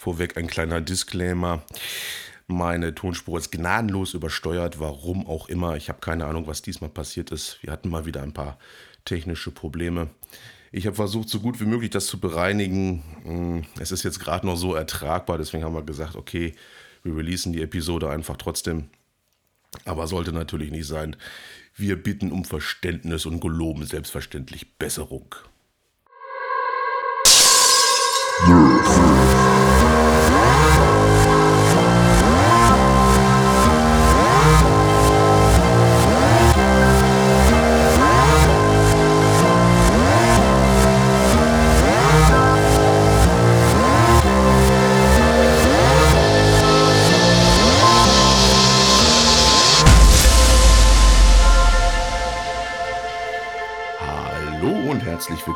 Vorweg 0.00 0.38
ein 0.38 0.46
kleiner 0.46 0.80
Disclaimer. 0.80 1.62
Meine 2.46 2.94
Tonspur 2.94 3.38
ist 3.38 3.52
gnadenlos 3.52 4.14
übersteuert, 4.14 4.80
warum 4.80 5.26
auch 5.26 5.50
immer. 5.50 5.76
Ich 5.76 5.90
habe 5.90 6.00
keine 6.00 6.24
Ahnung, 6.24 6.46
was 6.46 6.62
diesmal 6.62 6.88
passiert 6.88 7.30
ist. 7.32 7.58
Wir 7.60 7.70
hatten 7.70 7.90
mal 7.90 8.06
wieder 8.06 8.22
ein 8.22 8.32
paar 8.32 8.58
technische 9.04 9.50
Probleme. 9.50 10.08
Ich 10.72 10.86
habe 10.86 10.96
versucht, 10.96 11.28
so 11.28 11.40
gut 11.40 11.60
wie 11.60 11.66
möglich 11.66 11.90
das 11.90 12.06
zu 12.06 12.18
bereinigen. 12.18 13.02
Hm, 13.24 13.64
es 13.78 13.92
ist 13.92 14.02
jetzt 14.02 14.20
gerade 14.20 14.46
noch 14.46 14.56
so 14.56 14.74
ertragbar, 14.74 15.36
deswegen 15.36 15.64
haben 15.64 15.74
wir 15.74 15.82
gesagt, 15.82 16.16
okay, 16.16 16.54
wir 17.02 17.14
releasen 17.14 17.52
die 17.52 17.60
Episode 17.60 18.08
einfach 18.08 18.38
trotzdem. 18.38 18.88
Aber 19.84 20.06
sollte 20.06 20.32
natürlich 20.32 20.70
nicht 20.70 20.86
sein. 20.86 21.14
Wir 21.76 22.02
bitten 22.02 22.32
um 22.32 22.46
Verständnis 22.46 23.26
und 23.26 23.42
geloben 23.42 23.84
selbstverständlich 23.84 24.78
Besserung. 24.78 25.34
herzlich 28.46 28.69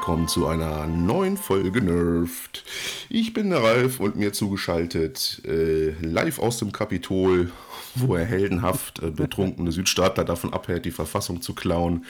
willkommen 0.06 0.28
zu 0.28 0.46
einer 0.46 0.86
neuen 0.86 1.38
Folge 1.38 1.80
Nerft. 1.80 2.62
Ich 3.08 3.32
bin 3.32 3.48
der 3.48 3.62
Ralf 3.62 4.00
und 4.00 4.16
mir 4.16 4.34
zugeschaltet 4.34 5.40
äh, 5.46 5.92
live 6.02 6.38
aus 6.40 6.58
dem 6.58 6.72
Kapitol, 6.72 7.50
wo 7.94 8.14
er 8.14 8.26
heldenhaft 8.26 9.02
äh, 9.02 9.08
betrunkene 9.08 9.72
Südstaatler 9.72 10.24
davon 10.24 10.52
abhält, 10.52 10.84
die 10.84 10.90
Verfassung 10.90 11.40
zu 11.40 11.54
klauen, 11.54 12.04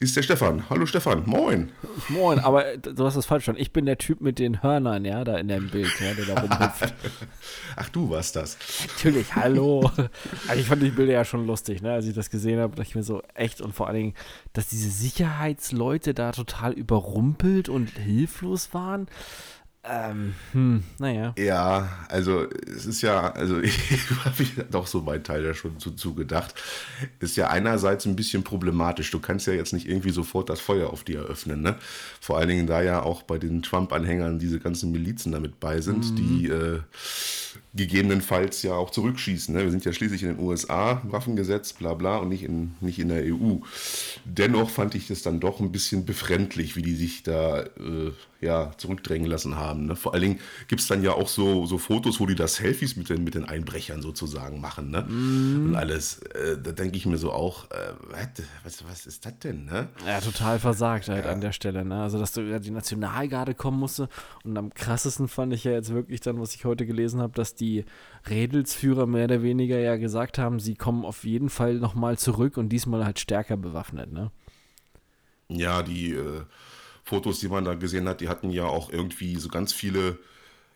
ist 0.00 0.16
der 0.16 0.22
Stefan. 0.22 0.70
Hallo 0.70 0.86
Stefan, 0.86 1.24
moin. 1.26 1.70
Moin, 2.08 2.38
aber 2.38 2.76
du 2.76 3.04
hast 3.04 3.16
das 3.16 3.26
falsch 3.26 3.44
verstanden. 3.44 3.60
Ich 3.60 3.72
bin 3.72 3.84
der 3.84 3.98
Typ 3.98 4.20
mit 4.20 4.38
den 4.38 4.62
Hörnern, 4.62 5.04
ja, 5.04 5.24
da 5.24 5.36
in 5.38 5.48
dem 5.48 5.70
Bild, 5.70 5.90
ja, 6.00 6.14
der 6.14 6.34
da 6.34 6.40
rumhüpft. 6.40 6.94
Ach, 7.76 7.88
du 7.88 8.08
warst 8.10 8.36
das. 8.36 8.56
Natürlich, 8.86 9.34
hallo. 9.34 9.90
Also 10.46 10.60
ich 10.60 10.68
fand 10.68 10.82
die 10.82 10.90
Bilder 10.90 11.14
ja 11.14 11.24
schon 11.24 11.46
lustig, 11.46 11.82
ne? 11.82 11.92
Als 11.92 12.06
ich 12.06 12.14
das 12.14 12.30
gesehen 12.30 12.60
habe, 12.60 12.76
dachte 12.76 12.88
ich 12.88 12.94
mir 12.94 13.02
so, 13.02 13.22
echt 13.34 13.60
und 13.60 13.74
vor 13.74 13.88
allen 13.88 13.96
Dingen, 13.96 14.14
dass 14.52 14.68
diese 14.68 14.90
Sicherheitsleute 14.90 16.14
da 16.14 16.30
total 16.30 16.72
überrumpelt 16.72 17.68
und 17.68 17.90
hilflos 17.90 18.72
waren. 18.72 19.08
Ähm, 19.90 20.34
hm, 20.52 20.82
naja. 20.98 21.34
Ja, 21.38 21.88
also 22.08 22.46
es 22.66 22.84
ist 22.84 23.02
ja, 23.02 23.32
also 23.32 23.58
ich 23.60 23.78
habe 24.24 24.44
doch 24.70 24.86
so 24.86 25.00
mein 25.00 25.24
Teil 25.24 25.44
ja 25.44 25.54
schon 25.54 25.78
zu, 25.78 25.92
zu 25.92 26.14
gedacht. 26.14 26.54
Ist 27.20 27.36
ja 27.36 27.48
einerseits 27.48 28.04
ein 28.06 28.16
bisschen 28.16 28.44
problematisch. 28.44 29.10
Du 29.10 29.18
kannst 29.18 29.46
ja 29.46 29.54
jetzt 29.54 29.72
nicht 29.72 29.88
irgendwie 29.88 30.10
sofort 30.10 30.50
das 30.50 30.60
Feuer 30.60 30.90
auf 30.90 31.04
die 31.04 31.14
eröffnen, 31.14 31.62
ne? 31.62 31.76
Vor 32.20 32.38
allen 32.38 32.48
Dingen, 32.48 32.66
da 32.66 32.82
ja 32.82 33.02
auch 33.02 33.22
bei 33.22 33.38
den 33.38 33.62
Trump-Anhängern 33.62 34.38
diese 34.38 34.60
ganzen 34.60 34.92
Milizen 34.92 35.32
damit 35.32 35.58
bei 35.60 35.80
sind, 35.80 36.10
mhm. 36.10 36.16
die 36.16 36.48
äh, 36.48 36.80
gegebenenfalls 37.74 38.62
ja 38.62 38.74
auch 38.74 38.90
zurückschießen. 38.90 39.54
Ne? 39.54 39.62
Wir 39.62 39.70
sind 39.70 39.84
ja 39.84 39.92
schließlich 39.92 40.22
in 40.22 40.28
den 40.28 40.40
USA, 40.40 41.02
Waffengesetz, 41.04 41.72
bla 41.72 41.94
bla, 41.94 42.18
und 42.18 42.28
nicht 42.28 42.42
in, 42.42 42.72
nicht 42.80 42.98
in 42.98 43.08
der 43.08 43.22
EU. 43.24 43.56
Dennoch 44.24 44.70
fand 44.70 44.94
ich 44.94 45.06
das 45.06 45.22
dann 45.22 45.40
doch 45.40 45.60
ein 45.60 45.72
bisschen 45.72 46.04
befremdlich, 46.04 46.76
wie 46.76 46.82
die 46.82 46.96
sich 46.96 47.22
da 47.22 47.62
äh, 47.62 48.12
ja, 48.40 48.70
zurückdrängen 48.76 49.28
lassen 49.28 49.56
haben. 49.56 49.86
Ne? 49.86 49.96
Vor 49.96 50.14
allen 50.14 50.22
Dingen 50.22 50.40
gibt 50.68 50.80
es 50.80 50.86
dann 50.86 51.02
ja 51.02 51.12
auch 51.12 51.28
so, 51.28 51.66
so 51.66 51.76
Fotos, 51.76 52.20
wo 52.20 52.26
die 52.26 52.36
da 52.36 52.46
Selfies 52.46 52.94
mit 52.94 53.08
den, 53.08 53.24
mit 53.24 53.34
den 53.34 53.44
Einbrechern 53.44 54.00
sozusagen 54.00 54.60
machen. 54.60 54.90
Ne? 54.90 55.02
Mm. 55.02 55.66
Und 55.68 55.74
alles. 55.74 56.18
Äh, 56.18 56.56
da 56.62 56.70
denke 56.70 56.96
ich 56.96 57.04
mir 57.06 57.18
so 57.18 57.32
auch, 57.32 57.68
äh, 57.70 57.94
was, 58.62 58.84
was 58.88 59.06
ist 59.06 59.26
das 59.26 59.38
denn? 59.40 59.64
Ne? 59.64 59.88
Ja, 60.06 60.20
total 60.20 60.60
versagt 60.60 61.08
halt 61.08 61.24
ja. 61.24 61.32
an 61.32 61.40
der 61.40 61.50
Stelle. 61.50 61.84
Ne? 61.84 62.00
Also, 62.00 62.18
dass 62.18 62.32
du, 62.32 62.60
die 62.60 62.70
Nationalgarde 62.70 63.54
kommen 63.54 63.80
musste. 63.80 64.08
Und 64.44 64.56
am 64.56 64.72
krassesten 64.72 65.26
fand 65.26 65.52
ich 65.52 65.64
ja 65.64 65.72
jetzt 65.72 65.92
wirklich 65.92 66.20
dann, 66.20 66.40
was 66.40 66.54
ich 66.54 66.64
heute 66.64 66.86
gelesen 66.86 67.20
habe, 67.20 67.32
dass 67.32 67.56
die 67.56 67.84
Redelsführer 68.30 69.06
mehr 69.06 69.24
oder 69.24 69.42
weniger 69.42 69.78
ja 69.78 69.96
gesagt 69.96 70.38
haben, 70.38 70.60
sie 70.60 70.76
kommen 70.76 71.04
auf 71.04 71.24
jeden 71.24 71.50
Fall 71.50 71.74
nochmal 71.74 72.18
zurück 72.18 72.56
und 72.56 72.68
diesmal 72.68 73.04
halt 73.04 73.18
stärker 73.18 73.56
bewaffnet. 73.56 74.12
Ne? 74.12 74.30
Ja, 75.48 75.82
die. 75.82 76.12
Äh, 76.12 76.42
Fotos, 77.08 77.40
die 77.40 77.48
man 77.48 77.64
da 77.64 77.74
gesehen 77.74 78.06
hat, 78.06 78.20
die 78.20 78.28
hatten 78.28 78.50
ja 78.50 78.64
auch 78.64 78.92
irgendwie 78.92 79.36
so 79.36 79.48
ganz 79.48 79.72
viele 79.72 80.18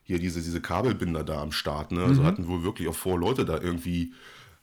hier 0.05 0.19
diese, 0.19 0.43
diese 0.43 0.61
Kabelbinder 0.61 1.25
da 1.25 1.43
am 1.43 1.53
Start. 1.53 1.93
Ne? 1.93 2.03
Also 2.03 2.23
mhm. 2.23 2.27
hatten 2.27 2.49
wohl 2.49 2.65
wirklich 2.65 2.89
auch 2.89 2.95
vor, 2.95 3.19
Leute 3.19 3.45
da 3.45 3.61
irgendwie 3.61 4.13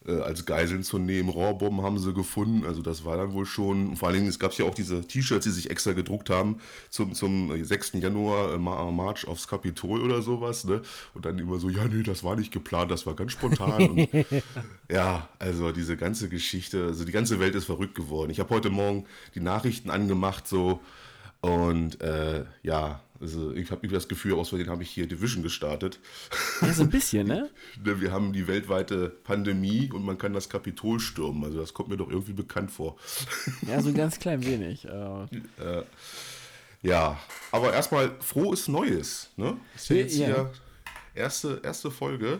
äh, 0.07 0.19
als 0.19 0.45
Geiseln 0.45 0.83
zu 0.83 0.97
nehmen. 0.97 1.29
Rohrbomben 1.29 1.83
haben 1.83 1.99
sie 1.99 2.13
gefunden. 2.13 2.65
Also 2.65 2.81
das 2.81 3.05
war 3.05 3.17
dann 3.17 3.33
wohl 3.33 3.45
schon. 3.45 3.95
Vor 3.95 4.07
allen 4.07 4.17
Dingen, 4.17 4.27
es 4.27 4.39
gab 4.39 4.53
ja 4.53 4.65
auch 4.65 4.73
diese 4.73 5.01
T-Shirts, 5.01 5.45
die 5.45 5.51
sich 5.51 5.69
extra 5.69 5.93
gedruckt 5.93 6.29
haben 6.29 6.57
zum, 6.89 7.13
zum 7.13 7.63
6. 7.63 7.93
Januar, 7.93 8.53
äh, 8.53 8.57
March 8.57 9.27
aufs 9.27 9.47
Kapitol 9.47 10.01
oder 10.01 10.21
sowas. 10.21 10.65
Ne? 10.65 10.81
Und 11.13 11.25
dann 11.25 11.37
immer 11.37 11.59
so, 11.59 11.69
ja, 11.69 11.85
nee, 11.85 12.03
das 12.03 12.23
war 12.23 12.35
nicht 12.35 12.51
geplant, 12.51 12.89
das 12.89 13.05
war 13.05 13.15
ganz 13.15 13.33
spontan. 13.33 13.89
Und, 13.91 14.09
ja, 14.89 15.29
also 15.37 15.71
diese 15.71 15.97
ganze 15.97 16.29
Geschichte, 16.29 16.85
also 16.85 17.05
die 17.05 17.11
ganze 17.11 17.39
Welt 17.39 17.53
ist 17.53 17.65
verrückt 17.65 17.95
geworden. 17.95 18.31
Ich 18.31 18.39
habe 18.39 18.49
heute 18.49 18.71
Morgen 18.71 19.05
die 19.35 19.41
Nachrichten 19.41 19.89
angemacht, 19.89 20.47
so 20.47 20.81
und 21.41 22.01
äh, 22.01 22.45
ja, 22.63 23.01
also 23.21 23.53
ich 23.53 23.71
habe 23.71 23.87
das 23.87 24.07
Gefühl, 24.07 24.33
aus 24.35 24.49
Versehen 24.49 24.69
habe 24.69 24.83
ich 24.83 24.89
hier 24.89 25.07
Division 25.07 25.43
gestartet. 25.43 25.99
Ja, 26.61 26.73
so 26.73 26.83
ein 26.83 26.89
bisschen, 26.89 27.27
ne? 27.27 27.49
ne? 27.83 28.01
Wir 28.01 28.11
haben 28.11 28.31
die 28.31 28.47
weltweite 28.47 29.09
Pandemie 29.09 29.89
und 29.91 30.05
man 30.05 30.17
kann 30.17 30.33
das 30.33 30.49
Kapitol 30.49 30.99
stürmen. 30.99 31.43
Also 31.43 31.59
das 31.59 31.73
kommt 31.73 31.89
mir 31.89 31.97
doch 31.97 32.09
irgendwie 32.09 32.33
bekannt 32.33 32.71
vor. 32.71 32.97
Ja, 33.67 33.81
so 33.81 33.89
ein 33.89 33.95
ganz 33.95 34.19
klein 34.19 34.45
wenig. 34.45 34.85
Äh, 34.85 35.83
ja, 36.81 37.19
aber 37.51 37.73
erstmal 37.73 38.15
frohes 38.21 38.67
Neues. 38.69 39.31
Ne? 39.35 39.57
ist 39.75 39.89
ja 39.89 39.95
jetzt 39.97 40.17
ja. 40.17 40.25
hier 40.27 40.51
erste, 41.13 41.61
erste 41.63 41.91
Folge 41.91 42.39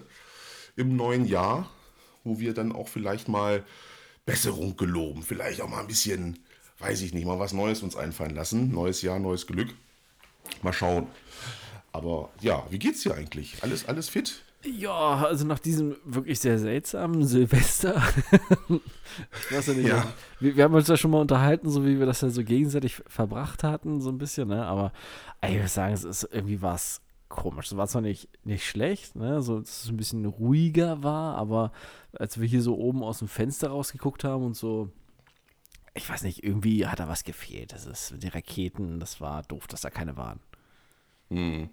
im 0.78 0.96
neuen 0.96 1.26
Jahr, 1.26 1.70
wo 2.24 2.40
wir 2.40 2.54
dann 2.54 2.72
auch 2.72 2.88
vielleicht 2.88 3.28
mal 3.28 3.66
Besserung 4.26 4.78
geloben, 4.78 5.24
vielleicht 5.24 5.60
auch 5.60 5.70
mal 5.70 5.81
ein 5.81 5.88
bisschen 5.88 6.40
weiß 6.79 7.01
ich 7.01 7.13
nicht, 7.13 7.25
mal 7.25 7.40
was 7.40 7.53
Neues 7.53 7.84
uns 7.84 7.95
einfallen 7.95 8.35
lassen. 8.35 8.72
Neues 8.72 9.01
Jahr, 9.01 9.19
neues 9.19 9.47
Glück. 9.47 9.69
Mal 10.62 10.73
schauen. 10.73 11.07
Aber 11.91 12.29
ja, 12.41 12.66
wie 12.69 12.79
geht's 12.79 13.01
dir 13.01 13.16
eigentlich? 13.16 13.57
Alles, 13.62 13.88
alles 13.88 14.09
fit? 14.09 14.44
Ja, 14.63 15.16
also 15.23 15.45
nach 15.45 15.59
diesem 15.59 15.95
wirklich 16.03 16.39
sehr 16.39 16.59
seltsamen 16.59 17.25
Silvester. 17.25 18.03
ich 18.69 19.51
weiß 19.51 19.68
ja 19.68 19.73
nicht. 19.73 19.88
Ja. 19.88 20.13
Wir, 20.39 20.57
wir, 20.57 20.63
haben 20.66 20.73
uns 20.73 20.88
ja 20.89 20.97
schon 20.97 21.12
mal 21.12 21.22
unterhalten, 21.22 21.69
so 21.69 21.85
wie 21.85 21.97
wir 21.97 22.06
das 22.06 22.22
ja 22.22 22.29
so 22.29 22.44
gegenseitig 22.44 23.01
verbracht 23.07 23.63
hatten, 23.63 24.01
so 24.01 24.09
ein 24.09 24.18
bisschen, 24.18 24.50
ne? 24.50 24.66
Aber 24.66 24.91
ich 25.41 25.56
würde 25.56 25.69
sagen, 25.69 25.94
es 25.94 26.03
ist 26.03 26.28
irgendwie 26.31 26.62
was 26.62 27.01
komisch. 27.29 27.68
Es 27.68 27.78
war 27.78 27.88
zwar 27.88 28.01
nicht, 28.01 28.28
nicht 28.44 28.68
schlecht, 28.68 29.16
ne? 29.16 29.41
So, 29.41 29.59
dass 29.59 29.84
es 29.84 29.89
ein 29.89 29.97
bisschen 29.97 30.25
ruhiger 30.25 31.03
war, 31.03 31.35
aber 31.35 31.72
als 32.12 32.41
wir 32.41 32.47
hier 32.47 32.62
so 32.62 32.78
oben 32.78 33.01
aus 33.01 33.19
dem 33.19 33.29
Fenster 33.29 33.69
rausgeguckt 33.69 34.25
haben 34.25 34.44
und 34.44 34.57
so 34.57 34.89
ich 36.00 36.10
weiß 36.10 36.24
nicht, 36.24 36.44
irgendwie 36.44 36.88
hat 36.88 37.00
da 37.00 37.08
was 37.08 37.24
gefehlt. 37.24 37.74
Das 37.74 37.86
ist 37.86 38.14
die 38.18 38.30
Raketen, 38.30 39.00
das 39.00 39.20
war 39.20 39.44
doof, 39.44 39.68
dass 39.68 39.82
da 39.82 39.90
keine 39.90 40.16
waren. 40.16 40.40
Hm. 41.30 41.70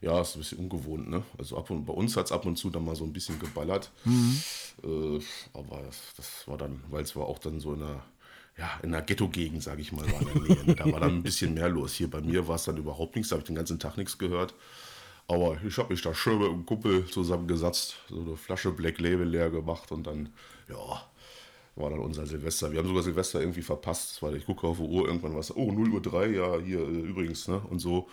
Ja, 0.00 0.20
ist 0.20 0.36
ein 0.36 0.40
bisschen 0.40 0.58
ungewohnt, 0.58 1.08
ne? 1.08 1.22
Also 1.38 1.56
ab 1.56 1.70
und 1.70 1.86
bei 1.86 1.92
uns 1.92 2.16
hat 2.16 2.26
es 2.26 2.32
ab 2.32 2.44
und 2.44 2.56
zu 2.56 2.68
dann 2.68 2.84
mal 2.84 2.94
so 2.94 3.04
ein 3.04 3.12
bisschen 3.12 3.38
geballert. 3.38 3.90
Mhm. 4.04 4.42
Äh, 4.84 5.20
aber 5.54 5.82
das, 6.16 6.46
war 6.46 6.58
dann, 6.58 6.84
weil 6.90 7.02
es 7.02 7.16
war 7.16 7.24
auch 7.26 7.38
dann 7.38 7.60
so 7.60 7.72
in 7.72 7.82
einer, 7.82 8.02
ja, 8.58 8.70
in 8.82 8.94
einer 8.94 9.02
Ghetto-Gegend, 9.02 9.62
sage 9.62 9.80
ich 9.80 9.92
mal, 9.92 10.04
war 10.12 10.20
in 10.20 10.26
der 10.28 10.42
Nähe. 10.42 10.64
Ne? 10.66 10.74
Da 10.74 10.92
war 10.92 11.00
dann 11.00 11.16
ein 11.16 11.22
bisschen 11.22 11.54
mehr 11.54 11.68
los. 11.68 11.94
Hier 11.94 12.10
bei 12.10 12.20
mir 12.20 12.46
war 12.46 12.56
es 12.56 12.64
dann 12.64 12.76
überhaupt 12.76 13.16
nichts, 13.16 13.30
da 13.30 13.34
habe 13.34 13.42
ich 13.42 13.46
den 13.46 13.56
ganzen 13.56 13.78
Tag 13.78 13.96
nichts 13.96 14.18
gehört. 14.18 14.54
Aber 15.28 15.56
ich 15.66 15.78
habe 15.78 15.92
mich 15.92 16.02
da 16.02 16.12
schön 16.14 16.38
mit 16.38 16.50
einem 16.50 16.66
Kumpel 16.66 17.06
zusammengesetzt, 17.06 17.96
so 18.08 18.20
eine 18.20 18.36
Flasche 18.36 18.70
Black 18.72 19.00
Label 19.00 19.26
leer 19.26 19.50
gemacht 19.50 19.90
und 19.92 20.06
dann, 20.06 20.30
ja, 20.68 21.06
war 21.76 21.90
dann 21.90 22.00
unser 22.00 22.26
Silvester. 22.26 22.70
Wir 22.70 22.78
haben 22.78 22.88
sogar 22.88 23.02
Silvester 23.02 23.40
irgendwie 23.40 23.62
verpasst, 23.62 24.22
weil 24.22 24.36
ich 24.36 24.46
gucke 24.46 24.66
auf 24.66 24.76
die 24.76 24.82
Uhr, 24.82 25.06
irgendwann 25.06 25.32
war 25.32 25.40
es, 25.40 25.54
oh, 25.54 25.72
0 25.72 25.88
Uhr 25.88 26.02
3, 26.02 26.26
ja, 26.26 26.58
hier 26.58 26.80
äh, 26.80 27.00
übrigens, 27.00 27.48
ne, 27.48 27.60
und 27.60 27.78
so. 27.78 28.08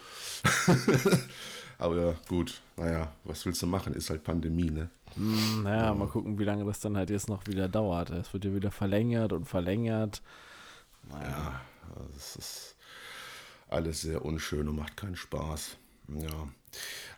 Aber 1.78 1.96
ja, 1.96 2.16
gut, 2.28 2.62
naja, 2.76 3.14
was 3.24 3.46
willst 3.46 3.62
du 3.62 3.68
machen, 3.68 3.94
ist 3.94 4.10
halt 4.10 4.24
Pandemie, 4.24 4.70
ne. 4.70 4.90
Mm, 5.16 5.64
naja, 5.64 5.86
ja. 5.86 5.94
mal 5.94 6.08
gucken, 6.08 6.38
wie 6.38 6.44
lange 6.44 6.66
das 6.66 6.80
dann 6.80 6.98
halt 6.98 7.10
jetzt 7.10 7.30
noch 7.30 7.48
wieder 7.48 7.70
dauert. 7.70 8.10
Es 8.10 8.34
wird 8.34 8.46
ja 8.46 8.54
wieder 8.54 8.72
verlängert 8.72 9.34
und 9.34 9.46
verlängert. 9.46 10.22
Naja. 11.10 11.30
Ja, 11.30 11.62
das 12.14 12.36
ist 12.36 12.76
alles 13.70 14.02
sehr 14.02 14.26
unschön 14.26 14.68
und 14.68 14.76
macht 14.76 14.98
keinen 14.98 15.16
Spaß. 15.16 15.78
Ja. 16.08 16.50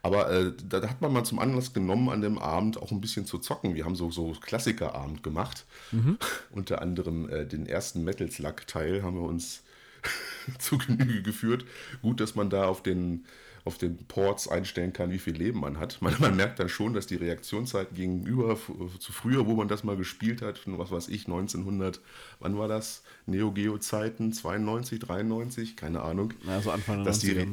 Aber 0.01 0.31
äh, 0.31 0.53
da 0.68 0.81
hat 0.88 1.01
man 1.01 1.13
mal 1.13 1.24
zum 1.24 1.39
Anlass 1.39 1.74
genommen, 1.74 2.09
an 2.09 2.21
dem 2.21 2.39
Abend 2.39 2.81
auch 2.81 2.92
ein 2.92 3.01
bisschen 3.01 3.25
zu 3.25 3.38
zocken. 3.38 3.75
Wir 3.75 3.86
haben 3.86 3.95
so, 3.95 4.09
so 4.09 4.31
Klassikerabend 4.42 5.24
gemacht. 5.24 5.65
Mhm. 5.92 6.18
Unter 6.51 6.81
anderem 6.81 7.30
äh, 7.30 7.45
den 7.45 7.68
ersten 7.68 8.03
Metal 8.03 8.30
Slug-Teil 8.30 9.03
haben 9.03 9.18
wir 9.18 9.27
uns 9.27 9.63
zu 10.59 10.77
Genüge 10.77 11.21
geführt. 11.21 11.65
Gut, 12.01 12.19
dass 12.19 12.36
man 12.36 12.50
da 12.50 12.65
auf 12.65 12.81
den 12.81 13.25
auf 13.63 13.77
den 13.77 13.98
Ports 14.06 14.48
einstellen 14.48 14.94
kann, 14.94 15.12
wie 15.12 15.19
viel 15.19 15.36
Leben 15.36 15.59
man 15.59 15.80
hat. 15.80 16.01
Man, 16.01 16.15
man 16.19 16.36
merkt 16.36 16.59
dann 16.59 16.69
schon, 16.69 16.94
dass 16.94 17.06
die 17.06 17.15
Reaktionszeit 17.15 17.94
gegenüber 17.94 18.57
zu 19.00 19.13
früher, 19.13 19.45
wo 19.45 19.53
man 19.53 19.68
das 19.68 19.83
mal 19.83 19.95
gespielt 19.95 20.42
hat, 20.42 20.62
was 20.65 20.92
weiß 20.92 21.09
ich, 21.09 21.27
1900, 21.27 22.01
wann 22.39 22.57
war 22.57 22.68
das? 22.68 23.03
Neo 23.25 23.51
Geo 23.51 23.77
Zeiten, 23.77 24.33
92, 24.33 25.00
93, 25.00 25.75
keine 25.75 26.01
Ahnung. 26.01 26.33
Ja, 26.48 26.62
so 26.62 26.71
Anfang 26.71 27.03
dass 27.03 27.19
die, 27.19 27.48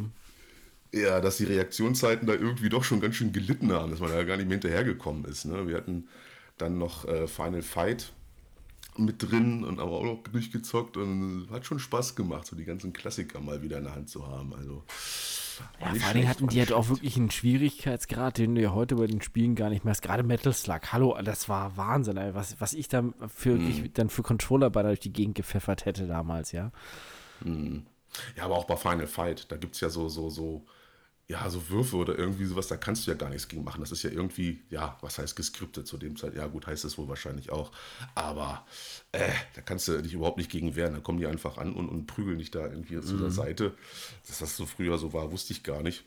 ja, 0.92 1.20
dass 1.20 1.36
die 1.36 1.44
Reaktionszeiten 1.44 2.26
da 2.26 2.34
irgendwie 2.34 2.68
doch 2.68 2.84
schon 2.84 3.00
ganz 3.00 3.16
schön 3.16 3.32
gelitten 3.32 3.72
haben, 3.72 3.90
dass 3.90 4.00
man 4.00 4.10
da 4.10 4.22
gar 4.24 4.36
nicht 4.36 4.48
mehr 4.48 4.56
hinterhergekommen 4.56 5.24
ist. 5.24 5.44
Ne? 5.44 5.66
Wir 5.66 5.76
hatten 5.76 6.08
dann 6.56 6.78
noch 6.78 7.06
äh, 7.06 7.26
Final 7.26 7.62
Fight 7.62 8.12
mit 8.96 9.22
drin 9.22 9.64
und 9.64 9.78
aber 9.78 9.92
auch 9.92 10.04
noch 10.04 10.22
durchgezockt 10.24 10.96
und 10.96 11.48
hat 11.50 11.66
schon 11.66 11.78
Spaß 11.78 12.16
gemacht, 12.16 12.46
so 12.46 12.56
die 12.56 12.64
ganzen 12.64 12.92
Klassiker 12.92 13.40
mal 13.40 13.62
wieder 13.62 13.78
in 13.78 13.84
der 13.84 13.94
Hand 13.94 14.08
zu 14.08 14.26
haben. 14.26 14.54
Also 14.54 14.82
ja, 15.80 15.94
vor 15.94 16.12
Dingen 16.12 16.28
hatten 16.28 16.48
die 16.48 16.58
halt 16.58 16.72
auch 16.72 16.88
wirklich 16.88 17.16
einen 17.16 17.30
Schwierigkeitsgrad, 17.30 18.38
den 18.38 18.54
du 18.54 18.62
ja 18.62 18.72
heute 18.72 18.96
bei 18.96 19.06
den 19.06 19.20
Spielen 19.22 19.54
gar 19.54 19.70
nicht 19.70 19.84
mehr 19.84 19.92
hast. 19.92 20.02
Gerade 20.02 20.22
Metal 20.22 20.52
Slug, 20.52 20.92
hallo, 20.92 21.16
das 21.22 21.48
war 21.48 21.76
Wahnsinn, 21.76 22.16
ey. 22.16 22.34
Was, 22.34 22.60
was 22.60 22.74
ich 22.74 22.88
dann 22.88 23.14
für, 23.28 23.54
mhm. 23.54 23.92
dann 23.94 24.08
für 24.08 24.22
Controller 24.22 24.70
bei 24.70 24.82
durch 24.82 25.00
die 25.00 25.12
Gegend 25.12 25.34
gepfeffert 25.34 25.84
hätte 25.84 26.06
damals, 26.06 26.52
ja. 26.52 26.70
Mhm. 27.40 27.86
Ja, 28.36 28.44
aber 28.44 28.56
auch 28.56 28.64
bei 28.64 28.76
Final 28.76 29.06
Fight, 29.06 29.50
da 29.50 29.56
gibt 29.56 29.74
es 29.74 29.80
ja 29.80 29.90
so, 29.90 30.08
so, 30.08 30.30
so 30.30 30.64
ja, 31.30 31.50
so 31.50 31.68
Würfe 31.68 31.96
oder 31.96 32.18
irgendwie 32.18 32.46
sowas, 32.46 32.68
da 32.68 32.78
kannst 32.78 33.06
du 33.06 33.10
ja 33.10 33.16
gar 33.16 33.28
nichts 33.28 33.48
gegen 33.48 33.62
machen. 33.62 33.82
Das 33.82 33.92
ist 33.92 34.02
ja 34.02 34.10
irgendwie, 34.10 34.62
ja, 34.70 34.96
was 35.02 35.18
heißt 35.18 35.36
geskriptet 35.36 35.86
zu 35.86 35.98
dem 35.98 36.16
Zeit? 36.16 36.34
Ja, 36.34 36.46
gut, 36.46 36.66
heißt 36.66 36.86
es 36.86 36.96
wohl 36.96 37.06
wahrscheinlich 37.06 37.50
auch. 37.50 37.70
Aber 38.14 38.66
äh, 39.12 39.28
da 39.54 39.60
kannst 39.60 39.88
du 39.88 40.00
dich 40.00 40.14
überhaupt 40.14 40.38
nicht 40.38 40.50
gegen 40.50 40.74
wehren. 40.74 40.94
Da 40.94 41.00
kommen 41.00 41.18
die 41.18 41.26
einfach 41.26 41.58
an 41.58 41.74
und, 41.74 41.90
und 41.90 42.06
prügeln 42.06 42.38
dich 42.38 42.50
da 42.50 42.66
irgendwie 42.66 42.96
mhm. 42.96 43.02
zu 43.02 43.18
der. 43.18 43.30
Seite. 43.30 43.74
Dass 44.26 44.38
das 44.38 44.56
so 44.56 44.64
früher 44.64 44.96
so 44.96 45.12
war, 45.12 45.30
wusste 45.30 45.52
ich 45.52 45.62
gar 45.62 45.82
nicht. 45.82 46.04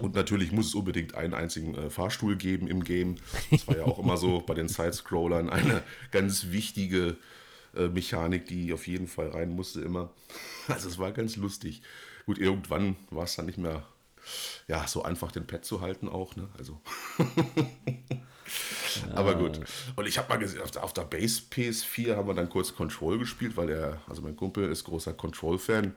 Und 0.00 0.16
natürlich 0.16 0.50
muss 0.50 0.66
es 0.66 0.74
unbedingt 0.74 1.14
einen 1.14 1.32
einzigen 1.32 1.76
äh, 1.76 1.88
Fahrstuhl 1.88 2.34
geben 2.36 2.66
im 2.66 2.82
Game. 2.82 3.16
Das 3.52 3.68
war 3.68 3.76
ja 3.76 3.84
auch 3.84 4.00
immer 4.00 4.16
so 4.16 4.40
bei 4.40 4.54
den 4.54 4.66
Sidescrollern 4.66 5.48
eine 5.48 5.84
ganz 6.10 6.50
wichtige 6.50 7.16
äh, 7.76 7.86
Mechanik, 7.86 8.46
die 8.46 8.72
auf 8.72 8.88
jeden 8.88 9.06
Fall 9.06 9.28
rein 9.28 9.50
musste 9.50 9.82
immer. 9.82 10.12
Also 10.66 10.88
es 10.88 10.98
war 10.98 11.12
ganz 11.12 11.36
lustig. 11.36 11.82
Gut, 12.26 12.38
irgendwann 12.38 12.96
war 13.10 13.22
es 13.22 13.36
dann 13.36 13.46
nicht 13.46 13.58
mehr 13.58 13.86
ja, 14.68 14.86
so 14.86 15.02
einfach 15.02 15.32
den 15.32 15.46
Pad 15.46 15.64
zu 15.64 15.80
halten 15.80 16.08
auch, 16.08 16.36
ne? 16.36 16.48
Also. 16.58 16.80
Aber 19.14 19.34
gut. 19.34 19.60
Und 19.96 20.06
ich 20.06 20.18
habe 20.18 20.28
mal 20.28 20.36
gesehen, 20.36 20.62
auf 20.62 20.92
der, 20.92 21.04
Base 21.04 21.42
PS4 21.50 22.16
haben 22.16 22.28
wir 22.28 22.34
dann 22.34 22.48
kurz 22.48 22.74
Control 22.74 23.18
gespielt, 23.18 23.56
weil 23.56 23.70
er, 23.70 24.00
also 24.08 24.22
mein 24.22 24.36
Kumpel 24.36 24.70
ist 24.70 24.84
großer 24.84 25.12
Control-Fan. 25.12 25.94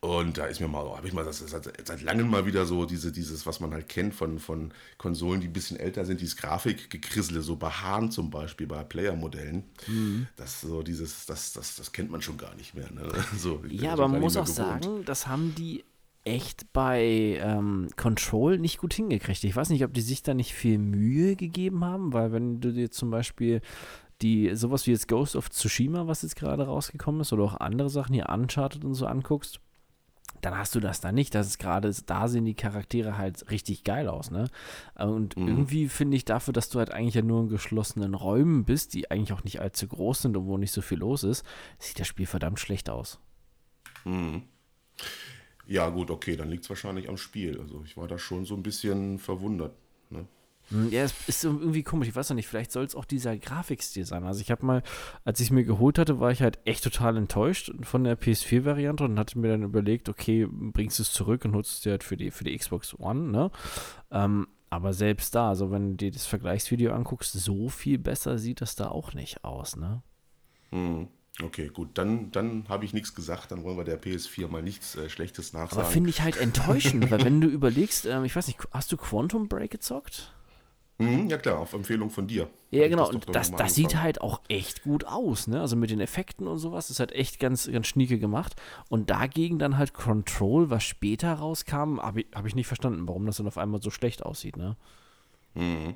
Und 0.00 0.38
da 0.38 0.46
ist 0.46 0.60
mir 0.60 0.68
mal, 0.68 0.88
habe 0.96 1.08
ich 1.08 1.12
mal 1.12 1.24
das 1.24 1.40
seit, 1.40 1.64
seit 1.84 2.02
langem 2.02 2.30
mal 2.30 2.46
wieder 2.46 2.66
so 2.66 2.84
diese, 2.84 3.10
dieses, 3.10 3.46
was 3.46 3.58
man 3.58 3.72
halt 3.72 3.88
kennt 3.88 4.14
von, 4.14 4.38
von 4.38 4.72
Konsolen, 4.96 5.40
die 5.40 5.48
ein 5.48 5.52
bisschen 5.52 5.76
älter 5.76 6.04
sind, 6.04 6.20
dieses 6.20 6.36
Grafikgekrissele, 6.36 7.42
so 7.42 7.56
bei 7.56 7.68
Hahn 7.68 8.12
zum 8.12 8.30
Beispiel, 8.30 8.68
bei 8.68 8.84
Player-Modellen. 8.84 9.64
Mhm. 9.88 10.28
Das 10.36 10.60
so 10.60 10.84
dieses, 10.84 11.26
das, 11.26 11.52
das, 11.52 11.74
das 11.74 11.90
kennt 11.90 12.12
man 12.12 12.22
schon 12.22 12.36
gar 12.36 12.54
nicht 12.54 12.74
mehr. 12.74 12.90
Ne? 12.92 13.08
So, 13.38 13.64
ja, 13.68 13.92
aber 13.92 14.06
man 14.06 14.20
muss 14.20 14.36
auch 14.36 14.44
gewohnt. 14.44 14.84
sagen, 14.84 15.04
das 15.04 15.26
haben 15.26 15.54
die 15.56 15.84
echt 16.28 16.72
bei 16.72 17.38
ähm, 17.40 17.88
Control 17.96 18.58
nicht 18.58 18.78
gut 18.78 18.94
hingekriegt. 18.94 19.44
Ich 19.44 19.56
weiß 19.56 19.70
nicht, 19.70 19.84
ob 19.84 19.94
die 19.94 20.00
sich 20.00 20.22
da 20.22 20.34
nicht 20.34 20.54
viel 20.54 20.78
Mühe 20.78 21.36
gegeben 21.36 21.84
haben, 21.84 22.12
weil 22.12 22.32
wenn 22.32 22.60
du 22.60 22.72
dir 22.72 22.90
zum 22.90 23.10
Beispiel 23.10 23.60
die 24.22 24.54
sowas 24.56 24.86
wie 24.86 24.90
jetzt 24.90 25.08
Ghost 25.08 25.36
of 25.36 25.50
Tsushima, 25.50 26.06
was 26.06 26.22
jetzt 26.22 26.36
gerade 26.36 26.66
rausgekommen 26.66 27.20
ist, 27.20 27.32
oder 27.32 27.44
auch 27.44 27.60
andere 27.60 27.88
Sachen 27.88 28.14
hier 28.14 28.28
Uncharted 28.28 28.84
und 28.84 28.94
so 28.94 29.06
anguckst, 29.06 29.60
dann 30.40 30.56
hast 30.56 30.74
du 30.74 30.80
das 30.80 31.00
da 31.00 31.12
nicht. 31.12 31.34
Das 31.34 31.46
ist 31.46 31.58
gerade, 31.58 31.92
da 32.06 32.28
sehen 32.28 32.44
die 32.44 32.54
Charaktere 32.54 33.18
halt 33.18 33.50
richtig 33.50 33.84
geil 33.84 34.08
aus, 34.08 34.30
ne? 34.30 34.48
Und 34.96 35.36
mhm. 35.36 35.48
irgendwie 35.48 35.88
finde 35.88 36.16
ich 36.16 36.24
dafür, 36.24 36.52
dass 36.52 36.68
du 36.68 36.78
halt 36.78 36.92
eigentlich 36.92 37.14
ja 37.14 37.22
nur 37.22 37.42
in 37.42 37.48
geschlossenen 37.48 38.14
Räumen 38.14 38.64
bist, 38.64 38.94
die 38.94 39.10
eigentlich 39.10 39.32
auch 39.32 39.44
nicht 39.44 39.60
allzu 39.60 39.88
groß 39.88 40.22
sind 40.22 40.36
und 40.36 40.46
wo 40.46 40.58
nicht 40.58 40.72
so 40.72 40.82
viel 40.82 40.98
los 40.98 41.24
ist, 41.24 41.44
sieht 41.78 41.98
das 41.98 42.06
Spiel 42.06 42.26
verdammt 42.26 42.60
schlecht 42.60 42.90
aus. 42.90 43.20
Mhm. 44.04 44.42
Ja, 45.68 45.90
gut, 45.90 46.10
okay, 46.10 46.34
dann 46.34 46.48
liegt 46.48 46.64
es 46.64 46.70
wahrscheinlich 46.70 47.10
am 47.10 47.18
Spiel. 47.18 47.60
Also 47.60 47.82
ich 47.84 47.96
war 47.96 48.08
da 48.08 48.18
schon 48.18 48.46
so 48.46 48.54
ein 48.54 48.62
bisschen 48.62 49.18
verwundert. 49.18 49.76
Ne? 50.08 50.26
Hm, 50.70 50.90
ja, 50.90 51.02
es 51.02 51.14
ist 51.28 51.44
irgendwie 51.44 51.82
komisch. 51.82 52.08
Ich 52.08 52.16
weiß 52.16 52.30
noch 52.30 52.36
nicht, 52.36 52.48
vielleicht 52.48 52.72
soll 52.72 52.84
es 52.84 52.94
auch 52.94 53.04
dieser 53.04 53.36
Grafikstil 53.36 54.06
sein. 54.06 54.24
Also 54.24 54.40
ich 54.40 54.50
habe 54.50 54.64
mal, 54.64 54.82
als 55.24 55.40
ich 55.40 55.48
es 55.48 55.50
mir 55.50 55.64
geholt 55.64 55.98
hatte, 55.98 56.20
war 56.20 56.32
ich 56.32 56.40
halt 56.40 56.58
echt 56.64 56.84
total 56.84 57.18
enttäuscht 57.18 57.70
von 57.82 58.02
der 58.02 58.18
PS4-Variante 58.18 59.04
und 59.04 59.18
hatte 59.18 59.38
mir 59.38 59.48
dann 59.48 59.62
überlegt, 59.62 60.08
okay, 60.08 60.46
bringst 60.50 60.98
du 60.98 61.02
es 61.02 61.12
zurück 61.12 61.44
und 61.44 61.50
nutzt 61.50 61.74
es 61.74 61.80
dir 61.82 61.90
halt 61.90 62.04
für 62.04 62.16
die, 62.16 62.30
für 62.30 62.44
die 62.44 62.56
Xbox 62.56 62.98
One, 62.98 63.30
ne? 63.30 63.50
Ähm, 64.10 64.48
aber 64.70 64.94
selbst 64.94 65.34
da, 65.34 65.50
also 65.50 65.70
wenn 65.70 65.90
du 65.92 65.96
dir 65.96 66.10
das 66.10 66.26
Vergleichsvideo 66.26 66.92
anguckst, 66.92 67.32
so 67.32 67.68
viel 67.68 67.98
besser 67.98 68.38
sieht 68.38 68.62
das 68.62 68.74
da 68.74 68.88
auch 68.88 69.12
nicht 69.12 69.44
aus, 69.44 69.76
ne? 69.76 70.02
Hm. 70.70 71.08
Okay, 71.42 71.70
gut, 71.72 71.90
dann, 71.94 72.32
dann 72.32 72.64
habe 72.68 72.84
ich 72.84 72.92
nichts 72.92 73.14
gesagt, 73.14 73.52
dann 73.52 73.62
wollen 73.62 73.76
wir 73.76 73.84
der 73.84 74.00
PS4 74.00 74.48
mal 74.48 74.62
nichts 74.62 74.96
äh, 74.96 75.08
Schlechtes 75.08 75.52
nachsagen. 75.52 75.82
Aber 75.82 75.90
finde 75.90 76.10
ich 76.10 76.22
halt 76.22 76.36
enttäuschend, 76.36 77.10
weil 77.10 77.24
wenn 77.24 77.40
du 77.40 77.48
überlegst, 77.48 78.06
ähm, 78.06 78.24
ich 78.24 78.34
weiß 78.34 78.48
nicht, 78.48 78.58
hast 78.72 78.90
du 78.90 78.96
Quantum 78.96 79.48
Break 79.48 79.70
gezockt? 79.70 80.32
Mhm, 80.98 81.28
ja 81.28 81.38
klar, 81.38 81.60
auf 81.60 81.74
Empfehlung 81.74 82.10
von 82.10 82.26
dir. 82.26 82.50
Ja, 82.72 82.88
genau, 82.88 83.06
das 83.06 83.14
und 83.14 83.34
das, 83.34 83.50
das 83.52 83.74
sieht 83.76 83.94
halt 83.94 84.20
auch 84.20 84.40
echt 84.48 84.82
gut 84.82 85.04
aus, 85.04 85.46
ne? 85.46 85.60
Also 85.60 85.76
mit 85.76 85.90
den 85.90 86.00
Effekten 86.00 86.48
und 86.48 86.58
sowas, 86.58 86.88
das 86.88 86.96
ist 86.96 87.00
halt 87.00 87.12
echt 87.12 87.38
ganz, 87.38 87.70
ganz 87.70 87.86
schnieke 87.86 88.18
gemacht. 88.18 88.56
Und 88.88 89.08
dagegen 89.08 89.60
dann 89.60 89.78
halt 89.78 89.94
Control, 89.94 90.70
was 90.70 90.82
später 90.82 91.34
rauskam, 91.34 92.00
habe 92.00 92.22
ich, 92.22 92.26
hab 92.34 92.46
ich 92.46 92.56
nicht 92.56 92.66
verstanden, 92.66 93.06
warum 93.06 93.26
das 93.26 93.36
dann 93.36 93.46
auf 93.46 93.58
einmal 93.58 93.80
so 93.80 93.90
schlecht 93.90 94.24
aussieht, 94.24 94.56
ne? 94.56 94.76
Mhm 95.54 95.94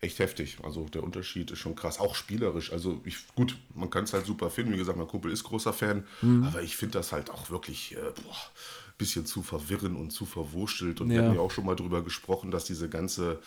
echt 0.00 0.18
heftig. 0.18 0.58
Also 0.62 0.84
der 0.88 1.02
Unterschied 1.02 1.50
ist 1.50 1.58
schon 1.58 1.74
krass. 1.74 1.98
Auch 1.98 2.14
spielerisch. 2.14 2.72
Also 2.72 3.00
ich, 3.04 3.16
gut, 3.34 3.56
man 3.74 3.90
kann 3.90 4.04
es 4.04 4.12
halt 4.12 4.26
super 4.26 4.50
finden. 4.50 4.72
Wie 4.72 4.78
gesagt, 4.78 4.98
mein 4.98 5.08
Kumpel 5.08 5.32
ist 5.32 5.44
großer 5.44 5.72
Fan. 5.72 6.04
Mhm. 6.22 6.44
Aber 6.44 6.62
ich 6.62 6.76
finde 6.76 6.98
das 6.98 7.12
halt 7.12 7.30
auch 7.30 7.50
wirklich 7.50 7.96
äh, 7.96 8.12
boah, 8.22 8.36
bisschen 8.98 9.26
zu 9.26 9.42
verwirren 9.42 9.96
und 9.96 10.10
zu 10.10 10.26
verwurschtelt. 10.26 11.00
Und 11.00 11.10
ja. 11.10 11.16
wir 11.16 11.28
haben 11.28 11.34
ja 11.36 11.40
auch 11.40 11.52
schon 11.52 11.64
mal 11.64 11.76
darüber 11.76 12.02
gesprochen, 12.02 12.50
dass 12.50 12.64
diese 12.64 12.88
ganze 12.88 13.40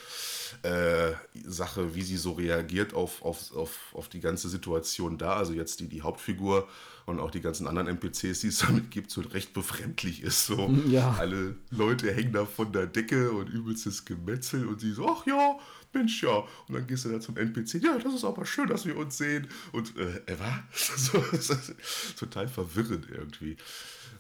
äh, 0.64 1.12
Sache, 1.46 1.94
wie 1.94 2.02
sie 2.02 2.18
so 2.18 2.32
reagiert 2.32 2.94
auf, 2.94 3.22
auf, 3.22 3.54
auf, 3.56 3.78
auf 3.94 4.08
die 4.08 4.22
ganze 4.22 4.48
Situation 4.48 5.18
da, 5.18 5.34
also 5.34 5.54
jetzt 5.54 5.82
die, 5.82 5.88
die 5.88 6.02
Hauptfigur 6.02 6.68
und 7.06 7.20
auch 7.20 7.32
die 7.32 7.42
ganzen 7.42 7.68
anderen 7.68 7.88
NPCs, 7.88 8.40
die 8.40 8.48
es 8.48 8.60
damit 8.68 8.92
gibt, 8.92 9.12
so 9.12 9.22
recht 9.22 9.54
befremdlich 9.54 10.24
ist. 10.24 10.46
So 10.46 10.74
ja. 10.88 11.16
alle 11.20 11.56
Leute 11.70 12.14
hängen 12.14 12.32
da 12.32 12.46
von 12.46 12.72
der 12.72 12.88
Decke 12.88 13.32
und 13.32 13.50
übelstes 13.50 14.06
Gemetzel 14.06 14.66
und 14.66 14.80
sie 14.80 14.94
so, 14.94 15.08
ach 15.08 15.26
ja, 15.28 15.58
Mensch, 15.94 16.24
ja. 16.24 16.46
Und 16.68 16.76
dann 16.76 16.88
gehst 16.88 17.06
du 17.06 17.10
da 17.10 17.20
zum 17.20 17.38
NPC, 17.38 17.82
ja, 17.84 17.98
das 17.98 18.14
ist 18.14 18.24
aber 18.24 18.46
schön, 18.46 18.68
dass 18.68 18.86
wir 18.86 18.98
uns 18.98 19.18
sehen. 19.18 19.48
Und, 19.72 19.98
äh, 19.98 20.22
äh 20.26 20.38
was? 20.40 21.12
total 22.18 22.48
verwirrend 22.48 23.08
irgendwie. 23.12 23.58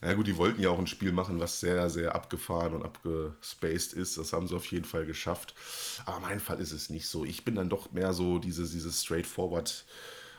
Ja 0.03 0.13
gut, 0.13 0.25
die 0.25 0.37
wollten 0.37 0.61
ja 0.61 0.69
auch 0.69 0.79
ein 0.79 0.87
Spiel 0.87 1.11
machen, 1.11 1.39
was 1.39 1.59
sehr, 1.59 1.89
sehr 1.89 2.15
abgefahren 2.15 2.73
und 2.73 2.83
abgespaced 2.83 3.93
ist. 3.93 4.17
Das 4.17 4.33
haben 4.33 4.47
sie 4.47 4.55
auf 4.55 4.65
jeden 4.65 4.85
Fall 4.85 5.05
geschafft. 5.05 5.53
Aber 6.05 6.19
mein 6.19 6.39
Fall 6.39 6.59
ist 6.59 6.71
es 6.71 6.89
nicht 6.89 7.07
so. 7.07 7.23
Ich 7.23 7.45
bin 7.45 7.55
dann 7.55 7.69
doch 7.69 7.91
mehr 7.91 8.13
so 8.13 8.39
diese, 8.39 8.67
diese 8.67 8.91
straightforward 8.91 9.85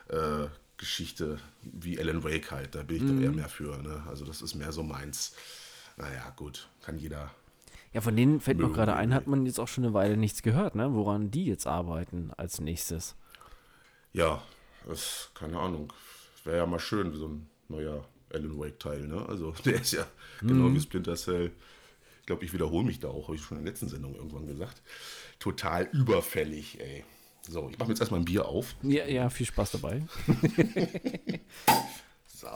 äh, 0.09 0.47
Geschichte 0.79 1.39
wie 1.63 1.99
Alan 2.01 2.25
Wake 2.25 2.51
halt. 2.51 2.75
Da 2.75 2.83
bin 2.83 2.97
ich 2.97 3.03
mhm. 3.05 3.21
da 3.21 3.23
eher 3.23 3.33
mehr 3.33 3.49
für. 3.49 3.81
Ne? 3.81 4.03
Also 4.09 4.25
das 4.25 4.43
ist 4.43 4.57
mehr 4.57 4.73
so 4.73 4.83
meins. 4.83 5.35
Naja, 5.97 6.31
gut, 6.37 6.69
kann 6.81 6.99
jeder 6.99 7.31
ja, 7.93 8.01
von 8.01 8.17
denen 8.17 8.41
fällt 8.41 8.59
mir 8.59 8.71
gerade 8.71 8.95
ein, 8.95 9.13
hat 9.13 9.27
man 9.27 9.45
jetzt 9.45 9.59
auch 9.59 9.69
schon 9.69 9.85
eine 9.85 9.93
Weile 9.93 10.17
nichts 10.17 10.43
gehört, 10.43 10.75
ne? 10.75 10.95
Woran 10.95 11.31
die 11.31 11.45
jetzt 11.45 11.67
arbeiten 11.67 12.31
als 12.37 12.61
nächstes. 12.61 13.17
Ja, 14.13 14.43
das, 14.89 15.31
keine 15.35 15.59
Ahnung. 15.59 15.93
Wäre 16.45 16.59
ja 16.59 16.67
mal 16.67 16.79
schön, 16.79 17.15
so 17.15 17.29
ein 17.29 17.49
neuer 17.69 18.05
Alan 18.33 18.59
Wake-Teil, 18.59 19.07
ne? 19.07 19.27
Also 19.29 19.55
der 19.65 19.81
ist 19.81 19.93
ja 19.93 20.07
mhm. 20.41 20.49
genau 20.49 20.73
wie 20.73 20.81
Splinter 20.81 21.17
Cell. 21.17 21.53
Ich 22.21 22.27
glaube, 22.27 22.45
ich 22.45 22.53
wiederhole 22.53 22.85
mich 22.85 23.01
da 23.01 23.09
auch, 23.09 23.29
habe 23.29 23.37
ich 23.37 23.43
schon 23.43 23.59
in 23.59 23.65
der 23.65 23.73
letzten 23.73 23.89
Sendung 23.89 24.15
irgendwann 24.15 24.47
gesagt. 24.47 24.81
Total 25.39 25.89
überfällig, 25.93 26.81
ey. 26.81 27.05
So, 27.49 27.69
ich 27.69 27.79
mache 27.79 27.89
mir 27.89 27.95
jetzt 27.95 28.01
erstmal 28.01 28.21
ein 28.21 28.25
Bier 28.25 28.47
auf. 28.47 28.77
Ja, 28.83 29.05
ja, 29.05 29.29
viel 29.29 29.47
Spaß 29.47 29.73
dabei. 29.73 30.07
so, 32.29 32.47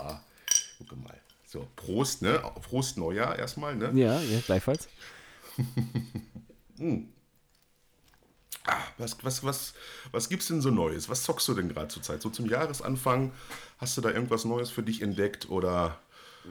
gucke 0.78 0.96
mal. 0.96 1.20
So, 1.44 1.66
Prost, 1.74 2.22
ne? 2.22 2.40
Prost 2.62 2.96
Neujahr 2.96 3.36
erstmal, 3.36 3.74
ne? 3.74 3.90
Ja, 3.94 4.20
ja, 4.20 4.40
gleichfalls. 4.46 4.88
hm. 6.78 7.08
ah, 8.66 8.76
was, 8.98 9.22
was, 9.24 9.44
was, 9.44 9.74
was 10.12 10.28
gibt's 10.28 10.48
denn 10.48 10.60
so 10.60 10.70
Neues? 10.70 11.08
Was 11.08 11.22
zockst 11.22 11.48
du 11.48 11.54
denn 11.54 11.68
gerade 11.68 11.88
zur 11.88 12.02
Zeit? 12.02 12.22
So 12.22 12.30
zum 12.30 12.46
Jahresanfang, 12.46 13.32
hast 13.78 13.96
du 13.96 14.00
da 14.00 14.10
irgendwas 14.10 14.44
Neues 14.44 14.70
für 14.70 14.82
dich 14.82 15.02
entdeckt 15.02 15.48
oder 15.48 15.98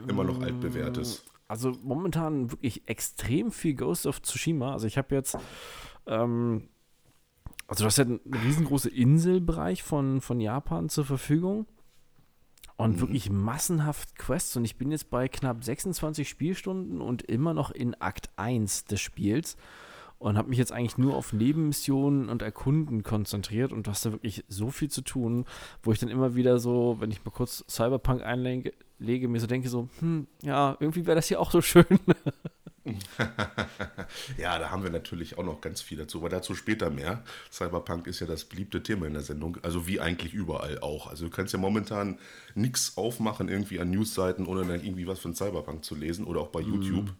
immer 0.07 0.23
noch 0.23 0.41
altbewährtes? 0.41 1.23
Also 1.47 1.77
momentan 1.83 2.51
wirklich 2.51 2.87
extrem 2.87 3.51
viel 3.51 3.75
Ghost 3.75 4.07
of 4.07 4.21
Tsushima. 4.21 4.73
Also 4.73 4.87
ich 4.87 4.97
habe 4.97 5.13
jetzt, 5.13 5.37
ähm, 6.07 6.69
also 7.67 7.83
du 7.83 7.87
hast 7.87 7.97
ja 7.97 8.05
einen 8.05 8.19
riesengroßen 8.25 8.91
Inselbereich 8.91 9.83
von, 9.83 10.21
von 10.21 10.39
Japan 10.39 10.89
zur 10.89 11.05
Verfügung. 11.05 11.67
Und 12.77 12.97
mhm. 12.97 13.01
wirklich 13.01 13.29
massenhaft 13.29 14.17
Quests. 14.17 14.57
Und 14.57 14.65
ich 14.65 14.75
bin 14.75 14.91
jetzt 14.91 15.09
bei 15.09 15.27
knapp 15.27 15.63
26 15.63 16.27
Spielstunden 16.27 17.01
und 17.01 17.21
immer 17.23 17.53
noch 17.53 17.71
in 17.71 17.95
Akt 18.01 18.29
1 18.35 18.85
des 18.85 18.99
Spiels 18.99 19.55
und 20.17 20.37
habe 20.37 20.49
mich 20.49 20.57
jetzt 20.57 20.71
eigentlich 20.71 20.97
nur 20.97 21.15
auf 21.15 21.33
Nebenmissionen 21.33 22.29
und 22.29 22.41
Erkunden 22.41 23.03
konzentriert 23.03 23.71
und 23.71 23.87
du 23.87 23.91
hast 23.91 24.05
da 24.05 24.11
wirklich 24.11 24.43
so 24.47 24.71
viel 24.71 24.89
zu 24.89 25.01
tun, 25.01 25.45
wo 25.83 25.91
ich 25.91 25.99
dann 25.99 26.09
immer 26.09 26.35
wieder 26.35 26.57
so, 26.57 26.97
wenn 26.99 27.11
ich 27.11 27.23
mal 27.23 27.31
kurz 27.31 27.65
Cyberpunk 27.69 28.23
einlege, 28.23 28.73
mir 28.99 29.39
so 29.39 29.47
denke 29.47 29.69
so, 29.69 29.89
hm, 29.99 30.27
ja, 30.41 30.77
irgendwie 30.79 31.05
wäre 31.05 31.15
das 31.15 31.27
hier 31.27 31.39
auch 31.39 31.51
so 31.51 31.61
schön. 31.61 31.85
ja, 34.37 34.59
da 34.59 34.69
haben 34.69 34.83
wir 34.83 34.91
natürlich 34.91 35.37
auch 35.37 35.43
noch 35.43 35.61
ganz 35.61 35.81
viel 35.81 35.97
dazu, 35.97 36.19
aber 36.19 36.29
dazu 36.29 36.53
später 36.53 36.89
mehr. 36.89 37.23
Cyberpunk 37.51 38.05
ist 38.07 38.19
ja 38.19 38.27
das 38.27 38.45
beliebte 38.45 38.83
Thema 38.83 39.07
in 39.07 39.13
der 39.13 39.23
Sendung, 39.23 39.57
also 39.63 39.87
wie 39.87 39.99
eigentlich 39.99 40.33
überall 40.33 40.79
auch. 40.79 41.07
Also 41.07 41.25
du 41.25 41.31
kannst 41.31 41.53
ja 41.53 41.59
momentan 41.59 42.19
nichts 42.53 42.97
aufmachen 42.97 43.49
irgendwie 43.49 43.79
an 43.79 43.89
Newsseiten, 43.89 44.45
ohne 44.45 44.65
dann 44.65 44.83
irgendwie 44.83 45.07
was 45.07 45.19
von 45.19 45.33
Cyberpunk 45.33 45.83
zu 45.83 45.95
lesen 45.95 46.25
oder 46.25 46.41
auch 46.41 46.49
bei 46.49 46.61
mm. 46.61 46.73
YouTube. 46.73 47.13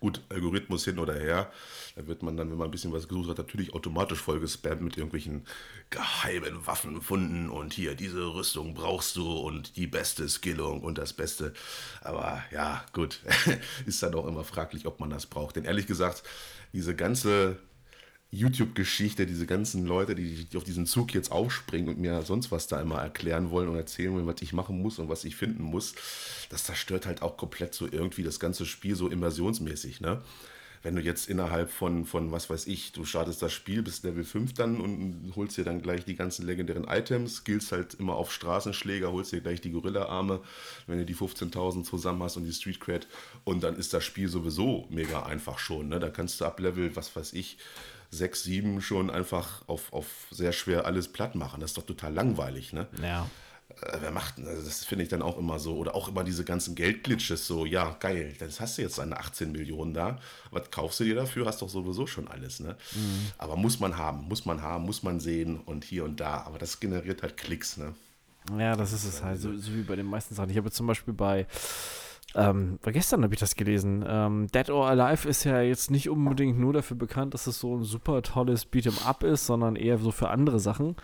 Gut, 0.00 0.20
Algorithmus 0.28 0.84
hin 0.84 0.98
oder 0.98 1.14
her. 1.14 1.50
Da 1.94 2.06
wird 2.06 2.22
man 2.22 2.36
dann, 2.36 2.50
wenn 2.50 2.58
man 2.58 2.68
ein 2.68 2.70
bisschen 2.70 2.92
was 2.92 3.08
gesucht 3.08 3.30
hat, 3.30 3.38
natürlich 3.38 3.74
automatisch 3.74 4.18
voll 4.18 4.40
gespammt 4.40 4.82
mit 4.82 4.96
irgendwelchen 4.96 5.46
geheimen 5.90 6.66
Waffen 6.66 6.94
gefunden 6.94 7.50
und 7.50 7.72
hier, 7.72 7.94
diese 7.94 8.34
Rüstung 8.34 8.74
brauchst 8.74 9.16
du 9.16 9.30
und 9.30 9.76
die 9.76 9.86
beste 9.86 10.28
Skillung 10.28 10.82
und 10.82 10.98
das 10.98 11.12
Beste. 11.12 11.52
Aber 12.00 12.42
ja, 12.52 12.84
gut, 12.92 13.20
ist 13.86 14.02
dann 14.02 14.14
auch 14.14 14.26
immer 14.26 14.44
fraglich, 14.44 14.86
ob 14.86 15.00
man 15.00 15.10
das 15.10 15.26
braucht. 15.26 15.56
Denn 15.56 15.64
ehrlich 15.64 15.86
gesagt, 15.86 16.22
diese 16.72 16.94
ganze 16.94 17.58
YouTube-Geschichte, 18.36 19.26
diese 19.26 19.46
ganzen 19.46 19.86
Leute, 19.86 20.14
die, 20.14 20.44
die, 20.44 20.56
auf 20.56 20.64
diesen 20.64 20.86
Zug 20.86 21.14
jetzt 21.14 21.32
aufspringen 21.32 21.88
und 21.88 21.98
mir 21.98 22.22
sonst 22.22 22.52
was 22.52 22.66
da 22.66 22.80
immer 22.80 22.98
erklären 22.98 23.50
wollen 23.50 23.68
und 23.68 23.76
erzählen 23.76 24.12
wollen, 24.12 24.26
was 24.26 24.42
ich 24.42 24.52
machen 24.52 24.80
muss 24.82 24.98
und 24.98 25.08
was 25.08 25.24
ich 25.24 25.36
finden 25.36 25.62
muss, 25.62 25.94
das 26.50 26.64
zerstört 26.64 27.06
halt 27.06 27.22
auch 27.22 27.36
komplett 27.36 27.74
so 27.74 27.86
irgendwie 27.90 28.22
das 28.22 28.38
ganze 28.38 28.66
Spiel 28.66 28.94
so 28.94 29.08
immersionsmäßig, 29.08 30.00
ne? 30.00 30.22
Wenn 30.82 30.94
du 30.94 31.02
jetzt 31.02 31.28
innerhalb 31.28 31.70
von, 31.70 32.04
von, 32.04 32.30
was 32.30 32.48
weiß 32.48 32.68
ich, 32.68 32.92
du 32.92 33.04
startest 33.04 33.42
das 33.42 33.52
Spiel 33.52 33.82
bis 33.82 34.04
Level 34.04 34.22
5 34.22 34.54
dann 34.54 34.80
und 34.80 35.32
holst 35.34 35.56
dir 35.56 35.64
dann 35.64 35.82
gleich 35.82 36.04
die 36.04 36.14
ganzen 36.14 36.46
legendären 36.46 36.84
Items, 36.84 37.38
skillst 37.38 37.72
halt 37.72 37.94
immer 37.94 38.14
auf 38.14 38.32
Straßenschläger, 38.32 39.10
holst 39.10 39.32
dir 39.32 39.40
gleich 39.40 39.60
die 39.60 39.72
Gorilla-Arme, 39.72 40.40
wenn 40.86 40.98
du 40.98 41.04
die 41.04 41.16
15.000 41.16 41.82
zusammen 41.82 42.22
hast 42.22 42.36
und 42.36 42.44
die 42.44 42.52
Street 42.52 42.78
Cred 42.78 43.08
und 43.42 43.64
dann 43.64 43.74
ist 43.74 43.94
das 43.94 44.04
Spiel 44.04 44.28
sowieso 44.28 44.86
mega 44.90 45.24
einfach 45.24 45.58
schon, 45.58 45.88
ne? 45.88 45.98
Da 45.98 46.08
kannst 46.08 46.40
du 46.40 46.44
ab 46.44 46.60
Level, 46.60 46.94
was 46.94 47.16
weiß 47.16 47.32
ich, 47.32 47.58
6, 48.10 48.42
7 48.44 48.80
schon 48.80 49.10
einfach 49.10 49.62
auf, 49.68 49.92
auf 49.92 50.06
sehr 50.30 50.52
schwer 50.52 50.86
alles 50.86 51.08
platt 51.08 51.34
machen. 51.34 51.60
Das 51.60 51.70
ist 51.70 51.78
doch 51.78 51.86
total 51.86 52.12
langweilig, 52.12 52.72
ne? 52.72 52.86
Ja. 53.02 53.28
Äh, 53.82 53.98
wer 54.00 54.10
macht, 54.10 54.38
also 54.38 54.62
das 54.62 54.84
finde 54.84 55.04
ich 55.04 55.10
dann 55.10 55.22
auch 55.22 55.38
immer 55.38 55.58
so. 55.58 55.76
Oder 55.76 55.94
auch 55.94 56.08
immer 56.08 56.24
diese 56.24 56.44
ganzen 56.44 56.74
Geldglitches, 56.74 57.46
so, 57.46 57.66
ja, 57.66 57.96
geil, 58.00 58.34
das 58.38 58.60
hast 58.60 58.78
du 58.78 58.82
jetzt 58.82 58.98
deine 58.98 59.18
18 59.18 59.52
Millionen 59.52 59.94
da. 59.94 60.18
Was 60.50 60.70
kaufst 60.70 61.00
du 61.00 61.04
dir 61.04 61.14
dafür? 61.14 61.46
Hast 61.46 61.62
doch 61.62 61.68
sowieso 61.68 62.06
schon 62.06 62.28
alles, 62.28 62.60
ne? 62.60 62.76
Mhm. 62.94 63.32
Aber 63.38 63.56
muss 63.56 63.80
man 63.80 63.96
haben, 63.96 64.26
muss 64.28 64.44
man 64.44 64.62
haben, 64.62 64.84
muss 64.84 65.02
man 65.02 65.20
sehen 65.20 65.60
und 65.60 65.84
hier 65.84 66.04
und 66.04 66.20
da. 66.20 66.42
Aber 66.42 66.58
das 66.58 66.80
generiert 66.80 67.22
halt 67.22 67.36
Klicks, 67.36 67.76
ne? 67.76 67.94
Ja, 68.56 68.76
das 68.76 68.92
ist 68.92 69.04
es 69.04 69.22
halt, 69.22 69.40
so, 69.40 69.56
so 69.58 69.74
wie 69.74 69.82
bei 69.82 69.96
den 69.96 70.06
meisten 70.06 70.34
Sachen. 70.34 70.50
Ich 70.50 70.56
habe 70.56 70.70
zum 70.70 70.86
Beispiel 70.86 71.12
bei 71.12 71.46
ähm, 72.36 72.78
gestern 72.84 73.22
habe 73.22 73.32
ich 73.32 73.40
das 73.40 73.56
gelesen. 73.56 74.04
Ähm, 74.06 74.46
Dead 74.48 74.68
or 74.68 74.86
Alive 74.88 75.26
ist 75.28 75.44
ja 75.44 75.62
jetzt 75.62 75.90
nicht 75.90 76.10
unbedingt 76.10 76.58
nur 76.58 76.74
dafür 76.74 76.96
bekannt, 76.96 77.32
dass 77.32 77.46
es 77.46 77.58
so 77.58 77.76
ein 77.76 77.82
super 77.82 78.20
tolles 78.22 78.70
Beat'em 78.70 79.06
Up 79.06 79.22
ist, 79.22 79.46
sondern 79.46 79.74
eher 79.74 79.98
so 79.98 80.12
für 80.12 80.28
andere 80.28 80.60
Sachen. 80.60 80.96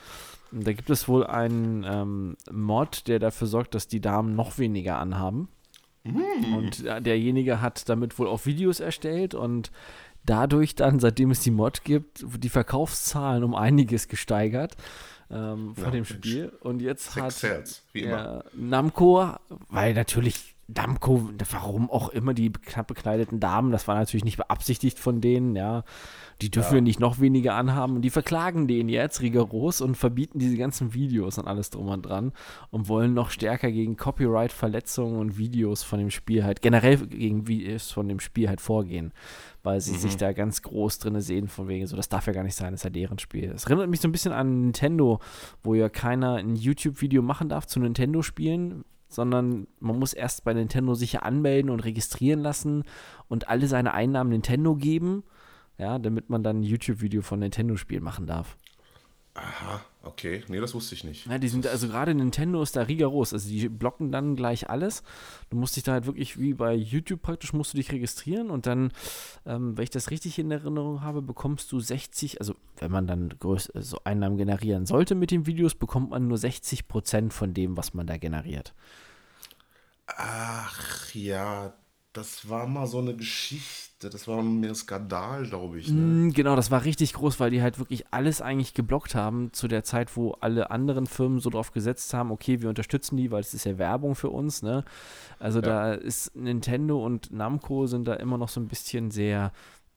Und 0.52 0.66
da 0.66 0.72
gibt 0.74 0.90
es 0.90 1.08
wohl 1.08 1.26
einen 1.26 1.84
ähm, 1.88 2.36
Mod, 2.50 3.08
der 3.08 3.18
dafür 3.18 3.46
sorgt, 3.46 3.74
dass 3.74 3.88
die 3.88 4.02
Damen 4.02 4.36
noch 4.36 4.58
weniger 4.58 4.98
anhaben. 4.98 5.48
Mm. 6.04 6.54
Und 6.54 6.84
derjenige 6.84 7.62
hat 7.62 7.88
damit 7.88 8.18
wohl 8.18 8.28
auch 8.28 8.44
Videos 8.44 8.80
erstellt 8.80 9.34
und 9.34 9.70
dadurch 10.24 10.74
dann, 10.74 11.00
seitdem 11.00 11.30
es 11.30 11.40
die 11.40 11.50
Mod 11.50 11.84
gibt, 11.84 12.24
die 12.38 12.48
Verkaufszahlen 12.50 13.42
um 13.42 13.54
einiges 13.54 14.08
gesteigert 14.08 14.76
ähm, 15.30 15.74
von 15.74 15.84
ja, 15.84 15.90
dem 15.90 16.04
Spiel. 16.04 16.52
Und 16.60 16.82
jetzt 16.82 17.16
hat 17.16 17.40
ja, 17.94 18.44
Namco, 18.52 19.30
weil 19.68 19.94
natürlich 19.94 20.51
Damco, 20.68 21.28
warum 21.50 21.90
auch 21.90 22.08
immer 22.08 22.34
die 22.34 22.50
knapp 22.50 22.86
bekleideten 22.86 23.40
Damen, 23.40 23.72
das 23.72 23.88
war 23.88 23.96
natürlich 23.96 24.24
nicht 24.24 24.36
beabsichtigt 24.36 24.98
von 24.98 25.20
denen, 25.20 25.56
ja. 25.56 25.84
Die 26.40 26.50
dürfen 26.50 26.76
ja. 26.76 26.80
nicht 26.80 26.98
noch 26.98 27.20
weniger 27.20 27.54
anhaben 27.54 27.96
und 27.96 28.02
die 28.02 28.10
verklagen 28.10 28.66
den 28.66 28.88
jetzt 28.88 29.20
rigoros 29.20 29.80
und 29.80 29.96
verbieten 29.96 30.38
diese 30.38 30.56
ganzen 30.56 30.94
Videos 30.94 31.38
und 31.38 31.46
alles 31.46 31.70
drum 31.70 31.88
und 31.88 32.02
dran 32.02 32.32
und 32.70 32.88
wollen 32.88 33.12
noch 33.12 33.30
stärker 33.30 33.70
gegen 33.70 33.96
Copyright-Verletzungen 33.96 35.18
und 35.18 35.36
Videos 35.36 35.82
von 35.82 35.98
dem 35.98 36.10
Spiel 36.10 36.44
halt, 36.44 36.62
generell 36.62 36.96
gegen 36.96 37.46
Videos 37.48 37.90
von 37.90 38.08
dem 38.08 38.20
Spiel 38.20 38.48
halt 38.48 38.60
vorgehen, 38.60 39.12
weil 39.62 39.80
sie 39.80 39.92
mhm. 39.92 39.98
sich 39.98 40.16
da 40.16 40.32
ganz 40.32 40.62
groß 40.62 40.98
drin 41.00 41.20
sehen, 41.20 41.48
von 41.48 41.68
wegen 41.68 41.86
so, 41.86 41.96
das 41.96 42.08
darf 42.08 42.26
ja 42.26 42.32
gar 42.32 42.44
nicht 42.44 42.56
sein, 42.56 42.72
das 42.72 42.80
ist 42.80 42.84
ja 42.84 42.90
deren 42.90 43.18
Spiel. 43.18 43.48
Das 43.48 43.64
erinnert 43.64 43.90
mich 43.90 44.00
so 44.00 44.08
ein 44.08 44.12
bisschen 44.12 44.32
an 44.32 44.62
Nintendo, 44.62 45.20
wo 45.62 45.74
ja 45.74 45.88
keiner 45.88 46.36
ein 46.36 46.56
YouTube-Video 46.56 47.22
machen 47.22 47.48
darf 47.48 47.66
zu 47.66 47.78
Nintendo-Spielen, 47.80 48.84
sondern 49.12 49.66
man 49.80 49.98
muss 49.98 50.12
erst 50.12 50.44
bei 50.44 50.54
Nintendo 50.54 50.94
sich 50.94 51.22
anmelden 51.22 51.70
und 51.70 51.80
registrieren 51.80 52.40
lassen 52.40 52.84
und 53.28 53.48
alle 53.48 53.66
seine 53.66 53.94
Einnahmen 53.94 54.30
Nintendo 54.30 54.74
geben, 54.74 55.24
ja, 55.78 55.98
damit 55.98 56.30
man 56.30 56.42
dann 56.42 56.60
ein 56.60 56.64
YouTube-Video 56.64 57.22
von 57.22 57.40
Nintendo-Spielen 57.40 58.02
machen 58.02 58.26
darf. 58.26 58.56
Aha, 59.34 59.80
okay. 60.02 60.42
Nee, 60.48 60.60
das 60.60 60.74
wusste 60.74 60.94
ich 60.94 61.04
nicht. 61.04 61.26
Ja, 61.26 61.38
die 61.38 61.48
sind, 61.48 61.66
also 61.66 61.88
gerade 61.88 62.14
Nintendo 62.14 62.62
ist 62.62 62.76
da 62.76 62.82
rigoros. 62.82 63.32
Also 63.32 63.48
die 63.48 63.68
blocken 63.68 64.12
dann 64.12 64.36
gleich 64.36 64.68
alles. 64.68 65.02
Du 65.50 65.56
musst 65.56 65.76
dich 65.76 65.82
da 65.82 65.92
halt 65.92 66.06
wirklich 66.06 66.38
wie 66.38 66.54
bei 66.54 66.74
YouTube 66.74 67.22
praktisch 67.22 67.52
musst 67.52 67.72
du 67.72 67.76
dich 67.76 67.92
registrieren 67.92 68.50
und 68.50 68.66
dann, 68.66 68.92
ähm, 69.46 69.76
wenn 69.76 69.84
ich 69.84 69.90
das 69.90 70.10
richtig 70.10 70.38
in 70.38 70.50
Erinnerung 70.50 71.02
habe, 71.02 71.22
bekommst 71.22 71.70
du 71.72 71.80
60, 71.80 72.40
also 72.40 72.54
wenn 72.78 72.90
man 72.90 73.06
dann 73.06 73.30
größ, 73.38 73.72
so 73.74 73.98
Einnahmen 74.04 74.36
generieren 74.36 74.86
sollte 74.86 75.14
mit 75.14 75.30
den 75.30 75.46
Videos, 75.46 75.74
bekommt 75.74 76.10
man 76.10 76.28
nur 76.28 76.38
60 76.38 76.88
Prozent 76.88 77.32
von 77.32 77.54
dem, 77.54 77.76
was 77.76 77.94
man 77.94 78.06
da 78.06 78.16
generiert. 78.16 78.74
Ach 80.06 81.14
ja, 81.14 81.74
das 82.12 82.48
war 82.48 82.66
mal 82.66 82.86
so 82.86 82.98
eine 82.98 83.14
Geschichte, 83.16 84.10
das 84.10 84.28
war 84.28 84.42
mehr 84.42 84.70
ein 84.70 84.74
Skandal, 84.74 85.46
glaube 85.46 85.78
ich. 85.78 85.88
Ne? 85.88 86.00
Mm, 86.00 86.32
genau, 86.32 86.56
das 86.56 86.70
war 86.70 86.84
richtig 86.84 87.14
groß, 87.14 87.40
weil 87.40 87.50
die 87.50 87.62
halt 87.62 87.78
wirklich 87.78 88.04
alles 88.10 88.42
eigentlich 88.42 88.74
geblockt 88.74 89.14
haben 89.14 89.52
zu 89.52 89.66
der 89.66 89.82
Zeit, 89.82 90.14
wo 90.16 90.32
alle 90.32 90.70
anderen 90.70 91.06
Firmen 91.06 91.40
so 91.40 91.48
drauf 91.48 91.72
gesetzt 91.72 92.12
haben, 92.12 92.30
okay, 92.30 92.60
wir 92.60 92.68
unterstützen 92.68 93.16
die, 93.16 93.30
weil 93.30 93.40
es 93.40 93.54
ist 93.54 93.64
ja 93.64 93.78
Werbung 93.78 94.14
für 94.14 94.28
uns, 94.28 94.62
ne? 94.62 94.84
Also 95.38 95.60
ja. 95.60 95.66
da 95.66 95.92
ist 95.94 96.36
Nintendo 96.36 97.04
und 97.04 97.32
Namco 97.32 97.86
sind 97.86 98.06
da 98.06 98.14
immer 98.14 98.36
noch 98.36 98.50
so 98.50 98.60
ein 98.60 98.68
bisschen 98.68 99.10
sehr 99.10 99.52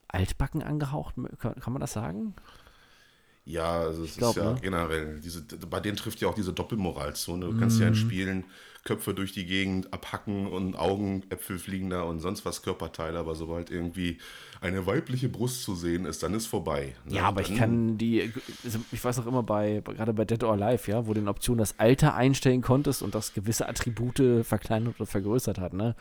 altbacken 0.07 0.63
angehaucht, 0.63 1.15
kann 1.39 1.74
man 1.74 1.81
das 1.81 1.93
sagen? 1.93 2.36
Ja, 3.43 3.81
also 3.81 4.03
es 4.03 4.17
glaub, 4.17 4.36
ist 4.36 4.43
ja 4.43 4.53
ne? 4.53 4.60
generell, 4.62 5.19
diese, 5.19 5.43
bei 5.43 5.79
denen 5.79 5.98
trifft 5.98 6.19
ja 6.22 6.27
auch 6.27 6.34
diese 6.34 6.53
Doppelmoral 6.53 7.15
zu. 7.15 7.38
Ne? 7.38 7.45
Du 7.45 7.60
kannst 7.60 7.79
ja 7.79 7.88
in 7.88 7.93
mhm. 7.93 7.98
Spielen 7.98 8.43
Köpfe 8.86 9.15
durch 9.15 9.34
die 9.34 9.46
Gegend 9.46 9.92
abhacken 9.92 10.46
und 10.46 10.75
Augenäpfel 10.75 11.58
fliegen 11.58 11.89
da 11.89 12.04
und 12.04 12.20
sonst 12.20 12.46
was 12.46 12.62
Körperteile, 12.62 13.18
aber 13.18 13.34
sobald 13.34 13.72
irgendwie 13.72 14.20
eine 14.62 14.86
weibliche 14.86 15.27
Brust 15.27 15.63
zu 15.63 15.75
sehen 15.75 16.06
ist, 16.06 16.22
dann 16.22 16.36
ist 16.36 16.46
vorbei. 16.46 16.96
Ne? 17.06 17.15
Ja, 17.15 17.24
aber 17.24 17.42
dann, 17.42 17.51
ich 17.51 17.58
kann 17.58 17.98
die, 17.98 18.32
also 18.63 18.80
ich 18.92 19.04
weiß 19.04 19.20
auch 19.20 19.25
immer 19.25 19.42
bei, 19.42 19.82
gerade 19.84 20.13
bei 20.13 20.24
Dead 20.24 20.44
or 20.44 20.54
Alive, 20.54 20.89
ja, 20.89 21.08
wo 21.08 21.15
du 21.15 21.20
in 21.20 21.27
Option 21.27 21.58
das 21.58 21.80
Alter 21.80 22.15
einstellen 22.15 22.62
konntest 22.62 23.01
und 23.01 23.15
das 23.15 23.34
gewisse 23.34 23.68
Attribute 23.68 24.46
verkleinert 24.46 24.96
oder 25.00 25.08
vergrößert 25.08 25.58
hat, 25.58 25.74
ne? 25.74 25.96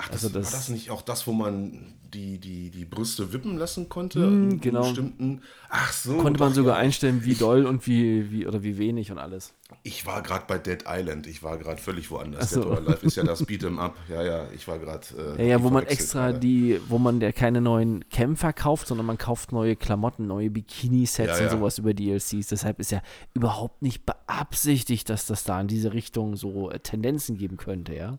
Ach, 0.00 0.08
das, 0.08 0.24
also 0.24 0.38
das, 0.38 0.46
war 0.46 0.58
das 0.58 0.68
nicht 0.70 0.90
auch 0.90 1.02
das, 1.02 1.26
wo 1.26 1.32
man 1.32 1.94
die, 2.14 2.38
die, 2.38 2.70
die 2.70 2.86
Brüste 2.86 3.34
wippen 3.34 3.58
lassen 3.58 3.90
konnte? 3.90 4.18
Mm, 4.20 4.60
genau. 4.60 4.80
Bestimmten, 4.80 5.42
ach 5.68 5.92
so. 5.92 6.16
Konnte 6.16 6.40
man 6.40 6.54
sogar 6.54 6.76
ja. 6.76 6.80
einstellen, 6.80 7.22
wie 7.24 7.34
doll 7.34 7.66
und 7.66 7.86
wie, 7.86 8.30
wie 8.30 8.46
oder 8.46 8.62
wie 8.62 8.78
wenig 8.78 9.12
und 9.12 9.18
alles. 9.18 9.52
Ich 9.82 10.06
war 10.06 10.22
gerade 10.22 10.44
bei 10.48 10.56
Dead 10.56 10.84
Island. 10.88 11.26
Ich 11.26 11.42
war 11.42 11.58
gerade 11.58 11.80
völlig 11.80 12.10
woanders. 12.10 12.50
So. 12.50 12.62
Dead 12.62 12.70
or 12.70 12.76
Alive 12.78 13.06
ist 13.06 13.16
ja 13.16 13.24
das 13.24 13.42
Beat'em 13.46 13.78
Up. 13.78 13.94
Ja, 14.08 14.22
ja, 14.22 14.46
ich 14.54 14.66
war 14.66 14.78
gerade. 14.78 15.06
Äh, 15.36 15.42
ja, 15.42 15.48
ja, 15.50 15.62
wo 15.62 15.68
man 15.68 15.84
extra 15.84 16.28
gerade. 16.28 16.40
die, 16.40 16.80
wo 16.88 16.96
man 16.96 17.20
der 17.20 17.34
keine 17.34 17.60
neuen 17.60 18.08
Kämpfer 18.08 18.54
kauft, 18.54 18.88
sondern 18.88 19.06
man 19.06 19.18
kauft 19.18 19.52
neue 19.52 19.76
Klamotten, 19.76 20.26
neue 20.26 20.48
Bikini-Sets 20.48 21.38
ja, 21.38 21.44
und 21.44 21.50
sowas 21.50 21.76
über 21.76 21.92
DLCs. 21.92 22.48
Deshalb 22.48 22.80
ist 22.80 22.90
ja 22.90 23.02
überhaupt 23.34 23.82
nicht 23.82 24.06
beabsichtigt, 24.06 25.10
dass 25.10 25.26
das 25.26 25.44
da 25.44 25.60
in 25.60 25.68
diese 25.68 25.92
Richtung 25.92 26.36
so 26.36 26.70
äh, 26.70 26.80
Tendenzen 26.80 27.36
geben 27.36 27.58
könnte, 27.58 27.94
ja. 27.94 28.18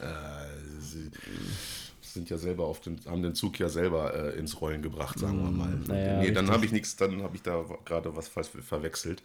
Äh, 0.00 0.80
sie 0.80 1.10
sind 2.00 2.30
ja 2.30 2.38
selber 2.38 2.64
auf 2.64 2.80
den, 2.80 2.98
haben 3.06 3.22
den 3.22 3.34
Zug 3.34 3.58
ja 3.58 3.68
selber 3.68 4.14
äh, 4.14 4.38
ins 4.38 4.60
Rollen 4.60 4.82
gebracht, 4.82 5.18
sagen 5.18 5.42
wir 5.42 5.50
mal. 5.50 5.78
Naja, 5.86 6.20
nee, 6.20 6.30
dann 6.30 6.50
habe 6.50 6.64
ich 6.64 6.72
nichts, 6.72 6.96
dann 6.96 7.22
habe 7.22 7.36
ich 7.36 7.42
da 7.42 7.64
gerade 7.84 8.16
was 8.16 8.28
verwechselt. 8.28 9.22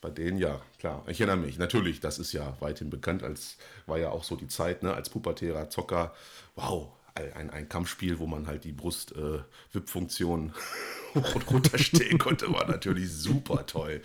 Bei 0.00 0.10
denen 0.10 0.38
ja, 0.38 0.60
klar. 0.78 1.04
Ich 1.08 1.20
erinnere 1.20 1.44
mich, 1.44 1.58
natürlich, 1.58 2.00
das 2.00 2.18
ist 2.18 2.32
ja 2.32 2.56
weithin 2.60 2.90
bekannt, 2.90 3.22
als 3.22 3.56
war 3.86 3.98
ja 3.98 4.10
auch 4.10 4.24
so 4.24 4.36
die 4.36 4.48
Zeit, 4.48 4.82
ne, 4.82 4.94
als 4.94 5.10
pubertärer 5.10 5.70
Zocker, 5.70 6.12
wow, 6.56 6.88
ein, 7.14 7.50
ein 7.50 7.68
Kampfspiel, 7.68 8.18
wo 8.18 8.26
man 8.26 8.46
halt 8.46 8.64
die 8.64 8.72
Brust-WIP-Funktion 8.72 10.48
äh, 10.48 11.18
hoch 11.18 11.34
und 11.36 11.50
runter 11.50 11.78
stehen 11.78 12.18
konnte, 12.18 12.52
war 12.52 12.66
natürlich 12.66 13.12
super 13.12 13.64
toll. 13.66 14.00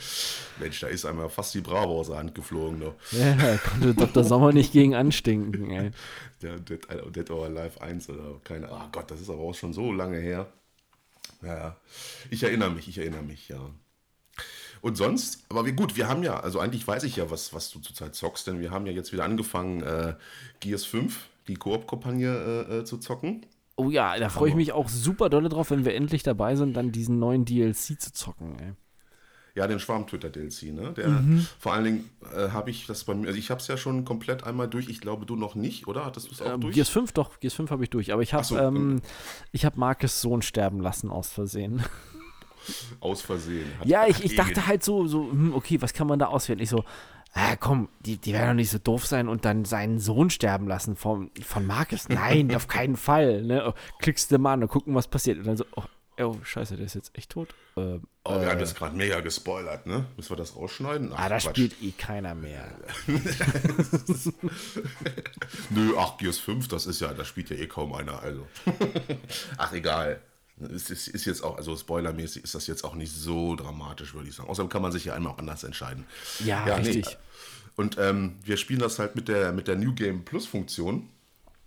Mensch, 0.59 0.79
da 0.79 0.87
ist 0.87 1.05
einmal 1.05 1.29
fast 1.29 1.55
die 1.55 1.61
Bravo 1.61 1.99
aus 1.99 2.07
der 2.07 2.17
Hand 2.17 2.35
geflogen. 2.35 2.79
Noch. 2.79 2.93
Ja, 3.11 3.33
da 3.35 3.57
konnte 3.57 3.95
Dr. 3.95 4.23
Sommer 4.23 4.51
nicht 4.53 4.73
gegen 4.73 4.93
anstinken. 4.93 5.71
Ey. 5.71 5.91
Der 6.41 6.59
Dead, 6.59 6.85
Dead 7.15 7.31
or 7.31 7.45
Alive 7.45 7.81
1 7.81 8.09
oder 8.09 8.39
keine 8.43 8.67
Ahnung. 8.69 8.83
Oh 8.85 8.89
Gott, 8.91 9.09
das 9.09 9.21
ist 9.21 9.29
aber 9.29 9.41
auch 9.41 9.55
schon 9.55 9.73
so 9.73 9.91
lange 9.91 10.19
her. 10.19 10.47
Ja, 11.41 11.77
ich 12.29 12.43
erinnere 12.43 12.69
mich, 12.69 12.87
ich 12.87 12.97
erinnere 12.97 13.23
mich, 13.23 13.49
ja. 13.49 13.71
Und 14.81 14.95
sonst, 14.95 15.43
aber 15.49 15.65
wie 15.65 15.71
gut, 15.71 15.97
wir 15.97 16.07
haben 16.07 16.23
ja, 16.23 16.39
also 16.39 16.59
eigentlich 16.59 16.87
weiß 16.87 17.03
ich 17.03 17.15
ja, 17.15 17.29
was, 17.31 17.53
was 17.53 17.69
du 17.71 17.79
zurzeit 17.79 18.15
zockst, 18.15 18.47
denn 18.47 18.61
wir 18.61 18.71
haben 18.71 18.85
ja 18.85 18.91
jetzt 18.91 19.11
wieder 19.11 19.25
angefangen, 19.25 19.81
äh, 19.81 20.15
Gears 20.59 20.85
5, 20.85 21.27
die 21.49 21.55
Koop-Kampagne 21.55 22.65
äh, 22.69 22.77
äh, 22.77 22.83
zu 22.85 22.97
zocken. 22.97 23.45
Oh 23.75 23.89
ja, 23.89 24.17
da 24.17 24.29
freue 24.29 24.49
ich 24.49 24.55
mich 24.55 24.71
auch 24.71 24.89
super 24.89 25.29
dolle 25.29 25.49
drauf, 25.49 25.71
wenn 25.71 25.85
wir 25.85 25.95
endlich 25.95 26.21
dabei 26.23 26.55
sind, 26.55 26.75
dann 26.75 26.91
diesen 26.91 27.17
neuen 27.17 27.45
DLC 27.45 27.99
zu 27.99 28.13
zocken, 28.13 28.57
ey. 28.59 28.73
Ja, 29.55 29.67
den 29.67 29.79
Schwarm-Twitter-DLC, 29.79 30.73
ne? 30.73 30.93
Der, 30.93 31.09
mhm. 31.09 31.45
Vor 31.59 31.73
allen 31.73 31.83
Dingen 31.83 32.09
äh, 32.33 32.49
habe 32.49 32.69
ich 32.69 32.85
das 32.85 33.03
bei 33.03 33.15
mir, 33.15 33.27
also 33.27 33.39
ich 33.39 33.49
habe 33.49 33.59
es 33.59 33.67
ja 33.67 33.77
schon 33.77 34.05
komplett 34.05 34.43
einmal 34.43 34.67
durch, 34.67 34.87
ich 34.89 35.01
glaube 35.01 35.25
du 35.25 35.35
noch 35.35 35.55
nicht, 35.55 35.87
oder? 35.87 36.05
Hattest 36.05 36.27
du 36.27 36.33
es 36.33 36.41
auch 36.41 36.53
ähm, 36.53 36.61
durch? 36.61 36.75
Gears 36.75 36.89
5, 36.89 37.13
doch, 37.13 37.39
Gears 37.39 37.55
5 37.55 37.71
habe 37.71 37.83
ich 37.83 37.89
durch, 37.89 38.13
aber 38.13 38.21
ich 38.21 38.33
habe 38.33 38.43
so, 38.43 38.57
ähm, 38.57 39.01
hab 39.55 39.75
Marcus 39.75 40.21
Sohn 40.21 40.41
sterben 40.41 40.79
lassen 40.81 41.09
aus 41.09 41.31
Versehen. 41.31 41.83
Aus 42.99 43.21
Versehen. 43.21 43.67
ja, 43.85 44.05
ich, 44.07 44.23
ich 44.23 44.35
dachte 44.35 44.67
halt 44.67 44.83
so, 44.83 45.07
so, 45.07 45.31
hm, 45.31 45.53
okay, 45.55 45.81
was 45.81 45.93
kann 45.93 46.07
man 46.07 46.19
da 46.19 46.27
auswählen? 46.27 46.59
Ich 46.59 46.69
so, 46.69 46.83
ah, 47.33 47.55
komm, 47.55 47.89
die, 48.01 48.17
die 48.17 48.33
werden 48.33 48.49
doch 48.49 48.55
nicht 48.55 48.71
so 48.71 48.79
doof 48.79 49.05
sein 49.05 49.27
und 49.27 49.45
dann 49.45 49.65
seinen 49.65 49.99
Sohn 49.99 50.29
sterben 50.29 50.67
lassen 50.67 50.95
vom, 50.95 51.31
von 51.43 51.65
Marcus. 51.65 52.09
Nein, 52.09 52.55
auf 52.55 52.67
keinen 52.67 52.97
Fall. 52.97 53.43
Ne? 53.43 53.63
Oh, 53.67 53.73
klickst 53.99 54.31
du 54.31 54.37
mal 54.37 54.53
an 54.53 54.63
und 54.63 54.69
gucken, 54.69 54.95
was 54.95 55.07
passiert. 55.07 55.37
Und 55.39 55.47
dann 55.47 55.57
so, 55.57 55.65
oh, 55.75 55.83
oh 56.19 56.37
scheiße, 56.43 56.75
der 56.75 56.85
ist 56.85 56.95
jetzt 56.95 57.15
echt 57.17 57.31
tot. 57.31 57.49
Ähm, 57.77 58.03
oh, 58.23 58.31
wir 58.31 58.41
äh, 58.41 58.47
haben 58.47 58.59
jetzt 58.59 58.75
gerade 58.75 58.95
mega 58.95 59.19
gespoilert, 59.21 59.85
ne? 59.85 60.05
Müssen 60.17 60.31
wir 60.31 60.37
das 60.37 60.55
rausschneiden? 60.55 61.11
Ach, 61.13 61.19
ah, 61.19 61.29
da 61.29 61.39
spielt 61.39 61.81
eh 61.81 61.91
keiner 61.91 62.35
mehr. 62.35 62.67
Nö, 65.69 65.93
ach, 65.97 66.17
Gears 66.17 66.39
5, 66.39 66.67
das 66.67 66.85
ist 66.85 66.99
ja, 66.99 67.13
da 67.13 67.23
spielt 67.25 67.49
ja 67.49 67.55
eh 67.55 67.67
kaum 67.67 67.93
einer, 67.93 68.21
also. 68.21 68.47
ach, 69.57 69.73
egal. 69.73 70.21
Es 70.59 70.89
ist, 70.89 71.07
ist, 71.07 71.25
jetzt 71.25 71.43
auch, 71.43 71.57
also 71.57 71.75
spoilermäßig 71.75 72.43
ist 72.43 72.55
das 72.55 72.67
jetzt 72.67 72.83
auch 72.83 72.95
nicht 72.95 73.13
so 73.13 73.55
dramatisch, 73.55 74.13
würde 74.13 74.29
ich 74.29 74.35
sagen. 74.35 74.49
Außerdem 74.49 74.69
kann 74.69 74.81
man 74.81 74.91
sich 74.91 75.05
ja 75.05 75.13
einmal 75.13 75.33
auch 75.33 75.37
anders 75.37 75.63
entscheiden. 75.63 76.05
Ja, 76.43 76.67
ja 76.67 76.75
richtig. 76.75 77.05
Nee. 77.05 77.15
Und 77.75 77.97
ähm, 77.97 78.35
wir 78.43 78.57
spielen 78.57 78.79
das 78.79 78.99
halt 78.99 79.15
mit 79.15 79.29
der, 79.29 79.53
mit 79.53 79.67
der 79.67 79.77
New 79.77 79.93
Game 79.93 80.25
Plus 80.25 80.45
Funktion. 80.45 81.07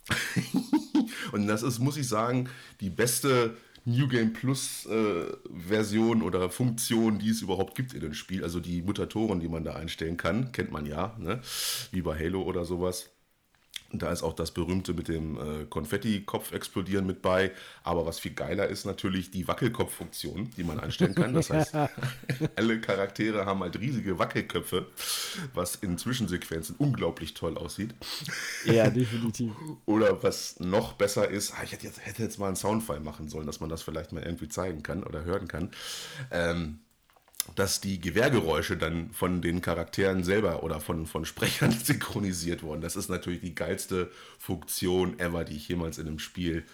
Und 1.33 1.47
das 1.47 1.63
ist, 1.63 1.79
muss 1.79 1.97
ich 1.97 2.07
sagen, 2.07 2.51
die 2.81 2.91
beste 2.91 3.57
New 3.85 4.09
Game 4.09 4.33
Plus 4.33 4.87
äh, 4.87 5.25
Version 5.51 6.23
oder 6.23 6.51
Funktion, 6.51 7.19
die 7.19 7.31
es 7.31 7.43
überhaupt 7.43 7.75
gibt 7.75 7.95
in 7.95 8.01
dem 8.01 8.15
Spiel. 8.15 8.45
Also 8.45 8.61
die 8.61 8.83
Mutatoren, 8.83 9.41
die 9.41 9.49
man 9.49 9.65
da 9.65 9.75
einstellen 9.75 10.17
kann, 10.17 10.53
kennt 10.53 10.71
man 10.71 10.87
ja, 10.87 11.17
ne? 11.19 11.41
wie 11.91 12.03
bei 12.03 12.19
Halo 12.19 12.43
oder 12.43 12.65
sowas. 12.65 13.11
Da 13.93 14.11
ist 14.11 14.23
auch 14.23 14.33
das 14.33 14.51
berühmte 14.53 14.95
mit 14.95 15.09
dem 15.09 15.37
äh, 15.37 15.65
Konfetti-Kopf 15.67 16.53
explodieren 16.53 17.07
mit 17.07 17.23
bei. 17.23 17.53
Aber 17.85 18.07
was 18.07 18.19
viel 18.19 18.33
geiler 18.33 18.69
ist 18.69 18.85
natürlich 18.85 19.31
die 19.31 19.47
Wackelkopf-Funktion, 19.47 20.51
die 20.57 20.65
man 20.65 20.81
einstellen 20.81 21.15
kann. 21.15 21.35
Das 21.35 21.51
heißt, 21.51 21.75
alle 22.57 22.81
Charaktere 22.81 23.47
haben 23.47 23.61
halt 23.61 23.79
riesige 23.79 24.19
Wackelköpfe, 24.19 24.87
was 25.55 25.77
in 25.77 25.99
Zwischensequenzen 25.99 26.77
unglaublich 26.79 27.35
toll 27.35 27.57
aussieht. 27.59 27.95
Ja, 28.65 28.91
definitiv. 28.91 29.53
oder 29.87 30.23
was 30.23 30.61
noch 30.61 30.95
besser 30.95 31.29
ist, 31.29 31.53
ah, 31.53 31.63
ich 31.65 31.73
hätte 31.73 31.87
jetzt, 31.87 32.05
hätte 32.05 32.23
jetzt 32.23 32.39
mal 32.39 32.47
einen 32.47 32.57
Soundfile 32.57 33.01
machen 33.01 33.29
sollen, 33.29 33.47
dass 33.47 33.61
man 33.61 33.69
das 33.69 33.83
vielleicht 33.83 34.13
mal 34.13 34.23
irgendwie 34.23 34.49
zeigen 34.49 34.83
kann 34.83 35.05
oder 35.05 35.25
hören 35.25 35.49
kann. 35.49 35.71
Ähm, 36.31 36.81
dass 37.55 37.81
die 37.81 38.01
Gewehrgeräusche 38.01 38.77
dann 38.77 39.11
von 39.11 39.43
den 39.43 39.61
Charakteren 39.61 40.25
selber 40.25 40.63
oder 40.63 40.81
von, 40.81 41.07
von 41.07 41.25
Sprechern 41.25 41.71
synchronisiert 41.85 42.63
wurden. 42.63 42.81
Das 42.81 42.97
ist 42.97 43.09
natürlich 43.09 43.41
die 43.41 43.55
geilste 43.55 44.11
Funktion 44.39 45.19
ever, 45.19 45.45
die 45.45 45.57
ich 45.57 45.69
jemals 45.69 45.99
in 45.99 46.07
einem 46.07 46.19
Spiel 46.19 46.65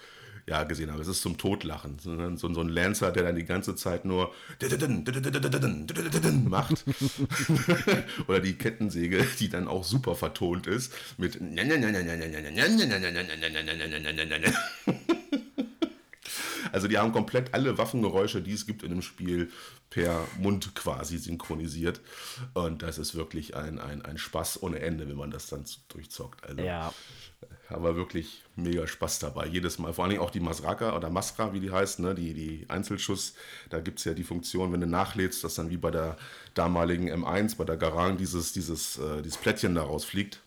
ja, 0.48 0.64
gesehen 0.64 0.90
habe. 0.90 1.02
Es 1.02 1.08
ist 1.08 1.20
zum 1.20 1.36
Totlachen. 1.36 1.98
So, 1.98 2.12
so 2.36 2.60
ein 2.60 2.68
Lancer, 2.68 3.12
der 3.12 3.24
dann 3.24 3.36
die 3.36 3.44
ganze 3.44 3.76
Zeit 3.76 4.04
nur 4.04 4.32
macht. 6.48 6.84
Oder 8.28 8.40
die 8.40 8.54
Kettensäge, 8.54 9.26
die 9.38 9.48
dann 9.48 9.68
auch 9.68 9.84
super 9.84 10.14
vertont 10.14 10.66
ist 10.66 10.92
mit 11.18 11.38
also 16.72 16.88
die 16.88 16.98
haben 16.98 17.12
komplett 17.12 17.54
alle 17.54 17.78
Waffengeräusche, 17.78 18.42
die 18.42 18.52
es 18.52 18.66
gibt 18.66 18.82
in 18.82 18.90
dem 18.90 19.02
Spiel, 19.02 19.50
per 19.90 20.26
Mund 20.38 20.74
quasi 20.74 21.18
synchronisiert. 21.18 22.00
Und 22.54 22.82
das 22.82 22.98
ist 22.98 23.14
wirklich 23.14 23.56
ein, 23.56 23.78
ein, 23.78 24.02
ein 24.02 24.18
Spaß 24.18 24.62
ohne 24.62 24.80
Ende, 24.80 25.08
wenn 25.08 25.16
man 25.16 25.30
das 25.30 25.48
dann 25.48 25.64
durchzockt. 25.88 26.44
Also, 26.46 26.62
ja. 26.62 26.92
Aber 27.68 27.96
wirklich 27.96 28.42
mega 28.56 28.86
Spaß 28.86 29.18
dabei. 29.18 29.46
Jedes 29.46 29.78
Mal. 29.78 29.92
Vor 29.92 30.04
allem 30.04 30.20
auch 30.20 30.30
die 30.30 30.40
Masraka 30.40 30.96
oder 30.96 31.10
Masra, 31.10 31.52
wie 31.52 31.60
die 31.60 31.70
heißt, 31.70 32.00
ne? 32.00 32.14
die, 32.14 32.34
die 32.34 32.66
Einzelschuss. 32.68 33.34
Da 33.70 33.80
gibt 33.80 33.98
es 33.98 34.04
ja 34.04 34.14
die 34.14 34.24
Funktion, 34.24 34.72
wenn 34.72 34.80
du 34.80 34.86
nachlädst, 34.86 35.44
dass 35.44 35.54
dann 35.54 35.70
wie 35.70 35.76
bei 35.76 35.90
der 35.90 36.16
damaligen 36.54 37.10
M1, 37.10 37.56
bei 37.56 37.64
der 37.64 37.76
Garang, 37.76 38.16
dieses, 38.16 38.52
dieses, 38.52 38.98
äh, 38.98 39.22
dieses 39.22 39.38
Plättchen 39.38 39.74
da 39.74 39.82
rausfliegt. 39.82 40.40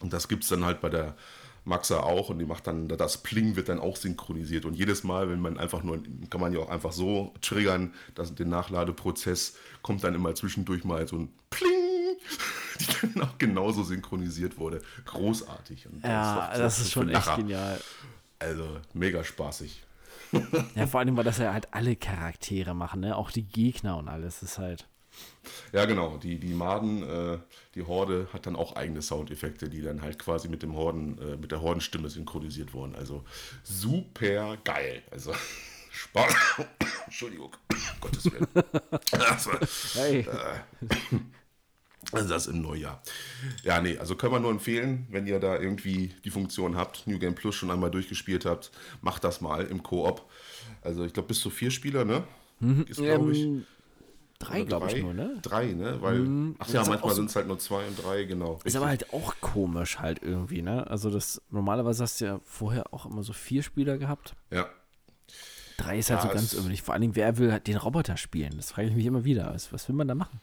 Und 0.00 0.12
das 0.12 0.28
gibt 0.28 0.42
es 0.42 0.50
dann 0.50 0.64
halt 0.64 0.80
bei 0.80 0.90
der 0.90 1.16
Maxa 1.64 2.00
auch 2.00 2.28
und 2.28 2.38
die 2.38 2.44
macht 2.44 2.66
dann, 2.66 2.88
das 2.88 3.18
Pling 3.18 3.56
wird 3.56 3.68
dann 3.68 3.78
auch 3.78 3.96
synchronisiert. 3.96 4.64
Und 4.64 4.74
jedes 4.74 5.04
Mal, 5.04 5.30
wenn 5.30 5.40
man 5.40 5.58
einfach 5.58 5.82
nur, 5.82 6.02
kann 6.28 6.40
man 6.40 6.52
ja 6.52 6.60
auch 6.60 6.70
einfach 6.70 6.92
so 6.92 7.32
triggern, 7.40 7.94
dass 8.14 8.34
den 8.34 8.48
Nachladeprozess 8.48 9.56
kommt 9.82 10.02
dann 10.02 10.14
immer 10.14 10.34
zwischendurch 10.34 10.84
mal 10.84 11.06
so 11.06 11.16
ein 11.16 11.32
Pling, 11.50 11.70
die 12.80 13.06
dann 13.14 13.22
auch 13.22 13.38
genauso 13.38 13.84
synchronisiert 13.84 14.58
wurde. 14.58 14.82
Großartig. 15.04 15.86
Und 15.86 16.02
ja, 16.02 16.36
das, 16.36 16.48
das, 16.48 16.58
das 16.58 16.78
ist 16.80 16.92
schon 16.92 17.08
echt 17.08 17.26
Lacher. 17.26 17.36
genial. 17.36 17.80
Also 18.38 18.80
mega 18.92 19.22
spaßig. 19.22 19.84
Ja, 20.74 20.86
vor 20.88 21.00
allem, 21.00 21.16
weil 21.16 21.24
das 21.24 21.38
ja 21.38 21.52
halt 21.52 21.72
alle 21.72 21.94
Charaktere 21.94 22.74
machen, 22.74 23.00
ne? 23.00 23.16
Auch 23.16 23.30
die 23.30 23.44
Gegner 23.44 23.96
und 23.98 24.08
alles 24.08 24.40
das 24.40 24.52
ist 24.52 24.58
halt. 24.58 24.88
Ja, 25.72 25.84
genau. 25.84 26.18
Die, 26.18 26.38
die 26.38 26.54
Maden, 26.54 27.02
äh, 27.02 27.38
die 27.74 27.82
Horde 27.82 28.28
hat 28.32 28.46
dann 28.46 28.56
auch 28.56 28.76
eigene 28.76 29.02
Soundeffekte, 29.02 29.68
die 29.68 29.82
dann 29.82 30.02
halt 30.02 30.18
quasi 30.18 30.48
mit 30.48 30.62
dem 30.62 30.74
Horden, 30.74 31.18
äh, 31.18 31.36
mit 31.36 31.52
der 31.52 31.62
Hordenstimme 31.62 32.08
synchronisiert 32.08 32.74
wurden. 32.74 32.94
Also 32.94 33.24
super 33.62 34.56
geil. 34.64 35.02
Also 35.10 35.32
Spaß. 35.92 36.34
Entschuldigung, 37.06 37.50
Gottes 38.00 38.24
Willen. 38.24 38.46
Also, 39.12 39.50
hey. 39.94 40.20
äh, 40.20 41.18
also 42.12 42.28
das 42.34 42.46
im 42.46 42.62
Neujahr. 42.62 43.02
Ja, 43.62 43.80
nee, 43.80 43.98
also 43.98 44.16
können 44.16 44.32
wir 44.32 44.40
nur 44.40 44.50
empfehlen, 44.50 45.06
wenn 45.10 45.26
ihr 45.26 45.38
da 45.38 45.58
irgendwie 45.58 46.14
die 46.24 46.30
Funktion 46.30 46.76
habt, 46.76 47.06
New 47.06 47.18
Game 47.18 47.34
Plus 47.34 47.54
schon 47.54 47.70
einmal 47.70 47.90
durchgespielt 47.90 48.44
habt, 48.44 48.70
macht 49.00 49.24
das 49.24 49.40
mal 49.40 49.66
im 49.66 49.82
Koop. 49.82 50.28
Also 50.80 51.04
ich 51.04 51.12
glaube 51.12 51.28
bis 51.28 51.40
zu 51.40 51.50
vier 51.50 51.70
Spieler, 51.70 52.04
ne? 52.04 52.24
Mhm. 52.60 52.86
Ist, 52.88 52.98
glaube 52.98 53.32
ich. 53.32 53.40
Ähm, 53.42 53.66
Drei, 54.42 54.64
glaube 54.64 54.88
ich 54.88 55.00
nur, 55.00 55.14
ne? 55.14 55.38
Drei, 55.40 55.66
ne? 55.72 56.02
Weil, 56.02 56.18
mhm. 56.18 56.56
ach 56.58 56.68
ja, 56.68 56.84
manchmal 56.84 57.14
sind 57.14 57.30
es 57.30 57.36
halt 57.36 57.46
nur 57.46 57.60
zwei 57.60 57.86
und 57.86 58.02
drei, 58.02 58.24
genau. 58.24 58.58
Ist 58.64 58.74
aber 58.74 58.88
halt 58.88 59.12
auch 59.12 59.34
komisch 59.40 60.00
halt 60.00 60.20
irgendwie, 60.20 60.62
ne? 60.62 60.90
Also 60.90 61.10
das, 61.10 61.40
normalerweise 61.50 62.02
hast 62.02 62.20
du 62.20 62.24
ja 62.24 62.40
vorher 62.44 62.92
auch 62.92 63.06
immer 63.06 63.22
so 63.22 63.32
vier 63.32 63.62
Spieler 63.62 63.98
gehabt. 63.98 64.34
Ja. 64.50 64.68
Drei 65.76 65.98
ist 65.98 66.10
halt 66.10 66.24
ja, 66.24 66.28
so 66.28 66.34
ganz 66.34 66.52
irgendwie. 66.54 66.76
Vor 66.76 66.94
allem, 66.94 67.14
wer 67.14 67.38
will 67.38 67.52
halt 67.52 67.68
den 67.68 67.76
Roboter 67.76 68.16
spielen? 68.16 68.54
Das 68.56 68.72
frage 68.72 68.88
ich 68.88 68.94
mich 68.94 69.06
immer 69.06 69.24
wieder. 69.24 69.54
Was, 69.54 69.72
was 69.72 69.88
will 69.88 69.94
man 69.94 70.08
da 70.08 70.16
machen? 70.16 70.40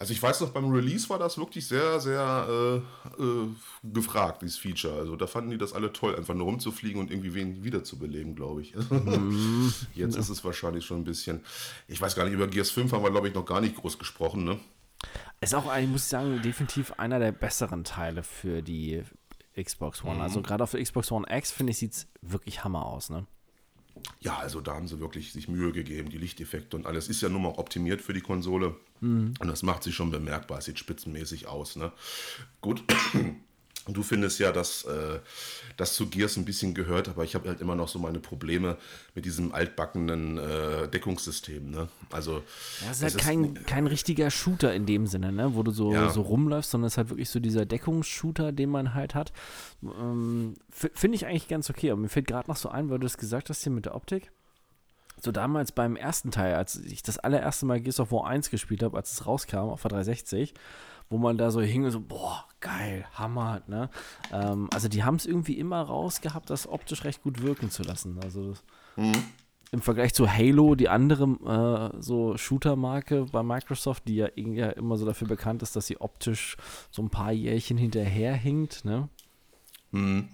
Also 0.00 0.14
ich 0.14 0.22
weiß 0.22 0.40
noch, 0.40 0.48
beim 0.48 0.70
Release 0.70 1.10
war 1.10 1.18
das 1.18 1.36
wirklich 1.36 1.68
sehr, 1.68 2.00
sehr 2.00 2.82
äh, 3.18 3.22
äh, 3.22 3.48
gefragt, 3.82 4.40
dieses 4.40 4.56
Feature. 4.56 4.98
Also 4.98 5.14
da 5.14 5.26
fanden 5.26 5.50
die 5.50 5.58
das 5.58 5.74
alle 5.74 5.92
toll, 5.92 6.16
einfach 6.16 6.32
nur 6.32 6.46
rumzufliegen 6.46 6.98
und 6.98 7.10
irgendwie 7.10 7.34
wen 7.34 7.62
wiederzubeleben, 7.62 8.34
glaube 8.34 8.62
ich. 8.62 8.74
Mhm. 8.74 9.70
Jetzt 9.94 10.16
ist 10.16 10.30
es 10.30 10.42
wahrscheinlich 10.42 10.86
schon 10.86 11.02
ein 11.02 11.04
bisschen. 11.04 11.44
Ich 11.86 12.00
weiß 12.00 12.16
gar 12.16 12.24
nicht, 12.24 12.32
über 12.32 12.46
Gears 12.46 12.70
5 12.70 12.90
haben 12.92 13.04
wir, 13.04 13.10
glaube 13.10 13.28
ich, 13.28 13.34
noch 13.34 13.44
gar 13.44 13.60
nicht 13.60 13.76
groß 13.76 13.98
gesprochen, 13.98 14.44
ne? 14.44 14.58
Ist 15.42 15.54
auch, 15.54 15.76
ich 15.76 15.86
muss 15.86 16.08
sagen, 16.08 16.40
definitiv 16.40 16.92
einer 16.92 17.18
der 17.18 17.32
besseren 17.32 17.84
Teile 17.84 18.22
für 18.22 18.62
die 18.62 19.02
Xbox 19.54 20.02
One. 20.02 20.14
Mhm. 20.14 20.20
Also 20.22 20.40
gerade 20.40 20.64
auf 20.64 20.70
der 20.70 20.82
Xbox 20.82 21.12
One 21.12 21.26
X, 21.28 21.52
finde 21.52 21.72
ich, 21.72 21.78
sieht 21.78 21.92
es 21.92 22.08
wirklich 22.22 22.64
Hammer 22.64 22.86
aus, 22.86 23.10
ne? 23.10 23.26
Ja, 24.20 24.38
also 24.38 24.60
da 24.60 24.74
haben 24.74 24.88
sie 24.88 25.00
wirklich 25.00 25.32
sich 25.32 25.48
Mühe 25.48 25.72
gegeben, 25.72 26.10
die 26.10 26.18
Lichteffekte 26.18 26.76
und 26.76 26.86
alles 26.86 27.08
ist 27.08 27.22
ja 27.22 27.28
nun 27.28 27.42
mal 27.42 27.54
optimiert 27.56 28.00
für 28.00 28.12
die 28.12 28.20
Konsole. 28.20 28.76
Mhm. 29.00 29.34
Und 29.38 29.48
das 29.48 29.62
macht 29.62 29.82
sich 29.82 29.94
schon 29.94 30.10
bemerkbar, 30.10 30.58
es 30.58 30.66
sieht 30.66 30.78
spitzenmäßig 30.78 31.46
aus. 31.46 31.76
Ne? 31.76 31.92
Gut, 32.60 32.82
Du 33.88 34.02
findest 34.02 34.38
ja, 34.38 34.52
dass 34.52 34.84
äh, 34.84 35.18
das 35.76 35.94
zu 35.94 36.08
Gears 36.08 36.36
ein 36.36 36.44
bisschen 36.44 36.74
gehört, 36.74 37.08
aber 37.08 37.24
ich 37.24 37.34
habe 37.34 37.48
halt 37.48 37.60
immer 37.60 37.74
noch 37.74 37.88
so 37.88 37.98
meine 37.98 38.18
Probleme 38.18 38.76
mit 39.14 39.24
diesem 39.24 39.54
altbackenen 39.54 40.38
äh, 40.38 40.88
Deckungssystem. 40.88 41.70
Ne? 41.70 41.88
Also, 42.10 42.42
ja, 42.84 42.90
es 42.90 42.98
ist 42.98 43.02
halt 43.02 43.18
kein, 43.18 43.56
ist, 43.56 43.66
kein 43.66 43.86
richtiger 43.86 44.30
Shooter 44.30 44.74
in 44.74 44.84
dem 44.84 45.06
Sinne, 45.06 45.32
ne? 45.32 45.54
wo 45.54 45.62
du 45.62 45.70
so, 45.70 45.92
ja. 45.92 46.10
so 46.10 46.20
rumläufst, 46.22 46.70
sondern 46.70 46.88
es 46.88 46.94
ist 46.94 46.98
halt 46.98 47.10
wirklich 47.10 47.30
so 47.30 47.40
dieser 47.40 47.64
Deckungsshooter, 47.64 48.52
den 48.52 48.68
man 48.68 48.94
halt 48.94 49.14
hat. 49.14 49.32
Ähm, 49.82 50.54
Finde 50.70 51.14
ich 51.14 51.26
eigentlich 51.26 51.48
ganz 51.48 51.70
okay, 51.70 51.90
aber 51.90 52.00
mir 52.00 52.08
fällt 52.08 52.26
gerade 52.26 52.50
noch 52.50 52.56
so 52.56 52.68
ein, 52.68 52.90
weil 52.90 52.98
du 52.98 53.06
es 53.06 53.16
gesagt 53.16 53.48
hast 53.48 53.62
hier 53.62 53.72
mit 53.72 53.86
der 53.86 53.94
Optik. 53.94 54.30
so 55.22 55.32
damals 55.32 55.72
beim 55.72 55.96
ersten 55.96 56.30
Teil, 56.30 56.54
als 56.54 56.76
ich 56.76 57.02
das 57.02 57.18
allererste 57.18 57.64
Mal 57.64 57.80
Gears 57.80 58.00
of 58.00 58.12
War 58.12 58.26
1 58.26 58.50
gespielt 58.50 58.82
habe, 58.82 58.96
als 58.96 59.12
es 59.12 59.26
rauskam 59.26 59.70
auf 59.70 59.82
der 59.82 59.90
360, 59.90 60.54
wo 61.10 61.18
man 61.18 61.36
da 61.36 61.50
so 61.50 61.60
hing 61.60 61.84
und 61.84 61.90
so, 61.90 62.00
boah, 62.00 62.44
geil, 62.60 63.04
Hammer, 63.14 63.62
ne? 63.66 63.90
Ähm, 64.32 64.70
also 64.72 64.88
die 64.88 65.02
haben 65.02 65.16
es 65.16 65.26
irgendwie 65.26 65.58
immer 65.58 65.82
rausgehabt, 65.82 66.48
das 66.48 66.68
optisch 66.68 67.04
recht 67.04 67.22
gut 67.22 67.42
wirken 67.42 67.70
zu 67.70 67.82
lassen. 67.82 68.18
Also 68.22 68.54
mhm. 68.96 69.12
im 69.72 69.82
Vergleich 69.82 70.14
zu 70.14 70.32
Halo, 70.32 70.76
die 70.76 70.88
andere 70.88 71.92
äh, 71.94 72.00
so 72.00 72.36
Shooter-Marke 72.36 73.26
bei 73.32 73.42
Microsoft, 73.42 74.06
die 74.06 74.16
ja, 74.16 74.28
ja 74.36 74.70
immer 74.70 74.96
so 74.96 75.04
dafür 75.04 75.26
bekannt 75.26 75.62
ist, 75.62 75.74
dass 75.74 75.88
sie 75.88 76.00
optisch 76.00 76.56
so 76.92 77.02
ein 77.02 77.10
paar 77.10 77.32
Jährchen 77.32 77.76
hinterherhinkt, 77.76 78.84
ne? 78.84 79.08
Mhm. 79.90 80.28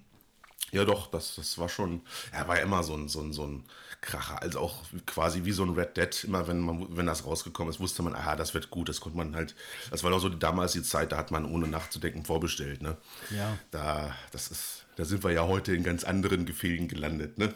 Ja, 0.73 0.85
doch, 0.85 1.07
das, 1.11 1.37
das 1.37 1.59
war 1.59 1.69
schon, 1.69 2.03
er 2.33 2.49
war 2.49 2.57
ja 2.57 2.63
immer 2.63 2.83
so 2.83 2.95
ein, 2.95 3.09
so 3.09 3.21
ein, 3.21 3.33
so 3.33 3.47
ein 3.47 3.65
Kracher, 4.01 4.43
also 4.43 4.61
auch 4.61 4.83
quasi 5.07 5.45
wie 5.45 5.53
so 5.53 5.63
ein 5.63 5.71
Red 5.71 5.97
Dead. 5.97 6.25
Immer 6.25 6.49
wenn 6.49 6.61
man, 6.61 6.97
wenn 6.97 7.07
das 7.07 7.25
rausgekommen 7.25 7.73
ist, 7.73 7.81
wusste 7.81 8.03
man, 8.03 8.15
aha, 8.15 8.37
das 8.37 8.53
wird 8.53 8.71
gut. 8.71 8.89
Das 8.89 9.01
konnte 9.01 9.17
man 9.17 9.37
halt, 9.37 9.55
das 9.91 10.03
war 10.03 10.11
doch 10.11 10.21
so 10.21 10.29
damals 10.29 10.73
die 10.73 10.83
Zeit, 10.83 11.13
da 11.13 11.17
hat 11.19 11.31
man 11.31 11.45
ohne 11.45 11.69
nachzudenken 11.69 12.25
vorbestellt, 12.25 12.83
ne? 12.83 12.97
Ja. 13.31 13.57
Da, 13.71 14.15
das 14.33 14.51
ist, 14.51 14.87
da 14.97 15.05
sind 15.05 15.23
wir 15.25 15.31
ja 15.31 15.47
heute 15.47 15.75
in 15.75 15.83
ganz 15.83 16.05
anderen 16.05 16.47
Gefilden 16.47 16.89
gelandet, 16.89 17.39
ne? 17.39 17.55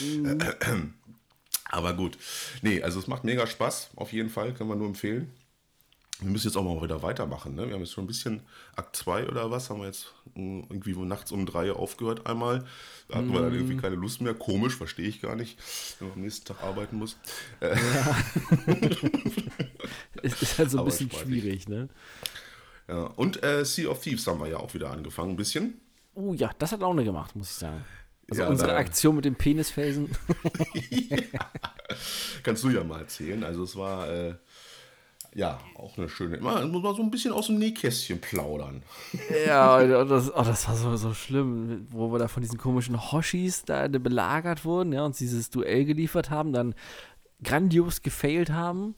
Mhm. 0.00 0.38
Aber 1.68 1.94
gut. 1.94 2.18
Nee, 2.62 2.82
also 2.82 2.98
es 2.98 3.06
macht 3.06 3.24
mega 3.24 3.46
Spaß, 3.46 3.90
auf 3.96 4.12
jeden 4.12 4.30
Fall, 4.30 4.54
können 4.54 4.70
wir 4.70 4.76
nur 4.76 4.88
empfehlen 4.88 5.32
wir 6.20 6.30
müssen 6.30 6.46
jetzt 6.46 6.56
auch 6.56 6.62
mal 6.62 6.82
wieder 6.82 7.02
weitermachen. 7.02 7.54
Ne? 7.54 7.66
Wir 7.66 7.74
haben 7.74 7.82
jetzt 7.82 7.92
schon 7.92 8.04
ein 8.04 8.08
bisschen 8.08 8.40
Akt 8.74 8.96
2 8.96 9.28
oder 9.28 9.50
was, 9.50 9.68
haben 9.68 9.80
wir 9.80 9.86
jetzt 9.86 10.14
hm, 10.34 10.64
irgendwie 10.70 10.92
nachts 10.92 11.30
um 11.30 11.44
drei 11.44 11.72
aufgehört 11.72 12.26
einmal. 12.26 12.64
Da 13.08 13.16
hatten 13.16 13.28
mm. 13.28 13.32
wir 13.32 13.40
dann 13.42 13.52
irgendwie 13.52 13.74
mhm. 13.74 13.82
keine 13.82 13.96
Lust 13.96 14.22
mehr. 14.22 14.32
Komisch, 14.32 14.76
verstehe 14.76 15.06
ich 15.06 15.20
gar 15.20 15.36
nicht, 15.36 15.58
wenn 15.98 16.08
man 16.08 16.16
am 16.16 16.22
nächsten 16.22 16.46
Tag 16.46 16.62
arbeiten 16.62 16.96
muss. 16.96 17.18
Ja. 17.60 17.76
es 20.22 20.40
ist 20.40 20.58
halt 20.58 20.70
so 20.70 20.78
ein 20.78 20.80
Aber 20.80 20.90
bisschen 20.90 21.10
schwierig, 21.10 21.68
ne? 21.68 21.88
Ja, 22.88 23.04
und 23.04 23.42
äh, 23.42 23.64
Sea 23.64 23.88
of 23.88 24.00
Thieves 24.00 24.26
haben 24.26 24.40
wir 24.40 24.48
ja 24.48 24.56
auch 24.58 24.72
wieder 24.72 24.90
angefangen, 24.90 25.30
ein 25.30 25.36
bisschen. 25.36 25.80
Oh 26.14 26.32
ja, 26.32 26.50
das 26.58 26.72
hat 26.72 26.80
Laune 26.80 27.04
gemacht, 27.04 27.36
muss 27.36 27.50
ich 27.50 27.56
sagen. 27.56 27.84
Also 28.30 28.42
ja, 28.42 28.48
unsere 28.48 28.74
Aktion 28.74 29.16
mit 29.16 29.24
dem 29.24 29.36
Penisfelsen. 29.36 30.10
ja. 30.90 31.50
Kannst 32.42 32.64
du 32.64 32.70
ja 32.70 32.82
mal 32.82 33.00
erzählen. 33.00 33.44
Also 33.44 33.62
es 33.62 33.76
war 33.76 34.10
äh, 34.10 34.34
ja, 35.36 35.60
auch 35.74 35.98
eine 35.98 36.08
schöne. 36.08 36.38
Man 36.38 36.70
muss 36.70 36.82
mal 36.82 36.94
so 36.94 37.02
ein 37.02 37.10
bisschen 37.10 37.32
aus 37.32 37.48
dem 37.48 37.58
Nähkästchen 37.58 38.20
plaudern. 38.20 38.82
Ja, 39.46 40.04
das, 40.04 40.34
oh, 40.34 40.42
das 40.42 40.66
war 40.66 40.76
so, 40.76 40.96
so 40.96 41.12
schlimm, 41.12 41.86
wo 41.90 42.10
wir 42.10 42.18
da 42.18 42.26
von 42.26 42.42
diesen 42.42 42.58
komischen 42.58 43.12
Hoshis 43.12 43.62
da 43.64 43.86
belagert 43.86 44.64
wurden, 44.64 44.94
ja, 44.94 45.04
uns 45.04 45.18
dieses 45.18 45.50
Duell 45.50 45.84
geliefert 45.84 46.30
haben, 46.30 46.54
dann 46.54 46.74
grandios 47.44 48.00
gefailt 48.00 48.50
haben 48.50 48.94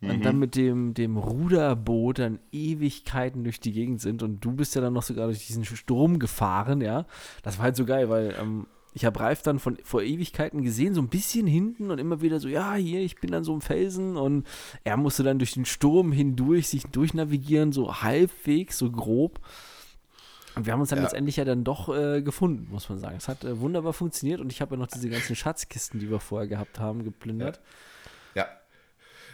und 0.00 0.18
mhm. 0.18 0.22
dann 0.22 0.38
mit 0.38 0.54
dem, 0.54 0.94
dem 0.94 1.16
Ruderboot 1.16 2.20
dann 2.20 2.38
Ewigkeiten 2.52 3.42
durch 3.42 3.58
die 3.58 3.72
Gegend 3.72 4.00
sind 4.00 4.22
und 4.22 4.38
du 4.44 4.52
bist 4.52 4.76
ja 4.76 4.80
dann 4.80 4.92
noch 4.92 5.02
sogar 5.02 5.26
durch 5.26 5.48
diesen 5.48 5.64
Sturm 5.64 6.20
gefahren, 6.20 6.80
ja. 6.80 7.06
Das 7.42 7.58
war 7.58 7.64
halt 7.64 7.76
so 7.76 7.84
geil, 7.84 8.08
weil 8.08 8.36
ähm, 8.40 8.68
ich 8.94 9.04
habe 9.04 9.20
Ralf 9.20 9.42
dann 9.42 9.58
von, 9.58 9.78
vor 9.84 10.02
Ewigkeiten 10.02 10.62
gesehen, 10.62 10.94
so 10.94 11.00
ein 11.00 11.08
bisschen 11.08 11.46
hinten 11.46 11.90
und 11.90 11.98
immer 11.98 12.20
wieder 12.20 12.40
so, 12.40 12.48
ja, 12.48 12.74
hier, 12.74 13.00
ich 13.00 13.16
bin 13.16 13.34
an 13.34 13.44
so 13.44 13.52
einem 13.52 13.62
Felsen 13.62 14.16
und 14.16 14.46
er 14.84 14.96
musste 14.96 15.22
dann 15.22 15.38
durch 15.38 15.52
den 15.52 15.64
Sturm 15.64 16.12
hindurch 16.12 16.68
sich 16.68 16.84
durchnavigieren, 16.84 17.72
so 17.72 18.02
halbwegs, 18.02 18.78
so 18.78 18.90
grob. 18.90 19.40
Und 20.54 20.66
wir 20.66 20.74
haben 20.74 20.80
uns 20.80 20.90
dann 20.90 20.98
ja. 20.98 21.04
letztendlich 21.04 21.36
ja 21.36 21.46
dann 21.46 21.64
doch 21.64 21.88
äh, 21.88 22.20
gefunden, 22.20 22.68
muss 22.70 22.90
man 22.90 22.98
sagen. 22.98 23.16
Es 23.16 23.28
hat 23.28 23.44
äh, 23.44 23.58
wunderbar 23.58 23.94
funktioniert 23.94 24.40
und 24.40 24.52
ich 24.52 24.60
habe 24.60 24.74
ja 24.74 24.78
noch 24.78 24.88
diese 24.88 25.08
ganzen 25.08 25.34
Schatzkisten, 25.34 25.98
die 25.98 26.10
wir 26.10 26.20
vorher 26.20 26.46
gehabt 26.46 26.78
haben, 26.78 27.04
geplündert. 27.04 27.60
Ja. 28.34 28.42
ja. 28.42 28.48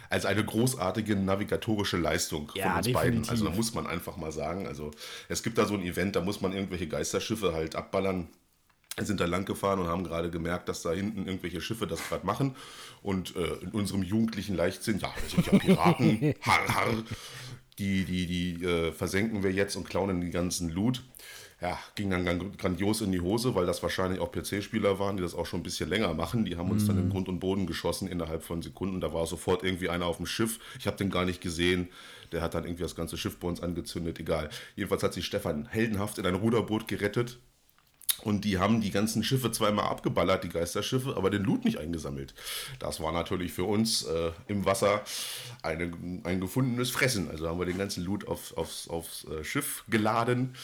Also 0.09 0.29
eine 0.29 0.45
großartige 0.45 1.17
navigatorische 1.17 1.97
Leistung 1.97 2.49
ja, 2.55 2.69
von 2.69 2.77
uns 2.77 2.85
definitiv. 2.85 2.93
beiden. 2.93 3.29
Also 3.29 3.45
da 3.45 3.51
muss 3.51 3.73
man 3.73 3.85
einfach 3.85 4.15
mal 4.15 4.31
sagen. 4.31 4.65
Also 4.65 4.91
es 5.27 5.43
gibt 5.43 5.57
da 5.57 5.65
so 5.65 5.73
ein 5.73 5.83
Event, 5.83 6.15
da 6.15 6.21
muss 6.21 6.39
man 6.39 6.53
irgendwelche 6.53 6.87
Geisterschiffe 6.87 7.53
halt 7.53 7.75
abballern 7.75 8.29
sind 8.97 9.19
da 9.19 9.25
lang 9.25 9.45
gefahren 9.45 9.79
und 9.79 9.87
haben 9.87 10.03
gerade 10.03 10.29
gemerkt, 10.29 10.69
dass 10.69 10.81
da 10.81 10.91
hinten 10.91 11.25
irgendwelche 11.25 11.61
Schiffe 11.61 11.87
das 11.87 12.07
gerade 12.07 12.25
machen. 12.25 12.55
Und 13.01 13.35
äh, 13.35 13.55
in 13.61 13.69
unserem 13.71 14.03
jugendlichen 14.03 14.55
Leichtsinn, 14.55 14.99
ja, 14.99 15.13
wir 15.21 15.29
sind 15.29 15.47
ja 15.47 15.57
Piraten, 15.57 16.33
har, 16.41 16.67
har, 16.67 17.03
die, 17.77 18.03
die, 18.03 18.25
die 18.25 18.65
äh, 18.65 18.91
versenken 18.91 19.43
wir 19.43 19.51
jetzt 19.51 19.75
und 19.75 19.87
klauen 19.87 20.19
den 20.19 20.31
ganzen 20.31 20.69
Loot. 20.69 21.03
Ja, 21.61 21.77
ging 21.95 22.09
dann 22.09 22.55
grandios 22.55 23.01
in 23.01 23.11
die 23.11 23.19
Hose, 23.19 23.53
weil 23.53 23.65
das 23.65 23.83
wahrscheinlich 23.83 24.21
auch 24.21 24.31
PC-Spieler 24.31 24.97
waren, 24.97 25.17
die 25.17 25.23
das 25.23 25.35
auch 25.35 25.45
schon 25.45 25.59
ein 25.59 25.63
bisschen 25.63 25.89
länger 25.89 26.13
machen. 26.13 26.45
Die 26.45 26.55
haben 26.55 26.71
uns 26.71 26.85
mm. 26.85 26.87
dann 26.87 26.97
in 26.99 27.05
mhm. 27.07 27.09
Grund 27.09 27.27
und 27.27 27.41
Boden 27.41 27.67
geschossen 27.67 28.07
innerhalb 28.07 28.43
von 28.43 28.61
Sekunden. 28.61 29.01
Da 29.01 29.13
war 29.13 29.27
sofort 29.27 29.65
irgendwie 29.65 29.89
einer 29.89 30.05
auf 30.05 30.17
dem 30.17 30.25
Schiff. 30.25 30.59
Ich 30.79 30.87
habe 30.87 30.95
den 30.95 31.09
gar 31.09 31.25
nicht 31.25 31.41
gesehen. 31.41 31.89
Der 32.31 32.41
hat 32.41 32.53
dann 32.53 32.63
irgendwie 32.63 32.83
das 32.83 32.95
ganze 32.95 33.17
Schiff 33.17 33.39
bei 33.39 33.49
uns 33.49 33.61
angezündet. 33.61 34.19
Egal. 34.21 34.49
Jedenfalls 34.77 35.03
hat 35.03 35.13
sich 35.13 35.25
Stefan 35.25 35.65
heldenhaft 35.65 36.17
in 36.17 36.25
ein 36.25 36.35
Ruderboot 36.35 36.87
gerettet 36.87 37.39
und 38.23 38.43
die 38.43 38.57
haben 38.57 38.81
die 38.81 38.91
ganzen 38.91 39.23
Schiffe 39.23 39.51
zweimal 39.51 39.85
abgeballert, 39.85 40.43
die 40.43 40.49
Geisterschiffe, 40.49 41.15
aber 41.15 41.29
den 41.29 41.43
Loot 41.43 41.65
nicht 41.65 41.77
eingesammelt. 41.77 42.33
Das 42.79 42.99
war 42.99 43.11
natürlich 43.11 43.53
für 43.53 43.63
uns 43.63 44.03
äh, 44.03 44.31
im 44.47 44.65
Wasser 44.65 45.03
eine, 45.61 45.91
ein 46.23 46.41
gefundenes 46.41 46.89
Fressen. 46.91 47.29
Also 47.29 47.47
haben 47.47 47.59
wir 47.59 47.65
den 47.65 47.77
ganzen 47.77 48.03
Loot 48.03 48.27
auf, 48.27 48.57
aufs, 48.57 48.87
aufs 48.87 49.25
äh, 49.25 49.43
Schiff 49.43 49.83
geladen. 49.89 50.55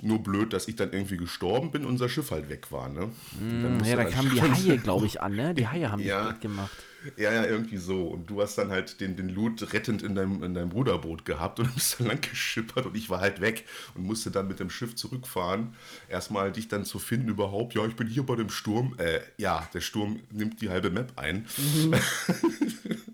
Nur 0.00 0.20
blöd, 0.20 0.52
dass 0.52 0.68
ich 0.68 0.76
dann 0.76 0.92
irgendwie 0.92 1.16
gestorben 1.16 1.70
bin 1.70 1.82
und 1.84 1.92
unser 1.92 2.08
Schiff 2.08 2.30
halt 2.30 2.48
weg 2.48 2.70
war. 2.70 2.88
Ne? 2.88 3.10
Mm, 3.40 3.84
ja, 3.84 3.96
da 3.96 4.04
kamen 4.04 4.30
die 4.30 4.42
Haie, 4.42 4.78
glaube 4.82 5.06
ich, 5.06 5.20
an. 5.20 5.34
Ne? 5.34 5.54
Die 5.54 5.68
Haie 5.68 5.90
haben 5.90 6.02
ja. 6.02 6.22
das 6.22 6.32
mitgemacht. 6.32 6.72
Ja, 7.16 7.32
ja, 7.32 7.44
irgendwie 7.44 7.78
so. 7.78 8.06
Und 8.08 8.30
du 8.30 8.40
hast 8.40 8.56
dann 8.56 8.70
halt 8.70 9.00
den, 9.00 9.16
den 9.16 9.28
Loot 9.28 9.72
rettend 9.72 10.02
in 10.02 10.14
deinem, 10.14 10.42
in 10.42 10.54
deinem 10.54 10.70
Ruderboot 10.70 11.24
gehabt 11.24 11.60
und 11.60 11.74
bist 11.74 11.98
dann 11.98 12.08
lang 12.08 12.20
geschippert 12.20 12.86
und 12.86 12.96
ich 12.96 13.10
war 13.10 13.20
halt 13.20 13.40
weg 13.40 13.64
und 13.94 14.04
musste 14.04 14.30
dann 14.30 14.48
mit 14.48 14.60
dem 14.60 14.70
Schiff 14.70 14.94
zurückfahren. 14.94 15.74
Erstmal 16.08 16.52
dich 16.52 16.68
dann 16.68 16.84
zu 16.84 16.98
finden 16.98 17.28
überhaupt. 17.28 17.74
Ja, 17.74 17.84
ich 17.86 17.96
bin 17.96 18.06
hier 18.06 18.24
bei 18.24 18.36
dem 18.36 18.50
Sturm. 18.50 18.94
Äh, 18.98 19.20
ja, 19.36 19.68
der 19.74 19.80
Sturm 19.80 20.20
nimmt 20.30 20.60
die 20.60 20.70
halbe 20.70 20.90
Map 20.90 21.12
ein. 21.16 21.46
Mhm. 21.56 21.94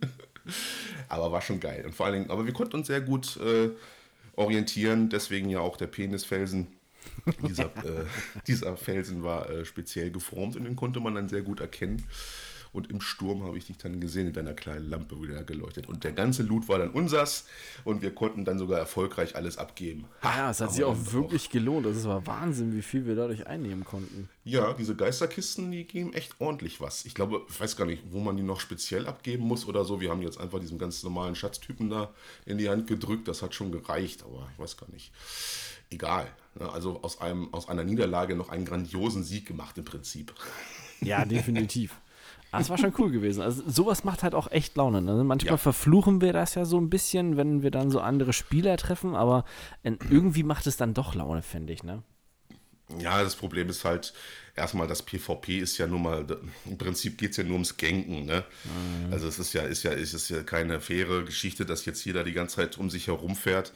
aber 1.09 1.33
war 1.33 1.43
schon 1.43 1.61
geil. 1.61 1.85
Und 1.87 1.95
vor 1.95 2.07
allen 2.07 2.15
Dingen, 2.15 2.31
aber 2.31 2.47
wir 2.47 2.53
konnten 2.53 2.77
uns 2.77 2.87
sehr 2.87 3.01
gut 3.01 3.37
äh, 3.39 3.71
orientieren, 4.37 5.09
deswegen 5.09 5.49
ja 5.49 5.61
auch 5.61 5.77
der 5.77 5.87
Penisfelsen. 5.87 6.69
dieser, 7.47 7.67
äh, 7.85 8.05
dieser 8.47 8.77
Felsen 8.77 9.23
war 9.23 9.49
äh, 9.51 9.65
speziell 9.65 10.11
geformt 10.11 10.57
und 10.57 10.65
den 10.65 10.77
konnte 10.77 11.01
man 11.01 11.15
dann 11.15 11.29
sehr 11.29 11.43
gut 11.43 11.61
erkennen. 11.61 12.05
Und 12.73 12.91
im 12.91 13.01
Sturm 13.01 13.45
habe 13.45 13.59
ich 13.59 13.67
dich 13.67 13.79
dann 13.79 14.01
gesehen 14.01 14.29
in 14.29 14.33
deiner 14.33 14.55
kleinen 14.55 14.89
Lampe 14.89 15.21
wieder 15.21 15.43
geleuchtet. 15.45 15.89
Und 15.89 16.05
der 16.05 16.13
ganze 16.13 16.43
Loot 16.43 16.69
war 16.69 16.79
dann 16.79 16.91
unsers 16.91 17.47
und 17.85 18.03
wir 18.03 18.15
konnten 18.15 18.45
dann 18.45 18.59
sogar 18.59 18.79
erfolgreich 18.79 19.37
alles 19.37 19.59
abgeben. 19.59 20.05
ja, 20.23 20.51
es 20.51 20.61
hat 20.61 20.73
sich 20.73 20.85
auch 20.85 20.97
wirklich 21.13 21.49
auch. 21.49 21.53
gelohnt. 21.53 21.87
Das 21.87 22.05
war 22.05 22.27
Wahnsinn, 22.27 22.75
wie 22.75 22.83
viel 22.83 23.07
wir 23.07 23.15
dadurch 23.15 23.47
einnehmen 23.47 23.85
konnten. 23.85 24.29
Ja, 24.45 24.73
diese 24.73 24.97
Geisterkisten, 24.97 25.71
die 25.71 25.85
geben 25.85 26.13
echt 26.15 26.37
ordentlich 26.39 26.81
was. 26.81 27.05
Ich 27.05 27.15
glaube, 27.15 27.43
ich 27.49 27.61
weiß 27.61 27.77
gar 27.77 27.85
nicht, 27.85 28.03
wo 28.11 28.21
man 28.21 28.37
die 28.37 28.43
noch 28.43 28.61
speziell 28.61 29.07
abgeben 29.07 29.45
muss 29.45 29.67
oder 29.67 29.85
so. 29.85 30.01
Wir 30.01 30.11
haben 30.11 30.23
jetzt 30.23 30.41
einfach 30.41 30.59
diesen 30.59 30.79
ganz 30.79 31.03
normalen 31.03 31.35
Schatztypen 31.35 31.91
da 31.91 32.11
in 32.47 32.59
die 32.59 32.69
Hand 32.69 32.87
gedrückt. 32.87 33.29
Das 33.29 33.43
hat 33.43 33.55
schon 33.55 33.73
gereicht, 33.73 34.23
aber 34.25 34.49
ich 34.53 34.59
weiß 34.59 34.77
gar 34.77 34.91
nicht. 34.91 35.13
Egal. 35.91 36.31
Ne? 36.59 36.71
Also 36.71 37.03
aus, 37.03 37.21
einem, 37.21 37.53
aus 37.53 37.69
einer 37.69 37.85
Niederlage 37.85 38.35
noch 38.37 38.49
einen 38.49 38.65
grandiosen 38.65 39.23
Sieg 39.23 39.47
gemacht 39.47 39.77
im 39.79 39.85
Prinzip. 39.85 40.35
Ja, 41.01 41.25
definitiv. 41.25 41.95
Das 42.53 42.71
war 42.71 42.79
schon 42.79 42.95
cool 42.99 43.11
gewesen. 43.11 43.43
Also 43.43 43.63
sowas 43.67 44.05
macht 44.05 44.23
halt 44.23 44.35
auch 44.35 44.51
echt 44.51 44.77
Laune. 44.77 45.03
Ne? 45.03 45.23
Manchmal 45.25 45.55
ja. 45.55 45.59
verfluchen 45.59 46.21
wir 46.21 46.33
das 46.33 46.55
ja 46.55 46.65
so 46.65 46.79
ein 46.79 46.89
bisschen, 46.89 47.37
wenn 47.37 47.63
wir 47.63 47.71
dann 47.71 47.91
so 47.91 48.01
andere 48.01 48.33
Spieler 48.33 48.77
treffen, 48.77 49.15
aber 49.15 49.45
irgendwie 49.83 50.43
macht 50.43 50.67
es 50.67 50.77
dann 50.77 50.95
doch 50.95 51.15
Laune, 51.15 51.43
finde 51.43 51.73
ich, 51.73 51.83
ne? 51.83 52.03
Ja, 52.99 53.23
das 53.23 53.37
Problem 53.37 53.69
ist 53.69 53.85
halt, 53.85 54.15
erstmal, 54.57 54.87
das 54.87 55.03
PvP 55.03 55.59
ist 55.59 55.77
ja 55.77 55.87
nun 55.87 56.03
mal, 56.03 56.25
im 56.65 56.79
Prinzip 56.79 57.19
geht 57.19 57.33
es 57.33 57.37
ja 57.37 57.45
nur 57.45 57.55
ums 57.55 57.77
Genken, 57.77 58.25
ne? 58.25 58.45
Mhm. 58.65 59.13
Also 59.13 59.29
es 59.29 59.39
ist 59.39 59.53
ja, 59.53 59.63
ist 59.63 59.83
ja, 59.83 59.91
ist 59.91 60.15
es 60.15 60.31
ja 60.31 60.43
keine 60.43 60.81
faire 60.81 61.23
Geschichte, 61.25 61.67
dass 61.67 61.85
jetzt 61.85 62.05
jeder 62.07 62.25
die 62.25 62.33
ganze 62.33 62.57
Zeit 62.57 62.79
um 62.79 62.89
sich 62.89 63.09
herum 63.09 63.37
fährt 63.37 63.75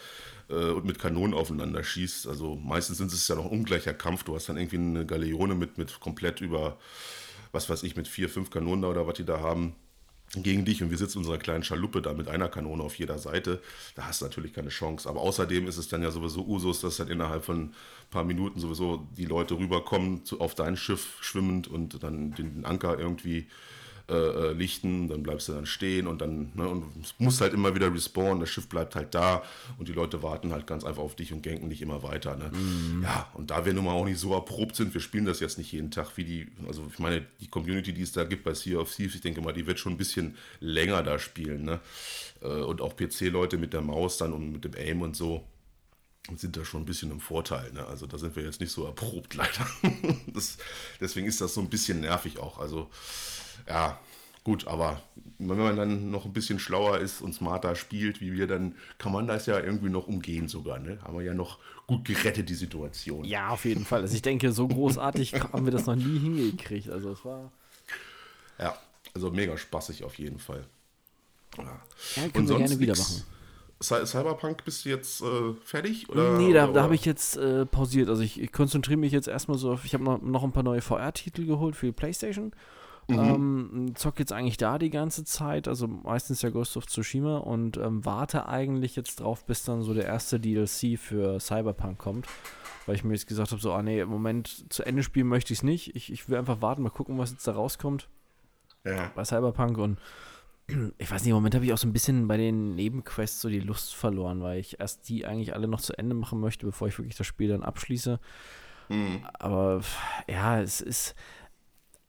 äh, 0.49 0.55
und 0.55 0.87
mit 0.87 0.99
Kanonen 0.99 1.35
aufeinander 1.35 1.85
schießt. 1.85 2.27
Also 2.27 2.57
meistens 2.57 2.99
sind 2.99 3.13
es 3.13 3.29
ja 3.29 3.35
noch 3.35 3.51
ungleicher 3.51 3.93
Kampf. 3.93 4.25
Du 4.25 4.35
hast 4.35 4.49
dann 4.49 4.57
irgendwie 4.57 4.79
eine 4.79 5.05
Galeone 5.05 5.55
mit, 5.55 5.77
mit 5.77 6.01
komplett 6.01 6.41
über 6.41 6.79
was 7.53 7.69
weiß 7.69 7.83
ich, 7.85 7.97
mit 7.97 8.09
vier, 8.09 8.29
fünf 8.29 8.51
Kanonen 8.51 8.83
da 8.83 8.89
oder 8.89 9.07
was 9.07 9.15
die 9.15 9.25
da 9.25 9.41
haben, 9.41 9.77
gegen 10.35 10.65
dich 10.65 10.83
und 10.83 10.91
wir 10.91 10.97
sitzen 10.97 11.19
in 11.19 11.25
unserer 11.25 11.39
kleinen 11.39 11.63
Schaluppe 11.63 12.01
da 12.01 12.15
mit 12.15 12.29
einer 12.29 12.49
Kanone 12.49 12.83
auf 12.83 12.95
jeder 12.95 13.19
Seite, 13.19 13.61
da 13.95 14.07
hast 14.07 14.23
du 14.23 14.25
natürlich 14.25 14.55
keine 14.55 14.71
Chance. 14.71 15.09
Aber 15.09 15.21
außerdem 15.21 15.67
ist 15.67 15.77
es 15.77 15.89
dann 15.89 16.03
ja 16.03 16.11
sowieso 16.11 16.47
Usus, 16.47 16.81
dass 16.81 16.97
dann 16.97 17.09
innerhalb 17.09 17.45
von 17.45 17.65
ein 17.65 17.75
paar 18.11 18.25
Minuten 18.25 18.59
sowieso 18.59 19.07
die 19.17 19.27
Leute 19.27 19.59
rüberkommen 19.59 20.23
auf 20.39 20.55
dein 20.55 20.77
Schiff 20.79 21.19
schwimmend 21.21 21.69
und 21.69 22.03
dann 22.03 22.33
den 22.33 22.65
Anker 22.65 22.99
irgendwie 22.99 23.47
äh, 24.13 24.51
äh, 24.51 24.53
lichten, 24.53 25.09
dann 25.09 25.23
bleibst 25.23 25.49
du 25.49 25.53
dann 25.53 25.65
stehen 25.65 26.07
und 26.07 26.21
dann 26.21 26.53
ne, 26.55 26.69
und 26.69 26.85
musst 27.19 27.41
halt 27.41 27.55
immer 27.55 27.75
wieder 27.75 27.93
respawnen, 27.93 28.41
das 28.41 28.51
Schiff 28.51 28.69
bleibt 28.69 28.95
halt 28.95 29.15
da 29.15 29.43
und 29.79 29.89
die 29.89 29.93
Leute 29.93 30.23
warten 30.23 30.53
halt 30.53 30.67
ganz 30.67 30.85
einfach 30.85 31.03
auf 31.03 31.17
dich 31.17 31.33
und 31.33 31.43
ganken 31.43 31.71
dich 31.71 31.81
immer 31.81 32.03
weiter. 32.03 32.37
Ne? 32.37 32.51
Mhm. 32.53 33.03
Ja, 33.03 33.31
und 33.33 33.51
da 33.51 33.65
wir 33.65 33.73
nun 33.73 33.87
mal 33.87 33.93
auch 33.93 34.05
nicht 34.05 34.19
so 34.19 34.35
erprobt 34.35 34.77
sind, 34.77 34.93
wir 34.93 35.01
spielen 35.01 35.25
das 35.25 35.41
jetzt 35.41 35.57
nicht 35.57 35.73
jeden 35.73 35.91
Tag 35.91 36.17
wie 36.17 36.25
die, 36.25 36.49
also 36.67 36.85
ich 36.93 36.99
meine, 36.99 37.25
die 37.41 37.49
Community, 37.49 37.95
die 37.95 38.03
es 38.03 38.13
da 38.13 38.25
gibt 38.25 38.45
bei 38.45 38.53
Sea 38.53 38.79
of 38.79 38.95
Thieves, 38.95 39.15
ich 39.15 39.23
denke 39.23 39.41
mal, 39.41 39.53
die 39.53 39.67
wird 39.67 39.79
schon 39.79 39.95
ein 39.95 39.99
bisschen 39.99 40.37
länger 40.61 41.03
da 41.03 41.19
spielen. 41.19 41.65
Ne? 41.65 41.81
Äh, 42.43 42.49
und 42.49 42.83
auch 42.83 42.95
PC-Leute 42.97 43.57
mit 43.57 43.73
der 43.73 43.81
Maus 43.81 44.19
dann 44.19 44.35
und 44.35 44.53
mit 44.53 44.65
dem 44.65 44.75
Aim 44.77 45.01
und 45.01 45.17
so 45.17 45.47
sind 46.37 46.57
da 46.57 46.65
schon 46.65 46.83
ein 46.83 46.87
bisschen 46.87 47.11
im 47.11 47.21
Vorteil. 47.21 47.73
Ne? 47.73 47.85
Also 47.87 48.07
da 48.07 48.19
sind 48.19 48.37
wir 48.37 48.45
jetzt 48.45 48.61
nicht 48.61 48.73
so 48.73 48.85
erprobt, 48.85 49.35
leider. 49.37 49.67
das, 50.27 50.59
deswegen 51.01 51.27
ist 51.27 51.41
das 51.41 51.55
so 51.55 51.61
ein 51.61 51.71
bisschen 51.71 52.01
nervig 52.01 52.39
auch. 52.39 52.59
Also 52.59 52.91
ja, 53.69 53.99
gut, 54.45 54.67
aber 54.67 55.01
wenn 55.39 55.59
man 55.59 55.77
dann 55.77 56.11
noch 56.11 56.25
ein 56.25 56.33
bisschen 56.33 56.59
schlauer 56.59 56.99
ist 56.99 57.21
und 57.21 57.35
smarter 57.35 57.75
spielt, 57.75 58.21
wie 58.21 58.33
wir, 58.33 58.47
dann 58.47 58.75
kann 58.99 59.13
man 59.13 59.27
das 59.27 59.47
ja 59.47 59.59
irgendwie 59.59 59.91
noch 59.91 60.07
umgehen 60.07 60.49
sogar. 60.49 60.79
Ne? 60.79 60.99
Haben 61.03 61.19
wir 61.19 61.25
ja 61.25 61.35
noch 61.35 61.59
gut 61.87 62.05
gerettet, 62.05 62.49
die 62.49 62.55
Situation. 62.55 63.25
Ja, 63.25 63.49
auf 63.49 63.65
jeden 63.65 63.85
Fall. 63.85 64.03
Also 64.03 64.15
ich 64.15 64.23
denke, 64.23 64.53
so 64.53 64.69
großartig 64.69 65.35
haben 65.53 65.65
wir 65.65 65.73
das 65.73 65.87
noch 65.87 65.97
nie 65.97 66.19
hingekriegt. 66.19 66.91
Also 66.91 67.11
es 67.11 67.25
war... 67.25 67.51
Ja, 68.59 68.77
also 69.15 69.31
mega 69.31 69.57
spaßig 69.57 70.05
auf 70.05 70.19
jeden 70.19 70.39
Fall. 70.39 70.65
Ja, 71.59 71.83
ja 72.17 72.29
können 72.29 72.49
wir 72.49 72.59
gerne 72.59 72.79
wieder 72.79 72.97
machen. 72.97 73.25
Cyberpunk 73.83 74.65
bist 74.65 74.85
du 74.85 74.91
jetzt 74.91 75.23
äh, 75.23 75.55
fertig? 75.65 76.09
Oder, 76.09 76.39
nee, 76.39 76.53
da, 76.53 76.69
da 76.69 76.85
habe 76.85 76.95
ich 76.95 77.05
jetzt 77.05 77.37
äh, 77.37 77.67
pausiert. 77.67 78.09
Also 78.09 78.23
ich, 78.23 78.41
ich 78.41 78.53
konzentriere 78.53 78.99
mich 78.99 79.13
jetzt 79.13 79.27
erstmal 79.27 79.59
so 79.59 79.73
auf, 79.73 79.85
ich 79.85 79.93
habe 79.95 80.05
noch, 80.05 80.23
noch 80.23 80.45
ein 80.45 80.53
paar 80.53 80.63
neue 80.63 80.81
VR-Titel 80.81 81.47
geholt 81.47 81.75
für 81.75 81.87
die 81.87 81.93
Playstation. 81.93 82.53
Mhm. 83.09 83.19
Ähm, 83.19 83.93
zock 83.95 84.19
jetzt 84.19 84.33
eigentlich 84.33 84.57
da 84.57 84.79
die 84.79 84.91
ganze 84.91 85.25
Zeit, 85.25 85.67
also 85.67 85.89
meistens 85.89 86.43
ja 86.43 86.51
Ghost 86.51 86.77
of 86.77 86.87
Tsushima 86.87 87.39
und 87.39 87.77
ähm, 87.77 88.05
warte 88.05 88.49
eigentlich 88.49 88.97
jetzt 88.97 89.21
drauf, 89.21 89.45
bis 89.45 89.65
dann 89.65 89.83
so 89.83 89.93
der 89.93 90.07
erste 90.07 90.39
DLC 90.39 90.99
für 90.99 91.41
Cyberpunk 91.41 91.99
kommt. 91.99 92.27
Weil 92.87 92.97
ich 92.97 93.05
mir 93.05 93.13
jetzt 93.13 93.29
gesagt 93.29 93.53
habe, 93.53 93.61
so, 93.61 93.73
ah 93.73 93.83
nee, 93.83 94.01
im 94.01 94.09
Moment 94.09 94.73
zu 94.73 94.85
Ende 94.85 95.03
spielen 95.03 95.29
möchte 95.29 95.53
ich 95.53 95.61
es 95.61 95.63
nicht. 95.63 95.95
Ich, 95.95 96.13
ich 96.13 96.29
will 96.29 96.37
einfach 96.37 96.63
warten, 96.63 96.83
mal 96.83 96.91
gucken, 96.91 97.19
was 97.19 97.31
jetzt 97.31 97.47
da 97.47 97.53
rauskommt. 97.53 98.09
Ja. 98.85 99.13
Bei 99.15 99.25
Cyberpunk 99.25 99.79
und 99.79 99.99
ich 100.99 101.11
weiß 101.11 101.23
nicht, 101.23 101.31
im 101.31 101.37
Moment 101.37 101.55
habe 101.55 101.65
ich 101.65 101.73
auch 101.73 101.79
so 101.79 101.87
ein 101.87 101.93
bisschen 101.93 102.29
bei 102.29 102.37
den 102.37 102.75
Nebenquests 102.75 103.41
so 103.41 103.49
die 103.49 103.61
Lust 103.61 103.95
verloren, 103.95 104.43
weil 104.43 104.59
ich 104.59 104.81
erst 104.81 105.09
die 105.09 105.27
eigentlich 105.27 105.55
alle 105.55 105.69
noch 105.69 105.81
zu 105.81 105.97
Ende 105.97 106.15
machen 106.15 106.41
möchte, 106.41 106.67
bevor 106.67 106.89
ich 106.89 106.99
wirklich 106.99 107.17
das 107.17 107.27
Spiel 107.27 107.49
dann 107.49 107.63
abschließe. 107.63 108.19
Mhm. 108.89 109.25
Aber 109.35 109.81
ja, 110.29 110.61
es 110.61 110.81
ist. 110.81 111.15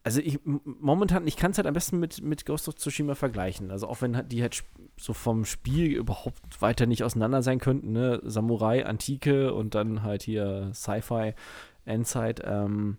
Also 0.04 0.20
ich 0.20 0.38
momentan, 0.44 1.26
ich 1.26 1.38
kann 1.38 1.52
es 1.52 1.56
halt 1.56 1.66
am 1.66 1.72
besten 1.72 1.98
mit, 1.98 2.22
mit 2.22 2.44
Ghost 2.44 2.68
of 2.68 2.74
Tsushima 2.74 3.14
vergleichen. 3.14 3.70
Also 3.70 3.88
auch 3.88 4.02
wenn 4.02 4.28
die 4.28 4.42
halt 4.42 4.62
so 4.98 5.14
vom 5.14 5.46
Spiel 5.46 5.92
überhaupt 5.92 6.60
weiter 6.60 6.84
nicht 6.84 7.02
auseinander 7.02 7.42
sein 7.42 7.58
könnten, 7.58 7.92
ne? 7.92 8.20
Samurai, 8.22 8.84
Antike 8.84 9.54
und 9.54 9.74
dann 9.74 10.02
halt 10.02 10.22
hier 10.22 10.70
Sci-Fi, 10.74 11.32
Endzeit. 11.86 12.42
Ähm, 12.44 12.98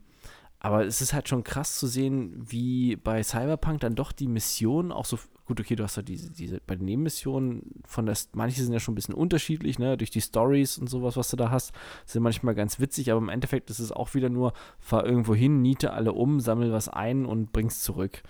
aber 0.59 0.83
es 0.83 0.99
ist 0.99 1.13
halt 1.13 1.29
schon 1.29 1.43
krass 1.43 1.77
zu 1.77 1.85
sehen, 1.85 2.33
wie 2.37 2.95
bei 2.95 3.21
Cyberpunk 3.21 3.81
dann 3.81 3.93
doch 3.93 4.11
die 4.11 4.27
Mission 4.27 4.91
auch 4.91 5.05
so 5.05 5.19
Gut, 5.45 5.59
okay, 5.59 5.75
du 5.75 5.83
hast 5.83 5.95
ja 5.95 6.01
diese, 6.01 6.31
diese, 6.31 6.59
bei 6.65 6.75
den 6.75 6.85
Nebenmissionen 6.85 7.81
von 7.85 8.07
der, 8.07 8.17
manche 8.33 8.63
sind 8.63 8.73
ja 8.73 8.79
schon 8.79 8.93
ein 8.93 8.95
bisschen 8.95 9.13
unterschiedlich, 9.13 9.77
ne, 9.77 9.95
durch 9.95 10.09
die 10.09 10.21
Stories 10.21 10.79
und 10.79 10.87
sowas, 10.87 11.17
was 11.17 11.29
du 11.29 11.37
da 11.37 11.51
hast, 11.51 11.71
sind 12.05 12.23
manchmal 12.23 12.55
ganz 12.55 12.79
witzig, 12.79 13.11
aber 13.11 13.21
im 13.21 13.29
Endeffekt 13.29 13.69
ist 13.69 13.79
es 13.79 13.91
auch 13.91 14.15
wieder 14.15 14.29
nur, 14.29 14.53
fahr 14.79 15.05
irgendwo 15.05 15.35
hin, 15.35 15.61
niete 15.61 15.93
alle 15.93 16.13
um, 16.13 16.39
sammel 16.39 16.71
was 16.71 16.89
ein 16.89 17.25
und 17.25 17.51
bring's 17.51 17.81
zurück. 17.81 18.23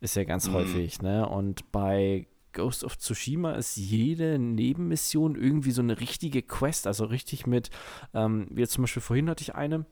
Ist 0.00 0.16
ja 0.16 0.24
ganz 0.24 0.48
mhm. 0.48 0.54
häufig, 0.54 1.00
ne, 1.02 1.28
und 1.28 1.70
bei 1.70 2.26
Ghost 2.52 2.84
of 2.84 2.98
Tsushima 2.98 3.52
ist 3.52 3.76
jede 3.76 4.38
Nebenmission 4.38 5.36
irgendwie 5.36 5.70
so 5.70 5.82
eine 5.82 6.00
richtige 6.00 6.42
Quest, 6.42 6.86
also 6.86 7.04
richtig 7.04 7.46
mit, 7.46 7.70
ähm, 8.12 8.48
wie 8.50 8.62
jetzt 8.62 8.72
zum 8.72 8.82
Beispiel 8.82 9.02
vorhin 9.02 9.30
hatte 9.30 9.42
ich 9.42 9.54
eine, 9.54 9.84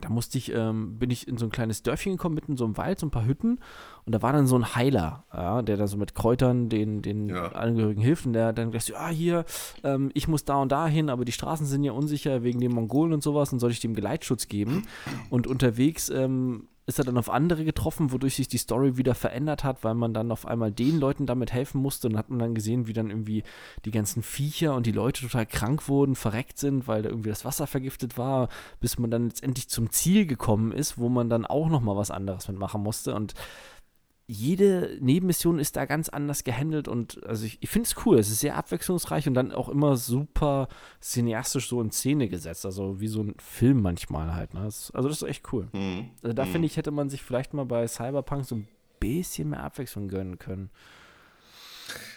da 0.00 0.08
musste 0.08 0.38
ich, 0.38 0.52
ähm, 0.54 0.98
bin 0.98 1.10
ich 1.10 1.28
in 1.28 1.36
so 1.36 1.46
ein 1.46 1.50
kleines 1.50 1.82
Dörfchen 1.82 2.12
gekommen, 2.12 2.34
mitten 2.34 2.52
in 2.52 2.56
so 2.56 2.64
einem 2.64 2.76
Wald, 2.76 2.98
so 2.98 3.06
ein 3.06 3.10
paar 3.10 3.26
Hütten. 3.26 3.60
Und 4.04 4.14
da 4.14 4.22
war 4.22 4.32
dann 4.32 4.46
so 4.46 4.56
ein 4.56 4.74
Heiler, 4.74 5.24
ja, 5.32 5.62
der 5.62 5.76
da 5.76 5.86
so 5.86 5.96
mit 5.96 6.14
Kräutern 6.14 6.68
den, 6.68 7.02
den 7.02 7.28
ja. 7.28 7.52
Angehörigen 7.52 8.00
hilft. 8.00 8.26
Und 8.26 8.32
der 8.32 8.52
dann 8.52 8.70
gesagt, 8.70 8.88
ja, 8.88 9.08
hier, 9.08 9.44
ähm, 9.84 10.10
ich 10.14 10.28
muss 10.28 10.44
da 10.44 10.56
und 10.56 10.72
da 10.72 10.86
hin, 10.86 11.10
aber 11.10 11.24
die 11.24 11.32
Straßen 11.32 11.66
sind 11.66 11.84
ja 11.84 11.92
unsicher 11.92 12.42
wegen 12.42 12.60
den 12.60 12.72
Mongolen 12.72 13.12
und 13.12 13.22
sowas. 13.22 13.50
Dann 13.50 13.58
soll 13.58 13.70
ich 13.70 13.80
dem 13.80 13.94
Geleitschutz 13.94 14.48
geben. 14.48 14.86
Und 15.30 15.46
unterwegs 15.46 16.08
ähm, 16.10 16.68
ist 16.88 16.98
er 16.98 17.04
dann 17.04 17.18
auf 17.18 17.28
andere 17.28 17.66
getroffen, 17.66 18.12
wodurch 18.12 18.36
sich 18.36 18.48
die 18.48 18.56
Story 18.56 18.96
wieder 18.96 19.14
verändert 19.14 19.62
hat, 19.62 19.84
weil 19.84 19.94
man 19.94 20.14
dann 20.14 20.32
auf 20.32 20.46
einmal 20.46 20.72
den 20.72 20.98
Leuten 20.98 21.26
damit 21.26 21.52
helfen 21.52 21.82
musste 21.82 22.08
und 22.08 22.16
hat 22.16 22.30
man 22.30 22.38
dann 22.38 22.54
gesehen, 22.54 22.86
wie 22.86 22.94
dann 22.94 23.10
irgendwie 23.10 23.42
die 23.84 23.90
ganzen 23.90 24.22
Viecher 24.22 24.74
und 24.74 24.86
die 24.86 24.92
Leute 24.92 25.20
total 25.20 25.44
krank 25.44 25.86
wurden, 25.88 26.14
verreckt 26.14 26.58
sind, 26.58 26.88
weil 26.88 27.02
da 27.02 27.10
irgendwie 27.10 27.28
das 27.28 27.44
Wasser 27.44 27.66
vergiftet 27.66 28.16
war, 28.16 28.48
bis 28.80 28.98
man 28.98 29.10
dann 29.10 29.26
letztendlich 29.26 29.68
zum 29.68 29.90
Ziel 29.90 30.24
gekommen 30.24 30.72
ist, 30.72 30.96
wo 30.96 31.10
man 31.10 31.28
dann 31.28 31.44
auch 31.44 31.68
noch 31.68 31.82
mal 31.82 31.94
was 31.94 32.10
anderes 32.10 32.48
mitmachen 32.48 32.82
musste. 32.82 33.14
Und 33.14 33.34
jede 34.30 34.98
Nebenmission 35.00 35.58
ist 35.58 35.76
da 35.76 35.86
ganz 35.86 36.10
anders 36.10 36.44
gehandelt 36.44 36.86
und 36.86 37.24
also 37.24 37.46
ich, 37.46 37.56
ich 37.62 37.70
finde 37.70 37.88
es 37.88 37.96
cool. 38.04 38.18
Es 38.18 38.28
ist 38.28 38.40
sehr 38.40 38.56
abwechslungsreich 38.56 39.26
und 39.26 39.32
dann 39.32 39.52
auch 39.52 39.70
immer 39.70 39.96
super 39.96 40.68
cineastisch 41.00 41.66
so 41.66 41.80
in 41.80 41.90
Szene 41.90 42.28
gesetzt. 42.28 42.66
Also 42.66 43.00
wie 43.00 43.08
so 43.08 43.22
ein 43.22 43.34
Film 43.38 43.80
manchmal 43.80 44.34
halt. 44.34 44.52
Ne? 44.52 44.64
Das, 44.64 44.90
also 44.90 45.08
das 45.08 45.22
ist 45.22 45.28
echt 45.28 45.50
cool. 45.52 45.68
Mhm. 45.72 46.10
Also 46.22 46.34
da 46.34 46.44
mhm. 46.44 46.50
finde 46.50 46.66
ich, 46.66 46.76
hätte 46.76 46.90
man 46.90 47.08
sich 47.08 47.22
vielleicht 47.22 47.54
mal 47.54 47.64
bei 47.64 47.88
Cyberpunk 47.88 48.44
so 48.44 48.56
ein 48.56 48.68
bisschen 49.00 49.48
mehr 49.48 49.64
Abwechslung 49.64 50.08
gönnen 50.08 50.38
können. 50.38 50.68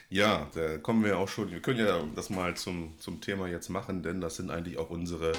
Ja, 0.09 0.49
da 0.53 0.79
kommen 0.79 1.05
wir 1.05 1.17
auch 1.17 1.29
schon. 1.29 1.49
Wir 1.49 1.61
können 1.61 1.79
ja 1.79 2.03
das 2.13 2.29
mal 2.29 2.57
zum, 2.57 2.99
zum 2.99 3.21
Thema 3.21 3.47
jetzt 3.47 3.69
machen, 3.69 4.03
denn 4.03 4.19
das 4.19 4.35
sind 4.35 4.51
eigentlich 4.51 4.77
auch 4.77 4.89
unsere 4.89 5.31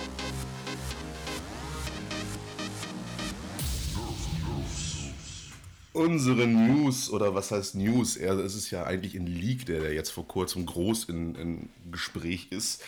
unsere 5.92 6.46
News 6.46 7.10
oder 7.10 7.34
was 7.34 7.50
heißt 7.50 7.74
News? 7.74 8.16
es 8.16 8.54
ist 8.54 8.70
ja 8.70 8.84
eigentlich 8.84 9.14
ein 9.14 9.26
Leak, 9.26 9.66
der, 9.66 9.80
der 9.80 9.92
jetzt 9.92 10.10
vor 10.10 10.26
kurzem 10.26 10.66
groß 10.66 11.04
in, 11.04 11.34
in 11.34 11.68
Gespräch 11.90 12.48
ist. 12.50 12.82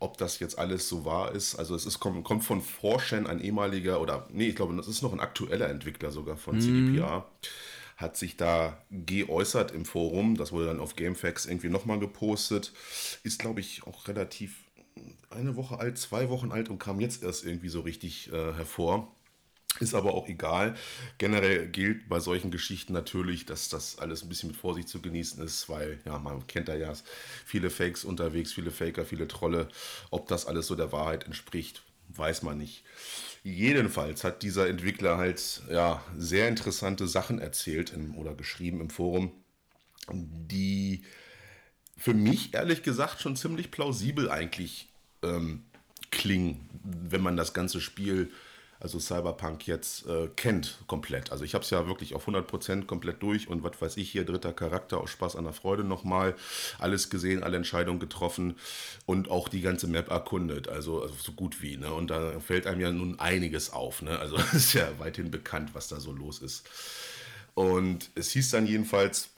Ob 0.00 0.18
das 0.18 0.38
jetzt 0.38 0.58
alles 0.58 0.88
so 0.88 1.04
wahr 1.04 1.32
ist. 1.32 1.54
Also 1.54 1.74
es 1.74 1.86
ist, 1.86 2.00
kommt, 2.00 2.24
kommt 2.24 2.44
von 2.44 2.60
Forshen, 2.60 3.26
ein 3.26 3.40
ehemaliger, 3.40 4.00
oder 4.00 4.26
nee, 4.32 4.48
ich 4.48 4.56
glaube, 4.56 4.76
das 4.76 4.88
ist 4.88 5.02
noch 5.02 5.12
ein 5.12 5.20
aktueller 5.20 5.68
Entwickler 5.68 6.10
sogar 6.10 6.36
von 6.36 6.56
mhm. 6.56 6.60
CDPR. 6.60 7.26
Hat 7.96 8.16
sich 8.16 8.36
da 8.36 8.82
geäußert 8.90 9.70
im 9.70 9.84
Forum. 9.84 10.36
Das 10.36 10.50
wurde 10.52 10.66
dann 10.66 10.80
auf 10.80 10.96
GameFAQs 10.96 11.46
irgendwie 11.46 11.68
nochmal 11.68 12.00
gepostet. 12.00 12.72
Ist, 13.22 13.38
glaube 13.38 13.60
ich, 13.60 13.86
auch 13.86 14.08
relativ 14.08 14.64
eine 15.30 15.56
Woche 15.56 15.78
alt, 15.78 15.98
zwei 15.98 16.28
Wochen 16.28 16.52
alt 16.52 16.68
und 16.68 16.78
kam 16.78 17.00
jetzt 17.00 17.22
erst 17.22 17.44
irgendwie 17.44 17.68
so 17.68 17.80
richtig 17.80 18.32
äh, 18.32 18.52
hervor. 18.54 19.14
Ist 19.80 19.94
aber 19.94 20.14
auch 20.14 20.28
egal. 20.28 20.74
Generell 21.18 21.68
gilt 21.68 22.08
bei 22.08 22.20
solchen 22.20 22.50
Geschichten 22.50 22.92
natürlich, 22.92 23.44
dass 23.44 23.68
das 23.68 23.98
alles 23.98 24.22
ein 24.22 24.28
bisschen 24.28 24.50
mit 24.50 24.56
Vorsicht 24.56 24.88
zu 24.88 25.00
genießen 25.00 25.42
ist, 25.42 25.68
weil 25.68 25.98
ja, 26.04 26.18
man 26.18 26.46
kennt 26.46 26.68
da 26.68 26.76
ja 26.76 26.92
viele 27.44 27.70
Fakes 27.70 28.04
unterwegs, 28.04 28.52
viele 28.52 28.70
Faker, 28.70 29.04
viele 29.04 29.26
Trolle. 29.26 29.68
Ob 30.10 30.28
das 30.28 30.46
alles 30.46 30.68
so 30.68 30.76
der 30.76 30.92
Wahrheit 30.92 31.24
entspricht, 31.24 31.82
weiß 32.08 32.42
man 32.42 32.58
nicht. 32.58 32.84
Jedenfalls 33.42 34.22
hat 34.22 34.42
dieser 34.42 34.68
Entwickler 34.68 35.18
halt 35.18 35.62
ja 35.68 36.04
sehr 36.16 36.48
interessante 36.48 37.08
Sachen 37.08 37.40
erzählt 37.40 37.92
im, 37.92 38.16
oder 38.16 38.34
geschrieben 38.34 38.80
im 38.80 38.90
Forum, 38.90 39.32
die 40.12 41.02
für 41.96 42.14
mich 42.14 42.54
ehrlich 42.54 42.82
gesagt 42.82 43.20
schon 43.20 43.36
ziemlich 43.36 43.70
plausibel 43.70 44.30
eigentlich 44.30 44.88
ähm, 45.22 45.64
klingen, 46.10 46.68
wenn 46.82 47.22
man 47.22 47.36
das 47.36 47.54
ganze 47.54 47.80
Spiel 47.80 48.30
also 48.84 48.98
Cyberpunk 48.98 49.66
jetzt 49.66 50.06
äh, 50.06 50.28
kennt 50.36 50.78
komplett. 50.86 51.32
Also 51.32 51.42
ich 51.42 51.54
habe 51.54 51.64
es 51.64 51.70
ja 51.70 51.86
wirklich 51.86 52.14
auf 52.14 52.28
100% 52.28 52.84
komplett 52.84 53.22
durch 53.22 53.48
und 53.48 53.64
was 53.64 53.80
weiß 53.80 53.96
ich 53.96 54.10
hier, 54.10 54.26
dritter 54.26 54.52
Charakter 54.52 55.00
aus 55.00 55.08
Spaß 55.08 55.36
an 55.36 55.44
der 55.44 55.54
Freude 55.54 55.84
nochmal. 55.84 56.34
Alles 56.78 57.08
gesehen, 57.08 57.42
alle 57.42 57.56
Entscheidungen 57.56 57.98
getroffen 57.98 58.56
und 59.06 59.30
auch 59.30 59.48
die 59.48 59.62
ganze 59.62 59.86
Map 59.86 60.10
erkundet. 60.10 60.68
Also, 60.68 61.00
also 61.00 61.14
so 61.18 61.32
gut 61.32 61.62
wie. 61.62 61.78
Ne? 61.78 61.94
Und 61.94 62.10
da 62.10 62.38
fällt 62.40 62.66
einem 62.66 62.82
ja 62.82 62.92
nun 62.92 63.18
einiges 63.18 63.72
auf. 63.72 64.02
Ne? 64.02 64.18
Also 64.18 64.36
ist 64.52 64.74
ja 64.74 64.86
weithin 64.98 65.30
bekannt, 65.30 65.70
was 65.72 65.88
da 65.88 65.98
so 65.98 66.12
los 66.12 66.40
ist. 66.40 66.68
Und 67.54 68.10
es 68.14 68.32
hieß 68.32 68.50
dann 68.50 68.66
jedenfalls, 68.66 69.30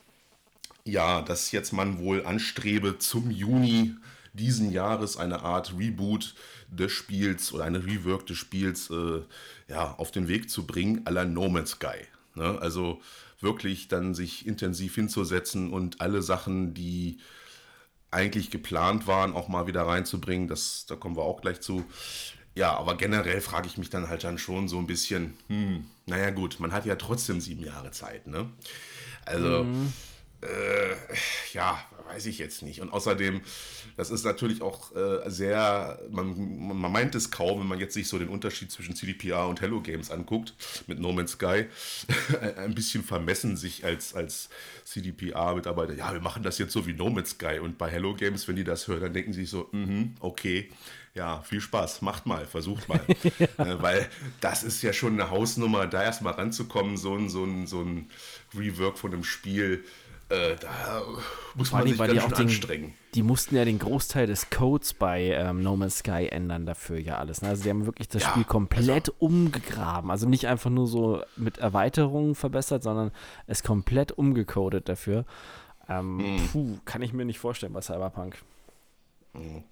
ja, 0.83 1.21
dass 1.21 1.53
jetzt 1.53 1.71
man 1.71 1.99
wohl 1.99 2.25
anstrebe 2.25 2.99
zum 2.99 3.31
Juni 3.31 3.95
diesen 4.33 4.73
Jahres 4.73 5.15
eine 5.15 5.39
Art 5.39 5.73
Reboot 5.77 6.35
des 6.67 6.91
Spiels 6.91 7.53
oder 7.53 7.63
eine 7.63 7.85
Rework 7.85 8.25
des 8.25 8.37
Spiels 8.37 8.89
äh, 8.89 9.21
ja, 9.67 9.95
auf 9.97 10.11
den 10.11 10.27
Weg 10.27 10.49
zu 10.49 10.65
bringen, 10.65 11.05
à 11.05 11.11
la 11.11 11.25
No 11.25 11.49
Man's 11.49 11.71
Sky. 11.71 12.05
Ne? 12.35 12.57
Also 12.61 13.01
wirklich 13.39 13.87
dann 13.87 14.13
sich 14.13 14.47
intensiv 14.47 14.95
hinzusetzen 14.95 15.71
und 15.71 16.01
alle 16.01 16.21
Sachen, 16.21 16.73
die 16.73 17.19
eigentlich 18.11 18.49
geplant 18.49 19.07
waren, 19.07 19.33
auch 19.33 19.47
mal 19.47 19.67
wieder 19.67 19.83
reinzubringen. 19.83 20.47
Das, 20.47 20.85
da 20.87 20.95
kommen 20.95 21.15
wir 21.15 21.23
auch 21.23 21.41
gleich 21.41 21.61
zu. 21.61 21.85
Ja, 22.55 22.75
aber 22.75 22.95
generell 22.95 23.41
frage 23.41 23.67
ich 23.67 23.77
mich 23.77 23.89
dann 23.89 24.09
halt 24.09 24.23
dann 24.23 24.39
schon 24.39 24.67
so 24.67 24.79
ein 24.79 24.87
bisschen, 24.87 25.35
hm, 25.47 25.85
naja 26.07 26.31
gut, 26.31 26.59
man 26.59 26.71
hat 26.71 26.85
ja 26.85 26.95
trotzdem 26.95 27.39
sieben 27.39 27.63
Jahre 27.63 27.91
Zeit, 27.91 28.25
ne? 28.25 28.49
Also, 29.25 29.65
mhm. 29.65 29.93
äh, 30.41 30.95
ja, 31.53 31.79
weiß 32.07 32.25
ich 32.27 32.37
jetzt 32.37 32.61
nicht. 32.61 32.81
Und 32.81 32.91
außerdem, 32.91 33.41
das 33.95 34.09
ist 34.09 34.23
natürlich 34.23 34.61
auch 34.61 34.95
äh, 34.95 35.29
sehr, 35.29 35.99
man, 36.09 36.79
man 36.79 36.91
meint 36.91 37.15
es 37.15 37.31
kaum, 37.31 37.59
wenn 37.59 37.67
man 37.67 37.79
jetzt 37.79 37.93
sich 37.93 38.07
so 38.07 38.17
den 38.17 38.29
Unterschied 38.29 38.71
zwischen 38.71 38.95
CDPR 38.95 39.47
und 39.47 39.61
Hello 39.61 39.81
Games 39.81 40.11
anguckt, 40.11 40.53
mit 40.87 40.99
No 40.99 41.11
Man's 41.11 41.33
Sky, 41.33 41.65
ein 42.57 42.75
bisschen 42.75 43.03
vermessen 43.03 43.57
sich 43.57 43.85
als, 43.85 44.13
als 44.13 44.49
CDPR-Mitarbeiter, 44.85 45.93
ja, 45.93 46.13
wir 46.13 46.21
machen 46.21 46.43
das 46.43 46.57
jetzt 46.57 46.73
so 46.73 46.87
wie 46.87 46.93
No 46.93 47.09
Man's 47.09 47.31
Sky. 47.31 47.59
Und 47.59 47.77
bei 47.77 47.89
Hello 47.89 48.13
Games, 48.13 48.47
wenn 48.47 48.55
die 48.55 48.63
das 48.63 48.87
hören, 48.87 49.01
dann 49.01 49.13
denken 49.13 49.33
sie 49.33 49.41
sich 49.41 49.49
so, 49.49 49.69
mm 49.71 50.15
okay, 50.19 50.69
ja, 51.17 51.41
viel 51.41 51.59
Spaß, 51.59 52.01
macht 52.01 52.25
mal, 52.25 52.45
versucht 52.45 52.87
mal. 52.87 53.01
ja. 53.39 53.47
äh, 53.65 53.81
weil 53.81 54.07
das 54.39 54.63
ist 54.63 54.81
ja 54.83 54.93
schon 54.93 55.13
eine 55.13 55.31
Hausnummer, 55.31 55.87
da 55.87 56.03
erstmal 56.03 56.33
ranzukommen, 56.33 56.95
so 56.95 57.15
ein, 57.15 57.29
so 57.29 57.43
ein, 57.43 57.67
so 57.67 57.81
ein 57.81 58.09
Rework 58.55 58.97
von 58.97 59.13
einem 59.13 59.23
Spiel, 59.23 59.83
äh, 60.29 60.55
da 60.57 61.03
muss 61.55 61.71
man 61.71 61.87
sich 61.87 61.97
ganz 61.97 62.11
schön 62.11 62.29
den, 62.29 62.39
anstrengen. 62.39 62.93
Die 63.13 63.23
mussten 63.23 63.55
ja 63.55 63.63
den 63.63 63.79
Großteil 63.79 64.27
des 64.27 64.49
Codes 64.49 64.93
bei 64.93 65.31
ähm, 65.31 65.63
No 65.63 65.77
Man's 65.77 65.99
Sky 65.99 66.27
ändern 66.29 66.65
dafür 66.65 66.99
ja 66.99 67.17
alles. 67.17 67.41
Ne? 67.41 67.49
Also 67.49 67.63
die 67.63 67.69
haben 67.69 67.85
wirklich 67.85 68.09
das 68.09 68.23
ja, 68.23 68.31
Spiel 68.31 68.43
komplett 68.43 69.09
also, 69.09 69.15
umgegraben. 69.19 70.11
Also 70.11 70.27
nicht 70.27 70.47
einfach 70.47 70.69
nur 70.69 70.87
so 70.87 71.21
mit 71.37 71.59
Erweiterungen 71.59 72.35
verbessert, 72.35 72.83
sondern 72.83 73.11
es 73.45 73.63
komplett 73.63 74.11
umgecodet 74.11 74.89
dafür. 74.89 75.25
Ähm, 75.87 76.17
mhm. 76.17 76.47
Puh, 76.51 76.77
kann 76.83 77.01
ich 77.01 77.13
mir 77.13 77.23
nicht 77.23 77.39
vorstellen 77.39 77.71
bei 77.71 77.81
Cyberpunk. 77.81 78.37
Mhm. 79.33 79.63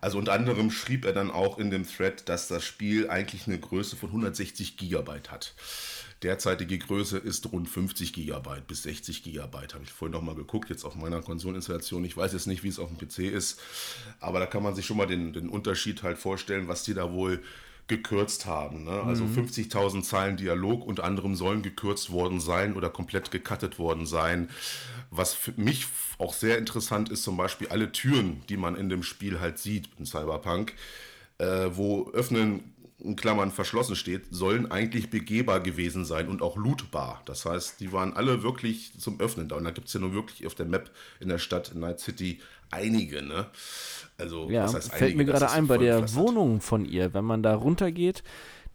Also 0.00 0.18
unter 0.18 0.32
anderem 0.32 0.70
schrieb 0.70 1.06
er 1.06 1.12
dann 1.12 1.30
auch 1.30 1.56
in 1.56 1.70
dem 1.70 1.88
Thread, 1.88 2.28
dass 2.28 2.48
das 2.48 2.62
Spiel 2.64 3.08
eigentlich 3.08 3.46
eine 3.46 3.58
Größe 3.58 3.96
von 3.96 4.10
160 4.10 4.76
Gigabyte 4.76 5.30
hat. 5.30 5.54
Derzeitige 6.24 6.78
Größe 6.78 7.18
ist 7.18 7.52
rund 7.52 7.68
50 7.68 8.14
GB 8.14 8.48
bis 8.66 8.82
60 8.84 9.22
GB. 9.22 9.42
Habe 9.42 9.84
ich 9.84 9.92
vorhin 9.92 10.12
noch 10.12 10.22
mal 10.22 10.34
geguckt, 10.34 10.70
jetzt 10.70 10.84
auf 10.84 10.96
meiner 10.96 11.20
Konsoleninstallation. 11.20 12.02
Ich 12.04 12.16
weiß 12.16 12.32
jetzt 12.32 12.46
nicht, 12.46 12.64
wie 12.64 12.68
es 12.68 12.78
auf 12.78 12.88
dem 12.88 12.96
PC 12.96 13.30
ist, 13.30 13.60
aber 14.20 14.40
da 14.40 14.46
kann 14.46 14.62
man 14.62 14.74
sich 14.74 14.86
schon 14.86 14.96
mal 14.96 15.06
den, 15.06 15.34
den 15.34 15.50
Unterschied 15.50 16.02
halt 16.02 16.18
vorstellen, 16.18 16.66
was 16.66 16.82
die 16.82 16.94
da 16.94 17.12
wohl 17.12 17.42
gekürzt 17.86 18.46
haben. 18.46 18.84
Ne? 18.84 19.02
Also 19.02 19.24
mhm. 19.24 19.38
50.000 19.38 20.02
Zeilen 20.02 20.36
Dialog 20.38 20.86
unter 20.86 21.04
anderem 21.04 21.34
sollen 21.34 21.60
gekürzt 21.60 22.10
worden 22.10 22.40
sein 22.40 22.74
oder 22.74 22.88
komplett 22.88 23.30
gecuttet 23.30 23.78
worden 23.78 24.06
sein. 24.06 24.48
Was 25.10 25.34
für 25.34 25.52
mich 25.56 25.86
auch 26.16 26.32
sehr 26.32 26.56
interessant 26.56 27.10
ist, 27.10 27.22
zum 27.22 27.36
Beispiel 27.36 27.68
alle 27.68 27.92
Türen, 27.92 28.42
die 28.48 28.56
man 28.56 28.76
in 28.76 28.88
dem 28.88 29.02
Spiel 29.02 29.40
halt 29.40 29.58
sieht 29.58 29.90
in 29.98 30.06
Cyberpunk, 30.06 30.72
äh, 31.36 31.68
wo 31.72 32.10
öffnen 32.12 32.73
in 33.04 33.16
Klammern 33.16 33.50
verschlossen 33.50 33.96
steht, 33.96 34.26
sollen 34.30 34.70
eigentlich 34.70 35.10
begehbar 35.10 35.60
gewesen 35.60 36.04
sein 36.04 36.28
und 36.28 36.42
auch 36.42 36.56
lootbar. 36.56 37.22
Das 37.26 37.44
heißt, 37.44 37.80
die 37.80 37.92
waren 37.92 38.14
alle 38.14 38.42
wirklich 38.42 38.98
zum 38.98 39.20
Öffnen 39.20 39.48
da. 39.48 39.56
Und 39.56 39.64
da 39.64 39.70
gibt 39.70 39.88
es 39.88 39.94
ja 39.94 40.00
nur 40.00 40.14
wirklich 40.14 40.46
auf 40.46 40.54
der 40.54 40.66
Map 40.66 40.90
in 41.20 41.28
der 41.28 41.38
Stadt 41.38 41.74
Night 41.74 42.00
City 42.00 42.40
einige, 42.70 43.22
ne? 43.22 43.46
Also, 44.18 44.48
ja, 44.50 44.64
was 44.64 44.74
heißt 44.74 44.90
fällt 44.90 45.02
einige? 45.02 45.18
mir 45.18 45.24
gerade 45.26 45.50
ein, 45.50 45.66
bei 45.66 45.78
der 45.78 46.14
Wohnung 46.14 46.60
von 46.60 46.84
ihr, 46.84 47.14
wenn 47.14 47.24
man 47.24 47.42
da 47.42 47.54
runtergeht, 47.54 48.22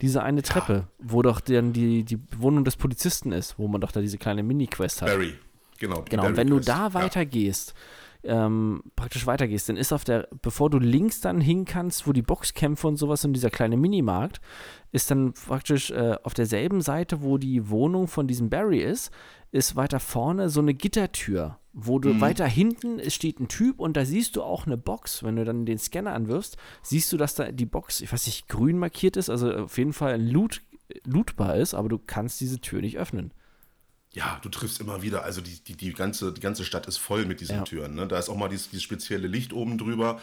diese 0.02 0.24
eine 0.24 0.44
Treppe, 0.44 0.74
ja. 0.74 0.88
wo 1.00 1.22
doch 1.22 1.42
dann 1.42 1.74
die, 1.74 2.04
die 2.04 2.20
Wohnung 2.38 2.63
des 2.63 2.78
Polizisten 2.78 3.32
ist, 3.32 3.58
wo 3.58 3.68
man 3.68 3.82
doch 3.82 3.92
da 3.92 4.00
diese 4.00 4.18
kleine 4.18 4.44
Mini-Quest 4.44 5.02
hat. 5.02 5.10
Barry, 5.10 5.34
genau. 5.78 6.06
Genau, 6.10 6.28
und 6.28 6.38
wenn 6.38 6.48
du 6.48 6.60
da 6.60 6.94
weitergehst, 6.94 7.74
ja 7.76 7.99
ähm, 8.24 8.82
praktisch 8.96 9.26
weitergehst, 9.26 9.70
dann 9.70 9.78
ist 9.78 9.94
auf 9.94 10.04
der, 10.04 10.28
bevor 10.42 10.70
du 10.70 10.78
links 10.78 11.22
dann 11.22 11.40
hin 11.40 11.66
kannst, 11.66 12.06
wo 12.06 12.12
die 12.12 12.22
Boxkämpfe 12.22 12.88
und 12.88 12.98
sowas 12.98 13.24
und 13.24 13.34
dieser 13.34 13.50
kleine 13.50 13.78
Minimarkt, 13.78 14.42
ist 14.92 15.10
dann 15.10 15.34
praktisch 15.34 15.92
äh, 15.92 16.16
auf 16.24 16.34
derselben 16.34 16.82
Seite, 16.82 17.22
wo 17.22 17.38
die 17.38 17.70
Wohnung 17.70 18.08
von 18.08 18.28
diesem 18.28 18.50
Barry 18.50 18.80
ist, 18.80 19.12
ist 19.52 19.76
weiter 19.76 20.00
vorne 20.00 20.50
so 20.50 20.60
eine 20.60 20.74
Gittertür, 20.74 21.58
wo 21.72 22.00
du 22.00 22.14
mhm. 22.14 22.22
weiter 22.22 22.46
hinten 22.46 23.00
es 23.00 23.16
steht 23.16 23.40
ein 23.40 23.48
Typ 23.48 23.80
und 23.80 23.96
da 23.96 24.06
siehst 24.06 24.36
du 24.36 24.44
auch 24.44 24.66
eine 24.66 24.78
Box. 24.78 25.24
Wenn 25.24 25.38
du 25.38 25.46
dann 25.46 25.66
den 25.66 25.78
Scanner 25.78 26.14
anwirfst, 26.14 26.58
siehst 26.82 27.12
du, 27.14 27.18
dass 27.18 27.36
da 27.36 27.52
die 27.52 27.66
Box, 27.66 28.02
ich 28.02 28.12
weiß 28.12 28.26
nicht, 28.28 28.48
grün 28.50 28.78
markiert 28.78 29.18
ist, 29.18 29.30
also 29.30 29.52
auf 29.52 29.78
jeden 29.78 29.94
Fall 29.94 30.22
Loot, 30.22 30.62
lootbar 31.06 31.56
ist, 31.56 31.74
aber 31.74 31.88
du 31.88 32.00
kannst 32.00 32.42
diese 32.42 32.60
Tür 32.60 32.82
nicht 32.82 32.98
öffnen 32.98 33.34
ja, 34.13 34.39
du 34.41 34.50
triffst 34.50 34.82
immer 34.82 35.04
wieder, 35.04 35.24
also 35.24 35.39
die, 35.39 35.63
die, 35.63 35.76
die, 35.76 35.93
ganze, 35.93 36.34
die 36.34 36.41
ganze 36.41 36.65
Stadt 36.65 36.88
ist 36.88 36.98
voll 36.98 37.26
mit 37.26 37.41
diesen 37.41 37.58
ja. 37.58 37.63
Türen. 37.63 37.93
Ne? 37.93 38.08
Da 38.08 38.17
ist 38.17 38.28
auch 38.28 38.36
mal 38.36 38.50
dieses, 38.50 38.72
dieses 38.72 38.84
spezielle 38.84 39.28
Licht 39.28 39.54
oben 39.54 39.78
drüber. 39.78 40.19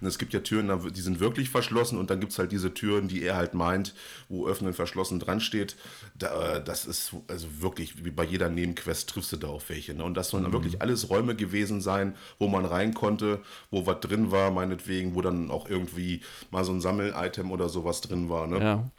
Und 0.00 0.06
es 0.06 0.18
gibt 0.18 0.34
ja 0.34 0.40
Türen, 0.40 0.92
die 0.92 1.00
sind 1.00 1.20
wirklich 1.20 1.48
verschlossen 1.48 1.98
und 1.98 2.10
dann 2.10 2.20
gibt 2.20 2.32
es 2.32 2.38
halt 2.38 2.52
diese 2.52 2.74
Türen, 2.74 3.08
die 3.08 3.22
er 3.22 3.36
halt 3.36 3.54
meint, 3.54 3.94
wo 4.28 4.46
öffnen 4.46 4.74
verschlossen 4.74 5.20
dran 5.20 5.40
steht. 5.40 5.76
Da, 6.18 6.56
äh, 6.56 6.64
das 6.64 6.84
ist 6.84 7.12
also 7.28 7.46
wirklich, 7.60 8.04
wie 8.04 8.10
bei 8.10 8.24
jeder 8.24 8.50
Nebenquest 8.50 9.08
triffst 9.08 9.32
du 9.32 9.38
da 9.38 9.48
auch 9.48 9.62
welche. 9.68 9.94
Ne? 9.94 10.04
Und 10.04 10.18
das 10.18 10.28
sollen 10.28 10.44
mhm. 10.44 10.52
wirklich 10.52 10.82
alles 10.82 11.08
Räume 11.08 11.34
gewesen 11.34 11.80
sein, 11.80 12.16
wo 12.38 12.46
man 12.46 12.66
rein 12.66 12.92
konnte, 12.92 13.40
wo 13.70 13.86
was 13.86 14.00
drin 14.00 14.30
war, 14.30 14.50
meinetwegen, 14.50 15.14
wo 15.14 15.22
dann 15.22 15.50
auch 15.50 15.66
irgendwie 15.66 16.20
mal 16.50 16.64
so 16.64 16.72
ein 16.72 16.82
Sammel-Item 16.82 17.50
oder 17.50 17.70
sowas 17.70 18.02
drin 18.02 18.28
war. 18.28 18.46
Ne? 18.46 18.60
Ja. 18.60 18.90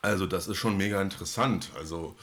Also 0.00 0.26
das 0.26 0.48
ist 0.48 0.56
schon 0.56 0.78
mega 0.78 1.00
interessant. 1.02 1.70
Also 1.78 2.16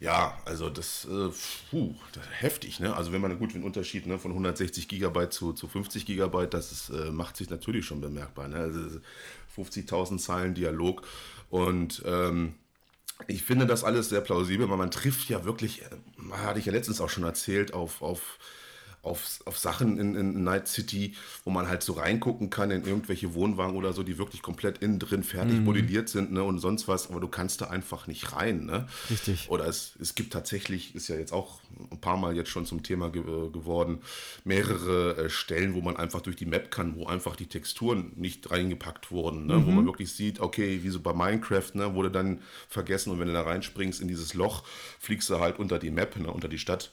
ja, 0.00 0.38
also 0.44 0.70
das, 0.70 1.06
äh, 1.06 1.30
puh, 1.70 1.94
das 2.12 2.24
heftig, 2.30 2.80
ne? 2.80 2.94
Also 2.94 3.12
wenn 3.12 3.20
man 3.20 3.38
gut 3.38 3.54
den 3.54 3.62
Unterschied 3.62 4.06
ne, 4.06 4.18
von 4.18 4.32
160 4.32 4.88
Gigabyte 4.88 5.32
zu, 5.32 5.52
zu 5.52 5.68
50 5.68 6.06
Gigabyte, 6.06 6.52
das 6.52 6.72
ist, 6.72 6.90
äh, 6.90 7.10
macht 7.10 7.36
sich 7.36 7.50
natürlich 7.50 7.86
schon 7.86 8.00
bemerkbar. 8.00 8.48
Ne? 8.48 8.56
Also 8.56 8.80
50.000 9.56 10.18
Zeilen 10.18 10.54
Dialog 10.54 11.06
und 11.50 12.02
ähm, 12.04 12.54
ich 13.28 13.44
finde 13.44 13.66
das 13.66 13.84
alles 13.84 14.08
sehr 14.08 14.20
plausibel, 14.20 14.68
weil 14.68 14.76
man 14.76 14.90
trifft 14.90 15.28
ja 15.28 15.44
wirklich, 15.44 15.82
äh, 15.82 15.86
hatte 16.32 16.58
ich 16.58 16.66
ja 16.66 16.72
letztens 16.72 17.00
auch 17.00 17.10
schon 17.10 17.24
erzählt, 17.24 17.72
auf, 17.72 18.02
auf 18.02 18.38
auf, 19.04 19.40
auf 19.44 19.58
Sachen 19.58 19.98
in, 19.98 20.14
in 20.14 20.44
Night 20.44 20.68
City, 20.68 21.14
wo 21.44 21.50
man 21.50 21.68
halt 21.68 21.82
so 21.82 21.94
reingucken 21.94 22.50
kann 22.50 22.70
in 22.70 22.84
irgendwelche 22.84 23.34
Wohnwagen 23.34 23.76
oder 23.76 23.92
so, 23.92 24.02
die 24.02 24.18
wirklich 24.18 24.42
komplett 24.42 24.78
innen 24.78 24.98
drin 24.98 25.22
fertig 25.22 25.58
mhm. 25.58 25.64
modelliert 25.64 26.08
sind 26.08 26.32
ne, 26.32 26.42
und 26.42 26.58
sonst 26.58 26.88
was, 26.88 27.10
aber 27.10 27.20
du 27.20 27.28
kannst 27.28 27.60
da 27.60 27.66
einfach 27.66 28.06
nicht 28.06 28.32
rein. 28.32 28.66
Ne? 28.66 28.86
Richtig. 29.10 29.50
Oder 29.50 29.66
es, 29.66 29.94
es 30.00 30.14
gibt 30.14 30.32
tatsächlich, 30.32 30.94
ist 30.94 31.08
ja 31.08 31.16
jetzt 31.16 31.32
auch 31.32 31.60
ein 31.90 32.00
paar 32.00 32.16
Mal 32.16 32.36
jetzt 32.36 32.50
schon 32.50 32.66
zum 32.66 32.82
Thema 32.82 33.10
ge 33.10 33.24
geworden, 33.24 34.00
mehrere 34.44 35.24
äh, 35.24 35.30
Stellen, 35.30 35.74
wo 35.74 35.80
man 35.80 35.96
einfach 35.96 36.20
durch 36.20 36.36
die 36.36 36.46
Map 36.46 36.70
kann, 36.70 36.96
wo 36.96 37.06
einfach 37.06 37.36
die 37.36 37.46
Texturen 37.46 38.12
nicht 38.16 38.50
reingepackt 38.50 39.10
wurden, 39.10 39.46
ne? 39.46 39.54
Mhm. 39.54 39.66
wo 39.66 39.70
man 39.70 39.86
wirklich 39.86 40.12
sieht, 40.12 40.40
okay, 40.40 40.80
wie 40.82 40.90
so 40.90 41.00
bei 41.00 41.12
Minecraft, 41.12 41.74
ne, 41.74 41.94
wurde 41.94 42.10
dann 42.10 42.40
vergessen 42.68 43.10
und 43.10 43.18
wenn 43.18 43.28
du 43.28 43.32
da 43.32 43.42
reinspringst 43.42 44.00
in 44.00 44.08
dieses 44.08 44.34
Loch, 44.34 44.64
fliegst 44.98 45.30
du 45.30 45.40
halt 45.40 45.58
unter 45.58 45.78
die 45.78 45.90
Map, 45.90 46.16
ne, 46.16 46.30
unter 46.30 46.48
die 46.48 46.58
Stadt 46.58 46.92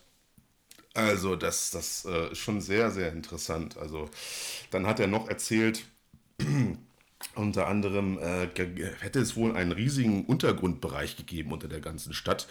also 0.93 1.35
das, 1.35 1.71
das 1.71 2.05
äh, 2.05 2.31
ist 2.31 2.39
schon 2.39 2.61
sehr, 2.61 2.91
sehr 2.91 3.11
interessant. 3.13 3.77
Also 3.77 4.09
dann 4.71 4.87
hat 4.87 4.99
er 4.99 5.07
noch 5.07 5.29
erzählt, 5.29 5.85
unter 7.35 7.67
anderem 7.67 8.17
äh, 8.17 8.47
hätte 8.99 9.19
es 9.19 9.35
wohl 9.35 9.55
einen 9.55 9.71
riesigen 9.71 10.25
Untergrundbereich 10.25 11.15
gegeben 11.15 11.51
unter 11.51 11.67
der 11.67 11.79
ganzen 11.79 12.13
Stadt, 12.13 12.47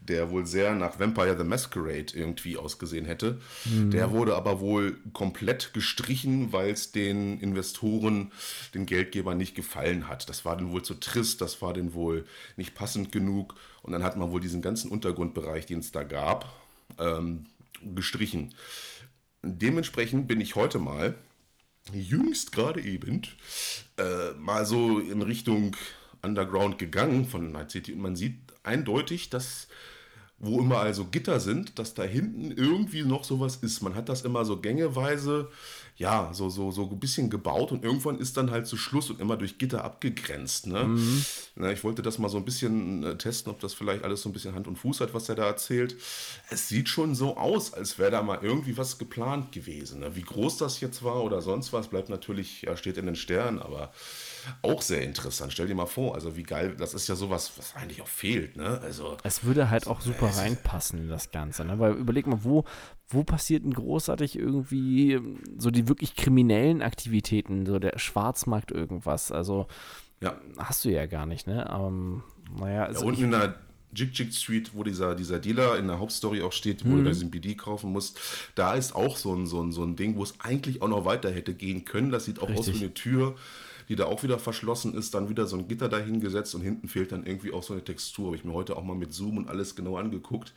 der 0.00 0.30
wohl 0.30 0.46
sehr 0.46 0.74
nach 0.74 0.98
Vampire 0.98 1.36
the 1.36 1.44
Masquerade 1.44 2.14
irgendwie 2.14 2.56
ausgesehen 2.56 3.04
hätte. 3.04 3.40
Mhm. 3.64 3.90
Der 3.90 4.10
wurde 4.10 4.36
aber 4.36 4.60
wohl 4.60 4.96
komplett 5.12 5.74
gestrichen, 5.74 6.52
weil 6.52 6.70
es 6.70 6.92
den 6.92 7.40
Investoren, 7.40 8.32
den 8.74 8.86
Geldgebern 8.86 9.36
nicht 9.36 9.54
gefallen 9.54 10.08
hat. 10.08 10.28
Das 10.28 10.44
war 10.44 10.56
denen 10.56 10.72
wohl 10.72 10.82
zu 10.82 10.94
trist, 10.94 11.40
das 11.40 11.60
war 11.60 11.72
denen 11.74 11.92
wohl 11.92 12.24
nicht 12.56 12.74
passend 12.74 13.12
genug. 13.12 13.54
Und 13.82 13.92
dann 13.92 14.04
hat 14.04 14.16
man 14.16 14.30
wohl 14.30 14.40
diesen 14.40 14.62
ganzen 14.62 14.90
Untergrundbereich, 14.90 15.66
den 15.66 15.80
es 15.80 15.90
da 15.90 16.04
gab, 16.04 16.52
ähm, 16.98 17.46
gestrichen. 17.94 18.54
Dementsprechend 19.42 20.28
bin 20.28 20.40
ich 20.40 20.54
heute 20.54 20.78
mal, 20.78 21.16
jüngst 21.92 22.52
gerade 22.52 22.80
eben, 22.80 23.22
äh, 23.98 24.32
mal 24.38 24.64
so 24.66 25.00
in 25.00 25.22
Richtung 25.22 25.76
Underground 26.22 26.78
gegangen 26.78 27.26
von 27.26 27.50
Night 27.50 27.72
City 27.72 27.92
und 27.92 28.00
man 28.00 28.16
sieht 28.16 28.38
eindeutig, 28.62 29.30
dass 29.30 29.68
wo 30.42 30.58
immer 30.58 30.80
also 30.80 31.04
Gitter 31.04 31.38
sind, 31.38 31.78
dass 31.78 31.94
da 31.94 32.02
hinten 32.02 32.50
irgendwie 32.50 33.02
noch 33.02 33.22
sowas 33.22 33.56
ist. 33.56 33.80
Man 33.80 33.94
hat 33.94 34.08
das 34.08 34.22
immer 34.22 34.44
so 34.44 34.60
gängeweise 34.60 35.48
ja, 35.96 36.30
so, 36.32 36.48
so, 36.48 36.70
so 36.70 36.88
ein 36.88 36.98
bisschen 36.98 37.28
gebaut 37.28 37.70
und 37.70 37.84
irgendwann 37.84 38.18
ist 38.18 38.36
dann 38.36 38.50
halt 38.50 38.66
zu 38.66 38.76
Schluss 38.76 39.10
und 39.10 39.20
immer 39.20 39.36
durch 39.36 39.58
Gitter 39.58 39.84
abgegrenzt. 39.84 40.66
Ne? 40.66 40.84
Mhm. 40.84 41.24
Na, 41.56 41.70
ich 41.70 41.84
wollte 41.84 42.02
das 42.02 42.18
mal 42.18 42.28
so 42.28 42.38
ein 42.38 42.44
bisschen 42.44 43.04
äh, 43.04 43.18
testen, 43.18 43.52
ob 43.52 43.60
das 43.60 43.74
vielleicht 43.74 44.02
alles 44.02 44.22
so 44.22 44.28
ein 44.28 44.32
bisschen 44.32 44.54
Hand 44.54 44.66
und 44.66 44.76
Fuß 44.76 45.00
hat, 45.00 45.12
was 45.12 45.28
er 45.28 45.34
da 45.34 45.46
erzählt. 45.46 45.96
Es 46.50 46.68
sieht 46.68 46.88
schon 46.88 47.14
so 47.14 47.36
aus, 47.36 47.74
als 47.74 47.98
wäre 47.98 48.10
da 48.10 48.22
mal 48.22 48.38
irgendwie 48.42 48.76
was 48.76 48.98
geplant 48.98 49.52
gewesen. 49.52 50.00
Ne? 50.00 50.16
Wie 50.16 50.22
groß 50.22 50.56
das 50.56 50.80
jetzt 50.80 51.02
war 51.02 51.22
oder 51.22 51.42
sonst 51.42 51.72
was, 51.72 51.88
bleibt 51.88 52.08
natürlich, 52.08 52.62
ja, 52.62 52.76
steht 52.76 52.96
in 52.96 53.06
den 53.06 53.16
Sternen, 53.16 53.60
aber 53.60 53.92
auch 54.62 54.82
sehr 54.82 55.02
interessant. 55.02 55.52
Stell 55.52 55.66
dir 55.66 55.74
mal 55.74 55.86
vor, 55.86 56.14
also 56.14 56.36
wie 56.36 56.42
geil, 56.42 56.74
das 56.78 56.94
ist 56.94 57.08
ja 57.08 57.14
sowas, 57.14 57.52
was 57.56 57.74
eigentlich 57.76 58.02
auch 58.02 58.08
fehlt, 58.08 58.56
ne? 58.56 58.80
Also. 58.82 59.16
Es 59.22 59.44
würde 59.44 59.70
halt 59.70 59.86
auch 59.86 60.00
super 60.00 60.26
reinpassen 60.26 61.00
in 61.00 61.08
das 61.08 61.30
Ganze, 61.30 61.64
ne? 61.64 61.78
Weil 61.78 61.92
überleg 61.94 62.26
mal, 62.26 62.44
wo, 62.44 62.64
wo 63.08 63.24
passiert 63.24 63.64
denn 63.64 63.74
großartig 63.74 64.38
irgendwie 64.38 65.20
so 65.56 65.70
die 65.70 65.88
wirklich 65.88 66.16
kriminellen 66.16 66.82
Aktivitäten, 66.82 67.66
so 67.66 67.78
der 67.78 67.98
Schwarzmarkt 67.98 68.70
irgendwas? 68.70 69.32
Also 69.32 69.66
ja. 70.20 70.36
hast 70.58 70.84
du 70.84 70.90
ja 70.90 71.06
gar 71.06 71.26
nicht, 71.26 71.46
ne? 71.46 71.68
Ähm, 71.72 72.22
naja, 72.58 72.84
also 72.84 73.02
ja, 73.02 73.06
unten 73.06 73.24
in 73.24 73.30
der 73.30 73.54
Jig 73.94 74.18
Jig 74.18 74.34
Street, 74.34 74.70
wo 74.74 74.82
dieser, 74.82 75.14
dieser 75.14 75.38
Dealer 75.38 75.78
in 75.78 75.86
der 75.86 75.98
Hauptstory 75.98 76.42
auch 76.42 76.52
steht, 76.52 76.84
wo 76.84 76.88
mhm. 76.88 76.98
du 76.98 77.04
da 77.04 77.10
diesen 77.10 77.30
BD 77.30 77.54
kaufen 77.54 77.92
musst, 77.92 78.18
da 78.54 78.74
ist 78.74 78.94
auch 78.94 79.16
so 79.16 79.34
ein, 79.34 79.46
so, 79.46 79.62
ein, 79.62 79.72
so 79.72 79.84
ein 79.84 79.96
Ding, 79.96 80.16
wo 80.16 80.22
es 80.22 80.40
eigentlich 80.40 80.82
auch 80.82 80.88
noch 80.88 81.04
weiter 81.04 81.30
hätte 81.30 81.54
gehen 81.54 81.84
können. 81.84 82.10
Das 82.10 82.24
sieht 82.24 82.38
auch 82.38 82.48
Richtig. 82.48 82.74
aus 82.74 82.80
wie 82.80 82.84
eine 82.84 82.94
Tür, 82.94 83.34
die 83.88 83.96
da 83.96 84.06
auch 84.06 84.22
wieder 84.22 84.38
verschlossen 84.38 84.94
ist, 84.94 85.14
dann 85.14 85.28
wieder 85.28 85.46
so 85.46 85.56
ein 85.56 85.68
Gitter 85.68 85.88
dahingesetzt 85.88 86.54
und 86.54 86.62
hinten 86.62 86.88
fehlt 86.88 87.12
dann 87.12 87.26
irgendwie 87.26 87.52
auch 87.52 87.62
so 87.62 87.72
eine 87.72 87.84
Textur. 87.84 88.26
Habe 88.26 88.36
ich 88.36 88.44
mir 88.44 88.52
heute 88.52 88.76
auch 88.76 88.84
mal 88.84 88.96
mit 88.96 89.12
Zoom 89.12 89.38
und 89.38 89.48
alles 89.48 89.76
genau 89.76 89.96
angeguckt. 89.96 90.52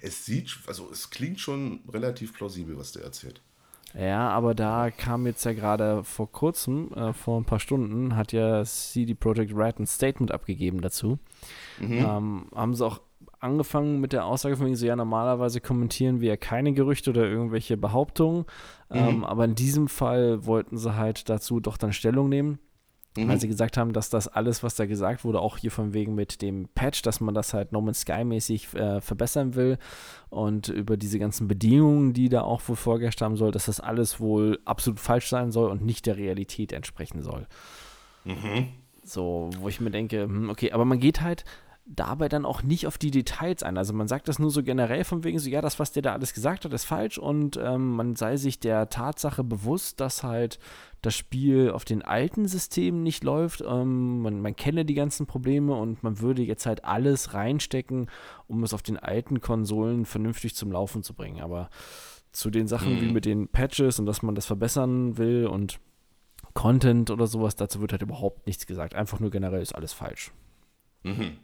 Es 0.00 0.24
sieht, 0.24 0.58
also 0.66 0.88
es 0.92 1.10
klingt 1.10 1.40
schon 1.40 1.80
relativ 1.92 2.32
plausibel, 2.34 2.76
was 2.76 2.92
der 2.92 3.04
erzählt. 3.04 3.40
Ja, 3.98 4.28
aber 4.28 4.54
da 4.54 4.90
kam 4.90 5.26
jetzt 5.26 5.44
ja 5.44 5.52
gerade 5.52 6.04
vor 6.04 6.30
kurzem, 6.30 6.92
äh, 6.92 7.12
vor 7.12 7.40
ein 7.40 7.44
paar 7.44 7.58
Stunden, 7.58 8.14
hat 8.14 8.32
ja 8.32 8.64
CD 8.64 9.14
Projekt 9.14 9.52
Red 9.54 9.80
ein 9.80 9.86
Statement 9.86 10.30
abgegeben 10.30 10.80
dazu. 10.80 11.18
Mhm. 11.80 11.92
Ähm, 11.92 12.46
haben 12.54 12.74
sie 12.74 12.86
auch 12.86 13.00
angefangen 13.40 14.00
mit 14.00 14.12
der 14.12 14.26
Aussage 14.26 14.56
von 14.56 14.66
wegen 14.66 14.76
so, 14.76 14.86
ja, 14.86 14.96
normalerweise 14.96 15.60
kommentieren 15.60 16.20
wir 16.20 16.28
ja 16.28 16.36
keine 16.36 16.72
Gerüchte 16.72 17.10
oder 17.10 17.26
irgendwelche 17.26 17.76
Behauptungen, 17.76 18.44
mhm. 18.90 18.96
ähm, 18.96 19.24
aber 19.24 19.44
in 19.46 19.54
diesem 19.54 19.88
Fall 19.88 20.46
wollten 20.46 20.76
sie 20.76 20.94
halt 20.94 21.28
dazu 21.28 21.60
doch 21.60 21.76
dann 21.76 21.92
Stellung 21.92 22.28
nehmen. 22.28 22.58
Mhm. 23.16 23.28
Weil 23.28 23.40
sie 23.40 23.48
gesagt 23.48 23.76
haben, 23.76 23.92
dass 23.92 24.08
das 24.08 24.28
alles, 24.28 24.62
was 24.62 24.76
da 24.76 24.86
gesagt 24.86 25.24
wurde, 25.24 25.40
auch 25.40 25.58
hier 25.58 25.72
von 25.72 25.92
wegen 25.92 26.14
mit 26.14 26.42
dem 26.42 26.68
Patch, 26.74 27.02
dass 27.02 27.20
man 27.20 27.34
das 27.34 27.52
halt 27.52 27.72
No 27.72 27.80
Man's 27.80 28.02
Sky 28.02 28.22
mäßig 28.22 28.72
äh, 28.74 29.00
verbessern 29.00 29.56
will 29.56 29.78
und 30.28 30.68
über 30.68 30.96
diese 30.96 31.18
ganzen 31.18 31.48
Bedingungen, 31.48 32.12
die 32.12 32.28
da 32.28 32.42
auch 32.42 32.62
wohl 32.68 32.76
vorgeherrscht 32.76 33.20
haben 33.20 33.36
soll, 33.36 33.50
dass 33.50 33.66
das 33.66 33.80
alles 33.80 34.20
wohl 34.20 34.60
absolut 34.64 35.00
falsch 35.00 35.28
sein 35.28 35.50
soll 35.50 35.70
und 35.70 35.84
nicht 35.84 36.06
der 36.06 36.18
Realität 36.18 36.72
entsprechen 36.72 37.20
soll. 37.22 37.48
Mhm. 38.24 38.68
So, 39.02 39.50
wo 39.58 39.68
ich 39.68 39.80
mir 39.80 39.90
denke, 39.90 40.22
hm, 40.22 40.48
okay, 40.48 40.70
aber 40.70 40.84
man 40.84 41.00
geht 41.00 41.20
halt 41.20 41.44
dabei 41.96 42.28
dann 42.28 42.46
auch 42.46 42.62
nicht 42.62 42.86
auf 42.86 42.98
die 42.98 43.10
Details 43.10 43.62
ein. 43.62 43.76
Also 43.76 43.92
man 43.92 44.06
sagt 44.06 44.28
das 44.28 44.38
nur 44.38 44.50
so 44.50 44.62
generell 44.62 45.04
von 45.04 45.24
wegen 45.24 45.38
so, 45.38 45.50
ja, 45.50 45.60
das, 45.60 45.78
was 45.78 45.90
der 45.92 46.02
da 46.02 46.12
alles 46.12 46.32
gesagt 46.34 46.64
hat, 46.64 46.72
ist 46.72 46.84
falsch 46.84 47.18
und 47.18 47.58
ähm, 47.60 47.96
man 47.96 48.14
sei 48.14 48.36
sich 48.36 48.60
der 48.60 48.88
Tatsache 48.88 49.42
bewusst, 49.42 50.00
dass 50.00 50.22
halt 50.22 50.58
das 51.02 51.16
Spiel 51.16 51.70
auf 51.70 51.84
den 51.84 52.02
alten 52.02 52.46
Systemen 52.46 53.02
nicht 53.02 53.24
läuft. 53.24 53.62
Ähm, 53.66 54.22
man, 54.22 54.40
man 54.40 54.54
kenne 54.54 54.84
die 54.84 54.94
ganzen 54.94 55.26
Probleme 55.26 55.74
und 55.74 56.02
man 56.02 56.20
würde 56.20 56.42
jetzt 56.42 56.66
halt 56.66 56.84
alles 56.84 57.34
reinstecken, 57.34 58.08
um 58.46 58.62
es 58.62 58.72
auf 58.72 58.82
den 58.82 58.96
alten 58.96 59.40
Konsolen 59.40 60.04
vernünftig 60.04 60.54
zum 60.54 60.70
Laufen 60.70 61.02
zu 61.02 61.14
bringen. 61.14 61.40
Aber 61.40 61.70
zu 62.30 62.50
den 62.50 62.68
Sachen 62.68 62.96
mhm. 62.96 63.00
wie 63.00 63.12
mit 63.12 63.24
den 63.24 63.48
Patches 63.48 63.98
und 63.98 64.06
dass 64.06 64.22
man 64.22 64.36
das 64.36 64.46
verbessern 64.46 65.18
will 65.18 65.46
und 65.46 65.80
Content 66.54 67.10
oder 67.10 67.26
sowas, 67.26 67.56
dazu 67.56 67.80
wird 67.80 67.92
halt 67.92 68.02
überhaupt 68.02 68.46
nichts 68.46 68.66
gesagt. 68.66 68.94
Einfach 68.94 69.18
nur 69.18 69.30
generell 69.30 69.62
ist 69.62 69.74
alles 69.74 69.92
falsch. 69.92 70.30
Mhm. 71.02 71.38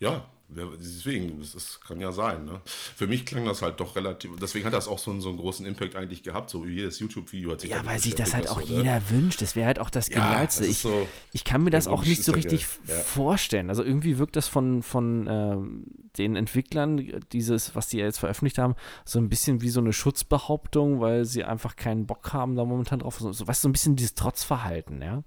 Ja, 0.00 0.24
deswegen, 0.48 1.40
das, 1.40 1.52
das, 1.52 1.80
kann 1.80 2.00
ja 2.00 2.10
sein. 2.10 2.44
Ne? 2.44 2.60
Für 2.64 3.06
mich 3.06 3.26
klang 3.26 3.44
das 3.44 3.60
halt 3.60 3.80
doch 3.80 3.96
relativ, 3.96 4.30
deswegen 4.40 4.64
hat 4.64 4.72
das 4.72 4.88
auch 4.88 4.98
so 4.98 5.10
einen, 5.10 5.20
so 5.20 5.28
einen 5.28 5.38
großen 5.38 5.66
Impact 5.66 5.94
eigentlich 5.94 6.22
gehabt, 6.22 6.48
so 6.48 6.66
wie 6.66 6.72
jedes 6.72 6.98
YouTube-Video 7.00 7.52
hat 7.52 7.60
sich 7.60 7.70
Ja, 7.70 7.84
weil 7.84 7.98
sich 7.98 8.14
das 8.14 8.34
halt 8.34 8.48
auch 8.48 8.60
so, 8.60 8.66
jeder 8.66 8.94
ne? 8.94 9.10
wünscht, 9.10 9.42
das 9.42 9.56
wäre 9.56 9.66
halt 9.66 9.78
auch 9.78 9.90
das 9.90 10.08
Genialste. 10.08 10.64
Ja, 10.64 10.70
ich, 10.70 10.78
so, 10.78 11.06
ich 11.32 11.44
kann 11.44 11.62
mir 11.62 11.70
das 11.70 11.86
auch 11.86 12.04
nicht 12.04 12.24
so 12.24 12.32
richtig 12.32 12.66
ja. 12.86 12.94
vorstellen. 12.94 13.68
Also 13.68 13.84
irgendwie 13.84 14.18
wirkt 14.18 14.36
das 14.36 14.48
von, 14.48 14.82
von 14.82 15.26
ähm, 15.28 15.84
den 16.16 16.34
Entwicklern, 16.34 17.20
dieses, 17.32 17.74
was 17.74 17.88
die 17.88 17.98
jetzt 17.98 18.18
veröffentlicht 18.18 18.58
haben, 18.58 18.74
so 19.04 19.18
ein 19.18 19.28
bisschen 19.28 19.60
wie 19.60 19.68
so 19.68 19.80
eine 19.80 19.92
Schutzbehauptung, 19.92 21.00
weil 21.00 21.26
sie 21.26 21.44
einfach 21.44 21.76
keinen 21.76 22.06
Bock 22.06 22.32
haben 22.32 22.56
da 22.56 22.64
momentan 22.64 23.00
drauf. 23.00 23.18
So, 23.18 23.28
weißt 23.28 23.38
du, 23.38 23.52
so 23.52 23.68
ein 23.68 23.72
bisschen 23.72 23.96
dieses 23.96 24.14
Trotzverhalten, 24.14 25.02
ja. 25.02 25.22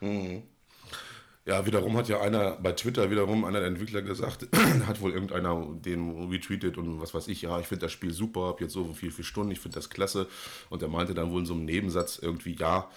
Mhm. 0.00 0.42
Ja, 1.46 1.64
wiederum 1.64 1.96
hat 1.96 2.08
ja 2.08 2.20
einer 2.20 2.56
bei 2.56 2.72
Twitter 2.72 3.08
wiederum 3.08 3.44
einer 3.44 3.60
der 3.60 3.68
Entwickler 3.68 4.02
gesagt, 4.02 4.48
hat 4.86 5.00
wohl 5.00 5.12
irgendeiner 5.12 5.64
den 5.76 6.28
retweetet 6.28 6.76
und 6.76 7.00
was 7.00 7.14
weiß 7.14 7.28
ich, 7.28 7.42
ja, 7.42 7.60
ich 7.60 7.66
finde 7.66 7.82
das 7.82 7.92
Spiel 7.92 8.12
super, 8.12 8.40
habe 8.48 8.64
jetzt 8.64 8.72
so 8.72 8.92
viel, 8.92 9.12
viel 9.12 9.24
Stunden, 9.24 9.52
ich 9.52 9.60
finde 9.60 9.76
das 9.76 9.88
klasse. 9.88 10.26
Und 10.70 10.82
er 10.82 10.88
meinte 10.88 11.14
dann 11.14 11.30
wohl 11.30 11.38
in 11.38 11.46
so 11.46 11.54
einem 11.54 11.64
Nebensatz 11.64 12.18
irgendwie, 12.20 12.56
ja, 12.56 12.90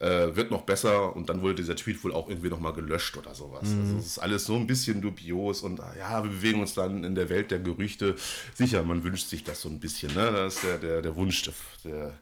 äh, 0.00 0.34
wird 0.34 0.50
noch 0.50 0.62
besser 0.62 1.14
und 1.14 1.28
dann 1.28 1.42
wurde 1.42 1.54
dieser 1.54 1.76
Tweet 1.76 2.02
wohl 2.02 2.12
auch 2.12 2.28
irgendwie 2.28 2.48
nochmal 2.48 2.72
gelöscht 2.72 3.16
oder 3.16 3.36
sowas. 3.36 3.68
Mhm. 3.68 3.80
Also 3.82 3.98
es 3.98 4.06
ist 4.06 4.18
alles 4.18 4.46
so 4.46 4.56
ein 4.56 4.66
bisschen 4.66 5.00
dubios 5.00 5.62
und 5.62 5.78
ja, 5.96 6.24
wir 6.24 6.30
bewegen 6.30 6.60
uns 6.60 6.74
dann 6.74 7.04
in 7.04 7.14
der 7.14 7.28
Welt 7.28 7.52
der 7.52 7.60
Gerüchte. 7.60 8.16
Sicher, 8.52 8.82
man 8.82 9.04
wünscht 9.04 9.28
sich 9.28 9.44
das 9.44 9.60
so 9.60 9.68
ein 9.68 9.78
bisschen, 9.78 10.12
ne? 10.12 10.32
Das 10.32 10.56
ist 10.56 10.64
der, 10.64 10.78
der, 10.78 11.02
der 11.02 11.14
Wunsch, 11.14 11.48
der, 11.84 12.18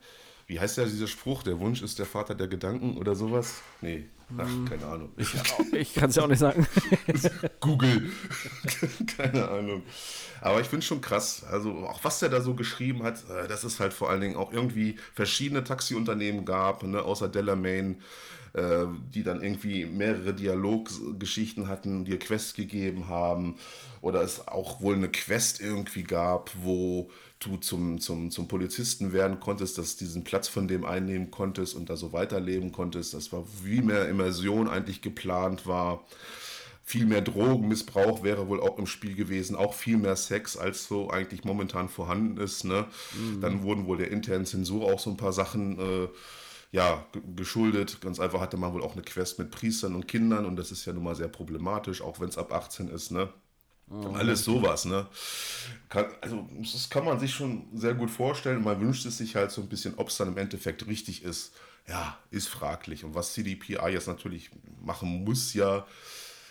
wie 0.47 0.61
heißt 0.61 0.77
ja 0.77 0.85
dieser 0.85 1.07
Spruch, 1.07 1.43
der 1.43 1.59
Wunsch 1.59 1.81
ist 1.81 1.99
der 1.99 2.05
Vater 2.07 2.35
der 2.35 2.49
Gedanken 2.49 2.99
oder 2.99 3.15
sowas? 3.15 3.63
Nee, 3.81 4.05
Ach, 4.39 4.47
hm. 4.47 4.69
keine 4.69 4.85
Ahnung. 4.87 5.09
Ich, 5.17 5.35
ich 5.73 5.95
kann 5.95 6.11
es 6.11 6.17
ja 6.17 6.23
auch 6.23 6.29
nicht 6.29 6.39
sagen. 6.39 6.67
Google. 7.61 8.11
keine 9.17 9.49
Ahnung. 9.49 9.83
Aber 10.41 10.61
ich 10.61 10.67
finde 10.69 10.81
es 10.81 10.87
schon 10.87 11.01
krass. 11.01 11.45
Also 11.45 11.73
auch 11.87 12.03
was 12.03 12.21
der 12.21 12.29
da 12.29 12.41
so 12.41 12.55
geschrieben 12.55 13.03
hat, 13.03 13.25
äh, 13.29 13.49
dass 13.49 13.65
es 13.65 13.81
halt 13.81 13.93
vor 13.93 14.11
allen 14.11 14.21
Dingen 14.21 14.37
auch 14.37 14.53
irgendwie 14.53 14.97
verschiedene 15.15 15.65
Taxiunternehmen 15.65 16.45
gab, 16.45 16.83
ne, 16.83 17.03
außer 17.03 17.29
Delamain, 17.29 18.01
äh, 18.53 18.87
die 19.15 19.23
dann 19.23 19.43
irgendwie 19.43 19.87
mehrere 19.87 20.35
Dialoggeschichten 20.35 21.69
hatten, 21.69 22.05
dir 22.05 22.19
Quests 22.19 22.55
gegeben 22.55 23.09
haben. 23.09 23.57
Oder 24.01 24.23
es 24.23 24.49
auch 24.49 24.81
wohl 24.81 24.95
eine 24.95 25.09
Quest 25.09 25.61
irgendwie 25.61 26.03
gab, 26.03 26.51
wo 26.63 27.11
du 27.39 27.57
zum, 27.57 28.01
zum, 28.01 28.31
zum 28.31 28.49
Polizisten 28.49 29.13
werden 29.13 29.41
konntest, 29.41 29.79
dass 29.79 29.97
diesen 29.97 30.25
Platz 30.25 30.49
von 30.49 30.69
dem 30.69 30.85
einnehmen 30.85 31.31
konntest 31.31 31.75
und 31.75 31.91
da 31.91 31.97
so 31.97 32.13
weiterleben 32.13 32.73
konntest. 32.73 33.15
Das 33.15 33.33
war 33.33 33.45
wie 33.63 33.83
mehr 33.83 34.09
Immersion 34.09 34.69
eigentlich 34.69 35.01
geplant 35.01 35.67
war. 35.67 36.05
Viel 36.83 37.07
mehr 37.07 37.21
Drogenmissbrauch 37.21 38.25
wäre 38.25 38.49
wohl 38.49 38.61
auch 38.61 38.77
im 38.79 38.87
Spiel 38.87 39.15
gewesen, 39.15 39.55
auch 39.55 39.75
viel 39.75 39.97
mehr 39.97 40.17
Sex, 40.17 40.57
als 40.57 40.89
so 40.89 41.09
eigentlich 41.09 41.45
momentan 41.45 41.89
vorhanden 41.89 42.37
ist. 42.37 42.65
Ne? 42.65 42.87
Mhm. 43.15 43.41
Dann 43.41 43.63
wurden 43.63 43.87
wohl 43.87 43.99
der 43.99 44.11
internen 44.11 44.45
Zensur 44.45 44.93
auch 44.93 44.99
so 44.99 45.11
ein 45.11 45.17
paar 45.17 45.33
Sachen 45.33 45.79
äh, 45.79 46.09
ja, 46.73 47.05
geschuldet. 47.35 48.01
Ganz 48.01 48.21
einfach 48.21 48.41
hatte 48.41 48.57
man 48.57 48.73
wohl 48.73 48.83
auch 48.83 48.93
eine 48.93 49.03
Quest 49.03 49.39
mit 49.39 49.51
Priestern 49.51 49.95
und 49.95 50.07
Kindern 50.07 50.47
und 50.47 50.57
das 50.57 50.71
ist 50.71 50.85
ja 50.85 50.93
nun 50.93 51.05
mal 51.05 51.17
sehr 51.17 51.29
problematisch, 51.29 52.01
auch 52.03 52.21
wenn 52.21 52.29
es 52.29 52.39
ab 52.39 52.53
18 52.53 52.89
ist. 52.89 53.11
Ne? 53.11 53.29
Oh, 53.91 54.13
Alles 54.13 54.45
sowas, 54.45 54.85
ne? 54.85 55.09
Kann, 55.89 56.07
also, 56.21 56.49
das 56.61 56.89
kann 56.91 57.05
man 57.05 57.19
sich 57.19 57.35
schon 57.35 57.67
sehr 57.75 57.95
gut 57.95 58.11
vorstellen. 58.11 58.63
Man 58.63 58.81
wünscht 58.81 59.05
es 59.05 59.19
sich 59.19 59.35
halt 59.35 59.51
so 59.51 59.63
ein 59.63 59.69
bisschen, 59.69 59.95
ob 59.97 60.09
es 60.09 60.17
dann 60.17 60.29
im 60.29 60.39
Endeffekt 60.39 60.87
richtig 60.87 61.25
ist. 61.25 61.53
Ja, 61.89 62.17
ist 62.31 62.47
fraglich. 62.47 63.05
Und 63.05 63.17
was 63.17 63.33
CDPI 63.33 63.89
jetzt 63.89 64.07
natürlich 64.07 64.51
machen 64.81 65.25
muss, 65.25 65.55
ja, 65.55 65.87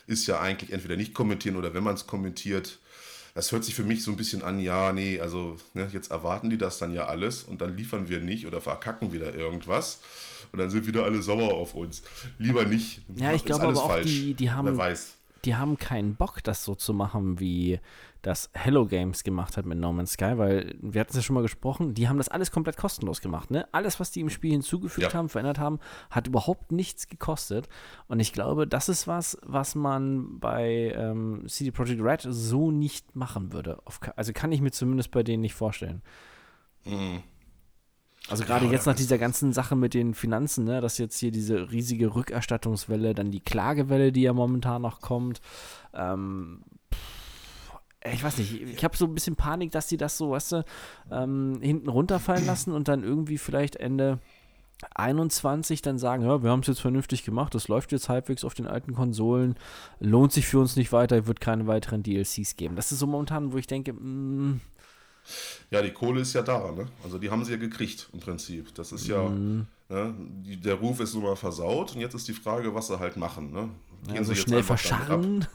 ist 0.05 0.27
ja 0.27 0.41
eigentlich 0.41 0.73
entweder 0.73 0.97
nicht 0.97 1.13
kommentieren 1.13 1.55
oder 1.55 1.73
wenn 1.73 1.83
man 1.83 1.95
es 1.95 2.07
kommentiert, 2.07 2.79
das 3.33 3.51
hört 3.51 3.63
sich 3.63 3.75
für 3.75 3.83
mich 3.83 4.03
so 4.03 4.11
ein 4.11 4.17
bisschen 4.17 4.43
an, 4.43 4.59
ja, 4.59 4.91
nee, 4.91 5.19
also 5.19 5.57
ne, 5.73 5.87
jetzt 5.91 6.11
erwarten 6.11 6.49
die 6.49 6.57
das 6.57 6.77
dann 6.77 6.93
ja 6.93 7.05
alles 7.05 7.43
und 7.43 7.61
dann 7.61 7.75
liefern 7.77 8.09
wir 8.09 8.19
nicht 8.19 8.45
oder 8.45 8.61
verkacken 8.61 9.13
wieder 9.13 9.33
irgendwas 9.33 9.99
und 10.51 10.59
dann 10.59 10.69
sind 10.69 10.87
wieder 10.87 11.03
alle 11.03 11.21
sauer 11.21 11.53
auf 11.53 11.75
uns. 11.75 12.03
Lieber 12.37 12.65
nicht. 12.65 13.01
Ja, 13.15 13.33
ich 13.33 13.45
glaube 13.45 13.67
aber 13.67 13.79
auch, 13.79 13.87
falsch. 13.87 14.07
die, 14.07 14.33
die 14.33 14.51
haben. 14.51 14.79
Die 15.45 15.55
haben 15.55 15.77
keinen 15.77 16.15
Bock, 16.15 16.43
das 16.43 16.65
so 16.65 16.75
zu 16.75 16.93
machen, 16.93 17.39
wie 17.39 17.79
das 18.21 18.49
Hello 18.53 18.85
Games 18.85 19.23
gemacht 19.23 19.55
hat 19.57 19.65
mit 19.65 19.77
No 19.77 19.93
Man's 19.93 20.13
Sky, 20.13 20.37
weil 20.37 20.75
wir 20.81 21.01
hatten 21.01 21.11
es 21.11 21.15
ja 21.15 21.21
schon 21.21 21.35
mal 21.35 21.41
gesprochen, 21.41 21.93
die 21.93 22.09
haben 22.09 22.17
das 22.17 22.29
alles 22.29 22.51
komplett 22.51 22.77
kostenlos 22.77 23.21
gemacht. 23.21 23.51
Ne? 23.51 23.67
Alles, 23.71 23.99
was 23.99 24.11
die 24.11 24.19
im 24.19 24.29
Spiel 24.29 24.51
hinzugefügt 24.51 25.13
ja. 25.13 25.13
haben, 25.13 25.29
verändert 25.29 25.59
haben, 25.59 25.79
hat 26.09 26.27
überhaupt 26.27 26.71
nichts 26.71 27.07
gekostet. 27.07 27.69
Und 28.07 28.19
ich 28.19 28.33
glaube, 28.33 28.67
das 28.67 28.89
ist 28.89 29.07
was, 29.07 29.37
was 29.43 29.75
man 29.75 30.39
bei 30.39 30.93
ähm, 30.95 31.45
CD 31.47 31.71
Projekt 31.71 32.01
Red 32.01 32.25
so 32.27 32.71
nicht 32.71 33.15
machen 33.15 33.53
würde. 33.53 33.79
also 34.15 34.33
kann 34.33 34.51
ich 34.51 34.61
mir 34.61 34.71
zumindest 34.71 35.11
bei 35.11 35.23
denen 35.23 35.41
nicht 35.41 35.55
vorstellen. 35.55 36.01
Mhm. 36.85 37.23
Also 38.27 38.43
gerade 38.43 38.65
ja, 38.65 38.71
jetzt 38.71 38.85
nach 38.85 38.95
dieser 38.95 39.17
ganzen 39.17 39.53
Sache 39.53 39.75
mit 39.75 39.93
den 39.93 40.13
Finanzen, 40.13 40.65
ne, 40.65 40.81
dass 40.81 40.97
jetzt 40.97 41.17
hier 41.17 41.31
diese 41.31 41.71
riesige 41.71 42.13
Rückerstattungswelle, 42.13 43.13
dann 43.15 43.31
die 43.31 43.39
Klagewelle, 43.39 44.11
die 44.11 44.21
ja 44.21 44.33
momentan 44.33 44.81
noch 44.81 45.01
kommt. 45.01 45.41
Ähm, 45.93 46.61
ich 48.13 48.23
weiß 48.23 48.37
nicht, 48.37 48.61
ich 48.61 48.83
habe 48.83 48.95
so 48.95 49.05
ein 49.05 49.13
bisschen 49.13 49.35
Panik, 49.35 49.71
dass 49.71 49.87
die 49.87 49.97
das 49.97 50.17
so, 50.17 50.31
weißt 50.31 50.51
du, 50.53 50.65
ähm, 51.11 51.59
hinten 51.61 51.89
runterfallen 51.89 52.45
lassen 52.45 52.71
und 52.71 52.87
dann 52.87 53.03
irgendwie 53.03 53.37
vielleicht 53.37 53.75
Ende 53.75 54.19
21 54.95 55.81
dann 55.81 55.97
sagen, 55.97 56.23
ja, 56.23 56.41
wir 56.41 56.51
haben 56.51 56.61
es 56.61 56.67
jetzt 56.67 56.81
vernünftig 56.81 57.23
gemacht, 57.23 57.53
das 57.53 57.67
läuft 57.67 57.91
jetzt 57.91 58.07
halbwegs 58.07 58.43
auf 58.43 58.53
den 58.53 58.67
alten 58.67 58.93
Konsolen, 58.93 59.55
lohnt 59.99 60.31
sich 60.31 60.47
für 60.47 60.59
uns 60.59 60.75
nicht 60.75 60.91
weiter, 60.91 61.27
wird 61.27 61.41
keine 61.41 61.67
weiteren 61.67 62.03
DLCs 62.03 62.55
geben. 62.55 62.75
Das 62.75 62.91
ist 62.91 62.99
so 62.99 63.07
momentan, 63.07 63.51
wo 63.51 63.57
ich 63.57 63.67
denke, 63.67 63.93
mh, 63.93 63.99
mm, 63.99 64.61
ja, 65.71 65.81
die 65.81 65.91
Kohle 65.91 66.21
ist 66.21 66.33
ja 66.33 66.41
da, 66.41 66.71
ne? 66.71 66.87
Also 67.03 67.17
die 67.17 67.29
haben 67.29 67.43
sie 67.43 67.51
ja 67.51 67.57
gekriegt 67.57 68.09
im 68.13 68.19
Prinzip. 68.19 68.73
Das 68.75 68.91
ist 68.91 69.07
ja, 69.07 69.21
mhm. 69.23 69.67
ne? 69.89 70.15
die, 70.17 70.57
der 70.57 70.75
Ruf 70.75 70.99
ist 70.99 71.13
nun 71.13 71.23
mal 71.23 71.35
versaut 71.35 71.93
und 71.93 72.01
jetzt 72.01 72.15
ist 72.15 72.27
die 72.27 72.33
Frage, 72.33 72.73
was 72.73 72.87
sie 72.87 72.99
halt 72.99 73.17
machen, 73.17 73.51
ne? 73.51 73.69
Gehen 74.07 74.15
ja, 74.15 74.23
sie 74.23 74.35
schnell 74.35 74.63
verscharren? 74.63 75.47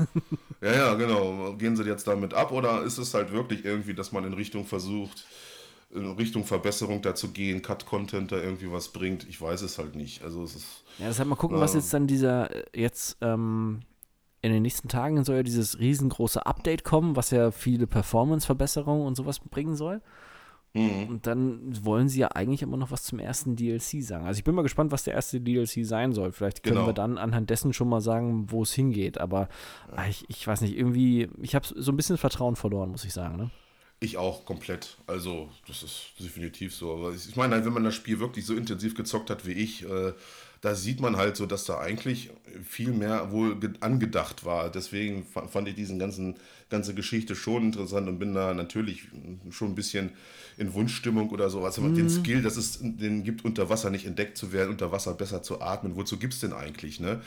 Ja, 0.61 0.73
ja, 0.73 0.95
genau. 0.95 1.55
Gehen 1.55 1.77
sie 1.77 1.85
jetzt 1.85 2.07
damit 2.07 2.35
ab 2.35 2.53
oder 2.53 2.83
ist 2.83 2.99
es 2.99 3.13
halt 3.15 3.33
wirklich 3.33 3.65
irgendwie, 3.65 3.95
dass 3.95 4.13
man 4.13 4.25
in 4.25 4.33
Richtung 4.33 4.65
versucht, 4.65 5.27
in 5.95 6.07
Richtung 6.13 6.45
Verbesserung 6.45 7.03
dazu 7.03 7.33
gehen, 7.33 7.63
Cut-Content 7.63 8.33
da 8.33 8.37
irgendwie 8.37 8.71
was 8.71 8.89
bringt. 8.89 9.29
Ich 9.29 9.41
weiß 9.41 9.63
es 9.63 9.79
halt 9.79 9.95
nicht. 9.95 10.23
Also 10.23 10.43
es 10.43 10.57
ist. 10.57 10.85
Ja, 10.99 11.09
deshalb 11.09 11.29
mal 11.29 11.37
gucken, 11.37 11.59
äh, 11.59 11.61
was 11.61 11.75
jetzt 11.75 11.93
dann 11.93 12.07
dieser 12.07 12.55
äh, 12.55 12.65
jetzt 12.75 13.17
ähm, 13.21 13.81
in 14.43 14.53
den 14.53 14.63
nächsten 14.63 14.89
Tagen 14.89 15.25
soll 15.25 15.37
ja 15.37 15.43
dieses 15.43 15.79
riesengroße 15.79 16.45
Update 16.45 16.85
kommen, 16.85 17.17
was 17.17 17.31
ja 17.31 17.51
viele 17.51 17.87
Performance-Verbesserungen 17.87 19.07
und 19.07 19.17
sowas 19.17 19.39
bringen 19.41 19.77
soll. 19.77 20.03
Mhm. 20.75 21.09
Und 21.09 21.27
dann 21.27 21.85
wollen 21.85 22.09
sie 22.09 22.21
ja 22.21 22.29
eigentlich 22.33 22.63
immer 22.63 22.77
noch 22.77 22.91
was 22.91 23.05
zum 23.05 23.21
ersten 23.21 23.55
DLC 23.55 24.03
sagen. 24.03 24.27
Also 24.27 24.39
ich 24.39 24.45
bin 24.45 24.57
mal 24.57 24.63
gespannt, 24.63 24.91
was 24.91 25.05
der 25.05 25.15
erste 25.15 25.41
DLC 25.41 25.87
sein 25.87 26.13
soll. 26.13 26.33
Vielleicht 26.33 26.65
können 26.65 26.77
genau. 26.77 26.89
wir 26.89 26.93
dann 26.93 27.17
anhand 27.17 27.49
dessen 27.49 27.73
schon 27.73 27.89
mal 27.89 28.01
sagen, 28.01 28.51
wo 28.51 28.63
es 28.63 28.73
hingeht. 28.73 29.19
Aber 29.19 29.49
ja. 29.97 30.07
ich, 30.09 30.25
ich 30.29 30.45
weiß 30.45 30.63
nicht, 30.63 30.77
irgendwie, 30.77 31.29
ich 31.41 31.55
habe 31.55 31.67
so 31.67 31.93
ein 31.93 31.97
bisschen 31.97 32.19
Vertrauen 32.19 32.57
verloren, 32.57 32.91
muss 32.91 33.05
ich 33.05 33.13
sagen. 33.13 33.37
Ne? 33.37 33.51
Ich 34.01 34.17
auch 34.17 34.45
komplett. 34.45 34.99
Also, 35.07 35.49
das 35.69 35.85
ist 35.85 36.13
definitiv 36.19 36.75
so. 36.75 36.93
Aber 36.93 37.15
ich 37.15 37.37
meine, 37.37 37.65
wenn 37.65 37.73
man 37.73 37.85
das 37.85 37.95
Spiel 37.95 38.19
wirklich 38.19 38.45
so 38.45 38.55
intensiv 38.55 38.97
gezockt 38.97 39.31
hat 39.31 39.47
wie 39.47 39.53
ich, 39.53 39.89
äh, 39.89 40.13
da 40.61 40.75
sieht 40.75 41.01
man 41.01 41.17
halt 41.17 41.37
so, 41.37 41.47
dass 41.47 41.67
da 41.67 41.79
eigentlich 41.79 42.31
viel 42.65 42.91
mehr 42.91 43.31
wohl 43.31 43.57
angedacht 43.81 44.45
war. 44.45 44.71
Deswegen 44.71 45.25
fand 45.25 45.69
ich 45.69 45.75
diesen 45.75 45.99
ganzen 45.99 46.37
ganze 46.71 46.95
Geschichte 46.95 47.37
schon 47.37 47.67
interessant 47.67 48.09
und 48.09 48.19
bin 48.19 48.35
da 48.35 48.53
natürlich 48.55 49.09
schon 49.51 49.69
ein 49.69 49.75
bisschen 49.75 50.11
in 50.57 50.75
Wunschstimmung 50.75 51.31
oder 51.31 51.51
sowas. 51.51 51.79
Mhm. 51.79 51.95
Den 51.95 52.11
Skill, 52.11 52.43
dass 52.43 52.57
es 52.57 52.79
den 52.81 53.25
gibt, 53.25 53.45
unter 53.45 53.69
Wasser 53.69 53.91
nicht 53.91 54.07
entdeckt 54.07 54.37
zu 54.37 54.53
werden, 54.53 54.71
unter 54.71 54.93
Wasser 54.93 55.15
besser 55.15 55.43
zu 55.43 55.61
atmen. 55.61 55.97
Wozu 55.97 56.19
gibt 56.19 56.35
es 56.35 56.41
den 56.41 56.53
eigentlich? 56.53 57.01
Ne? 57.01 57.21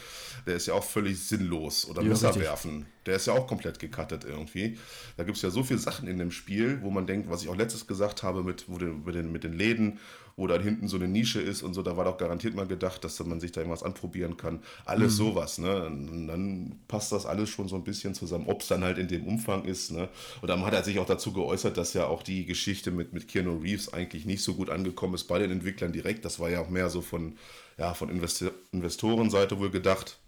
Der 0.46 0.56
ist 0.56 0.68
ja 0.68 0.74
auch 0.74 0.84
völlig 0.84 1.20
sinnlos. 1.20 1.88
Oder 1.88 2.02
ja, 2.02 2.10
Messer 2.10 2.30
richtig. 2.30 2.44
werfen. 2.44 2.86
Der 3.06 3.16
ist 3.16 3.28
ja 3.28 3.34
auch 3.34 3.48
komplett 3.48 3.80
gecuttet 3.80 4.26
irgendwie. 4.26 4.78
Da 5.16 5.24
gibt 5.24 5.38
es 5.38 5.44
ja 5.44 5.50
so 5.50 5.64
viele 5.64 5.80
Sachen 5.80 6.08
in 6.08 6.18
dem 6.18 6.32
Spiel, 6.32 6.80
wo 6.82 6.90
man 6.90 7.08
denkt, 7.08 7.30
was 7.30 7.44
ich 7.44 7.50
auch 7.50 7.56
letztes 7.56 7.88
gesagt 7.88 8.24
habe 8.24 8.44
mit, 8.44 8.66
wo 8.68 8.78
den, 8.78 9.04
mit, 9.04 9.16
den, 9.16 9.32
mit 9.32 9.44
den 9.44 9.54
Läden 9.54 10.00
wo 10.38 10.46
dann 10.46 10.62
hinten 10.62 10.88
so 10.88 10.98
eine 10.98 11.08
Nische 11.08 11.42
ist 11.42 11.64
und 11.64 11.74
so, 11.74 11.82
da 11.82 11.98
war 11.98 12.06
doch 12.06 12.18
garantiert 12.18 12.54
mal 12.54 12.68
gedacht, 12.68 13.04
dass 13.04 13.20
man 13.26 13.40
sich 13.40 13.52
da 13.52 13.62
irgendwas 13.62 13.82
anprobieren 13.82 14.38
kann. 14.38 14.62
Alles 14.86 15.14
mhm. 15.14 15.18
sowas, 15.18 15.58
ne? 15.58 15.86
Und 15.88 16.28
dann 16.28 16.80
passt 16.88 17.12
das 17.12 17.26
alles 17.26 17.50
schon 17.50 17.68
so 17.68 17.76
ein 17.76 17.84
bisschen 17.84 18.14
zusammen, 18.14 18.46
ob 18.48 18.62
es 18.62 18.68
dann 18.68 18.84
halt 18.84 19.00
in 19.00 19.08
dem 19.08 19.26
Umfang 19.26 19.66
ist, 19.66 19.92
ne? 19.92 20.10
Und 20.42 20.48
dann 20.48 20.64
hat 20.64 20.76
er 20.76 20.84
sich 20.84 21.00
auch 21.00 21.08
dazu 21.08 21.34
geäußert, 21.34 21.76
dass 21.76 21.96
ja 21.96 22.06
auch 22.06 22.22
die 22.22 22.46
Geschichte 22.46 22.92
mit, 22.92 23.14
mit 23.14 23.28
Keanu 23.28 23.58
Reeves 23.58 23.92
eigentlich 23.92 24.26
nicht 24.26 24.44
so 24.44 24.54
gut 24.54 24.70
angekommen 24.70 25.16
ist 25.16 25.24
bei 25.24 25.40
den 25.40 25.50
Entwicklern 25.50 25.92
direkt. 25.92 26.24
Das 26.24 26.40
war 26.40 26.52
ja 26.52 26.62
auch 26.62 26.70
mehr 26.70 26.92
so 26.92 27.02
von, 27.02 27.36
ja, 27.80 27.96
von 27.96 28.10
Invest 28.10 28.46
Investorenseite 28.72 29.58
wohl 29.58 29.72
gedacht, 29.72 30.20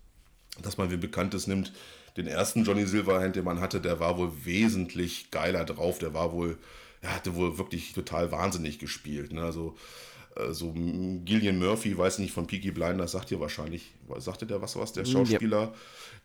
dass 0.63 0.79
man 0.79 0.89
wie 0.89 0.97
Bekanntes 0.97 1.45
nimmt. 1.45 1.71
Den 2.17 2.25
ersten 2.25 2.63
Johnny 2.63 2.87
Silverhand, 2.87 3.35
den 3.35 3.45
man 3.45 3.61
hatte, 3.61 3.79
der 3.79 3.99
war 3.99 4.17
wohl 4.17 4.31
wesentlich 4.43 5.29
geiler 5.29 5.65
drauf. 5.65 5.99
Der 5.99 6.15
war 6.15 6.33
wohl 6.33 6.57
er 7.01 7.15
hatte 7.15 7.35
wohl 7.35 7.57
wirklich 7.57 7.93
total 7.93 8.31
wahnsinnig 8.31 8.79
gespielt. 8.79 9.33
Ne? 9.33 9.41
Also 9.41 9.75
äh, 10.35 10.51
so 10.51 10.73
Gillian 10.73 11.59
Murphy, 11.59 11.97
weiß 11.97 12.19
nicht, 12.19 12.33
von 12.33 12.47
Peaky 12.47 12.71
Blinders, 12.71 13.11
sagt 13.11 13.31
ihr 13.31 13.39
wahrscheinlich, 13.39 13.93
sagte 14.17 14.45
der 14.45 14.61
was 14.61 14.75
was, 14.75 14.93
der 14.93 15.03
mm, 15.03 15.07
Schauspieler, 15.07 15.61
ja. 15.61 15.73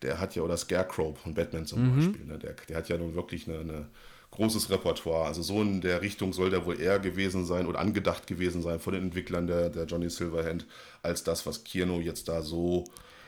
der 0.03 0.20
hat 0.20 0.35
ja, 0.35 0.43
oder 0.43 0.57
Scarecrow 0.57 1.18
von 1.18 1.35
Batman 1.35 1.66
zum 1.66 1.83
mhm. 1.83 1.97
Beispiel, 1.97 2.27
ne? 2.27 2.39
der, 2.39 2.55
der 2.68 2.77
hat 2.77 2.89
ja 2.89 2.99
nun 2.99 3.14
wirklich 3.14 3.49
eine 3.49 3.87
großes 4.33 4.70
Repertoire. 4.70 5.27
Also 5.27 5.43
so 5.43 5.62
in 5.62 5.81
der 5.81 6.03
Richtung 6.03 6.33
soll 6.33 6.51
der 6.51 6.66
wohl 6.66 6.81
eher 6.81 6.99
gewesen 6.99 7.45
sein 7.45 7.66
oder 7.66 7.79
angedacht 7.79 8.27
gewesen 8.27 8.62
sein 8.62 8.81
von 8.81 8.93
den 8.93 9.05
Entwicklern 9.05 9.47
der, 9.47 9.70
der 9.70 9.85
Johnny 9.85 10.11
Silverhand, 10.11 10.66
als 11.03 11.22
das, 11.22 11.47
was 11.47 11.64
Kierno 11.64 12.01
jetzt 12.01 12.29
da 12.29 12.43
so 12.43 12.85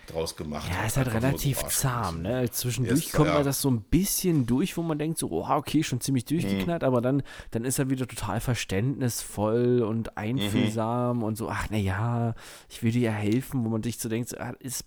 draus 0.06 0.36
gemacht 0.36 0.70
Ja, 0.70 0.86
ist 0.86 0.96
halt 0.96 1.12
relativ 1.12 1.60
so 1.60 1.66
zahm, 1.68 2.22
ne? 2.22 2.48
Zwischendurch 2.50 3.12
kommt 3.12 3.28
ja. 3.28 3.42
das 3.42 3.60
so 3.60 3.70
ein 3.70 3.82
bisschen 3.82 4.46
durch, 4.46 4.76
wo 4.76 4.82
man 4.82 4.98
denkt, 4.98 5.18
so, 5.18 5.30
oh, 5.30 5.48
okay, 5.48 5.82
schon 5.82 6.00
ziemlich 6.00 6.24
durchgeknallt, 6.24 6.82
mhm. 6.82 6.88
aber 6.88 7.00
dann, 7.00 7.22
dann 7.50 7.64
ist 7.64 7.78
er 7.78 7.90
wieder 7.90 8.06
total 8.06 8.40
verständnisvoll 8.40 9.82
und 9.82 10.16
einfühlsam 10.16 11.18
mhm. 11.18 11.22
und 11.22 11.36
so, 11.36 11.48
ach, 11.48 11.70
naja, 11.70 12.34
ich 12.68 12.82
will 12.82 12.92
dir 12.92 13.02
ja 13.02 13.12
helfen, 13.12 13.64
wo 13.64 13.68
man 13.68 13.82
sich 13.82 13.98
so 13.98 14.08
denkt, 14.08 14.30
so, 14.30 14.38
ah, 14.38 14.54
es 14.60 14.84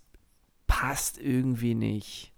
passt 0.68 1.20
irgendwie 1.20 1.76
nicht. 1.76 2.34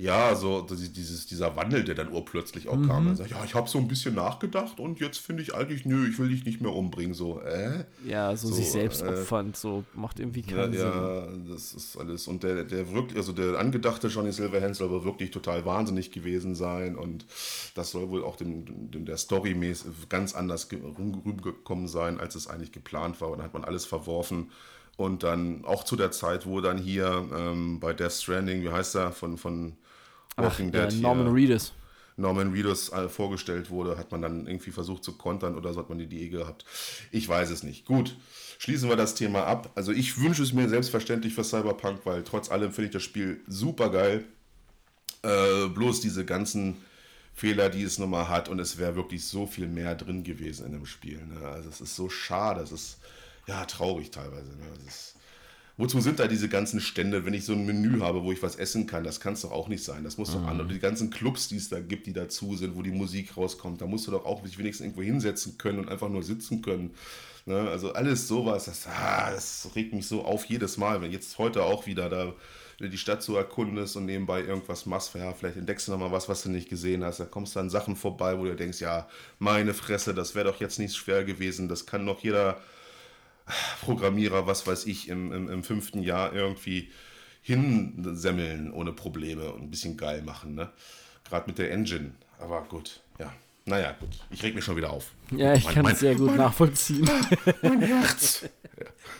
Ja, 0.00 0.36
so 0.36 0.60
dieses, 0.60 1.26
dieser 1.26 1.56
Wandel, 1.56 1.82
der 1.82 1.96
dann 1.96 2.12
urplötzlich 2.12 2.68
auch 2.68 2.76
mhm. 2.76 2.86
kam. 2.86 3.16
Sagt, 3.16 3.32
ja, 3.32 3.44
ich 3.44 3.56
habe 3.56 3.68
so 3.68 3.78
ein 3.78 3.88
bisschen 3.88 4.14
nachgedacht 4.14 4.78
und 4.78 5.00
jetzt 5.00 5.18
finde 5.18 5.42
ich 5.42 5.56
eigentlich, 5.56 5.86
nö, 5.86 6.08
ich 6.08 6.20
will 6.20 6.28
dich 6.28 6.44
nicht 6.44 6.60
mehr 6.60 6.72
umbringen. 6.72 7.14
So, 7.14 7.40
äh? 7.40 7.84
Ja, 8.06 8.36
so, 8.36 8.46
so 8.46 8.54
sich 8.54 8.70
selbst 8.70 9.02
äh, 9.02 9.06
opfernd, 9.06 9.56
so 9.56 9.82
macht 9.94 10.20
irgendwie 10.20 10.42
keinen 10.42 10.72
ja, 10.72 10.92
Sinn. 10.92 11.48
Ja, 11.48 11.52
das 11.52 11.74
ist 11.74 11.96
alles. 11.96 12.28
Und 12.28 12.44
der, 12.44 12.62
der 12.62 12.92
wirklich, 12.92 13.16
also 13.16 13.32
der 13.32 13.58
angedachte 13.58 14.06
Johnny 14.06 14.30
Silverhand 14.30 14.76
soll 14.76 14.88
aber 14.88 15.04
wirklich 15.04 15.32
total 15.32 15.64
wahnsinnig 15.64 16.12
gewesen 16.12 16.54
sein 16.54 16.94
und 16.94 17.26
das 17.74 17.90
soll 17.90 18.08
wohl 18.08 18.22
auch 18.22 18.36
dem, 18.36 18.92
dem 18.92 19.04
der 19.04 19.16
Story 19.16 19.56
ganz 20.08 20.32
anders 20.32 20.68
rübergekommen 20.70 21.88
sein, 21.88 22.20
als 22.20 22.36
es 22.36 22.46
eigentlich 22.46 22.70
geplant 22.70 23.20
war. 23.20 23.30
Und 23.30 23.38
dann 23.38 23.46
hat 23.46 23.54
man 23.54 23.64
alles 23.64 23.84
verworfen. 23.84 24.52
Und 24.96 25.24
dann 25.24 25.64
auch 25.64 25.82
zu 25.82 25.96
der 25.96 26.12
Zeit, 26.12 26.46
wo 26.46 26.60
dann 26.60 26.78
hier 26.78 27.28
ähm, 27.36 27.80
bei 27.80 27.92
Death 27.92 28.12
Stranding, 28.12 28.62
wie 28.62 28.70
heißt 28.70 28.94
er, 28.94 29.12
von, 29.12 29.38
von 29.38 29.76
Walking 30.38 30.72
Ach, 30.74 30.88
Dead. 30.88 31.00
Norman 31.00 31.28
Reedus. 31.28 31.72
Norman 32.16 32.52
Reedus 32.52 32.90
äh, 32.92 33.08
vorgestellt 33.08 33.70
wurde, 33.70 33.96
hat 33.96 34.10
man 34.10 34.22
dann 34.22 34.46
irgendwie 34.46 34.72
versucht 34.72 35.04
zu 35.04 35.16
kontern 35.16 35.56
oder 35.56 35.72
so 35.72 35.80
hat 35.80 35.88
man 35.88 35.98
die 35.98 36.04
Idee 36.04 36.28
gehabt. 36.28 36.64
Ich 37.12 37.28
weiß 37.28 37.50
es 37.50 37.62
nicht. 37.62 37.84
Gut, 37.86 38.16
schließen 38.58 38.88
wir 38.88 38.96
das 38.96 39.14
Thema 39.14 39.44
ab. 39.44 39.70
Also 39.76 39.92
ich 39.92 40.20
wünsche 40.20 40.42
es 40.42 40.52
mir 40.52 40.68
selbstverständlich 40.68 41.34
für 41.34 41.44
Cyberpunk, 41.44 42.04
weil 42.04 42.24
trotz 42.24 42.50
allem 42.50 42.72
finde 42.72 42.86
ich 42.86 42.92
das 42.92 43.04
Spiel 43.04 43.40
super 43.46 43.90
geil. 43.90 44.24
Äh, 45.22 45.68
bloß 45.68 46.00
diese 46.00 46.24
ganzen 46.24 46.76
Fehler, 47.34 47.70
die 47.70 47.84
es 47.84 47.98
nochmal 47.98 48.28
hat 48.28 48.48
und 48.48 48.58
es 48.58 48.78
wäre 48.78 48.96
wirklich 48.96 49.24
so 49.24 49.46
viel 49.46 49.68
mehr 49.68 49.94
drin 49.94 50.24
gewesen 50.24 50.66
in 50.66 50.72
dem 50.72 50.86
Spiel. 50.86 51.24
Ne? 51.24 51.46
Also 51.46 51.68
es 51.68 51.80
ist 51.80 51.94
so 51.94 52.08
schade, 52.08 52.60
es 52.62 52.72
ist 52.72 52.98
ja 53.46 53.64
traurig 53.64 54.10
teilweise. 54.10 54.50
Ne? 54.56 54.64
Es 54.76 54.86
ist, 54.86 55.16
Wozu 55.78 56.00
sind 56.00 56.18
da 56.18 56.26
diese 56.26 56.48
ganzen 56.48 56.80
Stände, 56.80 57.24
wenn 57.24 57.34
ich 57.34 57.44
so 57.44 57.52
ein 57.52 57.64
Menü 57.64 58.00
habe, 58.00 58.24
wo 58.24 58.32
ich 58.32 58.42
was 58.42 58.56
essen 58.56 58.88
kann? 58.88 59.04
Das 59.04 59.20
kann 59.20 59.34
es 59.34 59.42
doch 59.42 59.52
auch 59.52 59.68
nicht 59.68 59.84
sein. 59.84 60.02
Das 60.02 60.18
muss 60.18 60.32
doch 60.32 60.42
mhm. 60.42 60.48
an. 60.48 60.60
Und 60.60 60.72
die 60.72 60.80
ganzen 60.80 61.08
Clubs, 61.08 61.46
die 61.46 61.56
es 61.56 61.68
da 61.68 61.78
gibt, 61.78 62.08
die 62.08 62.12
dazu 62.12 62.56
sind, 62.56 62.74
wo 62.74 62.82
die 62.82 62.90
Musik 62.90 63.36
rauskommt, 63.36 63.80
da 63.80 63.86
musst 63.86 64.08
du 64.08 64.10
doch 64.10 64.26
auch 64.26 64.44
sich 64.44 64.58
wenigstens 64.58 64.86
irgendwo 64.86 65.02
hinsetzen 65.02 65.56
können 65.56 65.78
und 65.78 65.88
einfach 65.88 66.08
nur 66.08 66.24
sitzen 66.24 66.62
können. 66.62 66.90
Ne? 67.46 67.70
Also 67.70 67.92
alles 67.92 68.26
sowas, 68.26 68.64
das, 68.64 68.88
ah, 68.88 69.30
das 69.30 69.70
regt 69.76 69.94
mich 69.94 70.08
so 70.08 70.24
auf 70.24 70.46
jedes 70.46 70.78
Mal. 70.78 71.00
Wenn 71.00 71.12
jetzt 71.12 71.38
heute 71.38 71.62
auch 71.62 71.86
wieder 71.86 72.10
da 72.10 72.34
die 72.80 72.98
Stadt 72.98 73.22
so 73.22 73.36
erkundest 73.36 73.96
und 73.96 74.06
nebenbei 74.06 74.42
irgendwas 74.42 74.84
machst, 74.84 75.14
ja, 75.14 75.32
vielleicht 75.32 75.58
entdeckst 75.58 75.86
du 75.86 75.92
nochmal 75.92 76.10
was, 76.10 76.28
was 76.28 76.42
du 76.42 76.50
nicht 76.50 76.68
gesehen 76.68 77.04
hast. 77.04 77.20
Da 77.20 77.24
kommst 77.24 77.54
du 77.54 77.60
an 77.60 77.70
Sachen 77.70 77.94
vorbei, 77.94 78.36
wo 78.36 78.44
du 78.44 78.56
denkst, 78.56 78.80
ja, 78.80 79.08
meine 79.38 79.74
Fresse, 79.74 80.12
das 80.12 80.34
wäre 80.34 80.50
doch 80.50 80.60
jetzt 80.60 80.80
nicht 80.80 80.96
schwer 80.96 81.24
gewesen. 81.24 81.68
Das 81.68 81.86
kann 81.86 82.04
doch 82.04 82.20
jeder 82.24 82.60
Programmierer, 83.82 84.46
was 84.46 84.66
weiß 84.66 84.86
ich, 84.86 85.08
im, 85.08 85.32
im, 85.32 85.48
im 85.48 85.64
fünften 85.64 86.02
Jahr 86.02 86.32
irgendwie 86.32 86.90
hinsemmeln 87.42 88.72
ohne 88.72 88.92
Probleme 88.92 89.52
und 89.52 89.62
ein 89.62 89.70
bisschen 89.70 89.96
geil 89.96 90.22
machen. 90.22 90.54
Ne? 90.54 90.70
Gerade 91.24 91.46
mit 91.46 91.58
der 91.58 91.70
Engine. 91.70 92.12
Aber 92.38 92.62
gut, 92.64 93.00
ja. 93.18 93.32
Naja, 93.68 93.94
gut. 94.00 94.08
Ich 94.30 94.42
reg 94.42 94.54
mich 94.54 94.64
schon 94.64 94.76
wieder 94.76 94.90
auf. 94.90 95.12
Ja, 95.30 95.52
ich 95.52 95.64
mein, 95.66 95.74
kann 95.74 95.86
es 95.86 96.00
sehr 96.00 96.14
gut 96.14 96.28
mein, 96.28 96.38
nachvollziehen. 96.38 97.08
Mein 97.62 97.82
Herz. 97.82 98.48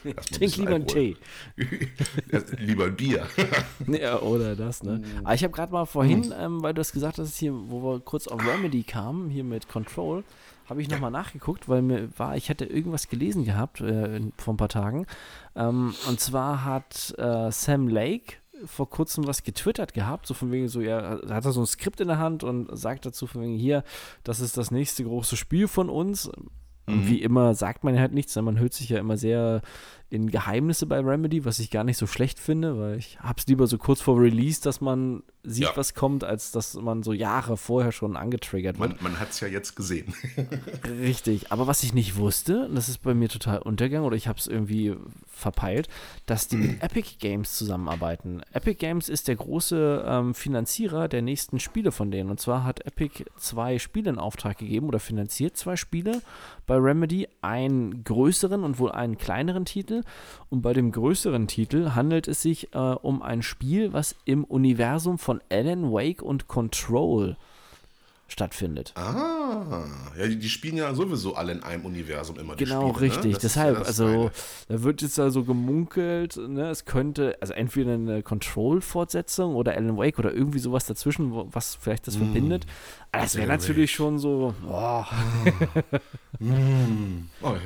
Ja, 0.05 0.13
Trink 0.13 0.57
lieber 0.57 0.77
einen 0.77 0.87
Tee. 0.87 1.17
lieber 2.59 2.85
ein 2.85 2.97
Bier. 2.97 3.27
ja, 3.89 4.21
oder 4.21 4.55
das, 4.55 4.85
ne? 4.85 4.99
Mm. 4.99 5.27
Aber 5.27 5.35
ich 5.35 5.43
habe 5.43 5.53
gerade 5.53 5.73
mal 5.73 5.87
vorhin, 5.87 6.29
mm. 6.29 6.35
ähm, 6.39 6.63
weil 6.63 6.73
du 6.73 6.81
hast 6.81 6.93
gesagt 6.93 7.19
hast, 7.19 7.37
hier, 7.37 7.53
wo 7.53 7.83
wir 7.83 8.01
kurz 8.01 8.29
auf 8.29 8.41
Remedy 8.47 8.85
kamen, 8.85 9.29
hier 9.29 9.43
mit 9.43 9.69
Control, 9.69 10.23
habe 10.69 10.83
ich 10.83 10.89
nochmal 10.89 11.13
ja. 11.13 11.19
nachgeguckt, 11.19 11.69
weil 11.69 11.83
mir 11.83 12.09
war, 12.19 12.37
ich 12.37 12.51
hatte 12.51 12.65
irgendwas 12.65 13.09
gelesen 13.09 13.45
gehabt 13.45 13.81
äh, 13.81 14.21
vor 14.37 14.55
ein 14.55 14.59
paar 14.59 14.69
Tagen. 14.69 15.07
Ähm, 15.57 15.95
und 16.09 16.21
zwar 16.21 16.65
hat 16.65 17.15
äh, 17.19 17.51
Sam 17.51 17.89
Lake 17.89 18.37
vor 18.65 18.91
kurzem 18.91 19.27
was 19.27 19.45
getwittert 19.45 19.95
gehabt, 19.95 20.27
so 20.27 20.35
von 20.35 20.51
wegen 20.51 20.69
so, 20.69 20.81
ja, 20.81 21.21
hat 21.29 21.45
er 21.45 21.53
so 21.53 21.61
ein 21.61 21.67
Skript 21.67 22.01
in 22.01 22.09
der 22.09 22.19
Hand 22.19 22.43
und 22.43 22.77
sagt 22.77 23.07
dazu 23.07 23.27
von 23.27 23.43
wegen 23.43 23.57
hier, 23.57 23.85
das 24.25 24.41
ist 24.41 24.57
das 24.57 24.71
nächste 24.71 25.05
große 25.05 25.37
Spiel 25.37 25.69
von 25.69 25.89
uns. 25.89 26.31
Mhm. 26.89 27.07
wie 27.07 27.23
immer 27.23 27.55
sagt 27.55 27.85
man 27.85 27.99
halt 27.99 28.15
nichts, 28.15 28.35
man 28.37 28.59
hört 28.59 28.73
sich 28.73 28.89
ja 28.89 28.99
immer 28.99 29.19
sehr 29.19 29.61
in 30.11 30.31
Geheimnisse 30.31 30.87
bei 30.87 31.01
Remedy, 31.01 31.45
was 31.45 31.59
ich 31.59 31.71
gar 31.71 31.85
nicht 31.85 31.99
so 31.99 32.07
schlecht 32.07 32.39
finde, 32.39 32.79
weil 32.79 32.99
ich 32.99 33.19
hab's 33.21 33.47
lieber 33.47 33.67
so 33.67 33.77
kurz 33.77 34.01
vor 34.01 34.19
Release, 34.19 34.61
dass 34.63 34.81
man 34.81 35.23
sieht, 35.43 35.65
ja. 35.65 35.77
was 35.77 35.95
kommt, 35.95 36.25
als 36.25 36.51
dass 36.51 36.75
man 36.75 37.03
so 37.03 37.13
Jahre 37.13 37.57
vorher 37.57 37.93
schon 37.93 38.17
angetriggert 38.17 38.79
wird. 38.79 39.03
Man, 39.03 39.13
man 39.13 39.21
hat 39.21 39.31
es 39.31 39.41
ja 39.41 39.49
jetzt 39.49 39.77
gesehen. 39.77 40.13
Richtig. 41.01 41.53
Aber 41.53 41.67
was 41.67 41.83
ich 41.83 41.95
nicht 41.95 42.17
wusste, 42.17 42.67
und 42.67 42.75
das 42.75 42.89
ist 42.89 42.99
bei 42.99 43.15
mir 43.15 43.29
total 43.29 43.59
untergegangen, 43.59 44.07
oder 44.07 44.17
ich 44.17 44.29
habe 44.29 44.39
es 44.39 44.47
irgendwie 44.47 44.95
verpeilt, 45.27 45.89
dass 46.27 46.49
die 46.49 46.57
mit 46.57 46.83
Epic 46.83 47.17
Games 47.19 47.57
zusammenarbeiten. 47.57 48.43
Epic 48.53 48.79
Games 48.79 49.09
ist 49.09 49.29
der 49.29 49.37
große 49.37 50.05
ähm, 50.07 50.35
Finanzierer 50.35 51.09
der 51.09 51.23
nächsten 51.23 51.61
Spiele 51.61 51.93
von 51.93 52.11
denen. 52.11 52.31
Und 52.31 52.41
zwar 52.41 52.65
hat 52.65 52.85
Epic 52.87 53.25
zwei 53.37 53.79
Spiele 53.79 54.11
in 54.11 54.19
Auftrag 54.19 54.59
gegeben 54.59 54.89
oder 54.89 55.01
finanziert 55.01 55.57
zwei 55.57 55.77
Spiele 55.77 56.23
bei 56.67 56.77
Remedy, 56.77 57.29
einen 57.41 58.05
größeren 58.05 58.65
und 58.65 58.79
wohl 58.79 58.93
einen 58.93 59.17
kleineren 59.17 59.65
Titel. 59.65 59.98
Und 60.51 60.63
bei 60.63 60.73
dem 60.73 60.93
größeren 60.93 61.47
Titel 61.47 61.91
handelt 61.95 62.29
es 62.29 62.43
sich 62.43 62.75
äh, 62.75 62.79
um 62.79 63.23
ein 63.23 63.43
Spiel, 63.43 63.93
was 63.93 64.15
im 64.25 64.45
Universum 64.45 65.19
von 65.19 65.41
Alan 65.51 65.93
Wake 65.93 66.23
und 66.23 66.49
Control 66.49 67.37
stattfindet. 68.29 68.93
Ah, 68.95 69.85
ja, 70.19 70.27
die, 70.27 70.39
die, 70.39 70.49
spielen 70.51 70.77
ja 70.77 70.95
sowieso 70.95 71.35
alle 71.35 71.53
in 71.53 71.63
einem 71.63 71.87
Universum 71.87 72.39
immer. 72.39 72.57
Genau, 72.57 72.91
Spiele, 72.91 73.01
richtig. 73.01 73.33
Ne? 73.33 73.39
Deshalb, 73.43 73.79
ja 73.79 73.85
also 73.85 74.31
da 74.69 74.83
wird 74.83 75.01
jetzt 75.01 75.19
also 75.19 75.45
gemunkelt, 75.45 76.37
ne, 76.37 76.69
es 76.69 76.85
könnte, 76.85 77.39
also 77.41 77.55
entweder 77.55 77.95
eine 77.95 78.23
Control-Fortsetzung 78.23 79.55
oder 79.55 79.73
Alan 79.73 79.97
Wake 79.97 80.19
oder 80.19 80.33
irgendwie 80.33 80.59
sowas 80.59 80.85
dazwischen, 80.85 81.33
was 81.33 81.75
vielleicht 81.75 82.07
das 82.07 82.17
mm. 82.17 82.19
verbindet. 82.19 82.67
Aber 83.13 83.23
das 83.23 83.37
wäre 83.37 83.49
natürlich 83.49 83.93
schon 83.93 84.19
so. 84.19 84.55
Oh. 84.69 85.05
mm. 86.39 87.31
oh, 87.41 87.53
ja. 87.53 87.59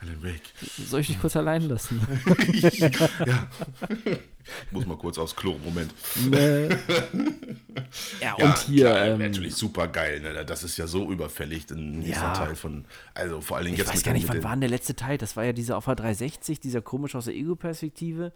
Alan 0.00 0.22
Wake. 0.22 0.42
Soll 0.88 1.00
ich 1.00 1.06
dich 1.08 1.20
kurz 1.20 1.36
allein 1.36 1.68
lassen? 1.68 2.00
ja. 2.62 3.48
Ich 4.66 4.72
muss 4.72 4.86
mal 4.86 4.96
kurz 4.96 5.18
aufs 5.18 5.34
Klo, 5.34 5.56
Moment. 5.64 5.92
Nee. 6.30 6.68
ja, 8.20 8.34
und 8.34 8.42
ja, 8.42 8.62
hier. 8.66 8.84
Klar, 8.86 9.06
ähm, 9.06 9.18
natürlich 9.18 9.54
super 9.54 9.88
geil, 9.88 10.20
ne? 10.20 10.44
Das 10.44 10.62
ist 10.62 10.76
ja 10.76 10.86
so 10.86 11.10
überfällig, 11.10 11.68
ein 11.70 12.02
ja. 12.02 12.32
Teil 12.32 12.54
von. 12.54 12.84
Also 13.14 13.40
vor 13.40 13.56
allen 13.56 13.66
Dingen 13.66 13.78
jetzt. 13.78 13.88
Ich 13.88 13.94
weiß 13.94 14.02
gar 14.02 14.12
nicht, 14.12 14.28
wann 14.28 14.44
war 14.44 14.52
denn 14.52 14.60
der 14.60 14.70
letzte 14.70 14.94
Teil? 14.94 15.18
Das 15.18 15.36
war 15.36 15.44
ja 15.44 15.52
dieser 15.52 15.76
auf 15.76 15.86
der 15.86 15.96
360, 15.96 16.60
dieser 16.60 16.82
komisch 16.82 17.14
aus 17.14 17.24
der 17.24 17.34
Ego-Perspektive. 17.34 18.32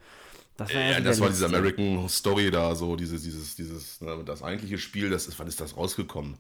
Das 0.57 0.75
war, 0.75 0.81
ja, 0.81 0.91
ja 0.91 1.01
das 1.01 1.21
war 1.21 1.29
diese 1.29 1.47
American 1.47 2.09
Story 2.09 2.51
da, 2.51 2.75
so 2.75 2.97
dieses, 2.97 3.23
dieses, 3.23 3.55
dieses, 3.57 4.01
ne, 4.01 4.23
das 4.27 4.43
eigentliche 4.43 4.79
Spiel, 4.79 5.09
das 5.09 5.27
ist, 5.27 5.39
wann 5.39 5.47
ist 5.47 5.61
das 5.61 5.77
rausgekommen? 5.77 6.37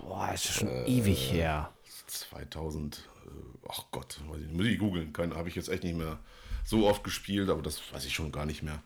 Boah, 0.00 0.30
ist 0.32 0.44
schon 0.44 0.68
äh, 0.68 0.84
ewig 0.84 1.32
her. 1.32 1.70
2000, 2.06 2.96
äh, 2.96 2.98
ach 3.68 3.84
Gott, 3.90 4.20
weiß 4.28 4.40
ich, 4.46 4.52
muss 4.52 4.66
ich 4.66 4.78
googeln, 4.78 5.12
habe 5.34 5.48
ich 5.48 5.54
jetzt 5.54 5.68
echt 5.68 5.84
nicht 5.84 5.96
mehr 5.96 6.18
so 6.64 6.86
oft 6.86 7.04
gespielt, 7.04 7.48
aber 7.48 7.62
das 7.62 7.80
weiß 7.92 8.04
ich 8.04 8.14
schon 8.14 8.32
gar 8.32 8.46
nicht 8.46 8.62
mehr. 8.62 8.82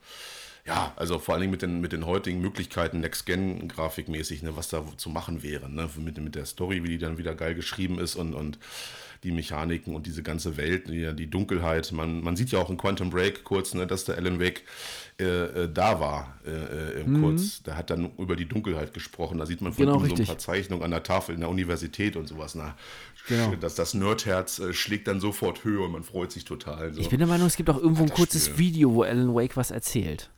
Ja, 0.65 0.93
also 0.95 1.19
vor 1.19 1.35
allen 1.35 1.41
Dingen 1.41 1.51
mit 1.51 1.63
den, 1.63 1.81
mit 1.81 1.93
den 1.93 2.07
heutigen 2.07 2.41
Möglichkeiten, 2.41 3.01
Next-Gen-Grafikmäßig, 3.01 4.45
ne, 4.45 4.57
was 4.57 4.69
da 4.69 4.85
zu 4.97 5.11
machen 5.11 5.43
wäre, 5.43 5.69
ne, 5.69 5.91
mit, 5.97 6.19
mit 6.19 6.37
der 6.37 6.47
Story, 6.47 6.85
wie 6.85 6.89
die 6.89 6.99
dann 6.99 7.19
wieder 7.19 7.35
geil 7.35 7.57
geschrieben 7.57 7.99
ist 7.99 8.15
und, 8.15 8.33
und 8.33 8.61
die 9.25 9.33
Mechaniken 9.33 9.95
und 9.95 10.07
diese 10.07 10.23
ganze 10.23 10.57
Welt, 10.57 10.89
die, 10.89 11.15
die 11.15 11.31
Dunkelheit. 11.31 11.91
Man, 11.93 12.23
man 12.23 12.37
sieht 12.37 12.51
ja 12.51 12.61
auch 12.61 12.71
in 12.71 12.77
Quantum 12.77 13.11
Break 13.11 13.45
kurz, 13.45 13.75
ne, 13.75 13.87
dass 13.87 14.05
der 14.05 14.17
Alan 14.17 14.41
Wake 14.41 14.63
äh, 15.21 15.25
äh, 15.25 15.73
da 15.73 16.01
war, 16.01 16.39
äh, 16.45 17.01
äh, 17.01 17.05
mhm. 17.05 17.23
kurz. 17.23 17.63
Der 17.63 17.77
hat 17.77 17.91
dann 17.91 18.11
über 18.19 18.35
die 18.35 18.47
Dunkelheit 18.47 18.95
gesprochen. 18.95 19.39
Da 19.39 19.47
sieht 19.47 19.61
man 19.61 19.73
von 19.73 19.85
genau, 19.85 20.03
ihm 20.03 20.09
so 20.09 20.17
ein 20.17 20.27
paar 20.27 20.39
Zeichnungen 20.39 20.85
an 20.85 20.91
der 20.91 21.03
Tafel 21.03 21.35
in 21.35 21.41
der 21.41 21.51
Universität 21.51 22.17
und 22.17 22.27
sowas. 22.27 22.55
Na, 22.57 22.77
Genau. 23.29 23.55
Das, 23.57 23.75
das 23.75 23.95
Nerdherz 23.95 24.59
äh, 24.59 24.73
schlägt 24.73 25.07
dann 25.07 25.21
sofort 25.21 25.65
höher 25.65 25.85
und 25.85 25.93
man 25.93 26.03
freut 26.03 26.33
sich 26.33 26.45
total. 26.45 26.93
So. 26.93 27.01
Ich 27.01 27.09
bin 27.09 27.19
der 27.19 27.29
Meinung, 27.29 27.47
es 27.47 27.57
gibt 27.57 27.71
auch 27.71 27.79
irgendwo 27.79 28.03
ein 28.03 28.11
kurzes 28.11 28.47
Spiel. 28.47 28.59
Video, 28.59 28.95
wo 28.95 29.03
Alan 29.03 29.35
Wake 29.35 29.57
was 29.57 29.71
erzählt. 29.71 30.31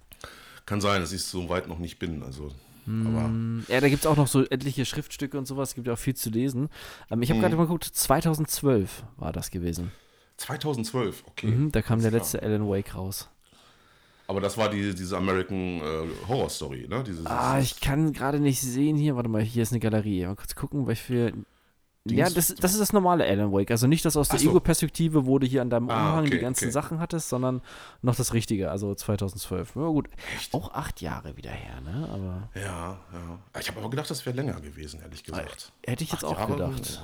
Kann 0.66 0.80
sein, 0.80 1.00
dass 1.00 1.12
ich 1.12 1.22
so 1.22 1.48
weit 1.48 1.68
noch 1.68 1.78
nicht 1.78 1.98
bin. 1.98 2.22
Also, 2.22 2.50
mm, 2.86 3.60
ja, 3.68 3.80
da 3.80 3.88
gibt 3.88 4.04
es 4.04 4.06
auch 4.06 4.16
noch 4.16 4.28
so 4.28 4.44
etliche 4.44 4.84
Schriftstücke 4.84 5.38
und 5.38 5.46
sowas. 5.46 5.70
Es 5.70 5.74
gibt 5.74 5.86
ja 5.86 5.94
auch 5.94 5.98
viel 5.98 6.14
zu 6.14 6.30
lesen. 6.30 6.68
Ähm, 7.10 7.22
ich 7.22 7.30
habe 7.30 7.38
mm. 7.38 7.42
gerade 7.42 7.56
mal 7.56 7.64
geguckt, 7.64 7.84
2012 7.84 9.04
war 9.16 9.32
das 9.32 9.50
gewesen. 9.50 9.90
2012, 10.36 11.24
okay. 11.26 11.46
Mhm, 11.46 11.72
da 11.72 11.80
kam 11.80 12.02
der 12.02 12.10
letzte 12.10 12.38
klar. 12.38 12.50
Alan 12.50 12.68
Wake 12.68 12.94
raus. 12.94 13.28
Aber 14.26 14.40
das 14.40 14.56
war 14.56 14.70
die, 14.70 14.94
diese 14.94 15.16
American 15.16 15.80
äh, 15.80 16.28
Horror 16.28 16.48
Story, 16.48 16.86
ne? 16.88 17.04
Diese, 17.06 17.26
ah, 17.26 17.60
ich 17.60 17.80
kann 17.80 18.12
gerade 18.12 18.40
nicht 18.40 18.60
sehen 18.60 18.96
hier. 18.96 19.16
Warte 19.16 19.28
mal, 19.28 19.42
hier 19.42 19.62
ist 19.62 19.72
eine 19.72 19.80
Galerie. 19.80 20.24
Mal 20.24 20.34
kurz 20.34 20.54
gucken, 20.54 20.86
welche 20.86 21.34
ja, 22.06 22.28
das, 22.28 22.54
das 22.54 22.72
ist 22.72 22.80
das 22.80 22.92
normale 22.92 23.24
Alan 23.24 23.50
Wake. 23.50 23.70
Also 23.70 23.86
nicht 23.86 24.04
das 24.04 24.16
aus 24.16 24.28
der 24.28 24.38
so. 24.38 24.50
Ego-Perspektive, 24.50 25.24
wo 25.24 25.38
du 25.38 25.46
hier 25.46 25.62
an 25.62 25.70
deinem 25.70 25.88
ah, 25.88 26.10
Umhang 26.10 26.26
okay, 26.26 26.30
die 26.32 26.38
ganzen 26.38 26.64
okay. 26.64 26.72
Sachen 26.72 27.00
hattest, 27.00 27.30
sondern 27.30 27.62
noch 28.02 28.14
das 28.14 28.34
Richtige, 28.34 28.70
also 28.70 28.94
2012. 28.94 29.76
Ja, 29.76 29.86
gut. 29.86 30.10
Echt? 30.36 30.52
Auch 30.52 30.74
acht 30.74 31.00
Jahre 31.00 31.36
wieder 31.38 31.50
her, 31.50 31.80
ne? 31.80 32.08
Aber 32.12 32.50
ja, 32.54 32.98
ja. 33.12 33.58
Ich 33.58 33.68
habe 33.68 33.80
aber 33.80 33.88
gedacht, 33.88 34.10
das 34.10 34.26
wäre 34.26 34.36
länger 34.36 34.60
gewesen, 34.60 35.00
ehrlich 35.00 35.24
gesagt. 35.24 35.72
Hätte 35.86 36.04
ich 36.04 36.12
jetzt 36.12 36.24
acht 36.24 36.32
auch 36.32 36.38
Jahre 36.38 36.52
gedacht. 36.52 37.02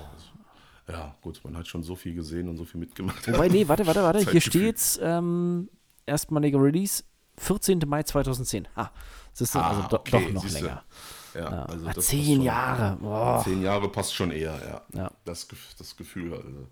Ja, 0.86 1.14
gut, 1.22 1.40
man 1.44 1.56
hat 1.56 1.66
schon 1.66 1.82
so 1.82 1.94
viel 1.94 2.14
gesehen 2.14 2.48
und 2.48 2.58
so 2.58 2.66
viel 2.66 2.80
mitgemacht. 2.80 3.26
Wobei, 3.32 3.48
nee, 3.48 3.66
warte, 3.68 3.86
warte, 3.86 4.02
warte. 4.02 4.18
Hier 4.30 4.40
steht's 4.40 4.98
ähm, 5.02 5.70
erstmaliger 6.04 6.60
Release, 6.60 7.04
14. 7.38 7.80
Mai 7.86 8.02
2010. 8.02 8.68
Ah, 8.74 8.90
siehst 9.32 9.54
du, 9.54 9.60
ah, 9.60 9.68
also 9.70 9.88
do, 9.88 9.96
okay, 9.96 10.10
doch 10.10 10.42
noch 10.42 10.50
länger. 10.50 10.84
Ja, 11.34 11.40
ja. 11.40 11.64
Also 11.64 11.86
das 11.86 12.06
zehn 12.06 12.36
schon, 12.36 12.42
Jahre. 12.42 12.96
Boah. 13.00 13.42
Zehn 13.44 13.62
Jahre 13.62 13.88
passt 13.88 14.14
schon 14.14 14.30
eher, 14.30 14.58
ja. 14.66 15.00
ja. 15.00 15.10
Das, 15.24 15.46
das 15.78 15.96
Gefühl. 15.96 16.34
Also. 16.34 16.68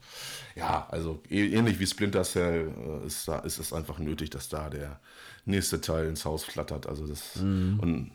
Ja, 0.57 0.87
also 0.91 1.23
ähnlich 1.29 1.79
wie 1.79 1.87
Splinter 1.87 2.25
Cell 2.25 2.73
äh, 3.03 3.07
ist, 3.07 3.29
da, 3.29 3.41
ist 3.41 3.59
es 3.59 3.73
einfach 3.73 3.99
nötig, 3.99 4.31
dass 4.31 4.49
da 4.49 4.69
der 4.69 5.01
nächste 5.45 5.81
Teil 5.81 6.07
ins 6.07 6.25
Haus 6.25 6.45
flattert. 6.45 6.87
Also 6.87 7.07
das, 7.07 7.37
mhm. 7.37 7.79
Und 7.81 8.11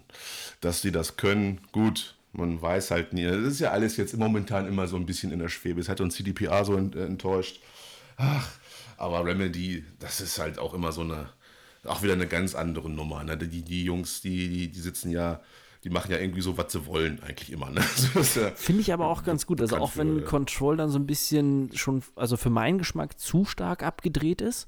dass 0.61 0.81
sie 0.81 0.91
das 0.91 1.17
können, 1.17 1.61
gut. 1.71 2.15
Man 2.35 2.59
weiß 2.59 2.89
halt 2.89 3.13
nie. 3.13 3.25
Das 3.25 3.37
ist 3.41 3.59
ja 3.59 3.71
alles 3.71 3.95
jetzt 3.95 4.17
momentan 4.17 4.67
immer 4.67 4.87
so 4.87 4.95
ein 4.95 5.05
bisschen 5.05 5.31
in 5.31 5.37
der 5.37 5.49
Schwebe. 5.49 5.79
Es 5.79 5.87
hat 5.87 6.01
uns 6.01 6.15
CDPA 6.15 6.65
so 6.65 6.75
enttäuscht. 6.75 7.61
Ach, 8.17 8.49
aber 8.97 9.23
Remedy, 9.23 9.85
das 9.99 10.19
ist 10.19 10.39
halt 10.39 10.57
auch 10.57 10.73
immer 10.73 10.91
so 10.91 11.01
eine, 11.01 11.29
auch 11.85 12.01
wieder 12.01 12.13
eine 12.13 12.27
ganz 12.27 12.55
andere 12.55 12.89
Nummer. 12.89 13.23
Ne? 13.23 13.37
Die, 13.37 13.61
die 13.61 13.83
Jungs, 13.83 14.21
die, 14.21 14.49
die, 14.49 14.71
die 14.71 14.79
sitzen 14.79 15.11
ja 15.11 15.41
die 15.83 15.89
machen 15.89 16.11
ja 16.11 16.17
irgendwie 16.17 16.41
so, 16.41 16.57
was 16.57 16.71
sie 16.71 16.85
wollen, 16.85 17.21
eigentlich 17.21 17.51
immer. 17.51 17.69
Ne? 17.69 17.81
ja 18.35 18.51
Finde 18.55 18.81
ich 18.81 18.93
aber 18.93 19.07
auch 19.07 19.23
ganz 19.23 19.45
gut. 19.47 19.61
Also 19.61 19.77
auch 19.77 19.97
wenn 19.97 20.19
für, 20.19 20.25
Control 20.25 20.77
dann 20.77 20.89
so 20.89 20.99
ein 20.99 21.05
bisschen 21.05 21.71
schon, 21.75 22.03
also 22.15 22.37
für 22.37 22.49
meinen 22.49 22.77
Geschmack 22.77 23.19
zu 23.19 23.45
stark 23.45 23.83
abgedreht 23.83 24.41
ist. 24.41 24.67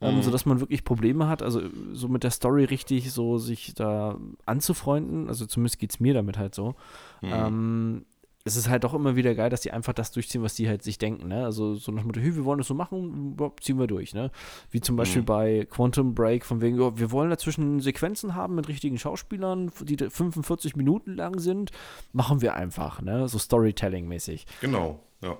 Ähm, 0.00 0.16
mhm. 0.16 0.22
sodass 0.22 0.44
man 0.44 0.58
wirklich 0.58 0.82
Probleme 0.82 1.28
hat, 1.28 1.40
also 1.40 1.62
so 1.92 2.08
mit 2.08 2.24
der 2.24 2.32
Story 2.32 2.64
richtig 2.64 3.12
so 3.12 3.38
sich 3.38 3.74
da 3.74 4.18
anzufreunden, 4.44 5.28
also 5.28 5.46
zumindest 5.46 5.78
geht 5.78 5.90
es 5.90 6.00
mir 6.00 6.12
damit 6.14 6.36
halt 6.36 6.52
so, 6.52 6.74
mhm. 7.22 7.32
ähm, 7.32 8.04
es 8.46 8.56
ist 8.56 8.68
halt 8.68 8.84
auch 8.84 8.92
immer 8.92 9.16
wieder 9.16 9.34
geil, 9.34 9.48
dass 9.48 9.62
die 9.62 9.70
einfach 9.70 9.94
das 9.94 10.12
durchziehen, 10.12 10.42
was 10.42 10.54
die 10.54 10.68
halt 10.68 10.82
sich 10.82 10.98
denken. 10.98 11.28
Ne? 11.28 11.44
Also 11.44 11.74
so 11.74 11.90
nach 11.92 12.02
dem 12.02 12.08
Motto, 12.08 12.20
hey, 12.20 12.36
wir 12.36 12.44
wollen 12.44 12.58
das 12.58 12.68
so 12.68 12.74
machen, 12.74 13.36
ziehen 13.60 13.78
wir 13.78 13.86
durch. 13.86 14.12
Ne? 14.12 14.30
Wie 14.70 14.82
zum 14.82 14.96
Beispiel 14.96 15.22
mhm. 15.22 15.26
bei 15.26 15.66
Quantum 15.70 16.14
Break, 16.14 16.44
von 16.44 16.60
wegen, 16.60 16.78
oh, 16.80 16.92
wir 16.96 17.10
wollen 17.10 17.30
dazwischen 17.30 17.80
Sequenzen 17.80 18.34
haben 18.34 18.54
mit 18.54 18.68
richtigen 18.68 18.98
Schauspielern, 18.98 19.70
die 19.80 19.96
45 19.96 20.76
Minuten 20.76 21.14
lang 21.14 21.38
sind, 21.38 21.70
machen 22.12 22.42
wir 22.42 22.54
einfach. 22.54 23.00
Ne? 23.00 23.28
So 23.28 23.38
Storytelling-mäßig. 23.38 24.44
Genau, 24.60 25.00
ja 25.22 25.38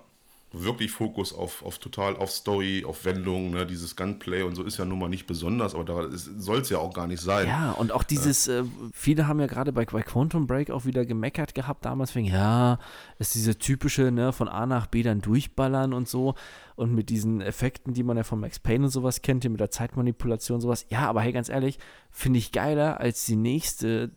wirklich 0.63 0.91
Fokus 0.91 1.33
auf, 1.33 1.65
auf 1.65 1.79
total 1.79 2.17
auf 2.17 2.31
Story, 2.31 2.85
auf 2.87 3.05
Wendungen, 3.05 3.51
ne? 3.51 3.67
dieses 3.67 3.97
Gunplay 3.97 4.43
und 4.43 4.55
so 4.55 4.63
ist 4.63 4.79
ja 4.79 4.85
nun 4.85 4.99
mal 4.99 5.09
nicht 5.09 5.27
besonders, 5.27 5.75
aber 5.75 5.85
da 5.85 6.09
soll 6.13 6.61
es 6.61 6.71
ja 6.71 6.79
auch 6.79 6.95
gar 6.95 7.07
nicht 7.07 7.21
sein. 7.21 7.49
Ja, 7.49 7.73
und 7.73 7.93
auch 7.93 8.03
dieses, 8.03 8.49
äh, 8.49 8.65
viele 8.93 9.27
haben 9.27 9.41
ja 9.41 9.47
gerade 9.47 9.73
bei, 9.73 9.85
bei 9.85 10.03
Quantum 10.03 10.47
Break 10.47 10.71
auch 10.71 10.85
wieder 10.85 11.05
gemeckert 11.05 11.55
gehabt 11.55 11.85
damals, 11.85 12.15
wegen, 12.15 12.27
ja, 12.27 12.79
ist 13.19 13.35
diese 13.35 13.59
typische, 13.59 14.11
ne, 14.11 14.33
von 14.33 14.49
A 14.49 14.67
nach 14.67 14.87
B 14.87 15.03
dann 15.03 15.21
durchballern 15.21 15.93
und 15.93 16.09
so 16.09 16.35
und 16.77 16.95
mit 16.95 17.11
diesen 17.11 17.41
Effekten, 17.41 17.95
die 17.95 18.03
man 18.03 18.17
ja 18.17 18.23
von 18.23 18.41
Max 18.41 18.59
Payne 18.59 18.85
und 18.85 18.91
sowas 18.91 19.23
kennt, 19.23 19.43
hier 19.45 19.51
mit 19.51 19.61
der 19.61 19.71
Zeitmanipulation 19.71 20.57
und 20.57 20.61
sowas. 20.61 20.87
Ja, 20.89 21.09
aber 21.09 21.23
hey, 21.23 21.33
ganz 21.33 21.49
ehrlich, 21.49 21.79
finde 22.11 22.39
ich 22.39 22.53
geiler 22.53 23.01
als 23.01 23.25
die 23.27 23.37
nächste 23.37 24.11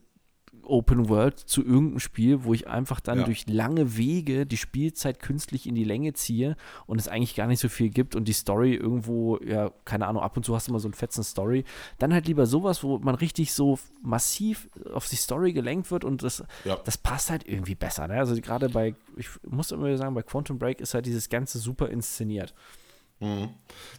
Open 0.67 1.09
World 1.09 1.39
zu 1.39 1.63
irgendeinem 1.63 1.99
Spiel, 1.99 2.43
wo 2.43 2.53
ich 2.53 2.67
einfach 2.67 2.99
dann 2.99 3.19
ja. 3.19 3.25
durch 3.25 3.47
lange 3.47 3.97
Wege 3.97 4.45
die 4.45 4.57
Spielzeit 4.57 5.19
künstlich 5.19 5.67
in 5.67 5.75
die 5.75 5.83
Länge 5.83 6.13
ziehe 6.13 6.55
und 6.85 6.99
es 6.99 7.07
eigentlich 7.07 7.35
gar 7.35 7.47
nicht 7.47 7.59
so 7.59 7.69
viel 7.69 7.89
gibt 7.89 8.15
und 8.15 8.27
die 8.27 8.33
Story 8.33 8.75
irgendwo, 8.75 9.39
ja, 9.39 9.71
keine 9.85 10.07
Ahnung, 10.07 10.21
ab 10.21 10.37
und 10.37 10.43
zu 10.43 10.55
hast 10.55 10.67
du 10.67 10.71
mal 10.71 10.79
so 10.79 10.87
ein 10.87 10.93
fetzen 10.93 11.23
Story. 11.23 11.63
Dann 11.99 12.13
halt 12.13 12.27
lieber 12.27 12.45
sowas, 12.45 12.83
wo 12.83 12.99
man 12.99 13.15
richtig 13.15 13.53
so 13.53 13.79
massiv 14.01 14.69
auf 14.93 15.07
die 15.09 15.15
Story 15.15 15.53
gelenkt 15.53 15.91
wird 15.91 16.03
und 16.03 16.23
das, 16.23 16.43
ja. 16.65 16.77
das 16.83 16.97
passt 16.97 17.29
halt 17.29 17.47
irgendwie 17.47 17.75
besser. 17.75 18.07
Ne? 18.07 18.15
Also 18.15 18.35
gerade 18.41 18.69
bei, 18.69 18.95
ich 19.15 19.29
muss 19.47 19.71
immer 19.71 19.95
sagen, 19.97 20.15
bei 20.15 20.23
Quantum 20.23 20.59
Break 20.59 20.81
ist 20.81 20.93
halt 20.93 21.05
dieses 21.05 21.29
Ganze 21.29 21.59
super 21.59 21.89
inszeniert. 21.89 22.53
Mhm. 23.19 23.49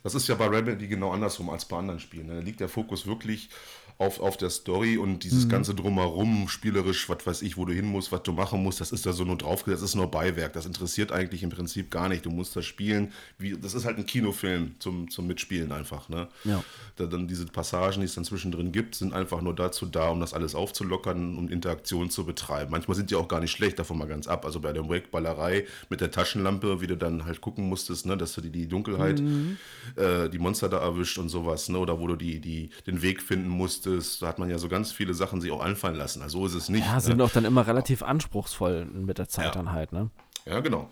Das 0.02 0.14
ist 0.14 0.28
ja 0.28 0.34
bei 0.34 0.46
Remedy 0.46 0.86
genau 0.86 1.12
andersrum 1.12 1.50
als 1.50 1.64
bei 1.64 1.76
anderen 1.76 2.00
Spielen. 2.00 2.26
Ne? 2.26 2.34
Da 2.34 2.40
liegt 2.40 2.60
der 2.60 2.68
Fokus 2.68 3.06
wirklich 3.06 3.50
auf, 3.98 4.20
auf 4.20 4.36
der 4.36 4.50
Story 4.50 4.96
und 4.96 5.24
dieses 5.24 5.46
mhm. 5.46 5.48
ganze 5.48 5.74
Drumherum, 5.74 6.48
spielerisch, 6.48 7.08
was 7.08 7.26
weiß 7.26 7.42
ich, 7.42 7.56
wo 7.56 7.64
du 7.64 7.72
hin 7.72 7.86
musst, 7.86 8.12
was 8.12 8.22
du 8.22 8.32
machen 8.32 8.62
musst, 8.62 8.80
das 8.80 8.92
ist 8.92 9.04
da 9.04 9.12
so 9.12 9.24
nur 9.24 9.36
draufgesetzt, 9.36 9.82
das 9.82 9.90
ist 9.90 9.96
nur 9.96 10.08
Beiwerk. 10.08 10.52
Das 10.52 10.66
interessiert 10.66 11.10
eigentlich 11.10 11.42
im 11.42 11.50
Prinzip 11.50 11.90
gar 11.90 12.08
nicht. 12.08 12.24
Du 12.24 12.30
musst 12.30 12.54
das 12.54 12.64
spielen. 12.64 13.12
Wie, 13.38 13.58
das 13.58 13.74
ist 13.74 13.84
halt 13.84 13.98
ein 13.98 14.06
Kinofilm 14.06 14.76
zum, 14.78 15.10
zum 15.10 15.26
Mitspielen 15.26 15.72
einfach. 15.72 16.08
Ne? 16.08 16.28
Ja. 16.44 16.62
Da, 16.94 17.06
dann 17.06 17.26
diese 17.26 17.46
Passagen, 17.46 17.98
die 17.98 18.06
es 18.06 18.14
dann 18.14 18.24
zwischendrin 18.24 18.70
gibt, 18.70 18.94
sind 18.94 19.12
einfach 19.12 19.42
nur 19.42 19.54
dazu 19.54 19.84
da, 19.84 20.10
um 20.10 20.20
das 20.20 20.32
alles 20.32 20.54
aufzulockern 20.54 21.36
und 21.36 21.50
Interaktion 21.50 22.08
zu 22.08 22.24
betreiben. 22.24 22.70
Manchmal 22.70 22.96
sind 22.96 23.10
die 23.10 23.16
auch 23.16 23.26
gar 23.26 23.40
nicht 23.40 23.50
schlecht, 23.50 23.80
davon 23.80 23.98
mal 23.98 24.06
ganz 24.06 24.28
ab. 24.28 24.44
Also 24.44 24.60
bei 24.60 24.72
der 24.72 24.88
Wake-Ballerei 24.88 25.66
mit 25.88 26.00
der 26.00 26.12
Taschenlampe, 26.12 26.80
wie 26.80 26.86
du 26.86 26.96
dann 26.96 27.24
halt 27.24 27.40
gucken 27.40 27.68
musstest, 27.68 28.06
ne, 28.06 28.16
dass 28.16 28.32
du 28.34 28.42
die, 28.42 28.50
die 28.50 28.68
Dunkelheit, 28.68 29.18
mhm. 29.18 29.56
äh, 29.96 30.28
die 30.28 30.38
Monster 30.38 30.68
da 30.68 30.78
erwischt 30.78 31.18
und 31.18 31.30
sowas, 31.30 31.68
ne? 31.68 31.78
oder 31.78 31.98
wo 31.98 32.06
du 32.06 32.14
die, 32.14 32.38
die, 32.38 32.70
den 32.86 33.02
Weg 33.02 33.20
finden 33.20 33.48
musst 33.48 33.87
ist, 33.96 34.22
da 34.22 34.28
hat 34.28 34.38
man 34.38 34.50
ja 34.50 34.58
so 34.58 34.68
ganz 34.68 34.92
viele 34.92 35.14
Sachen 35.14 35.40
sich 35.40 35.50
auch 35.50 35.60
einfallen 35.60 35.96
lassen. 35.96 36.22
Also 36.22 36.40
so 36.40 36.46
ist 36.46 36.54
es 36.54 36.68
nicht. 36.68 36.86
Ja, 36.86 37.00
sind 37.00 37.18
ne? 37.18 37.24
auch 37.24 37.30
dann 37.30 37.44
immer 37.44 37.66
relativ 37.66 38.02
anspruchsvoll 38.02 38.84
mit 38.86 39.18
der 39.18 39.28
Zeit 39.28 39.46
ja. 39.46 39.50
dann 39.50 39.72
halt, 39.72 39.92
ne? 39.92 40.10
Ja, 40.46 40.60
genau. 40.60 40.90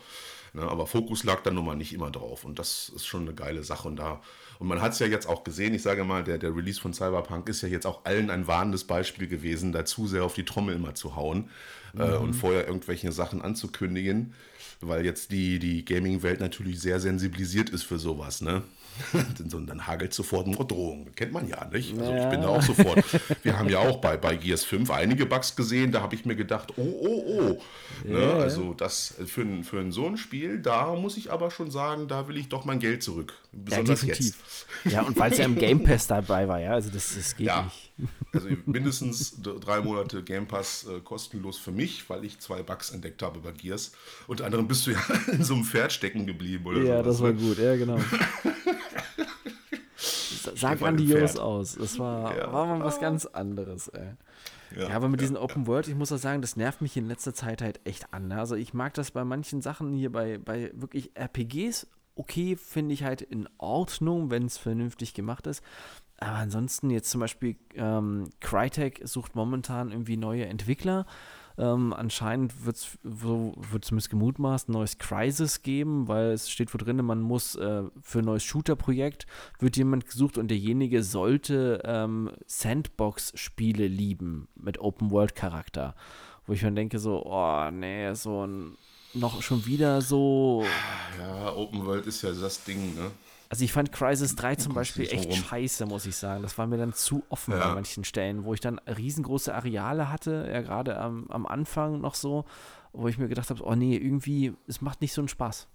Ne, 0.52 0.62
aber 0.62 0.86
Fokus 0.86 1.24
lag 1.24 1.42
dann 1.42 1.54
nun 1.54 1.66
mal 1.66 1.76
nicht 1.76 1.92
immer 1.92 2.10
drauf. 2.10 2.44
Und 2.44 2.58
das 2.58 2.90
ist 2.94 3.06
schon 3.06 3.22
eine 3.22 3.34
geile 3.34 3.62
Sache. 3.62 3.88
Und 3.88 3.96
da, 3.96 4.20
und 4.58 4.68
man 4.68 4.80
hat 4.80 4.92
es 4.92 4.98
ja 4.98 5.06
jetzt 5.06 5.28
auch 5.28 5.44
gesehen, 5.44 5.74
ich 5.74 5.82
sage 5.82 6.04
mal, 6.04 6.24
der, 6.24 6.38
der 6.38 6.54
Release 6.54 6.80
von 6.80 6.94
Cyberpunk 6.94 7.48
ist 7.48 7.62
ja 7.62 7.68
jetzt 7.68 7.86
auch 7.86 8.04
allen 8.04 8.30
ein 8.30 8.46
warnendes 8.46 8.84
Beispiel 8.84 9.28
gewesen, 9.28 9.72
da 9.72 9.84
zu 9.84 10.06
sehr 10.06 10.24
auf 10.24 10.34
die 10.34 10.44
Trommel 10.44 10.76
immer 10.76 10.94
zu 10.94 11.14
hauen 11.14 11.50
mhm. 11.92 12.00
äh, 12.00 12.16
und 12.16 12.34
vorher 12.34 12.66
irgendwelche 12.66 13.12
Sachen 13.12 13.42
anzukündigen 13.42 14.34
weil 14.80 15.04
jetzt 15.04 15.30
die, 15.30 15.58
die 15.58 15.84
Gaming-Welt 15.84 16.40
natürlich 16.40 16.80
sehr 16.80 17.00
sensibilisiert 17.00 17.70
ist 17.70 17.84
für 17.84 17.98
sowas, 17.98 18.40
ne? 18.40 18.62
und 19.54 19.66
dann 19.66 19.86
hagelt 19.86 20.14
sofort 20.14 20.46
eine 20.46 20.56
Drohung. 20.56 21.08
Kennt 21.14 21.32
man 21.32 21.48
ja 21.48 21.64
nicht. 21.66 21.98
Also 21.98 22.12
ja. 22.12 22.24
ich 22.24 22.30
bin 22.30 22.42
da 22.42 22.48
auch 22.48 22.62
sofort. 22.62 23.04
Wir 23.42 23.58
haben 23.58 23.68
ja 23.68 23.78
auch 23.78 23.98
bei, 23.98 24.16
bei 24.16 24.36
Gears 24.36 24.64
5 24.64 24.90
einige 24.90 25.26
Bugs 25.26 25.56
gesehen, 25.56 25.92
da 25.92 26.02
habe 26.02 26.14
ich 26.14 26.24
mir 26.24 26.36
gedacht, 26.36 26.72
oh, 26.76 26.82
oh, 26.82 27.22
oh. 27.26 27.62
Ne? 28.04 28.20
Ja, 28.20 28.34
also 28.34 28.74
das 28.74 29.14
für, 29.26 29.46
für 29.62 29.80
ein 29.80 29.92
so 29.92 30.06
ein 30.06 30.16
Spiel, 30.16 30.58
da 30.58 30.94
muss 30.94 31.16
ich 31.16 31.32
aber 31.32 31.50
schon 31.50 31.70
sagen, 31.70 32.08
da 32.08 32.28
will 32.28 32.36
ich 32.36 32.48
doch 32.48 32.64
mein 32.64 32.78
Geld 32.78 33.02
zurück. 33.02 33.34
Besonders 33.64 34.02
ja, 34.02 34.08
jetzt. 34.08 34.36
Ja, 34.84 35.02
und 35.02 35.18
weil 35.18 35.32
es 35.32 35.38
ja 35.38 35.46
im 35.46 35.56
Game 35.56 35.82
Pass 35.82 36.06
dabei 36.06 36.46
war, 36.46 36.60
ja, 36.60 36.72
also 36.72 36.90
das, 36.90 37.14
das 37.16 37.34
geht 37.36 37.46
ja. 37.46 37.62
nicht. 37.64 37.82
Also 38.32 38.48
mindestens 38.66 39.40
drei 39.40 39.80
Monate 39.80 40.22
Game 40.22 40.46
Pass 40.46 40.86
äh, 40.86 41.00
kostenlos 41.00 41.56
für 41.56 41.72
mich, 41.72 42.08
weil 42.10 42.24
ich 42.26 42.38
zwei 42.38 42.62
Bugs 42.62 42.90
entdeckt 42.90 43.22
habe 43.22 43.40
bei 43.40 43.52
Gears. 43.52 43.92
Unter 44.26 44.44
anderem 44.44 44.68
bist 44.68 44.86
du 44.86 44.90
ja 44.90 45.02
in 45.32 45.42
so 45.42 45.54
einem 45.54 45.64
Pferd 45.64 45.92
stecken 45.92 46.26
geblieben 46.26 46.66
oder. 46.66 46.82
Ja, 46.82 47.02
sowas. 47.02 47.06
das 47.06 47.22
war 47.22 47.32
ne? 47.32 47.40
gut, 47.40 47.58
ja, 47.58 47.76
genau. 47.76 47.98
Sah 50.54 50.74
grandios 50.74 51.36
aus. 51.38 51.76
Das 51.76 51.98
war, 51.98 52.36
ja. 52.36 52.52
war 52.52 52.66
mal 52.66 52.84
was 52.84 53.00
ganz 53.00 53.24
anderes, 53.24 53.88
ey. 53.88 54.12
Ja, 54.74 54.88
ja, 54.88 54.96
aber 54.96 55.08
mit 55.08 55.20
ja, 55.20 55.26
diesen 55.26 55.36
Open 55.36 55.66
World, 55.66 55.88
ich 55.88 55.94
muss 55.94 56.10
auch 56.12 56.18
sagen, 56.18 56.42
das 56.42 56.56
nervt 56.56 56.82
mich 56.82 56.96
in 56.96 57.06
letzter 57.06 57.32
Zeit 57.32 57.62
halt 57.62 57.80
echt 57.84 58.12
an. 58.12 58.28
Ne? 58.28 58.38
Also 58.38 58.56
ich 58.56 58.74
mag 58.74 58.94
das 58.94 59.10
bei 59.10 59.24
manchen 59.24 59.62
Sachen 59.62 59.92
hier, 59.92 60.10
bei, 60.10 60.38
bei 60.38 60.72
wirklich 60.74 61.12
RPGs, 61.14 61.86
okay, 62.16 62.56
finde 62.56 62.94
ich 62.94 63.04
halt 63.04 63.22
in 63.22 63.48
Ordnung, 63.58 64.30
wenn 64.30 64.46
es 64.46 64.58
vernünftig 64.58 65.14
gemacht 65.14 65.46
ist. 65.46 65.62
Aber 66.18 66.36
ansonsten 66.36 66.90
jetzt 66.90 67.10
zum 67.10 67.20
Beispiel 67.20 67.56
ähm, 67.74 68.30
Crytek 68.40 69.02
sucht 69.04 69.34
momentan 69.34 69.92
irgendwie 69.92 70.16
neue 70.16 70.46
Entwickler. 70.46 71.06
Ähm, 71.58 71.94
anscheinend 71.94 72.66
wird 72.66 72.76
es, 72.76 72.98
so 73.02 73.54
wird 73.70 73.84
zumindest 73.84 74.10
gemutmaßt, 74.10 74.68
ein 74.68 74.72
neues 74.72 74.98
Crisis 74.98 75.62
geben, 75.62 76.06
weil 76.06 76.32
es 76.32 76.50
steht 76.50 76.72
wo 76.74 76.78
drin, 76.78 77.02
man 77.04 77.20
muss 77.20 77.54
äh, 77.56 77.84
für 78.02 78.18
ein 78.18 78.26
neues 78.26 78.44
Shooter-Projekt 78.44 79.26
wird 79.58 79.76
jemand 79.76 80.06
gesucht 80.06 80.36
und 80.36 80.48
derjenige 80.48 81.02
sollte 81.02 81.80
ähm, 81.84 82.30
Sandbox-Spiele 82.46 83.86
lieben 83.86 84.48
mit 84.54 84.78
Open-World-Charakter. 84.78 85.94
Wo 86.46 86.52
ich 86.52 86.62
mir 86.62 86.72
denke, 86.72 86.98
so, 86.98 87.24
oh 87.24 87.70
nee, 87.70 88.12
so 88.12 88.46
ein 88.46 88.76
noch 89.18 89.42
schon 89.42 89.66
wieder 89.66 90.00
so. 90.02 90.64
Ja, 91.18 91.52
Open 91.54 91.84
World 91.84 92.06
ist 92.06 92.22
ja 92.22 92.32
das 92.32 92.64
Ding, 92.64 92.94
ne? 92.94 93.10
Also 93.48 93.64
ich 93.64 93.72
fand 93.72 93.92
Crisis 93.92 94.34
3 94.34 94.56
zum 94.56 94.74
Beispiel 94.74 95.06
echt 95.06 95.30
rum. 95.30 95.36
scheiße, 95.36 95.86
muss 95.86 96.04
ich 96.06 96.16
sagen. 96.16 96.42
Das 96.42 96.58
war 96.58 96.66
mir 96.66 96.78
dann 96.78 96.92
zu 96.92 97.22
offen 97.28 97.52
ja. 97.52 97.60
an 97.60 97.74
manchen 97.74 98.04
Stellen, 98.04 98.44
wo 98.44 98.54
ich 98.54 98.60
dann 98.60 98.80
riesengroße 98.80 99.54
Areale 99.54 100.10
hatte, 100.10 100.48
ja 100.50 100.62
gerade 100.62 100.98
am, 100.98 101.26
am 101.28 101.46
Anfang 101.46 102.00
noch 102.00 102.16
so, 102.16 102.44
wo 102.92 103.06
ich 103.06 103.18
mir 103.18 103.28
gedacht 103.28 103.50
habe, 103.50 103.62
oh 103.62 103.74
nee, 103.74 103.96
irgendwie, 103.96 104.54
es 104.66 104.80
macht 104.80 105.00
nicht 105.00 105.12
so 105.12 105.20
einen 105.20 105.28
Spaß. 105.28 105.68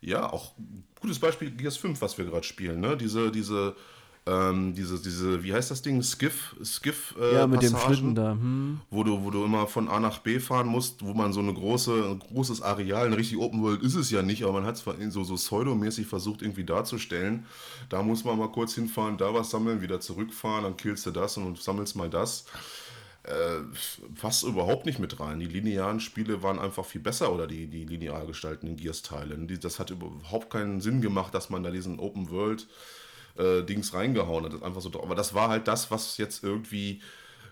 Ja, 0.00 0.32
auch 0.32 0.54
gutes 1.00 1.18
Beispiel 1.18 1.50
Gears 1.50 1.76
5, 1.76 2.00
was 2.00 2.16
wir 2.16 2.24
gerade 2.24 2.44
spielen, 2.44 2.80
ne? 2.80 2.96
Diese, 2.96 3.30
diese 3.30 3.76
ähm, 4.26 4.74
diese, 4.74 5.00
diese, 5.00 5.42
wie 5.42 5.52
heißt 5.52 5.70
das 5.70 5.80
Ding? 5.80 6.02
Skiff, 6.02 6.54
Skiff 6.62 7.14
äh, 7.18 7.34
Ja, 7.34 7.46
mit 7.46 7.60
Passagen, 7.60 7.78
dem 7.78 7.86
Schlitten 7.86 8.14
da. 8.14 8.32
Hm. 8.32 8.80
Wo 8.90 9.02
du, 9.02 9.24
wo 9.24 9.30
du 9.30 9.44
immer 9.44 9.66
von 9.66 9.88
A 9.88 9.98
nach 9.98 10.18
B 10.18 10.38
fahren 10.40 10.68
musst, 10.68 11.04
wo 11.04 11.14
man 11.14 11.32
so 11.32 11.40
eine 11.40 11.54
große, 11.54 11.92
ein 11.92 12.18
großes 12.18 12.60
Areal, 12.60 13.06
eine 13.06 13.16
richtig 13.16 13.38
Open 13.38 13.62
World 13.62 13.82
ist 13.82 13.94
es 13.94 14.10
ja 14.10 14.22
nicht, 14.22 14.42
aber 14.42 14.52
man 14.52 14.66
hat 14.66 14.76
es 14.76 15.14
so, 15.14 15.24
so 15.24 15.34
pseudomäßig 15.34 16.06
versucht 16.06 16.42
irgendwie 16.42 16.64
darzustellen. 16.64 17.46
Da 17.88 18.02
muss 18.02 18.24
man 18.24 18.38
mal 18.38 18.52
kurz 18.52 18.74
hinfahren, 18.74 19.16
da 19.16 19.32
was 19.32 19.50
sammeln, 19.50 19.80
wieder 19.80 20.00
zurückfahren, 20.00 20.64
dann 20.64 20.76
killst 20.76 21.06
du 21.06 21.12
das 21.12 21.36
und 21.38 21.58
sammelst 21.58 21.96
mal 21.96 22.10
das. 22.10 22.44
Äh, 23.22 23.62
passt 24.20 24.44
überhaupt 24.44 24.86
nicht 24.86 24.98
mit 24.98 25.18
rein. 25.20 25.40
Die 25.40 25.46
linearen 25.46 26.00
Spiele 26.00 26.42
waren 26.42 26.58
einfach 26.58 26.84
viel 26.84 27.00
besser 27.02 27.32
oder 27.32 27.46
die, 27.46 27.66
die 27.66 27.84
linear 27.84 28.26
gestalteten 28.26 28.76
Gears-Teilen. 28.76 29.46
Das 29.60 29.78
hat 29.78 29.90
überhaupt 29.90 30.50
keinen 30.50 30.80
Sinn 30.80 31.00
gemacht, 31.00 31.34
dass 31.34 31.50
man 31.50 31.62
da 31.62 31.70
diesen 31.70 31.98
Open 31.98 32.30
World 32.30 32.66
äh, 33.40 33.62
Dings 33.62 33.94
reingehauen 33.94 34.44
hat. 34.44 34.52
Das 34.54 34.62
einfach 34.62 34.80
so, 34.80 34.90
aber 35.02 35.14
das 35.14 35.34
war 35.34 35.48
halt 35.48 35.68
das, 35.68 35.90
was 35.90 36.18
jetzt 36.18 36.44
irgendwie 36.44 37.00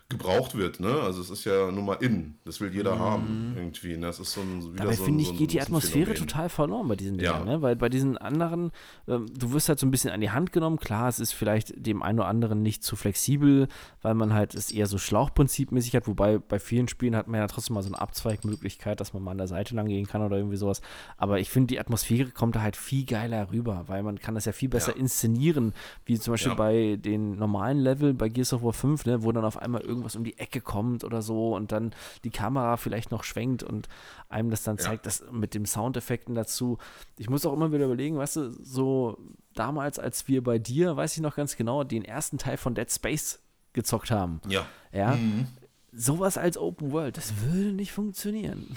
gebraucht 0.09 0.57
wird, 0.57 0.79
ne? 0.79 1.01
Also 1.01 1.21
es 1.21 1.29
ist 1.29 1.45
ja 1.45 1.69
nun 1.69 1.85
mal 1.85 1.93
in. 1.93 2.33
Das 2.43 2.59
will 2.59 2.73
jeder 2.73 2.95
mhm. 2.95 2.99
haben 2.99 3.53
irgendwie. 3.55 3.95
Ne? 3.95 4.07
Das 4.07 4.19
ist 4.19 4.33
so 4.33 4.41
ein, 4.41 4.63
wieder 4.73 4.85
Dabei 4.85 4.95
so 4.95 5.03
finde 5.03 5.21
ich, 5.21 5.27
so 5.27 5.35
geht 5.35 5.53
die 5.53 5.61
Atmosphäre 5.61 6.15
total 6.15 6.49
verloren 6.49 6.87
bei 6.87 6.95
diesen 6.95 7.19
Dingen, 7.19 7.31
ja. 7.31 7.45
ne? 7.45 7.61
Weil 7.61 7.75
bei 7.75 7.89
diesen 7.89 8.17
anderen, 8.17 8.71
ähm, 9.07 9.27
du 9.37 9.53
wirst 9.53 9.69
halt 9.69 9.77
so 9.77 9.85
ein 9.85 9.91
bisschen 9.91 10.09
an 10.09 10.19
die 10.19 10.31
Hand 10.31 10.51
genommen. 10.51 10.77
Klar, 10.77 11.09
es 11.09 11.19
ist 11.19 11.33
vielleicht 11.33 11.85
dem 11.85 12.01
einen 12.01 12.17
oder 12.17 12.27
anderen 12.27 12.63
nicht 12.63 12.83
zu 12.83 12.95
flexibel, 12.95 13.67
weil 14.01 14.15
man 14.15 14.33
halt 14.33 14.55
es 14.55 14.71
eher 14.71 14.87
so 14.87 14.97
Schlauchprinzipmäßig 14.97 15.95
hat, 15.95 16.07
wobei 16.07 16.39
bei 16.39 16.57
vielen 16.57 16.87
Spielen 16.87 17.15
hat 17.15 17.27
man 17.27 17.39
ja 17.39 17.45
trotzdem 17.45 17.75
mal 17.75 17.83
so 17.83 17.89
eine 17.89 18.01
Abzweigmöglichkeit, 18.01 18.99
dass 18.99 19.13
man 19.13 19.21
mal 19.21 19.31
an 19.31 19.37
der 19.37 19.47
Seite 19.47 19.75
lang 19.75 19.87
gehen 19.87 20.07
kann 20.07 20.23
oder 20.23 20.37
irgendwie 20.37 20.57
sowas. 20.57 20.81
Aber 21.17 21.39
ich 21.39 21.51
finde, 21.51 21.67
die 21.67 21.79
Atmosphäre 21.79 22.31
kommt 22.31 22.55
da 22.55 22.61
halt 22.61 22.77
viel 22.77 23.05
geiler 23.05 23.51
rüber, 23.51 23.83
weil 23.85 24.01
man 24.01 24.17
kann 24.17 24.33
das 24.33 24.45
ja 24.45 24.53
viel 24.53 24.69
besser 24.69 24.93
ja. 24.93 24.97
inszenieren, 24.97 25.73
wie 26.05 26.17
zum 26.17 26.33
Beispiel 26.33 26.53
ja. 26.53 26.57
bei 26.57 26.95
den 26.95 27.35
normalen 27.35 27.77
Level 27.77 28.15
bei 28.15 28.27
Gears 28.27 28.53
of 28.53 28.63
War 28.63 28.73
5, 28.73 29.05
ne? 29.05 29.23
Wo 29.23 29.31
dann 29.31 29.45
auf 29.45 29.57
einmal 29.57 29.81
irgendwie 29.81 29.98
irgendwas 29.99 30.15
um 30.15 30.23
die 30.23 30.37
Ecke 30.37 30.61
kommt 30.61 31.03
oder 31.03 31.21
so 31.21 31.55
und 31.55 31.71
dann 31.71 31.93
die 32.23 32.29
Kamera 32.29 32.77
vielleicht 32.77 33.11
noch 33.11 33.23
schwenkt 33.23 33.63
und 33.63 33.87
einem 34.29 34.49
das 34.49 34.63
dann 34.63 34.77
zeigt, 34.77 35.05
ja. 35.05 35.09
das 35.09 35.23
mit 35.31 35.53
den 35.53 35.65
Soundeffekten 35.65 36.35
dazu. 36.35 36.77
Ich 37.17 37.29
muss 37.29 37.45
auch 37.45 37.53
immer 37.53 37.71
wieder 37.71 37.85
überlegen, 37.85 38.17
weißt 38.17 38.37
du, 38.37 38.51
so 38.63 39.17
damals, 39.53 39.99
als 39.99 40.27
wir 40.27 40.43
bei 40.43 40.57
dir, 40.57 40.95
weiß 40.95 41.15
ich 41.15 41.21
noch 41.21 41.35
ganz 41.35 41.55
genau, 41.55 41.83
den 41.83 42.05
ersten 42.05 42.37
Teil 42.37 42.57
von 42.57 42.75
Dead 42.75 42.91
Space 42.91 43.39
gezockt 43.73 44.11
haben. 44.11 44.41
Ja. 44.47 44.65
Ja. 44.91 45.15
Mhm. 45.15 45.47
Sowas 45.91 46.37
als 46.37 46.57
Open 46.57 46.91
World, 46.91 47.17
das 47.17 47.33
würde 47.41 47.73
nicht 47.73 47.91
funktionieren. 47.91 48.73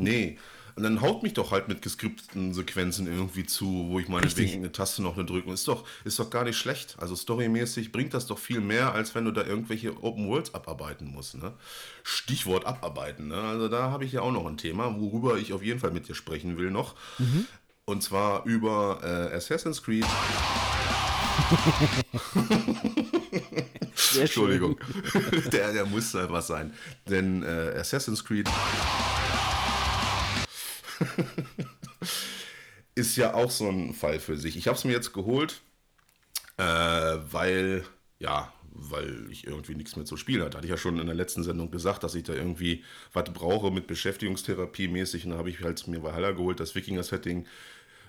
Nee, 0.00 0.38
und 0.78 0.84
dann 0.84 1.00
haut 1.00 1.24
mich 1.24 1.32
doch 1.32 1.50
halt 1.50 1.66
mit 1.66 1.82
geskripteten 1.82 2.54
Sequenzen 2.54 3.08
irgendwie 3.08 3.44
zu, 3.44 3.86
wo 3.88 3.98
ich 3.98 4.06
meinetwegen 4.06 4.58
eine 4.58 4.70
Taste 4.70 5.02
noch 5.02 5.16
eine 5.16 5.24
drücken. 5.24 5.50
Ist 5.50 5.66
doch, 5.66 5.84
ist 6.04 6.20
doch 6.20 6.30
gar 6.30 6.44
nicht 6.44 6.56
schlecht. 6.56 6.94
Also 7.00 7.16
storymäßig 7.16 7.90
bringt 7.90 8.14
das 8.14 8.28
doch 8.28 8.38
viel 8.38 8.60
mehr, 8.60 8.92
als 8.92 9.12
wenn 9.16 9.24
du 9.24 9.32
da 9.32 9.42
irgendwelche 9.42 10.00
Open 10.04 10.28
Worlds 10.28 10.54
abarbeiten 10.54 11.08
musst. 11.08 11.36
Ne? 11.36 11.52
Stichwort 12.04 12.64
abarbeiten. 12.64 13.26
Ne? 13.26 13.34
Also 13.34 13.66
da 13.66 13.90
habe 13.90 14.04
ich 14.04 14.12
ja 14.12 14.20
auch 14.20 14.30
noch 14.30 14.46
ein 14.46 14.56
Thema, 14.56 15.00
worüber 15.00 15.36
ich 15.36 15.52
auf 15.52 15.64
jeden 15.64 15.80
Fall 15.80 15.90
mit 15.90 16.06
dir 16.06 16.14
sprechen 16.14 16.58
will 16.58 16.70
noch. 16.70 16.94
Mhm. 17.18 17.46
Und 17.84 18.04
zwar 18.04 18.44
über 18.44 19.00
äh, 19.02 19.34
Assassin's 19.34 19.82
Creed. 19.82 20.06
Entschuldigung. 24.16 24.78
der, 25.52 25.72
der 25.72 25.86
muss 25.86 26.14
einfach 26.14 26.42
sein. 26.42 26.72
Denn 27.08 27.42
äh, 27.42 27.74
Assassin's 27.76 28.24
Creed 28.24 28.48
ist 32.94 33.16
ja 33.16 33.34
auch 33.34 33.50
so 33.50 33.68
ein 33.68 33.94
Fall 33.94 34.18
für 34.20 34.36
sich. 34.36 34.56
Ich 34.56 34.66
habe 34.66 34.76
es 34.76 34.84
mir 34.84 34.92
jetzt 34.92 35.12
geholt, 35.12 35.62
äh, 36.56 36.62
weil, 36.62 37.84
ja, 38.18 38.52
weil 38.72 39.26
ich 39.30 39.46
irgendwie 39.46 39.74
nichts 39.74 39.96
mehr 39.96 40.04
zu 40.04 40.16
spielen 40.16 40.42
hatte. 40.42 40.56
Hatte 40.56 40.66
ich 40.66 40.70
ja 40.70 40.76
schon 40.76 40.98
in 40.98 41.06
der 41.06 41.14
letzten 41.14 41.42
Sendung 41.42 41.70
gesagt, 41.70 42.04
dass 42.04 42.14
ich 42.14 42.24
da 42.24 42.34
irgendwie 42.34 42.84
was 43.12 43.32
brauche 43.32 43.70
mit 43.70 43.86
Beschäftigungstherapie 43.86 44.88
mäßig. 44.88 45.24
Und 45.24 45.32
da 45.32 45.38
habe 45.38 45.50
ich 45.50 45.60
halt 45.60 45.86
mir 45.88 46.02
Valhalla 46.02 46.32
geholt, 46.32 46.60
das 46.60 46.74
Wikinger-Setting 46.74 47.46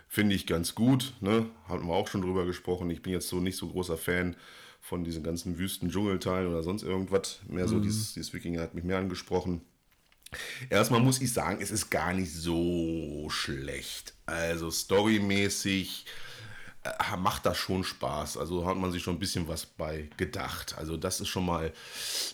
finde 0.08 0.36
ich 0.36 0.48
ganz 0.48 0.76
gut. 0.76 1.14
Ne? 1.22 1.50
Hatten 1.68 1.88
wir 1.88 1.94
auch 1.94 2.08
schon 2.08 2.22
drüber 2.22 2.46
gesprochen. 2.46 2.90
Ich 2.90 3.02
bin 3.02 3.14
jetzt 3.14 3.30
so 3.30 3.40
nicht 3.40 3.58
so 3.58 3.70
großer 3.70 3.98
Fan 3.98 4.36
von 4.82 5.04
diesen 5.04 5.24
ganzen 5.24 5.58
Wüsten-Dschungelteilen 5.58 6.50
oder 6.50 6.64
sonst 6.64 6.84
irgendwas. 6.84 7.42
Mehr 7.48 7.68
so 7.68 7.76
mhm. 7.76 7.84
dieses, 7.84 8.14
dieses 8.14 8.34
Wikinger 8.34 8.62
hat 8.62 8.74
mich 8.74 8.84
mehr 8.84 8.98
angesprochen. 8.98 9.62
Erstmal 10.70 11.02
muss 11.02 11.22
ich 11.22 11.34
sagen, 11.34 11.60
es 11.62 11.72
ist 11.72 11.90
gar 11.90 12.14
nicht 12.14 12.32
so 12.32 13.28
schlecht. 13.30 14.14
Also 14.26 14.70
storymäßig 14.70 16.06
äh, 16.84 17.18
macht 17.18 17.46
das 17.46 17.58
schon 17.58 17.84
Spaß. 17.84 18.38
Also 18.38 18.66
hat 18.66 18.78
man 18.78 18.92
sich 18.92 19.04
schon 19.04 19.16
ein 19.16 19.20
bisschen 19.20 19.48
was 19.48 19.66
bei 19.66 20.10
gedacht. 20.18 20.76
Also 20.78 20.98
das 20.98 21.20
ist 21.20 21.28
schon 21.28 21.46
mal 21.46 21.74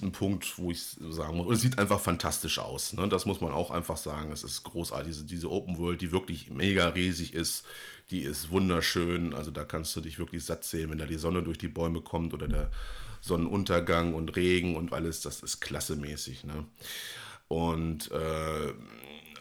ein 0.01 0.11
Punkt, 0.11 0.57
wo 0.57 0.71
ich 0.71 0.83
sagen 1.09 1.37
muss, 1.37 1.55
es 1.55 1.61
sieht 1.61 1.79
einfach 1.79 1.99
fantastisch 1.99 2.59
aus. 2.59 2.93
Ne? 2.93 3.07
Das 3.07 3.25
muss 3.25 3.41
man 3.41 3.51
auch 3.51 3.71
einfach 3.71 3.97
sagen. 3.97 4.31
Es 4.31 4.43
ist 4.43 4.63
großartig. 4.63 5.07
Diese, 5.07 5.25
diese 5.25 5.51
Open 5.51 5.77
World, 5.77 6.01
die 6.01 6.11
wirklich 6.11 6.49
mega 6.49 6.89
riesig 6.89 7.33
ist, 7.33 7.65
die 8.11 8.21
ist 8.21 8.51
wunderschön. 8.51 9.33
Also 9.33 9.51
da 9.51 9.63
kannst 9.63 9.95
du 9.95 10.01
dich 10.01 10.19
wirklich 10.19 10.45
satt 10.45 10.63
sehen, 10.63 10.91
wenn 10.91 10.97
da 10.97 11.05
die 11.05 11.17
Sonne 11.17 11.41
durch 11.41 11.57
die 11.57 11.67
Bäume 11.67 12.01
kommt 12.01 12.33
oder 12.33 12.47
der 12.47 12.71
Sonnenuntergang 13.21 14.13
und 14.13 14.35
Regen 14.35 14.75
und 14.75 14.93
alles. 14.93 15.21
Das 15.21 15.41
ist 15.41 15.59
klassemäßig. 15.59 16.43
Ne? 16.43 16.65
Und 17.47 18.11
äh, 18.11 18.73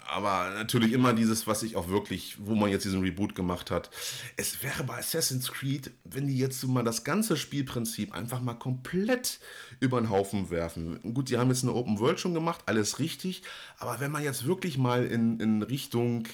aber 0.07 0.51
natürlich 0.55 0.93
immer 0.93 1.13
dieses, 1.13 1.47
was 1.47 1.63
ich 1.63 1.77
auch 1.77 1.89
wirklich, 1.89 2.37
wo 2.39 2.55
man 2.55 2.71
jetzt 2.71 2.85
diesen 2.85 3.03
Reboot 3.03 3.35
gemacht 3.35 3.71
hat. 3.71 3.91
Es 4.37 4.63
wäre 4.63 4.85
bei 4.85 4.99
Assassin's 4.99 5.51
Creed, 5.51 5.91
wenn 6.05 6.29
die 6.29 6.39
jetzt 6.39 6.63
mal 6.67 6.85
das 6.85 7.05
ganze 7.05 7.37
Spielprinzip 7.37 8.15
einfach 8.15 8.41
mal 8.41 8.55
komplett 8.55 9.41
über 9.81 10.01
den 10.01 10.11
Haufen 10.11 10.51
werfen. 10.51 11.01
Gut, 11.15 11.31
die 11.31 11.39
haben 11.39 11.49
jetzt 11.49 11.65
eine 11.65 11.73
Open 11.73 11.99
World 11.99 12.21
schon 12.21 12.35
gemacht, 12.35 12.63
alles 12.67 12.99
richtig, 12.99 13.43
aber 13.79 14.01
wenn 14.01 14.11
man 14.13 14.23
jetzt 14.23 14.47
wirklich 14.47 14.79
mal 14.79 15.05
in, 15.05 15.41
in 15.41 15.63
Richtung 15.63 16.29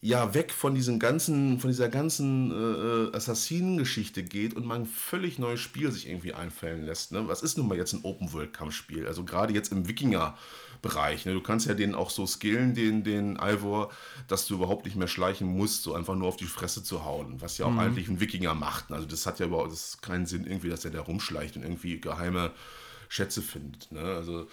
ja 0.00 0.34
weg 0.34 0.52
von 0.52 0.74
diesem 0.74 0.98
ganzen, 0.98 1.58
von 1.58 1.70
dieser 1.70 1.88
ganzen 1.88 2.50
äh, 2.50 3.16
Assassinen-Geschichte 3.16 4.22
geht 4.22 4.54
und 4.54 4.66
man 4.66 4.82
ein 4.82 4.86
völlig 4.86 5.38
neues 5.38 5.60
Spiel 5.60 5.90
sich 5.90 6.08
irgendwie 6.08 6.34
einfallen 6.34 6.84
lässt. 6.84 7.12
Ne? 7.12 7.26
Was 7.26 7.42
ist 7.42 7.56
nun 7.56 7.68
mal 7.68 7.78
jetzt 7.78 7.94
ein 7.94 8.04
Open-World-Kampfspiel? 8.04 9.06
Also 9.06 9.24
gerade 9.24 9.54
jetzt 9.54 9.72
im 9.72 9.88
Wikinger-Bereich. 10.84 11.26
Ne? 11.26 11.32
Du 11.32 11.40
kannst 11.40 11.66
ja 11.66 11.74
den 11.74 11.94
auch 11.94 12.10
so 12.10 12.26
skillen, 12.26 12.74
den, 12.74 13.04
den 13.04 13.36
Ivor, 13.36 13.90
dass 14.28 14.46
du 14.46 14.54
überhaupt 14.54 14.84
nicht 14.84 14.96
mehr 14.96 15.08
schleichen 15.08 15.48
musst, 15.48 15.82
so 15.82 15.94
einfach 15.94 16.14
nur 16.14 16.28
auf 16.28 16.36
die 16.36 16.44
Fresse 16.44 16.82
zu 16.82 17.04
hauen, 17.04 17.40
was 17.40 17.58
ja 17.58 17.66
auch 17.66 17.70
mhm. 17.70 17.80
eigentlich 17.80 18.08
ein 18.08 18.20
Wikinger 18.20 18.54
macht. 18.54 18.90
Also 18.92 19.06
das 19.06 19.26
hat 19.26 19.38
ja 19.40 19.46
überhaupt 19.46 19.72
das 19.72 19.98
keinen 20.00 20.26
Sinn 20.26 20.46
irgendwie, 20.46 20.68
dass 20.68 20.84
er 20.84 20.90
da 20.90 21.00
rumschleicht 21.00 21.56
und 21.56 21.62
irgendwie 21.62 22.00
geheime 22.00 22.52
Schätze 23.08 23.42
findet. 23.42 23.92
Ne? 23.92 24.00
Also 24.00 24.48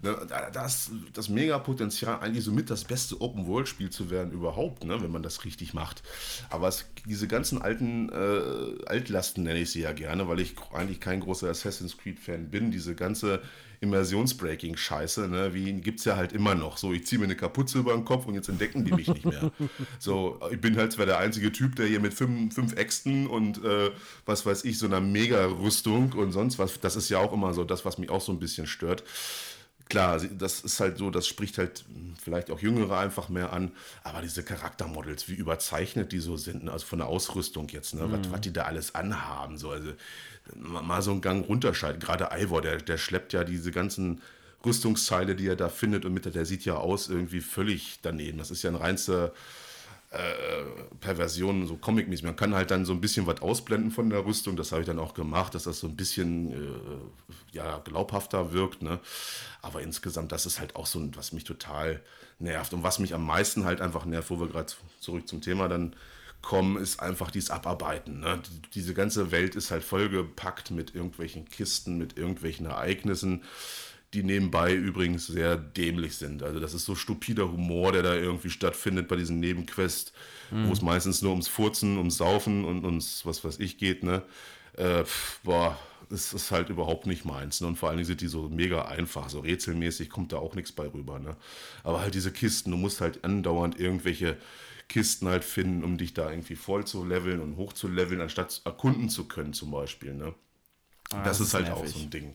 ne, 0.00 0.16
das, 0.52 0.90
das 1.12 1.28
Mega-Potenzial, 1.28 2.18
eigentlich 2.20 2.44
somit 2.44 2.70
das 2.70 2.84
beste 2.84 3.20
Open-World-Spiel 3.20 3.90
zu 3.90 4.10
werden 4.10 4.32
überhaupt, 4.32 4.84
ne? 4.84 5.00
wenn 5.00 5.12
man 5.12 5.22
das 5.22 5.44
richtig 5.44 5.74
macht. 5.74 6.02
Aber 6.48 6.66
es, 6.66 6.86
diese 7.06 7.28
ganzen 7.28 7.62
alten 7.62 8.08
äh, 8.08 8.84
Altlasten 8.86 9.44
nenne 9.44 9.60
ich 9.60 9.70
sie 9.70 9.82
ja 9.82 9.92
gerne, 9.92 10.26
weil 10.26 10.40
ich 10.40 10.54
eigentlich 10.72 11.00
kein 11.00 11.20
großer 11.20 11.48
Assassin's 11.48 11.98
Creed-Fan 11.98 12.50
bin. 12.50 12.70
Diese 12.70 12.94
ganze 12.94 13.42
Immersionsbreaking-Scheiße, 13.80 15.28
ne? 15.28 15.54
wie 15.54 15.72
gibt 15.74 16.00
es 16.00 16.04
ja 16.04 16.16
halt 16.16 16.32
immer 16.32 16.54
noch. 16.54 16.76
So, 16.76 16.92
ich 16.92 17.06
ziehe 17.06 17.18
mir 17.18 17.24
eine 17.24 17.36
Kapuze 17.36 17.78
über 17.78 17.94
den 17.94 18.04
Kopf 18.04 18.26
und 18.26 18.34
jetzt 18.34 18.48
entdecken 18.48 18.84
die 18.84 18.92
mich 18.92 19.08
nicht 19.08 19.24
mehr. 19.24 19.50
so, 19.98 20.38
ich 20.50 20.60
bin 20.60 20.76
halt 20.76 20.92
zwar 20.92 21.06
der 21.06 21.18
einzige 21.18 21.50
Typ, 21.50 21.76
der 21.76 21.86
hier 21.86 22.00
mit 22.00 22.12
fünf, 22.12 22.54
fünf 22.54 22.76
Äxten 22.76 23.26
und 23.26 23.64
äh, 23.64 23.90
was 24.26 24.44
weiß 24.44 24.64
ich, 24.64 24.78
so 24.78 24.86
einer 24.86 25.00
Mega-Rüstung 25.00 26.12
und 26.12 26.32
sonst 26.32 26.58
was, 26.58 26.78
das 26.80 26.96
ist 26.96 27.08
ja 27.08 27.18
auch 27.18 27.32
immer 27.32 27.54
so 27.54 27.64
das, 27.64 27.84
was 27.84 27.98
mich 27.98 28.10
auch 28.10 28.20
so 28.20 28.32
ein 28.32 28.38
bisschen 28.38 28.66
stört 28.66 29.04
klar, 29.90 30.18
das 30.18 30.60
ist 30.60 30.80
halt 30.80 30.96
so, 30.96 31.10
das 31.10 31.26
spricht 31.26 31.58
halt 31.58 31.84
vielleicht 32.22 32.50
auch 32.50 32.60
Jüngere 32.60 32.98
einfach 32.98 33.28
mehr 33.28 33.52
an, 33.52 33.72
aber 34.02 34.22
diese 34.22 34.42
Charaktermodels, 34.42 35.28
wie 35.28 35.34
überzeichnet 35.34 36.12
die 36.12 36.20
so 36.20 36.38
sind, 36.38 36.64
ne? 36.64 36.72
also 36.72 36.86
von 36.86 37.00
der 37.00 37.08
Ausrüstung 37.08 37.68
jetzt, 37.68 37.94
ne? 37.94 38.06
Mhm. 38.06 38.12
was, 38.12 38.30
was 38.30 38.40
die 38.40 38.52
da 38.52 38.62
alles 38.62 38.94
anhaben, 38.94 39.58
so, 39.58 39.70
also 39.70 39.90
mal 40.56 41.02
so 41.02 41.10
einen 41.10 41.20
Gang 41.20 41.46
runterschalten. 41.46 42.00
Gerade 42.00 42.28
Ivor, 42.32 42.62
der, 42.62 42.78
der 42.78 42.98
schleppt 42.98 43.32
ja 43.32 43.44
diese 43.44 43.70
ganzen 43.70 44.20
Rüstungsteile, 44.64 45.34
die 45.34 45.46
er 45.46 45.56
da 45.56 45.68
findet 45.68 46.04
und 46.04 46.12
mit 46.12 46.32
der, 46.32 46.44
sieht 46.44 46.64
ja 46.64 46.74
aus 46.76 47.08
irgendwie 47.08 47.40
völlig 47.40 47.98
daneben. 48.02 48.38
Das 48.38 48.50
ist 48.50 48.62
ja 48.62 48.70
ein 48.70 48.76
reinster 48.76 49.32
äh, 50.10 50.18
Perversion, 51.00 51.66
so 51.66 51.76
Comic-mäßig. 51.76 52.24
Man 52.24 52.36
kann 52.36 52.54
halt 52.54 52.70
dann 52.70 52.84
so 52.84 52.92
ein 52.92 53.00
bisschen 53.00 53.26
was 53.26 53.40
ausblenden 53.40 53.90
von 53.90 54.10
der 54.10 54.24
Rüstung. 54.26 54.56
Das 54.56 54.72
habe 54.72 54.82
ich 54.82 54.86
dann 54.86 54.98
auch 54.98 55.14
gemacht, 55.14 55.54
dass 55.54 55.64
das 55.64 55.78
so 55.78 55.86
ein 55.86 55.96
bisschen 55.96 56.52
äh, 56.52 57.56
ja, 57.56 57.78
glaubhafter 57.78 58.52
wirkt. 58.52 58.82
Ne? 58.82 58.98
Aber 59.62 59.80
insgesamt, 59.82 60.32
das 60.32 60.46
ist 60.46 60.60
halt 60.60 60.76
auch 60.76 60.86
so, 60.86 61.08
was 61.14 61.32
mich 61.32 61.44
total 61.44 62.02
nervt. 62.38 62.74
Und 62.74 62.82
was 62.82 62.98
mich 62.98 63.14
am 63.14 63.24
meisten 63.24 63.64
halt 63.64 63.80
einfach 63.80 64.04
nervt, 64.04 64.30
wo 64.30 64.40
wir 64.40 64.48
gerade 64.48 64.72
zurück 64.98 65.28
zum 65.28 65.40
Thema 65.40 65.68
dann 65.68 65.94
kommen, 66.42 66.76
ist 66.76 67.00
einfach 67.00 67.30
dieses 67.30 67.50
Abarbeiten. 67.50 68.20
Ne? 68.20 68.40
Diese 68.74 68.94
ganze 68.94 69.30
Welt 69.30 69.54
ist 69.54 69.70
halt 69.70 69.84
vollgepackt 69.84 70.70
mit 70.70 70.94
irgendwelchen 70.94 71.44
Kisten, 71.48 71.98
mit 71.98 72.16
irgendwelchen 72.18 72.66
Ereignissen 72.66 73.42
die 74.12 74.22
nebenbei 74.24 74.74
übrigens 74.74 75.26
sehr 75.26 75.56
dämlich 75.56 76.16
sind. 76.16 76.42
Also 76.42 76.58
das 76.58 76.74
ist 76.74 76.84
so 76.84 76.94
stupider 76.94 77.50
Humor, 77.50 77.92
der 77.92 78.02
da 78.02 78.14
irgendwie 78.14 78.50
stattfindet 78.50 79.06
bei 79.06 79.16
diesen 79.16 79.38
Nebenquests, 79.38 80.12
mhm. 80.50 80.68
wo 80.68 80.72
es 80.72 80.82
meistens 80.82 81.22
nur 81.22 81.30
ums 81.30 81.48
Furzen, 81.48 81.96
ums 81.96 82.16
Saufen 82.16 82.64
und 82.64 82.84
ums 82.84 83.24
was 83.24 83.44
weiß 83.44 83.60
ich 83.60 83.78
geht, 83.78 84.02
ne? 84.02 84.22
Äh, 84.76 85.04
boah, 85.44 85.78
das 86.08 86.32
ist 86.32 86.50
halt 86.50 86.70
überhaupt 86.70 87.06
nicht 87.06 87.24
meins. 87.24 87.60
Ne? 87.60 87.68
Und 87.68 87.76
vor 87.76 87.88
allen 87.88 87.98
Dingen 87.98 88.06
sind 88.06 88.20
die 88.20 88.28
so 88.28 88.48
mega 88.48 88.86
einfach, 88.86 89.28
so 89.28 89.40
rätselmäßig 89.40 90.10
kommt 90.10 90.32
da 90.32 90.38
auch 90.38 90.54
nichts 90.54 90.72
bei 90.72 90.88
rüber. 90.88 91.18
Ne? 91.18 91.36
Aber 91.84 92.00
halt 92.00 92.14
diese 92.14 92.32
Kisten, 92.32 92.70
du 92.72 92.76
musst 92.76 93.00
halt 93.00 93.24
andauernd 93.24 93.78
irgendwelche 93.78 94.36
Kisten 94.90 95.26
halt 95.28 95.44
finden, 95.44 95.84
um 95.84 95.96
dich 95.96 96.12
da 96.12 96.30
irgendwie 96.30 96.56
voll 96.56 96.84
zu 96.84 97.02
leveln 97.06 97.40
und 97.40 97.56
hoch 97.56 97.72
zu 97.72 97.88
leveln, 97.88 98.20
anstatt 98.20 98.60
erkunden 98.66 99.08
zu 99.08 99.26
können 99.26 99.54
zum 99.54 99.70
Beispiel. 99.70 100.12
Ne? 100.12 100.34
Ah, 101.10 101.24
das, 101.24 101.38
das, 101.38 101.48
ist 101.48 101.54
halt 101.54 101.68
nervig. 101.68 101.82
auch 101.82 101.86
so 101.86 102.00
ein 102.00 102.10
Ding 102.10 102.34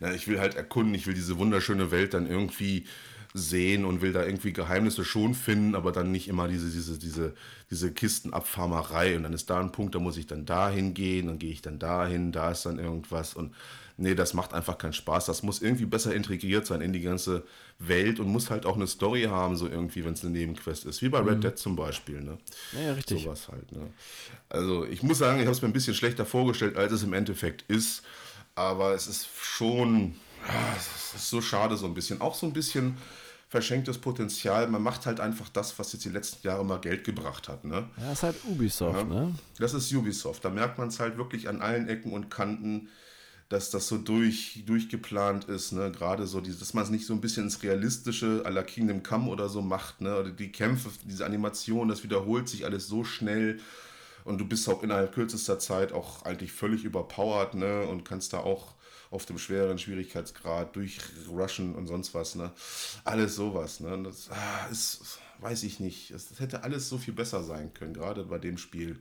na, 0.00 0.14
ich 0.14 0.26
will 0.26 0.40
halt 0.40 0.56
erkunden, 0.56 0.94
ich 0.94 1.06
will 1.06 1.14
diese 1.14 1.38
wunderschöne 1.38 1.90
Welt 1.90 2.14
dann 2.14 2.26
irgendwie 2.26 2.86
sehen 3.32 3.84
und 3.84 4.02
will 4.02 4.12
da 4.12 4.24
irgendwie 4.24 4.52
Geheimnisse 4.52 5.04
schon 5.04 5.34
finden, 5.34 5.76
aber 5.76 5.92
dann 5.92 6.10
nicht 6.10 6.26
immer 6.26 6.48
diese, 6.48 6.68
diese, 6.68 6.98
diese, 6.98 7.34
diese 7.70 7.92
Kistenabfarmerei. 7.92 9.16
Und 9.16 9.22
dann 9.22 9.34
ist 9.34 9.50
da 9.50 9.60
ein 9.60 9.70
Punkt, 9.70 9.94
da 9.94 10.00
muss 10.00 10.16
ich 10.16 10.26
dann 10.26 10.46
dahin 10.46 10.94
gehen, 10.94 11.28
dann 11.28 11.38
gehe 11.38 11.52
ich 11.52 11.62
dann 11.62 11.78
dahin, 11.78 12.32
da 12.32 12.50
ist 12.50 12.66
dann 12.66 12.80
irgendwas. 12.80 13.34
Und 13.34 13.54
nee, 14.00 14.14
das 14.14 14.34
macht 14.34 14.54
einfach 14.54 14.78
keinen 14.78 14.92
Spaß. 14.92 15.26
Das 15.26 15.42
muss 15.42 15.62
irgendwie 15.62 15.84
besser 15.84 16.14
integriert 16.14 16.66
sein 16.66 16.80
in 16.80 16.92
die 16.92 17.02
ganze 17.02 17.44
Welt 17.78 18.18
und 18.18 18.28
muss 18.28 18.50
halt 18.50 18.66
auch 18.66 18.76
eine 18.76 18.86
Story 18.86 19.24
haben, 19.24 19.56
so 19.56 19.68
irgendwie, 19.68 20.04
wenn 20.04 20.14
es 20.14 20.24
eine 20.24 20.32
Nebenquest 20.32 20.86
ist. 20.86 21.02
Wie 21.02 21.08
bei 21.08 21.20
Red 21.20 21.36
mhm. 21.36 21.40
Dead 21.42 21.58
zum 21.58 21.76
Beispiel. 21.76 22.20
Ne? 22.20 22.38
Ja, 22.72 22.80
ja 22.80 22.92
richtig. 22.94 23.22
Sowas 23.22 23.48
halt. 23.48 23.70
Ne? 23.72 23.90
Also 24.48 24.84
ich 24.86 25.02
muss 25.02 25.18
sagen, 25.18 25.38
ich 25.38 25.46
habe 25.46 25.54
es 25.54 25.62
mir 25.62 25.68
ein 25.68 25.72
bisschen 25.72 25.94
schlechter 25.94 26.26
vorgestellt, 26.26 26.76
als 26.76 26.92
es 26.92 27.02
im 27.02 27.12
Endeffekt 27.12 27.62
ist. 27.68 28.02
Aber 28.54 28.94
es 28.94 29.06
ist 29.06 29.28
schon, 29.40 30.16
es 30.76 31.14
ist 31.14 31.30
so 31.30 31.40
schade 31.40 31.76
so 31.76 31.86
ein 31.86 31.94
bisschen. 31.94 32.20
Auch 32.20 32.34
so 32.34 32.46
ein 32.46 32.52
bisschen 32.52 32.96
verschenktes 33.48 33.98
Potenzial. 33.98 34.68
Man 34.68 34.82
macht 34.82 35.06
halt 35.06 35.20
einfach 35.20 35.48
das, 35.48 35.78
was 35.78 35.92
jetzt 35.92 36.04
die 36.04 36.10
letzten 36.10 36.46
Jahre 36.46 36.64
mal 36.64 36.80
Geld 36.80 37.04
gebracht 37.04 37.48
hat. 37.48 37.64
Ne? 37.64 37.88
Ja, 37.96 38.08
das 38.08 38.12
ist 38.12 38.22
halt 38.22 38.36
Ubisoft, 38.44 38.98
ja, 38.98 39.04
ne? 39.04 39.34
Das 39.58 39.74
ist 39.74 39.92
Ubisoft. 39.92 40.44
Da 40.44 40.50
merkt 40.50 40.78
man 40.78 40.88
es 40.88 41.00
halt 41.00 41.16
wirklich 41.18 41.48
an 41.48 41.60
allen 41.60 41.88
Ecken 41.88 42.12
und 42.12 42.30
Kanten, 42.30 42.88
dass 43.50 43.68
das 43.68 43.88
so 43.88 43.98
durch, 43.98 44.62
durchgeplant 44.64 45.44
ist. 45.44 45.72
Ne? 45.72 45.90
Gerade 45.90 46.26
so, 46.26 46.40
die, 46.40 46.56
dass 46.56 46.72
man 46.72 46.84
es 46.84 46.90
nicht 46.90 47.04
so 47.04 47.12
ein 47.12 47.20
bisschen 47.20 47.44
ins 47.44 47.62
Realistische 47.62 48.42
à 48.46 48.50
la 48.50 48.62
Kingdom 48.62 49.02
Come 49.02 49.28
oder 49.28 49.48
so 49.48 49.60
macht. 49.60 50.00
Ne? 50.00 50.16
Oder 50.16 50.30
die 50.30 50.50
Kämpfe, 50.50 50.88
diese 51.04 51.26
Animation, 51.26 51.88
das 51.88 52.02
wiederholt 52.02 52.48
sich 52.48 52.64
alles 52.64 52.86
so 52.86 53.04
schnell 53.04 53.60
und 54.24 54.38
du 54.38 54.46
bist 54.46 54.68
auch 54.68 54.82
innerhalb 54.82 55.12
kürzester 55.14 55.58
Zeit 55.58 55.92
auch 55.92 56.24
eigentlich 56.24 56.52
völlig 56.52 56.84
überpowered, 56.84 57.54
ne? 57.54 57.86
Und 57.86 58.04
kannst 58.04 58.32
da 58.32 58.40
auch 58.40 58.74
auf 59.10 59.26
dem 59.26 59.38
schweren 59.38 59.78
Schwierigkeitsgrad 59.78 60.76
durchrushen 60.76 61.74
und 61.74 61.86
sonst 61.86 62.14
was, 62.14 62.34
ne? 62.34 62.52
Alles 63.04 63.34
sowas, 63.34 63.80
ne? 63.80 64.02
Das 64.04 64.30
ah, 64.30 64.66
ist, 64.70 65.18
weiß 65.40 65.62
ich 65.64 65.80
nicht. 65.80 66.12
Das 66.12 66.38
hätte 66.38 66.62
alles 66.62 66.88
so 66.88 66.98
viel 66.98 67.14
besser 67.14 67.42
sein 67.42 67.72
können, 67.74 67.94
gerade 67.94 68.24
bei 68.24 68.38
dem 68.38 68.58
Spiel. 68.58 69.00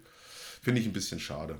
Finde 0.62 0.82
ich 0.82 0.88
ein 0.88 0.94
bisschen 0.94 1.20
schade. 1.20 1.60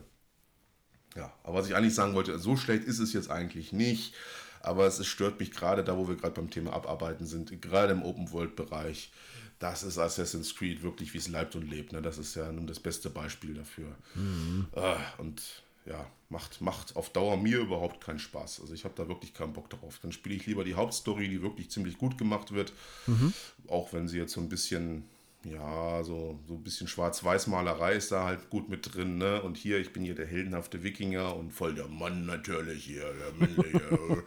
Ja, 1.20 1.34
aber 1.44 1.60
was 1.60 1.68
ich 1.68 1.76
eigentlich 1.76 1.94
sagen 1.94 2.14
wollte, 2.14 2.40
so 2.40 2.56
schlecht 2.56 2.86
ist 2.86 3.00
es 3.00 3.14
jetzt 3.14 3.30
eigentlich 3.30 3.74
nicht. 3.74 4.14
Aber 4.62 4.86
es 4.88 5.06
stört 5.06 5.40
mich 5.40 5.52
gerade 5.52 5.84
da, 5.84 5.98
wo 5.98 6.08
wir 6.08 6.16
gerade 6.16 6.34
beim 6.34 6.50
Thema 6.50 6.74
Abarbeiten 6.74 7.26
sind, 7.26 7.62
gerade 7.62 7.94
im 7.94 8.04
Open-World-Bereich 8.04 9.12
das 9.60 9.84
ist 9.84 9.98
Assassin's 9.98 10.56
Creed 10.56 10.82
wirklich, 10.84 11.14
wie 11.14 11.18
es 11.18 11.28
leibt 11.28 11.56
und 11.56 11.70
lebt. 11.70 11.92
Ne? 11.92 12.02
Das 12.02 12.18
ist 12.18 12.36
ja 12.36 12.50
nun 12.52 12.66
das 12.66 12.80
beste 12.80 13.10
Beispiel 13.10 13.54
dafür. 13.54 13.94
Mhm. 14.16 14.68
Äh, 14.74 14.96
und 15.18 15.42
ja, 15.86 16.10
macht, 16.30 16.62
macht 16.62 16.96
auf 16.96 17.10
Dauer 17.10 17.36
mir 17.36 17.60
überhaupt 17.60 18.02
keinen 18.02 18.20
Spaß. 18.20 18.62
Also 18.62 18.74
ich 18.74 18.86
habe 18.86 18.94
da 18.96 19.10
wirklich 19.10 19.34
keinen 19.34 19.52
Bock 19.52 19.70
drauf. 19.70 20.00
Dann 20.02 20.14
spiele 20.14 20.36
ich 20.36 20.46
lieber 20.46 20.64
die 20.64 20.76
Hauptstory, 20.76 21.28
die 21.28 21.42
wirklich 21.42 21.70
ziemlich 21.70 21.98
gut 21.98 22.18
gemacht 22.18 22.54
wird. 22.54 22.72
Mhm. 23.08 23.34
Auch 23.68 23.92
wenn 23.92 24.08
sie 24.08 24.18
jetzt 24.18 24.34
so 24.34 24.40
ein 24.40 24.48
bisschen, 24.48 25.04
ja, 25.46 26.04
so, 26.04 26.38
so 26.48 26.56
ein 26.56 26.64
bisschen 26.64 26.88
Schwarz-Weiß-Malerei 26.88 27.94
ist 27.94 28.12
da 28.12 28.26
halt 28.26 28.50
gut 28.50 28.68
mit 28.68 28.94
drin. 28.94 29.18
Ne? 29.18 29.42
Und 29.42 29.56
hier, 29.56 29.80
ich 29.80 29.94
bin 29.94 30.04
hier 30.04 30.16
der 30.16 30.28
heldenhafte 30.28 30.84
Wikinger 30.84 31.36
und 31.36 31.52
voll 31.52 31.74
der 31.76 31.88
Mann 31.88 32.26
natürlich 32.26 32.84
hier, 32.84 33.06
der 33.14 33.48
männliche. 33.48 33.82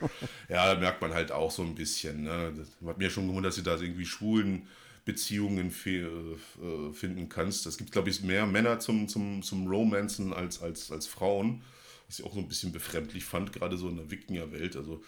ja, 0.49 0.75
da 0.75 0.81
merkt 0.81 1.03
man 1.03 1.13
halt 1.13 1.31
auch 1.31 1.51
so 1.51 1.63
ein 1.63 1.75
bisschen. 1.75 2.23
Ne? 2.23 2.55
Das 2.57 2.69
hat 2.89 2.99
mir 2.99 3.11
schon 3.11 3.29
gewundert, 3.29 3.51
dass 3.51 3.57
sie 3.57 3.63
da 3.63 3.77
irgendwie 3.77 4.07
schwulen 4.07 4.67
Beziehungen 5.05 5.71
äh, 5.85 6.93
finden 6.95 7.29
kannst. 7.29 7.67
Es 7.67 7.77
gibt, 7.77 7.93
glaube 7.93 8.09
ich, 8.09 8.23
mehr 8.23 8.47
Männer 8.47 8.79
zum, 8.79 9.07
zum, 9.07 9.43
zum 9.43 9.67
Romanzen 9.67 10.33
als, 10.33 10.63
als, 10.63 10.91
als 10.91 11.07
Frauen, 11.07 11.63
was 12.07 12.21
ich 12.21 12.25
auch 12.25 12.33
so 12.33 12.41
ein 12.41 12.49
bisschen 12.49 12.73
befremdlich 12.73 13.25
fand, 13.25 13.53
gerade 13.53 13.77
so 13.77 13.89
in 13.91 13.97
der 13.97 14.11
Wikinger-Welt. 14.11 14.77
Also, 14.77 15.03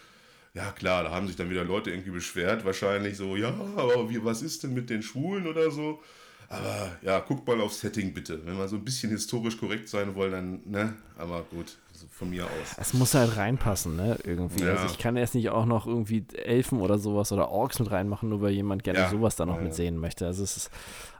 ja, 0.55 0.71
klar, 0.71 1.03
da 1.03 1.11
haben 1.11 1.27
sich 1.27 1.35
dann 1.35 1.49
wieder 1.49 1.65
Leute 1.65 1.91
irgendwie 1.91 2.11
beschwert, 2.11 2.63
wahrscheinlich 2.63 3.17
so, 3.17 3.35
ja, 3.35 3.49
aber 3.75 4.09
wie, 4.09 4.23
was 4.23 4.41
ist 4.41 4.63
denn 4.63 4.73
mit 4.73 4.89
den 4.89 5.01
Schwulen 5.01 5.47
oder 5.47 5.69
so? 5.69 6.01
Aber 6.47 6.91
ja, 7.01 7.19
guckt 7.19 7.47
mal 7.47 7.59
aufs 7.59 7.81
Setting 7.81 8.13
bitte. 8.13 8.45
Wenn 8.45 8.57
wir 8.57 8.67
so 8.67 8.75
ein 8.75 8.85
bisschen 8.85 9.09
historisch 9.09 9.57
korrekt 9.57 9.89
sein 9.89 10.15
wollen, 10.15 10.31
dann, 10.31 10.59
ne? 10.65 10.93
Aber 11.17 11.43
gut, 11.43 11.77
also 11.91 12.05
von 12.11 12.29
mir 12.29 12.45
aus. 12.45 12.75
Es 12.77 12.93
muss 12.93 13.15
halt 13.15 13.35
reinpassen, 13.35 13.95
ne? 13.95 14.17
Irgendwie. 14.23 14.63
Ja. 14.63 14.75
Also 14.75 14.85
ich 14.85 14.99
kann 14.99 15.17
erst 15.17 15.35
nicht 15.35 15.49
auch 15.49 15.65
noch 15.65 15.87
irgendwie 15.87 16.23
Elfen 16.33 16.81
oder 16.81 16.99
sowas 16.99 17.31
oder 17.31 17.49
Orks 17.49 17.79
mit 17.79 17.91
reinmachen, 17.91 18.29
nur 18.29 18.41
weil 18.41 18.51
jemand 18.51 18.83
gerne 18.83 18.99
ja. 18.99 19.09
sowas 19.09 19.35
da 19.35 19.45
noch 19.45 19.57
ja, 19.57 19.63
mit 19.63 19.73
sehen 19.73 19.97
möchte. 19.97 20.25
Also 20.27 20.43
es 20.43 20.55
ist. 20.55 20.71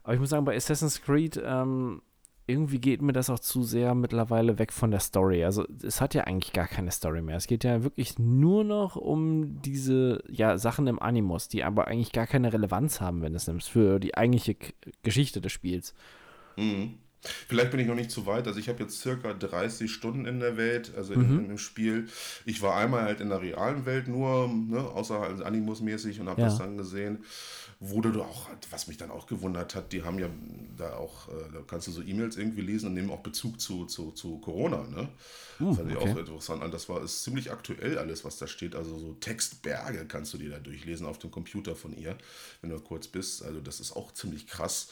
Aber 0.03 0.13
ich 0.13 0.19
muss 0.19 0.29
sagen, 0.29 0.45
bei 0.45 0.55
Assassin's 0.55 1.01
Creed, 1.01 1.41
ähm, 1.43 2.01
irgendwie 2.47 2.79
geht 2.79 3.01
mir 3.01 3.13
das 3.13 3.29
auch 3.29 3.39
zu 3.39 3.63
sehr 3.63 3.95
mittlerweile 3.95 4.59
weg 4.59 4.71
von 4.71 4.91
der 4.91 4.99
Story. 4.99 5.43
Also 5.43 5.65
es 5.81 5.99
hat 5.99 6.13
ja 6.13 6.25
eigentlich 6.25 6.53
gar 6.53 6.67
keine 6.67 6.91
Story 6.91 7.21
mehr. 7.21 7.37
Es 7.37 7.47
geht 7.47 7.63
ja 7.63 7.83
wirklich 7.83 8.19
nur 8.19 8.63
noch 8.63 8.95
um 8.95 9.61
diese 9.61 10.23
ja, 10.29 10.57
Sachen 10.57 10.87
im 10.87 10.99
Animus, 10.99 11.47
die 11.47 11.63
aber 11.63 11.87
eigentlich 11.87 12.11
gar 12.11 12.27
keine 12.27 12.53
Relevanz 12.53 13.01
haben, 13.01 13.21
wenn 13.21 13.33
du 13.33 13.37
es 13.37 13.47
nimmst, 13.47 13.69
für 13.69 13.99
die 13.99 14.15
eigentliche 14.15 14.55
Geschichte 15.01 15.41
des 15.41 15.51
Spiels. 15.51 15.95
Mhm. 16.55 16.99
Vielleicht 17.47 17.71
bin 17.71 17.79
ich 17.79 17.87
noch 17.87 17.95
nicht 17.95 18.11
zu 18.11 18.25
weit. 18.25 18.47
Also 18.47 18.59
ich 18.59 18.69
habe 18.69 18.83
jetzt 18.83 19.01
circa 19.01 19.33
30 19.33 19.91
Stunden 19.91 20.25
in 20.25 20.39
der 20.39 20.57
Welt, 20.57 20.93
also 20.95 21.15
mhm. 21.15 21.39
in, 21.39 21.49
im 21.51 21.57
Spiel. 21.57 22.07
Ich 22.45 22.61
war 22.61 22.75
einmal 22.75 23.03
halt 23.03 23.21
in 23.21 23.29
der 23.29 23.41
realen 23.41 23.85
Welt 23.85 24.07
nur, 24.07 24.47
ne, 24.47 24.79
außer 24.79 25.19
halt 25.19 25.41
Animus-mäßig 25.41 26.19
und 26.21 26.29
habe 26.29 26.41
ja. 26.41 26.47
das 26.47 26.59
dann 26.59 26.77
gesehen. 26.77 27.23
Wurde 27.79 28.11
du 28.11 28.23
auch, 28.23 28.49
was 28.69 28.87
mich 28.87 28.97
dann 28.97 29.11
auch 29.11 29.27
gewundert 29.27 29.75
hat, 29.75 29.91
die 29.91 30.03
haben 30.03 30.17
ja 30.17 30.29
da 30.77 30.95
auch, 30.95 31.27
äh, 31.27 31.51
da 31.53 31.59
kannst 31.67 31.87
du 31.87 31.91
so 31.91 32.01
E-Mails 32.01 32.37
irgendwie 32.37 32.61
lesen 32.61 32.87
und 32.87 32.93
nehmen 32.93 33.09
auch 33.09 33.19
Bezug 33.19 33.59
zu, 33.59 33.85
zu, 33.85 34.11
zu 34.11 34.37
Corona, 34.39 34.83
ne? 34.87 35.09
Uh, 35.59 35.67
das 35.67 35.77
fand 35.77 35.91
ich 35.91 35.97
okay. 35.97 36.11
auch 36.11 36.17
interessant 36.17 36.73
Das 36.73 36.89
war 36.89 37.03
ist 37.03 37.23
ziemlich 37.23 37.51
aktuell 37.51 37.97
alles, 37.97 38.23
was 38.23 38.37
da 38.37 38.47
steht. 38.47 38.75
Also 38.75 38.97
so 38.97 39.13
Textberge 39.13 40.05
kannst 40.05 40.33
du 40.33 40.37
dir 40.37 40.49
da 40.49 40.59
durchlesen 40.59 41.05
auf 41.05 41.19
dem 41.19 41.31
Computer 41.31 41.75
von 41.75 41.95
ihr, 41.97 42.17
wenn 42.61 42.69
du 42.69 42.79
kurz 42.79 43.07
bist. 43.07 43.43
Also 43.43 43.59
das 43.59 43.79
ist 43.79 43.95
auch 43.95 44.13
ziemlich 44.13 44.47
krass. 44.47 44.89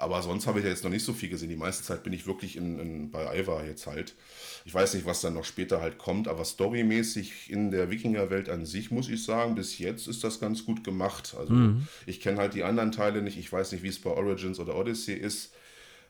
Aber 0.00 0.22
sonst 0.22 0.46
habe 0.46 0.58
ich 0.58 0.64
ja 0.64 0.70
jetzt 0.70 0.82
noch 0.82 0.90
nicht 0.90 1.04
so 1.04 1.12
viel 1.12 1.28
gesehen. 1.28 1.50
Die 1.50 1.56
meiste 1.56 1.84
Zeit 1.84 2.02
bin 2.02 2.14
ich 2.14 2.26
wirklich 2.26 2.56
in, 2.56 2.78
in, 2.78 3.10
bei 3.10 3.38
Ivar 3.38 3.66
jetzt 3.66 3.86
halt. 3.86 4.14
Ich 4.64 4.72
weiß 4.72 4.94
nicht, 4.94 5.04
was 5.04 5.20
dann 5.20 5.34
noch 5.34 5.44
später 5.44 5.82
halt 5.82 5.98
kommt, 5.98 6.26
aber 6.26 6.44
storymäßig 6.46 7.50
in 7.50 7.70
der 7.70 7.90
Wikingerwelt 7.90 8.48
an 8.48 8.64
sich, 8.64 8.90
muss 8.90 9.10
ich 9.10 9.22
sagen, 9.22 9.54
bis 9.54 9.78
jetzt 9.78 10.08
ist 10.08 10.24
das 10.24 10.40
ganz 10.40 10.64
gut 10.64 10.84
gemacht. 10.84 11.34
Also 11.38 11.52
mhm. 11.52 11.86
ich 12.06 12.20
kenne 12.20 12.38
halt 12.38 12.54
die 12.54 12.64
anderen 12.64 12.92
Teile 12.92 13.20
nicht. 13.20 13.38
Ich 13.38 13.52
weiß 13.52 13.72
nicht, 13.72 13.82
wie 13.82 13.88
es 13.88 14.00
bei 14.00 14.10
Origins 14.10 14.58
oder 14.58 14.74
Odyssey 14.74 15.14
ist. 15.14 15.52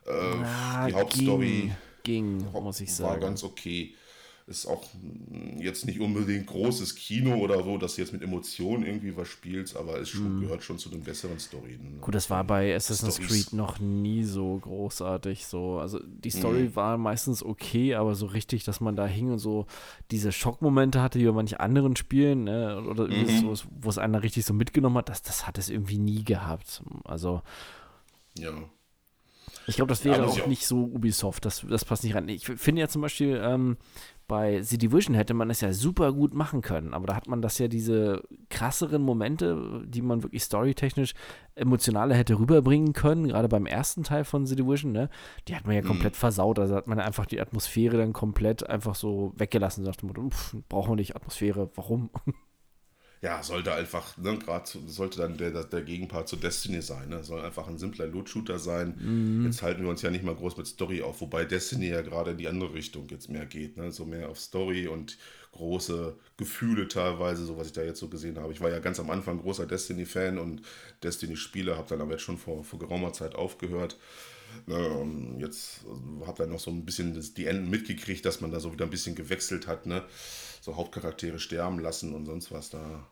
Äh, 0.07 0.12
ah, 0.12 0.86
die 0.86 0.95
Hauptstory 0.95 1.72
ging, 2.05 2.38
ging, 2.38 2.62
muss 2.62 2.80
ich 2.80 2.95
sagen. 2.95 3.11
War 3.11 3.18
ganz 3.18 3.43
okay 3.43 3.95
ist 4.51 4.67
auch 4.67 4.85
jetzt 5.59 5.87
nicht 5.87 6.01
unbedingt 6.01 6.49
großes 6.49 6.97
Kino 6.97 7.37
oder 7.37 7.63
so, 7.63 7.79
dass 7.79 7.95
du 7.95 8.03
jetzt 8.03 8.13
mit 8.13 8.21
Emotionen 8.21 8.85
irgendwie 8.85 9.17
was 9.17 9.29
spielst, 9.29 9.77
aber 9.77 10.01
es 10.01 10.13
mm. 10.13 10.41
gehört 10.41 10.65
schon 10.65 10.77
zu 10.77 10.89
den 10.89 11.03
besseren 11.03 11.39
Storys. 11.39 11.79
Ne? 11.79 11.99
Gut, 12.01 12.17
das 12.17 12.31
war 12.31 12.43
bei 12.43 12.75
Assassin's 12.75 13.15
Storys. 13.15 13.31
Creed 13.31 13.53
noch 13.53 13.79
nie 13.79 14.25
so 14.25 14.59
großartig. 14.59 15.47
So. 15.47 15.79
Also 15.79 16.01
die 16.05 16.31
Story 16.31 16.65
mm. 16.65 16.75
war 16.75 16.99
meistens 16.99 17.45
okay, 17.45 17.95
aber 17.95 18.17
so 18.17 18.27
richtig, 18.27 18.65
dass 18.65 18.81
man 18.81 18.97
da 18.97 19.07
hing 19.07 19.31
und 19.31 19.39
so 19.39 19.67
diese 20.11 20.33
Schockmomente 20.33 21.01
hatte, 21.01 21.21
wie 21.21 21.27
bei 21.27 21.33
manchen 21.33 21.59
anderen 21.59 21.95
Spielen, 21.95 22.45
ne? 22.45 22.83
oder 22.83 23.07
mhm. 23.07 23.55
so, 23.55 23.65
wo 23.81 23.89
es 23.89 23.99
einer 23.99 24.25
richtig 24.25 24.45
so 24.45 24.53
mitgenommen 24.53 24.99
hat, 24.99 25.09
das, 25.09 25.23
das 25.23 25.47
hat 25.47 25.59
es 25.59 25.71
irgendwie 25.71 25.99
nie 25.99 26.25
gehabt. 26.25 26.83
Also. 27.05 27.43
Ja. 28.37 28.53
Ich 29.67 29.77
glaube, 29.77 29.91
das 29.91 30.05
wäre 30.05 30.19
ja, 30.19 30.25
auch, 30.25 30.41
auch 30.41 30.47
nicht 30.47 30.67
so 30.67 30.83
Ubisoft. 30.83 31.45
Das, 31.45 31.65
das 31.69 31.85
passt 31.85 32.03
nicht 32.03 32.15
rein. 32.15 32.29
Ich 32.29 32.47
finde 32.47 32.81
ja 32.81 32.89
zum 32.89 33.03
Beispiel, 33.03 33.41
ähm, 33.43 33.77
bei 34.31 34.62
The 34.62 34.78
Division 34.78 35.16
hätte 35.16 35.35
man 35.35 35.51
es 35.51 35.61
ja 35.61 35.72
super 35.72 36.12
gut 36.12 36.35
machen 36.35 36.62
können, 36.62 36.95
aber 36.95 37.09
da 37.09 37.16
hat 37.16 37.26
man 37.26 37.43
das 37.43 37.59
ja 37.59 37.66
diese 37.66 38.22
krasseren 38.49 39.03
Momente, 39.03 39.83
die 39.85 40.03
man 40.03 40.22
wirklich 40.22 40.45
storytechnisch 40.45 41.14
emotionaler 41.57 42.14
hätte 42.14 42.39
rüberbringen 42.39 42.93
können, 42.93 43.26
gerade 43.26 43.49
beim 43.49 43.66
ersten 43.66 44.05
Teil 44.05 44.22
von 44.22 44.47
The 44.47 44.55
Division, 44.55 44.93
ne? 44.93 45.11
Die 45.49 45.57
hat 45.57 45.66
man 45.66 45.74
ja 45.74 45.83
mhm. 45.83 45.89
komplett 45.89 46.14
versaut, 46.14 46.61
also 46.61 46.76
hat 46.76 46.87
man 46.87 47.01
einfach 47.01 47.26
die 47.26 47.41
Atmosphäre 47.41 47.97
dann 47.97 48.12
komplett 48.12 48.64
einfach 48.70 48.95
so 48.95 49.33
weggelassen, 49.37 49.85
sagt 49.85 50.05
man, 50.05 50.31
brauchen 50.68 50.93
wir 50.93 50.97
nicht 50.97 51.16
Atmosphäre, 51.16 51.68
warum? 51.74 52.11
ja, 53.23 53.43
sollte 53.43 53.75
einfach, 53.75 54.16
ne, 54.16 54.39
gerade 54.39 54.71
sollte 54.87 55.18
dann 55.18 55.37
der, 55.37 55.64
der 55.64 55.83
Gegenpart 55.83 56.27
zu 56.27 56.37
Destiny 56.37 56.81
sein. 56.81 57.11
Ne? 57.11 57.23
Soll 57.23 57.43
einfach 57.43 57.68
ein 57.68 57.77
simpler 57.77 58.07
Loot-Shooter 58.07 58.59
sein. 58.59 58.95
Mhm. 58.99 59.45
Jetzt 59.45 59.61
halten 59.61 59.83
wir 59.83 59.91
uns 59.91 60.01
ja 60.01 60.11
nicht 60.11 60.25
mal 60.25 60.35
groß 60.35 60.57
mit 60.57 60.66
Story 60.66 61.03
auf, 61.03 61.21
wobei 61.21 61.45
Destiny 61.45 61.89
ja 61.89 62.01
gerade 62.01 62.31
in 62.31 62.39
die 62.39 62.49
andere 62.49 62.73
Richtung 62.73 63.09
jetzt 63.11 63.29
mehr 63.29 63.45
geht. 63.45 63.77
Ne? 63.77 63.93
So 63.93 64.07
mehr 64.07 64.31
auf 64.31 64.41
Story 64.41 64.89
und 64.89 65.18
große 65.53 66.16
Gefühle 66.39 66.89
teilweise, 66.89 67.45
so 67.45 67.59
was 67.59 67.66
ich 67.66 67.73
da 67.75 67.83
jetzt 67.83 68.01
so 68.01 68.09
gesehen 68.09 68.39
habe. 68.39 68.55
Ich 68.55 68.62
war 68.62 68.71
ja 68.71 68.79
ganz 68.79 68.99
am 69.01 69.11
Anfang 69.11 69.43
großer 69.43 69.66
Destiny-Fan 69.66 70.39
und 70.39 70.62
Destiny-Spieler, 71.03 71.77
habe 71.77 71.89
dann 71.89 72.01
aber 72.01 72.12
jetzt 72.12 72.23
schon 72.23 72.39
vor, 72.39 72.64
vor 72.64 72.79
geraumer 72.79 73.12
Zeit 73.12 73.35
aufgehört. 73.35 73.99
Ne, 74.66 75.37
jetzt 75.39 75.85
also, 75.89 76.27
habe 76.27 76.39
dann 76.39 76.51
noch 76.51 76.61
so 76.61 76.71
ein 76.71 76.85
bisschen 76.85 77.14
das, 77.14 77.35
die 77.35 77.47
Enden 77.47 77.71
mitgekriegt, 77.71 78.25
dass 78.25 78.41
man 78.41 78.51
da 78.51 78.61
so 78.61 78.73
wieder 78.73 78.85
ein 78.85 78.91
bisschen 78.91 79.14
gewechselt 79.14 79.66
hat. 79.66 79.87
Ne? 79.87 80.03
So 80.61 80.77
Hauptcharaktere 80.77 81.39
sterben 81.39 81.79
lassen 81.79 82.15
und 82.15 82.27
sonst 82.27 82.53
was 82.53 82.71
da. 82.71 83.07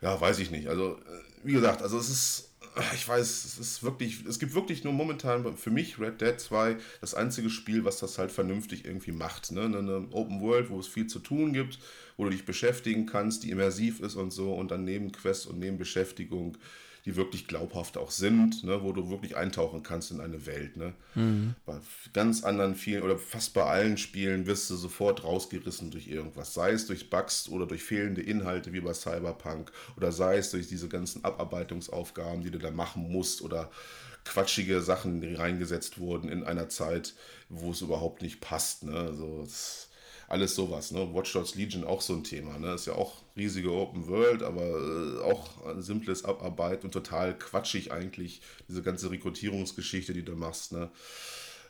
Ja, 0.00 0.20
weiß 0.20 0.38
ich 0.38 0.50
nicht. 0.50 0.68
Also, 0.68 0.96
äh, 0.96 1.44
wie 1.44 1.52
gesagt, 1.52 1.82
also 1.82 1.98
es 1.98 2.08
ist, 2.08 2.50
ich 2.94 3.06
weiß, 3.06 3.44
es 3.44 3.58
ist 3.58 3.82
wirklich, 3.82 4.24
es 4.26 4.38
gibt 4.38 4.54
wirklich 4.54 4.84
nur 4.84 4.92
momentan 4.92 5.56
für 5.56 5.70
mich 5.70 5.98
Red 5.98 6.20
Dead 6.20 6.38
2 6.38 6.76
das 7.00 7.14
einzige 7.14 7.50
Spiel, 7.50 7.84
was 7.84 7.98
das 7.98 8.18
halt 8.18 8.30
vernünftig 8.30 8.84
irgendwie 8.84 9.12
macht. 9.12 9.50
Ne? 9.52 9.62
Eine 9.62 10.06
Open 10.12 10.40
World, 10.40 10.70
wo 10.70 10.78
es 10.78 10.86
viel 10.86 11.06
zu 11.06 11.18
tun 11.18 11.52
gibt, 11.52 11.78
wo 12.16 12.24
du 12.24 12.30
dich 12.30 12.44
beschäftigen 12.44 13.06
kannst, 13.06 13.42
die 13.42 13.50
immersiv 13.50 14.00
ist 14.00 14.16
und 14.16 14.32
so 14.32 14.54
und 14.54 14.70
dann 14.70 14.84
Nebenquests 14.84 15.46
und 15.46 15.58
Nebenbeschäftigung 15.58 16.56
die 17.08 17.16
wirklich 17.16 17.48
glaubhaft 17.48 17.96
auch 17.96 18.10
sind, 18.10 18.64
ne, 18.64 18.82
wo 18.82 18.92
du 18.92 19.08
wirklich 19.08 19.34
eintauchen 19.34 19.82
kannst 19.82 20.10
in 20.10 20.20
eine 20.20 20.44
Welt. 20.44 20.76
Ne. 20.76 20.92
Mhm. 21.14 21.54
Bei 21.64 21.78
ganz 22.12 22.44
anderen 22.44 22.74
vielen 22.74 23.02
oder 23.02 23.16
fast 23.16 23.54
bei 23.54 23.64
allen 23.64 23.96
Spielen 23.96 24.46
wirst 24.46 24.68
du 24.68 24.76
sofort 24.76 25.24
rausgerissen 25.24 25.90
durch 25.90 26.06
irgendwas, 26.06 26.52
sei 26.52 26.72
es 26.72 26.86
durch 26.86 27.08
Bugs 27.08 27.48
oder 27.48 27.64
durch 27.64 27.82
fehlende 27.82 28.20
Inhalte 28.20 28.74
wie 28.74 28.80
bei 28.80 28.92
Cyberpunk 28.92 29.72
oder 29.96 30.12
sei 30.12 30.36
es 30.36 30.50
durch 30.50 30.68
diese 30.68 30.88
ganzen 30.88 31.24
Abarbeitungsaufgaben, 31.24 32.42
die 32.42 32.50
du 32.50 32.58
da 32.58 32.70
machen 32.70 33.10
musst 33.10 33.40
oder 33.40 33.70
quatschige 34.26 34.82
Sachen, 34.82 35.22
die 35.22 35.32
reingesetzt 35.32 35.98
wurden 35.98 36.28
in 36.28 36.44
einer 36.44 36.68
Zeit, 36.68 37.14
wo 37.48 37.70
es 37.70 37.80
überhaupt 37.80 38.20
nicht 38.20 38.42
passt. 38.42 38.82
Ne. 38.82 38.92
Also, 38.92 39.44
das, 39.44 39.87
alles 40.28 40.54
sowas. 40.54 40.90
Ne? 40.90 41.14
Watch 41.14 41.32
Dogs 41.32 41.54
Legion 41.54 41.84
auch 41.84 42.02
so 42.02 42.14
ein 42.14 42.22
Thema. 42.22 42.58
Ne? 42.58 42.74
Ist 42.74 42.86
ja 42.86 42.94
auch 42.94 43.22
riesige 43.36 43.72
Open 43.72 44.06
World, 44.06 44.42
aber 44.42 44.62
äh, 44.62 45.22
auch 45.22 45.66
ein 45.66 45.82
simples 45.82 46.24
Abarbeit 46.24 46.84
und 46.84 46.92
total 46.92 47.36
quatschig 47.36 47.92
eigentlich, 47.92 48.42
diese 48.68 48.82
ganze 48.82 49.10
Rekrutierungsgeschichte, 49.10 50.12
die 50.12 50.24
du 50.24 50.36
machst. 50.36 50.72
Ne? 50.72 50.90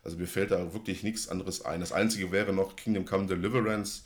Also 0.03 0.17
mir 0.19 0.27
fällt 0.27 0.51
da 0.51 0.73
wirklich 0.75 1.03
nichts 1.03 1.29
anderes 1.29 1.65
ein. 1.65 1.81
Das 1.81 1.93
Einzige 1.93 2.33
wäre 2.33 2.53
noch 2.53 2.77
Kingdom 2.77 3.05
Come 3.05 3.27
Deliverance, 3.27 4.03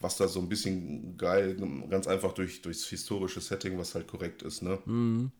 was 0.00 0.16
da 0.16 0.26
so 0.26 0.40
ein 0.40 0.48
bisschen 0.48 1.16
geil, 1.16 1.56
ganz 1.88 2.08
einfach 2.08 2.32
durch, 2.32 2.60
durchs 2.62 2.86
historische 2.86 3.40
Setting, 3.40 3.78
was 3.78 3.94
halt 3.94 4.08
korrekt 4.08 4.42
ist, 4.42 4.62
ne? 4.62 4.78
Mhm. 4.84 5.30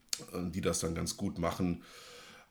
Die 0.51 0.61
das 0.61 0.79
dann 0.79 0.95
ganz 0.95 1.17
gut 1.17 1.37
machen. 1.37 1.83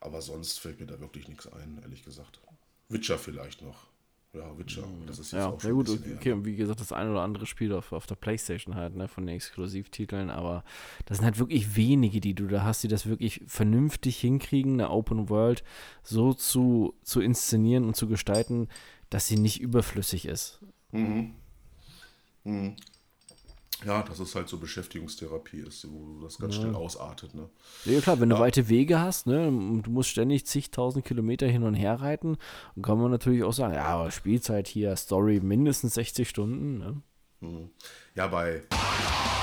Aber 0.00 0.20
sonst 0.20 0.58
fällt 0.58 0.80
mir 0.80 0.86
da 0.86 1.00
wirklich 1.00 1.28
nichts 1.28 1.46
ein, 1.46 1.78
ehrlich 1.80 2.04
gesagt. 2.04 2.40
Witcher 2.88 3.18
vielleicht 3.18 3.62
noch. 3.62 3.91
Ja, 4.34 4.58
Witcher. 4.58 4.84
Das 5.06 5.18
ist 5.18 5.32
jetzt 5.32 5.40
ja, 5.40 5.48
auch 5.48 5.60
schon 5.60 5.70
ja 5.70 5.74
gut, 5.74 5.90
okay, 6.16 6.32
und 6.32 6.46
wie 6.46 6.56
gesagt, 6.56 6.80
das 6.80 6.90
eine 6.92 7.10
oder 7.10 7.20
andere 7.20 7.44
Spiel 7.44 7.72
auf, 7.74 7.92
auf 7.92 8.06
der 8.06 8.14
Playstation 8.14 8.74
halt, 8.74 8.96
ne, 8.96 9.06
von 9.06 9.26
den 9.26 9.36
Exklusivtiteln, 9.36 10.30
aber 10.30 10.64
das 11.04 11.18
sind 11.18 11.26
halt 11.26 11.38
wirklich 11.38 11.76
wenige, 11.76 12.20
die 12.20 12.34
du 12.34 12.46
da 12.46 12.62
hast, 12.62 12.82
die 12.82 12.88
das 12.88 13.06
wirklich 13.06 13.42
vernünftig 13.46 14.18
hinkriegen, 14.18 14.74
eine 14.74 14.90
Open 14.90 15.28
World 15.28 15.62
so 16.02 16.32
zu, 16.32 16.94
zu 17.02 17.20
inszenieren 17.20 17.84
und 17.84 17.94
zu 17.94 18.08
gestalten, 18.08 18.68
dass 19.10 19.26
sie 19.26 19.36
nicht 19.36 19.60
überflüssig 19.60 20.24
ist. 20.24 20.60
Mhm. 20.92 21.34
Mhm 22.44 22.76
ja, 23.84 24.02
dass 24.02 24.18
es 24.18 24.34
halt 24.34 24.48
so 24.48 24.58
Beschäftigungstherapie 24.58 25.60
ist, 25.60 25.86
wo 25.90 26.22
das 26.22 26.38
ganz 26.38 26.56
ja. 26.56 26.62
schnell 26.62 26.74
ausartet. 26.74 27.34
Ne? 27.34 27.48
Ja, 27.84 28.00
klar, 28.00 28.20
wenn 28.20 28.30
ja. 28.30 28.36
du 28.36 28.42
weite 28.42 28.68
Wege 28.68 29.00
hast, 29.00 29.26
ne, 29.26 29.48
und 29.48 29.82
du 29.82 29.90
musst 29.90 30.10
ständig 30.10 30.46
zigtausend 30.46 31.04
Kilometer 31.04 31.46
hin 31.46 31.62
und 31.62 31.74
her 31.74 32.00
reiten, 32.00 32.36
dann 32.74 32.82
kann 32.82 33.00
man 33.00 33.10
natürlich 33.10 33.44
auch 33.44 33.52
sagen, 33.52 33.74
ja, 33.74 33.84
aber 33.84 34.10
Spielzeit 34.10 34.68
hier, 34.68 34.96
Story 34.96 35.40
mindestens 35.40 35.94
60 35.94 36.28
Stunden. 36.28 36.78
Ne? 36.78 37.02
Hm. 37.40 37.70
Ja, 38.14 38.28
bei 38.28 38.62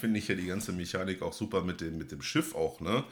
finde 0.00 0.18
ich 0.18 0.28
ja 0.28 0.34
die 0.34 0.46
ganze 0.46 0.72
Mechanik 0.72 1.22
auch 1.22 1.32
super 1.32 1.62
mit 1.62 1.80
dem, 1.80 1.98
mit 1.98 2.12
dem 2.12 2.22
Schiff 2.22 2.54
auch, 2.54 2.80
ne? 2.80 3.04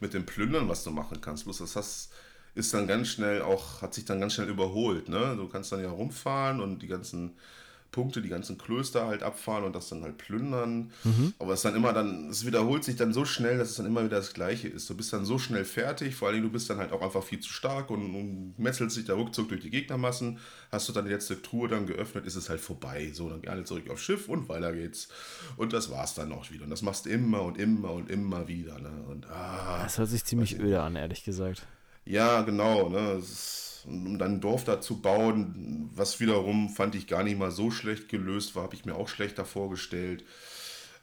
Mit 0.00 0.14
dem 0.14 0.26
Plündern, 0.26 0.68
was 0.68 0.84
du 0.84 0.90
machen 0.90 1.20
kannst. 1.20 1.44
Bloß 1.44 1.58
das 1.58 1.76
hast, 1.76 2.12
ist 2.54 2.72
dann 2.72 2.86
ganz 2.86 3.08
schnell 3.08 3.42
auch, 3.42 3.82
hat 3.82 3.94
sich 3.94 4.04
dann 4.04 4.20
ganz 4.20 4.34
schnell 4.34 4.48
überholt, 4.48 5.08
ne? 5.08 5.34
Du 5.36 5.48
kannst 5.48 5.72
dann 5.72 5.82
ja 5.82 5.90
rumfahren 5.90 6.60
und 6.60 6.80
die 6.80 6.86
ganzen 6.86 7.36
Punkte, 7.96 8.20
die 8.20 8.28
ganzen 8.28 8.58
Klöster 8.58 9.06
halt 9.06 9.22
abfahren 9.22 9.64
und 9.64 9.74
das 9.74 9.88
dann 9.88 10.02
halt 10.02 10.18
plündern. 10.18 10.92
Mhm. 11.02 11.32
Aber 11.38 11.54
es 11.54 11.62
dann 11.62 11.74
immer 11.74 11.94
dann, 11.94 12.28
es 12.28 12.44
wiederholt 12.44 12.84
sich 12.84 12.96
dann 12.96 13.14
so 13.14 13.24
schnell, 13.24 13.56
dass 13.56 13.70
es 13.70 13.76
dann 13.76 13.86
immer 13.86 14.04
wieder 14.04 14.18
das 14.18 14.34
Gleiche 14.34 14.68
ist. 14.68 14.90
Du 14.90 14.94
bist 14.94 15.14
dann 15.14 15.24
so 15.24 15.38
schnell 15.38 15.64
fertig, 15.64 16.14
vor 16.14 16.28
allem 16.28 16.42
du 16.42 16.50
bist 16.50 16.68
dann 16.68 16.76
halt 16.76 16.92
auch 16.92 17.00
einfach 17.00 17.24
viel 17.24 17.40
zu 17.40 17.50
stark 17.50 17.88
und, 17.88 18.14
und 18.14 18.58
metzelst 18.58 18.98
dich 18.98 19.06
da 19.06 19.14
ruckzuck 19.14 19.48
durch 19.48 19.62
die 19.62 19.70
Gegnermassen. 19.70 20.38
Hast 20.70 20.90
du 20.90 20.92
dann 20.92 21.06
die 21.06 21.10
letzte 21.10 21.40
Truhe 21.40 21.68
dann 21.68 21.86
geöffnet, 21.86 22.26
ist 22.26 22.36
es 22.36 22.50
halt 22.50 22.60
vorbei. 22.60 23.10
So, 23.14 23.30
dann 23.30 23.40
gerne 23.40 23.64
zurück 23.64 23.88
aufs 23.88 24.02
Schiff 24.02 24.28
und 24.28 24.50
weiter 24.50 24.74
geht's. 24.74 25.08
Und 25.56 25.72
das 25.72 25.90
war's 25.90 26.12
dann 26.12 26.30
auch 26.32 26.50
wieder. 26.50 26.64
Und 26.64 26.70
das 26.70 26.82
machst 26.82 27.06
du 27.06 27.10
immer 27.10 27.40
und 27.40 27.56
immer 27.56 27.92
und 27.92 28.10
immer 28.10 28.46
wieder. 28.46 28.78
Ne? 28.78 28.92
Und, 29.08 29.26
ah, 29.30 29.80
das 29.82 29.96
hört 29.96 30.10
sich 30.10 30.22
ziemlich 30.22 30.60
öde 30.60 30.82
an, 30.82 30.96
ehrlich 30.96 31.24
gesagt. 31.24 31.66
Ja, 32.06 32.42
genau. 32.42 32.88
Ne? 32.88 33.12
Ist, 33.18 33.84
um 33.86 34.18
dann 34.18 34.34
ein 34.34 34.40
Dorf 34.40 34.64
da 34.64 34.80
zu 34.80 35.00
bauen, 35.00 35.90
was 35.94 36.20
wiederum 36.20 36.68
fand 36.70 36.94
ich 36.94 37.06
gar 37.06 37.22
nicht 37.24 37.38
mal 37.38 37.50
so 37.50 37.70
schlecht 37.70 38.08
gelöst 38.08 38.54
war, 38.56 38.64
habe 38.64 38.74
ich 38.74 38.84
mir 38.84 38.94
auch 38.96 39.08
schlechter 39.08 39.44
vorgestellt. 39.44 40.24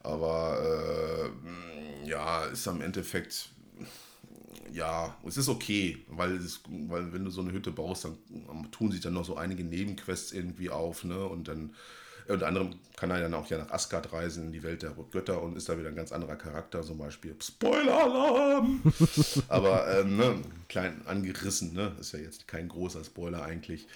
Aber 0.01 1.31
äh, 2.05 2.07
ja, 2.09 2.45
ist 2.45 2.67
am 2.67 2.81
Endeffekt, 2.81 3.49
ja, 4.71 5.15
es 5.25 5.37
ist 5.37 5.49
okay, 5.49 6.03
weil, 6.07 6.35
es, 6.37 6.61
weil 6.67 7.13
wenn 7.13 7.25
du 7.25 7.31
so 7.31 7.41
eine 7.41 7.51
Hütte 7.51 7.71
baust, 7.71 8.05
dann 8.05 8.17
tun 8.71 8.91
sich 8.91 9.01
dann 9.01 9.13
noch 9.13 9.25
so 9.25 9.35
einige 9.37 9.63
Nebenquests 9.63 10.31
irgendwie 10.31 10.69
auf, 10.69 11.03
ne? 11.03 11.25
Und 11.25 11.47
dann 11.47 11.73
Unter 12.27 12.47
anderem 12.47 12.75
kann 12.95 13.11
er 13.11 13.19
dann 13.19 13.33
auch 13.33 13.49
ja 13.49 13.57
nach 13.57 13.71
Asgard 13.71 14.13
reisen, 14.13 14.47
in 14.47 14.51
die 14.51 14.63
Welt 14.63 14.83
der 14.83 14.95
Götter 15.11 15.41
und 15.41 15.57
ist 15.57 15.67
da 15.69 15.77
wieder 15.77 15.89
ein 15.89 15.95
ganz 15.95 16.11
anderer 16.11 16.35
Charakter, 16.35 16.81
zum 16.81 16.97
Beispiel. 16.97 17.35
Spoiler-Alarm! 17.41 18.81
Aber 19.47 19.99
ähm, 19.99 20.17
ne, 20.17 20.35
klein 20.69 21.01
angerissen, 21.05 21.73
ne? 21.73 21.91
Ist 21.99 22.13
ja 22.13 22.19
jetzt 22.19 22.47
kein 22.47 22.69
großer 22.69 23.03
Spoiler 23.03 23.43
eigentlich 23.43 23.87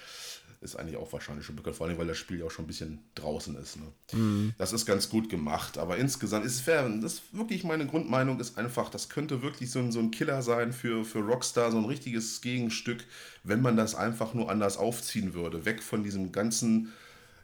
ist 0.59 0.75
eigentlich 0.75 0.97
auch 0.97 1.11
wahrscheinlich 1.13 1.45
schon 1.45 1.55
bekannt, 1.55 1.75
vor 1.75 1.87
allem 1.87 1.97
weil 1.97 2.07
das 2.07 2.17
Spiel 2.17 2.39
ja 2.39 2.45
auch 2.45 2.51
schon 2.51 2.65
ein 2.65 2.67
bisschen 2.67 2.99
draußen 3.15 3.55
ist. 3.57 3.77
Ne? 3.77 3.85
Mhm. 4.13 4.53
Das 4.57 4.73
ist 4.73 4.85
ganz 4.85 5.09
gut 5.09 5.29
gemacht, 5.29 5.77
aber 5.77 5.97
insgesamt 5.97 6.45
ist 6.45 6.55
es 6.55 6.61
fair. 6.61 6.89
Das 7.01 7.13
ist 7.13 7.21
wirklich 7.31 7.63
meine 7.63 7.85
Grundmeinung 7.85 8.39
ist 8.39 8.57
einfach, 8.57 8.89
das 8.89 9.09
könnte 9.09 9.41
wirklich 9.43 9.69
so 9.69 9.79
ein, 9.79 9.91
so 9.91 9.99
ein 9.99 10.11
Killer 10.11 10.41
sein 10.41 10.73
für, 10.73 11.05
für 11.05 11.19
Rockstar, 11.19 11.71
so 11.71 11.77
ein 11.77 11.85
richtiges 11.85 12.41
Gegenstück, 12.41 13.03
wenn 13.43 13.61
man 13.61 13.77
das 13.77 13.93
einfach 13.93 14.33
nur 14.33 14.49
anders 14.49 14.77
aufziehen 14.77 15.33
würde. 15.33 15.65
Weg 15.65 15.83
von 15.83 16.03
diesem 16.03 16.31
ganzen 16.31 16.91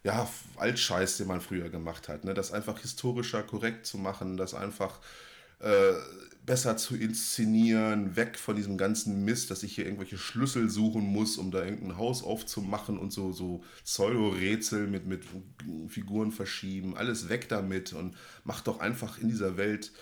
ja, 0.03 0.29
Altscheiß, 0.57 1.17
den 1.17 1.27
man 1.27 1.41
früher 1.41 1.69
gemacht 1.69 2.09
hat. 2.09 2.25
Ne? 2.25 2.33
Das 2.33 2.51
einfach 2.51 2.79
historischer 2.79 3.43
korrekt 3.43 3.85
zu 3.85 3.97
machen, 3.97 4.37
das 4.37 4.53
einfach 4.53 4.99
äh, 5.59 5.93
besser 6.45 6.75
zu 6.75 6.97
inszenieren, 6.97 8.17
weg 8.17 8.37
von 8.37 8.57
diesem 8.57 8.77
ganzen 8.77 9.23
Mist, 9.23 9.49
dass 9.49 9.63
ich 9.63 9.75
hier 9.75 9.85
irgendwelche 9.85 10.17
Schlüssel 10.17 10.69
suchen 10.69 11.03
muss, 11.03 11.37
um 11.37 11.51
da 11.51 11.63
irgendein 11.63 11.97
Haus 11.97 12.21
aufzumachen 12.21 12.97
und 12.97 13.13
so, 13.13 13.31
so 13.31 13.63
Pseudo-Rätsel 13.85 14.87
mit, 14.87 15.07
mit 15.07 15.23
Figuren 15.87 16.33
verschieben. 16.33 16.97
Alles 16.97 17.29
weg 17.29 17.47
damit 17.47 17.93
und 17.93 18.15
mach 18.43 18.59
doch 18.59 18.81
einfach 18.81 19.19
in 19.19 19.29
dieser 19.29 19.55
Welt 19.55 19.93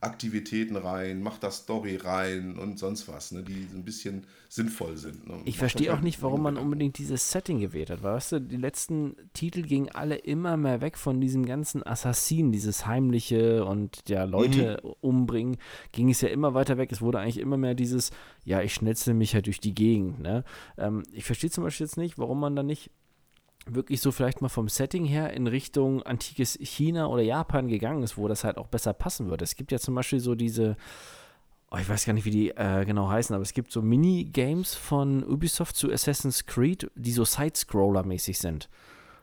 Aktivitäten 0.00 0.76
rein, 0.76 1.22
mach 1.22 1.38
da 1.38 1.50
Story 1.50 1.96
rein 1.96 2.56
und 2.58 2.78
sonst 2.78 3.06
was, 3.08 3.32
ne, 3.32 3.42
die 3.42 3.68
ein 3.74 3.84
bisschen 3.84 4.26
sinnvoll 4.48 4.96
sind. 4.96 5.28
Ne. 5.28 5.40
Ich 5.44 5.58
verstehe 5.58 5.92
auch 5.92 6.00
nicht, 6.00 6.22
warum 6.22 6.42
man 6.42 6.56
unbedingt 6.56 6.98
dieses 6.98 7.30
Setting 7.30 7.60
gewählt 7.60 7.90
hat. 7.90 8.02
Weil, 8.02 8.14
weißt 8.14 8.32
du, 8.32 8.40
die 8.40 8.56
letzten 8.56 9.14
Titel 9.34 9.62
gingen 9.62 9.90
alle 9.90 10.16
immer 10.16 10.56
mehr 10.56 10.80
weg 10.80 10.96
von 10.96 11.20
diesem 11.20 11.44
ganzen 11.44 11.86
Assassinen, 11.86 12.50
dieses 12.50 12.86
heimliche 12.86 13.64
und 13.64 14.02
ja, 14.08 14.24
Leute 14.24 14.80
mhm. 14.82 14.90
umbringen, 15.00 15.56
ging 15.92 16.10
es 16.10 16.22
ja 16.22 16.28
immer 16.30 16.54
weiter 16.54 16.78
weg. 16.78 16.90
Es 16.90 17.02
wurde 17.02 17.18
eigentlich 17.18 17.38
immer 17.38 17.58
mehr 17.58 17.74
dieses, 17.74 18.10
ja, 18.44 18.62
ich 18.62 18.74
schnetzel 18.74 19.14
mich 19.14 19.34
halt 19.34 19.46
durch 19.46 19.60
die 19.60 19.74
Gegend. 19.74 20.20
Ne? 20.20 20.44
Ähm, 20.78 21.02
ich 21.12 21.24
verstehe 21.24 21.50
zum 21.50 21.64
Beispiel 21.64 21.86
jetzt 21.86 21.96
nicht, 21.98 22.18
warum 22.18 22.40
man 22.40 22.56
da 22.56 22.62
nicht 22.62 22.90
wirklich 23.66 24.00
so 24.00 24.12
vielleicht 24.12 24.40
mal 24.42 24.48
vom 24.48 24.68
Setting 24.68 25.04
her 25.04 25.32
in 25.32 25.46
Richtung 25.46 26.02
antikes 26.02 26.58
China 26.60 27.06
oder 27.06 27.22
Japan 27.22 27.68
gegangen 27.68 28.02
ist, 28.02 28.16
wo 28.16 28.28
das 28.28 28.44
halt 28.44 28.58
auch 28.58 28.68
besser 28.68 28.92
passen 28.92 29.28
würde. 29.28 29.44
Es 29.44 29.56
gibt 29.56 29.72
ja 29.72 29.78
zum 29.78 29.94
Beispiel 29.94 30.20
so 30.20 30.34
diese, 30.34 30.76
oh, 31.70 31.76
ich 31.76 31.88
weiß 31.88 32.04
gar 32.06 32.12
nicht, 32.12 32.24
wie 32.24 32.30
die 32.30 32.50
äh, 32.50 32.84
genau 32.84 33.08
heißen, 33.08 33.34
aber 33.34 33.42
es 33.42 33.52
gibt 33.52 33.72
so 33.72 33.82
Minigames 33.82 34.74
von 34.74 35.24
Ubisoft 35.24 35.76
zu 35.76 35.90
Assassin's 35.90 36.46
Creed, 36.46 36.90
die 36.94 37.12
so 37.12 37.24
Side-Scroller-mäßig 37.24 38.38
sind. 38.38 38.68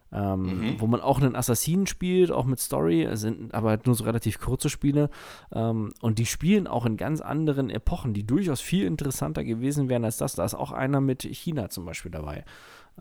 Ähm, 0.09 0.41
mhm. 0.41 0.75
Wo 0.79 0.87
man 0.87 1.01
auch 1.01 1.19
einen 1.19 1.35
Assassinen 1.35 1.85
spielt, 1.85 2.31
auch 2.31 2.45
mit 2.45 2.59
Story, 2.59 3.09
sind 3.13 3.53
aber 3.53 3.71
halt 3.71 3.85
nur 3.87 3.95
so 3.95 4.05
relativ 4.05 4.39
kurze 4.39 4.69
Spiele. 4.69 5.09
Ähm, 5.51 5.91
und 6.01 6.17
die 6.17 6.25
spielen 6.25 6.65
auch 6.65 6.85
in 6.85 6.95
ganz 6.95 7.19
anderen 7.19 7.69
Epochen, 7.69 8.13
die 8.13 8.25
durchaus 8.25 8.61
viel 8.61 8.85
interessanter 8.85 9.43
gewesen 9.43 9.89
wären 9.89 10.05
als 10.05 10.15
das. 10.15 10.35
Da 10.35 10.45
ist 10.45 10.55
auch 10.55 10.71
einer 10.71 11.01
mit 11.01 11.23
China 11.23 11.69
zum 11.69 11.83
Beispiel 11.83 12.11
dabei. 12.11 12.45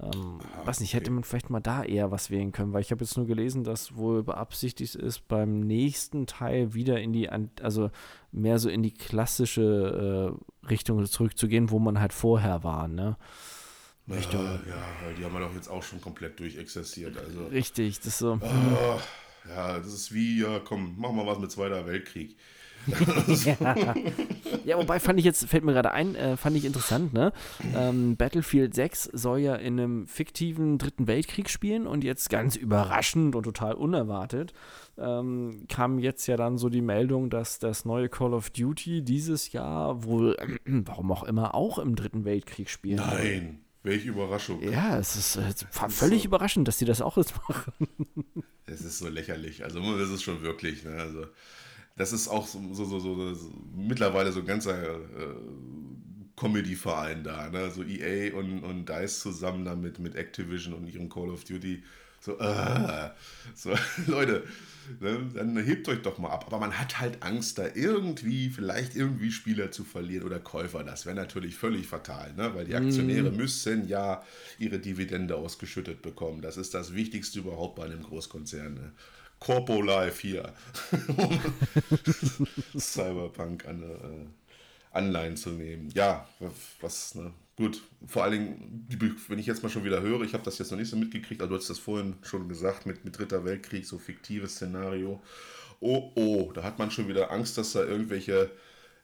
Ähm, 0.02 0.38
ah, 0.54 0.66
weiß 0.66 0.80
nicht, 0.80 0.92
hätte 0.92 1.10
man 1.10 1.24
vielleicht 1.24 1.48
mal 1.48 1.60
da 1.60 1.82
eher 1.82 2.10
was 2.10 2.30
wählen 2.30 2.52
können, 2.52 2.72
weil 2.72 2.82
ich 2.82 2.90
habe 2.90 3.02
jetzt 3.02 3.16
nur 3.16 3.26
gelesen, 3.26 3.64
dass 3.64 3.96
wohl 3.96 4.22
beabsichtigt 4.22 4.94
ist, 4.94 5.26
beim 5.26 5.60
nächsten 5.60 6.26
Teil 6.26 6.74
wieder 6.74 7.00
in 7.00 7.12
die, 7.12 7.30
also 7.30 7.90
mehr 8.30 8.58
so 8.58 8.68
in 8.68 8.82
die 8.82 8.92
klassische 8.92 10.36
äh, 10.64 10.66
Richtung 10.68 11.04
zurückzugehen, 11.06 11.70
wo 11.70 11.78
man 11.78 11.98
halt 11.98 12.12
vorher 12.12 12.62
war, 12.62 12.88
ne? 12.88 13.16
Richtung, 14.08 14.44
ja, 14.44 14.52
ja, 14.54 15.12
die 15.18 15.24
haben 15.24 15.32
wir 15.32 15.40
doch 15.40 15.54
jetzt 15.54 15.68
auch 15.68 15.82
schon 15.82 16.00
komplett 16.00 16.38
durchexerziert. 16.38 17.16
Also, 17.18 17.46
richtig, 17.46 17.98
das 17.98 18.06
ist 18.06 18.18
so. 18.18 18.38
Oh, 18.40 19.00
ja, 19.48 19.78
das 19.78 19.92
ist 19.92 20.14
wie, 20.14 20.42
ja, 20.42 20.60
komm, 20.60 20.94
mach 20.96 21.10
mal 21.10 21.26
was 21.26 21.38
mit 21.38 21.50
Zweiter 21.50 21.86
Weltkrieg 21.86 22.36
ja. 23.44 23.94
ja, 24.64 24.78
wobei 24.78 25.00
fand 25.00 25.18
ich 25.18 25.24
jetzt, 25.24 25.46
fällt 25.46 25.64
mir 25.64 25.72
gerade 25.72 25.92
ein, 25.92 26.14
äh, 26.14 26.36
fand 26.36 26.56
ich 26.56 26.64
interessant, 26.64 27.12
ne? 27.12 27.32
Ähm, 27.74 28.16
Battlefield 28.16 28.74
6 28.74 29.10
soll 29.12 29.40
ja 29.40 29.54
in 29.56 29.78
einem 29.78 30.06
fiktiven 30.06 30.78
Dritten 30.78 31.06
Weltkrieg 31.06 31.50
spielen 31.50 31.86
und 31.86 32.04
jetzt 32.04 32.30
ganz 32.30 32.56
überraschend 32.56 33.34
und 33.34 33.42
total 33.42 33.74
unerwartet 33.74 34.52
ähm, 34.98 35.66
kam 35.68 35.98
jetzt 35.98 36.26
ja 36.26 36.36
dann 36.36 36.58
so 36.58 36.68
die 36.68 36.80
Meldung, 36.80 37.30
dass 37.30 37.58
das 37.58 37.84
neue 37.84 38.08
Call 38.08 38.32
of 38.32 38.50
Duty 38.50 39.02
dieses 39.02 39.52
Jahr 39.52 40.04
wohl, 40.04 40.36
äh, 40.38 40.56
warum 40.64 41.12
auch 41.12 41.24
immer, 41.24 41.54
auch 41.54 41.78
im 41.78 41.96
Dritten 41.96 42.24
Weltkrieg 42.24 42.70
spielen 42.70 42.96
Nein. 42.96 43.62
Welche 43.82 44.08
Überraschung. 44.08 44.60
Ja, 44.64 44.98
es 44.98 45.14
ist, 45.14 45.36
äh, 45.36 45.52
völlig 45.70 46.22
so, 46.22 46.28
überraschend, 46.28 46.66
dass 46.66 46.78
die 46.78 46.84
das 46.84 47.00
auch 47.00 47.16
jetzt 47.16 47.34
machen. 47.48 47.72
Es 48.66 48.80
ist 48.80 48.98
so 48.98 49.08
lächerlich. 49.08 49.62
Also, 49.62 49.80
das 49.96 50.10
ist 50.10 50.24
schon 50.24 50.42
wirklich. 50.42 50.82
Ne? 50.82 50.90
Also, 50.90 51.26
das 51.96 52.12
ist 52.12 52.28
auch 52.28 52.46
so, 52.46 52.60
so, 52.72 52.84
so, 52.84 52.98
so, 52.98 53.34
so 53.34 53.50
mittlerweile 53.74 54.30
so 54.30 54.40
ein 54.40 54.46
ganzer 54.46 54.96
äh, 54.96 55.34
Comedy-Verein 56.36 57.24
da, 57.24 57.48
ne? 57.48 57.70
So 57.70 57.82
EA 57.82 58.34
und, 58.36 58.62
und 58.62 58.88
DICE 58.88 59.20
zusammen 59.20 59.64
damit 59.64 59.98
mit 59.98 60.14
Activision 60.14 60.74
und 60.74 60.86
ihrem 60.86 61.08
Call 61.08 61.30
of 61.30 61.44
Duty. 61.44 61.82
So, 62.20 62.38
äh, 62.38 63.10
so 63.54 63.74
Leute, 64.06 64.42
ne? 65.00 65.30
dann 65.34 65.56
hebt 65.56 65.88
euch 65.88 66.02
doch 66.02 66.18
mal 66.18 66.30
ab. 66.30 66.44
Aber 66.48 66.58
man 66.58 66.78
hat 66.78 67.00
halt 67.00 67.22
Angst, 67.22 67.58
da 67.58 67.68
irgendwie, 67.74 68.50
vielleicht 68.50 68.94
irgendwie 68.94 69.30
Spieler 69.30 69.70
zu 69.70 69.84
verlieren 69.84 70.26
oder 70.26 70.38
Käufer. 70.38 70.84
Das 70.84 71.06
wäre 71.06 71.16
natürlich 71.16 71.56
völlig 71.56 71.86
fatal, 71.86 72.34
ne? 72.34 72.54
weil 72.54 72.66
die 72.66 72.74
Aktionäre 72.74 73.30
mm. 73.30 73.36
müssen 73.36 73.88
ja 73.88 74.22
ihre 74.58 74.78
Dividende 74.78 75.36
ausgeschüttet 75.36 76.02
bekommen. 76.02 76.42
Das 76.42 76.56
ist 76.56 76.74
das 76.74 76.94
Wichtigste 76.94 77.38
überhaupt 77.38 77.76
bei 77.76 77.84
einem 77.84 78.02
Großkonzern. 78.02 78.74
Ne? 78.74 78.92
Corpo 79.38 79.82
Live 79.82 80.20
hier. 80.20 80.52
Cyberpunk 82.78 83.66
an, 83.66 83.82
äh, 83.82 84.96
Anleihen 84.96 85.36
zu 85.36 85.50
nehmen. 85.50 85.90
Ja, 85.94 86.28
was, 86.80 87.14
ne? 87.14 87.32
Gut, 87.56 87.82
vor 88.06 88.24
allen 88.24 88.32
Dingen, 88.32 88.86
wenn 89.28 89.38
ich 89.38 89.46
jetzt 89.46 89.62
mal 89.62 89.70
schon 89.70 89.84
wieder 89.84 90.02
höre, 90.02 90.22
ich 90.22 90.34
habe 90.34 90.44
das 90.44 90.58
jetzt 90.58 90.70
noch 90.70 90.78
nicht 90.78 90.90
so 90.90 90.96
mitgekriegt, 90.96 91.40
aber 91.40 91.50
du 91.50 91.56
hast 91.56 91.70
das 91.70 91.78
vorhin 91.78 92.14
schon 92.22 92.48
gesagt, 92.48 92.84
mit, 92.84 93.04
mit 93.04 93.18
Dritter 93.18 93.44
Weltkrieg, 93.44 93.86
so 93.86 93.98
fiktives 93.98 94.56
Szenario. 94.56 95.22
Oh, 95.80 96.12
oh, 96.14 96.52
da 96.52 96.62
hat 96.62 96.78
man 96.78 96.90
schon 96.90 97.08
wieder 97.08 97.30
Angst, 97.30 97.56
dass 97.56 97.72
da 97.72 97.82
irgendwelche 97.82 98.50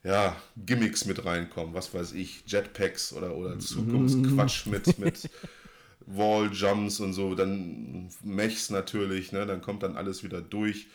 ja, 0.04 0.36
Gimmicks 0.56 1.04
mit 1.04 1.24
reinkommen, 1.24 1.74
was 1.74 1.94
weiß 1.94 2.12
ich, 2.12 2.42
Jetpacks 2.46 3.12
oder, 3.12 3.36
oder 3.36 3.58
Zukunftsquatsch 3.58 4.66
mit, 4.66 4.98
mit 4.98 5.30
Wall-Jumps 6.06 7.00
und 7.00 7.12
so, 7.12 7.34
dann 7.34 8.08
Mechs 8.22 8.70
natürlich, 8.70 9.32
ne? 9.32 9.46
dann 9.46 9.60
kommt 9.60 9.82
dann 9.82 9.96
alles 9.96 10.24
wieder 10.24 10.40
durch. 10.40 10.88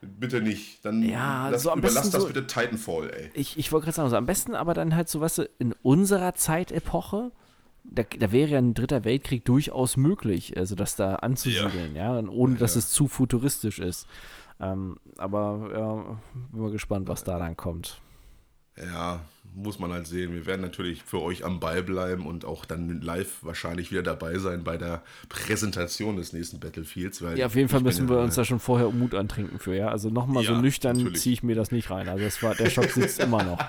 Bitte 0.00 0.42
nicht. 0.42 0.84
Dann 0.84 1.02
ja, 1.02 1.48
lass, 1.48 1.62
so 1.62 1.70
am 1.70 1.78
überlass 1.78 2.10
das 2.10 2.22
so, 2.22 2.28
bitte 2.28 2.46
Titanfall, 2.46 3.10
ey. 3.10 3.30
Ich, 3.32 3.56
ich 3.58 3.72
wollte 3.72 3.84
gerade 3.86 3.96
sagen, 3.96 4.10
so 4.10 4.16
am 4.16 4.26
besten 4.26 4.54
aber 4.54 4.74
dann 4.74 4.94
halt 4.94 5.08
so 5.08 5.20
was 5.20 5.38
in 5.58 5.74
unserer 5.82 6.34
Zeitepoche, 6.34 7.32
da, 7.84 8.02
da 8.02 8.32
wäre 8.32 8.50
ja 8.50 8.58
ein 8.58 8.74
dritter 8.74 9.04
Weltkrieg 9.04 9.44
durchaus 9.44 9.96
möglich, 9.96 10.56
also 10.56 10.74
das 10.74 10.96
da 10.96 11.16
anzusiedeln, 11.16 11.94
ja, 11.94 12.20
ja 12.20 12.28
ohne 12.28 12.56
dass 12.56 12.74
ja. 12.74 12.80
es 12.80 12.90
zu 12.90 13.08
futuristisch 13.08 13.78
ist. 13.78 14.06
Ähm, 14.60 14.98
aber 15.16 15.70
ja, 15.72 16.20
bin 16.52 16.60
mal 16.60 16.70
gespannt, 16.70 17.08
was 17.08 17.24
da 17.24 17.38
dann 17.38 17.56
kommt. 17.56 18.00
Ja, 18.76 19.20
muss 19.54 19.78
man 19.78 19.92
halt 19.92 20.06
sehen. 20.06 20.34
Wir 20.34 20.46
werden 20.46 20.60
natürlich 20.60 21.02
für 21.04 21.22
euch 21.22 21.44
am 21.44 21.60
Ball 21.60 21.82
bleiben 21.82 22.26
und 22.26 22.44
auch 22.44 22.64
dann 22.64 23.00
live 23.00 23.38
wahrscheinlich 23.42 23.92
wieder 23.92 24.02
dabei 24.02 24.38
sein 24.38 24.64
bei 24.64 24.76
der 24.76 25.02
Präsentation 25.28 26.16
des 26.16 26.32
nächsten 26.32 26.58
Battlefields. 26.58 27.22
ja, 27.36 27.46
auf 27.46 27.54
jeden 27.54 27.68
Fall 27.68 27.80
müssen 27.80 28.08
wir 28.08 28.18
uns 28.18 28.34
da 28.34 28.44
schon 28.44 28.58
vorher 28.58 28.90
Mut 28.90 29.14
antrinken 29.14 29.58
für, 29.58 29.74
ja. 29.74 29.88
Also 29.88 30.10
nochmal 30.10 30.42
ja, 30.42 30.54
so 30.54 30.60
nüchtern 30.60 31.14
ziehe 31.14 31.34
ich 31.34 31.42
mir 31.42 31.54
das 31.54 31.70
nicht 31.70 31.90
rein. 31.90 32.08
Also 32.08 32.24
das 32.24 32.42
war, 32.42 32.54
der 32.54 32.70
Schock 32.70 32.90
sitzt 32.90 33.20
immer 33.20 33.42
noch. 33.42 33.64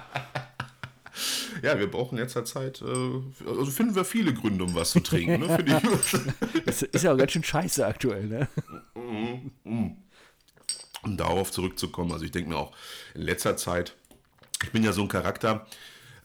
Ja, 1.62 1.80
wir 1.80 1.90
brauchen 1.90 2.18
jetzt 2.18 2.36
halt 2.36 2.48
Zeit, 2.48 2.82
äh, 2.82 3.48
also 3.48 3.66
finden 3.66 3.96
wir 3.96 4.04
viele 4.04 4.34
Gründe, 4.34 4.66
um 4.66 4.76
was 4.76 4.92
zu 4.92 5.00
trinken. 5.00 5.48
Ne, 5.48 5.82
das 6.66 6.82
ist 6.82 7.04
ja 7.04 7.14
auch 7.14 7.18
ganz 7.18 7.32
schön 7.32 7.44
scheiße 7.44 7.86
aktuell, 7.86 8.28
ne? 8.28 8.48
Um 8.94 9.98
darauf 11.18 11.52
zurückzukommen, 11.52 12.12
also 12.12 12.26
ich 12.26 12.32
denke 12.32 12.50
mir 12.50 12.58
auch, 12.58 12.76
in 13.14 13.22
letzter 13.22 13.56
Zeit 13.56 13.96
ich 14.64 14.72
bin 14.72 14.84
ja 14.84 14.94
so 14.94 15.02
ein 15.02 15.08
Charakter, 15.08 15.66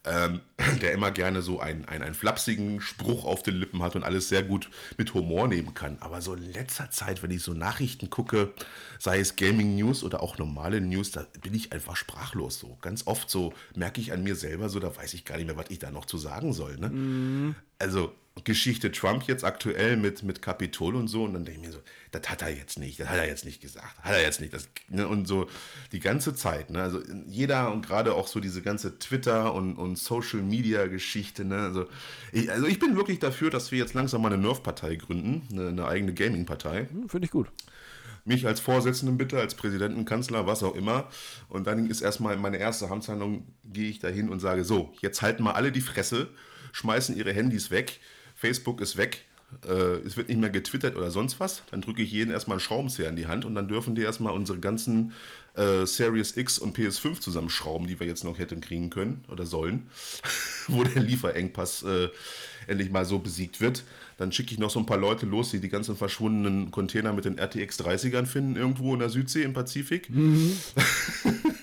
ähm, 0.04 0.40
der 0.82 0.92
immer 0.92 1.10
gerne 1.10 1.42
so 1.42 1.60
einen, 1.60 1.84
einen, 1.84 2.02
einen 2.02 2.14
flapsigen 2.14 2.80
Spruch 2.80 3.24
auf 3.24 3.42
den 3.42 3.56
Lippen 3.56 3.82
hat 3.82 3.96
und 3.96 4.04
alles 4.04 4.28
sehr 4.28 4.42
gut 4.42 4.70
mit 4.96 5.12
Humor 5.14 5.48
nehmen 5.48 5.74
kann. 5.74 5.98
Aber 6.00 6.22
so 6.22 6.34
in 6.34 6.52
letzter 6.52 6.90
Zeit, 6.90 7.22
wenn 7.22 7.30
ich 7.30 7.42
so 7.42 7.52
Nachrichten 7.52 8.10
gucke, 8.10 8.52
sei 8.98 9.20
es 9.20 9.36
Gaming 9.36 9.76
News 9.76 10.02
oder 10.02 10.22
auch 10.22 10.38
normale 10.38 10.80
News, 10.80 11.10
da 11.10 11.26
bin 11.42 11.54
ich 11.54 11.72
einfach 11.72 11.96
sprachlos 11.96 12.58
so. 12.58 12.78
Ganz 12.80 13.06
oft 13.06 13.30
so 13.30 13.52
merke 13.74 14.00
ich 14.00 14.12
an 14.12 14.22
mir 14.22 14.36
selber 14.36 14.68
so, 14.68 14.80
da 14.80 14.94
weiß 14.96 15.14
ich 15.14 15.24
gar 15.24 15.36
nicht 15.36 15.46
mehr, 15.46 15.56
was 15.56 15.70
ich 15.70 15.78
da 15.78 15.90
noch 15.90 16.06
zu 16.06 16.18
sagen 16.18 16.52
soll. 16.52 16.76
Ne? 16.78 16.88
Mm. 16.88 17.54
Also 17.80 18.14
Geschichte 18.44 18.92
Trump 18.92 19.24
jetzt 19.24 19.44
aktuell 19.44 19.96
mit, 19.96 20.22
mit 20.22 20.40
Kapitol 20.40 20.94
und 20.94 21.08
so. 21.08 21.24
Und 21.24 21.34
dann 21.34 21.44
denke 21.44 21.60
ich 21.60 21.66
mir 21.66 21.72
so, 21.72 21.80
das 22.12 22.28
hat 22.30 22.42
er 22.42 22.54
jetzt 22.54 22.78
nicht, 22.78 22.98
das 23.00 23.08
hat 23.08 23.18
er 23.18 23.26
jetzt 23.26 23.44
nicht 23.44 23.60
gesagt, 23.60 23.98
hat 24.02 24.12
er 24.12 24.22
jetzt 24.22 24.40
nicht. 24.40 24.54
Das, 24.54 24.68
ne, 24.88 25.06
und 25.06 25.26
so 25.26 25.48
die 25.92 26.00
ganze 26.00 26.34
Zeit. 26.34 26.70
Ne? 26.70 26.82
Also 26.82 27.00
jeder 27.26 27.72
und 27.72 27.84
gerade 27.84 28.14
auch 28.14 28.28
so 28.28 28.40
diese 28.40 28.62
ganze 28.62 28.98
Twitter- 28.98 29.52
und, 29.54 29.76
und 29.76 29.98
Social-Media-Geschichte. 29.98 31.44
Ne? 31.44 31.58
Also, 31.58 31.86
ich, 32.32 32.50
also 32.50 32.66
ich 32.66 32.78
bin 32.78 32.96
wirklich 32.96 33.18
dafür, 33.18 33.50
dass 33.50 33.72
wir 33.72 33.78
jetzt 33.78 33.94
langsam 33.94 34.22
mal 34.22 34.32
eine 34.32 34.42
Nerf-Partei 34.42 34.96
gründen, 34.96 35.46
eine, 35.52 35.68
eine 35.68 35.86
eigene 35.86 36.14
Gaming-Partei. 36.14 36.88
Hm, 36.90 37.08
Finde 37.08 37.26
ich 37.26 37.30
gut 37.30 37.48
mich 38.26 38.46
als 38.46 38.60
Vorsitzenden 38.60 39.16
bitte, 39.16 39.40
als 39.40 39.54
Präsidenten, 39.54 40.04
Kanzler, 40.04 40.46
was 40.46 40.62
auch 40.62 40.74
immer. 40.74 41.08
Und 41.48 41.66
dann 41.66 41.88
ist 41.88 42.02
erstmal 42.02 42.36
meine 42.36 42.58
erste 42.58 42.88
Amtshandlung, 42.90 43.46
gehe 43.64 43.88
ich 43.88 43.98
dahin 43.98 44.28
und 44.28 44.40
sage, 44.40 44.62
so, 44.62 44.92
jetzt 45.00 45.22
halten 45.22 45.42
mal 45.42 45.52
alle 45.52 45.72
die 45.72 45.80
Fresse, 45.80 46.28
schmeißen 46.72 47.16
ihre 47.16 47.32
Handys 47.32 47.70
weg, 47.70 48.00
Facebook 48.34 48.80
ist 48.80 48.96
weg, 48.96 49.24
äh, 49.66 49.98
es 50.06 50.16
wird 50.16 50.28
nicht 50.28 50.40
mehr 50.40 50.50
getwittert 50.50 50.96
oder 50.96 51.10
sonst 51.10 51.40
was. 51.40 51.62
Dann 51.70 51.80
drücke 51.80 52.02
ich 52.02 52.12
jeden 52.12 52.30
erstmal 52.30 52.56
einen 52.56 52.60
Schraubenzieher 52.60 53.08
in 53.08 53.16
die 53.16 53.26
Hand 53.26 53.44
und 53.44 53.54
dann 53.54 53.68
dürfen 53.68 53.94
die 53.94 54.02
erstmal 54.02 54.32
unsere 54.32 54.58
ganzen 54.58 55.12
äh, 55.54 55.86
Series 55.86 56.36
X 56.36 56.58
und 56.58 56.76
PS5 56.76 57.20
zusammenschrauben, 57.20 57.86
die 57.86 57.98
wir 57.98 58.06
jetzt 58.06 58.24
noch 58.24 58.38
hätten 58.38 58.60
kriegen 58.60 58.90
können 58.90 59.24
oder 59.28 59.46
sollen, 59.46 59.88
wo 60.68 60.84
der 60.84 61.02
Lieferengpass 61.02 61.82
äh, 61.82 62.08
endlich 62.66 62.90
mal 62.90 63.04
so 63.04 63.18
besiegt 63.18 63.60
wird. 63.60 63.84
Dann 64.16 64.32
schicke 64.32 64.52
ich 64.52 64.58
noch 64.58 64.70
so 64.70 64.78
ein 64.78 64.86
paar 64.86 64.98
Leute 64.98 65.26
los, 65.26 65.50
die 65.50 65.60
die 65.60 65.70
ganzen 65.70 65.96
verschwundenen 65.96 66.70
Container 66.70 67.12
mit 67.12 67.24
den 67.24 67.38
RTX 67.38 67.80
30ern 67.80 68.26
finden, 68.26 68.56
irgendwo 68.56 68.92
in 68.92 69.00
der 69.00 69.08
Südsee 69.08 69.42
im 69.42 69.54
Pazifik. 69.54 70.10
Mhm. 70.10 70.56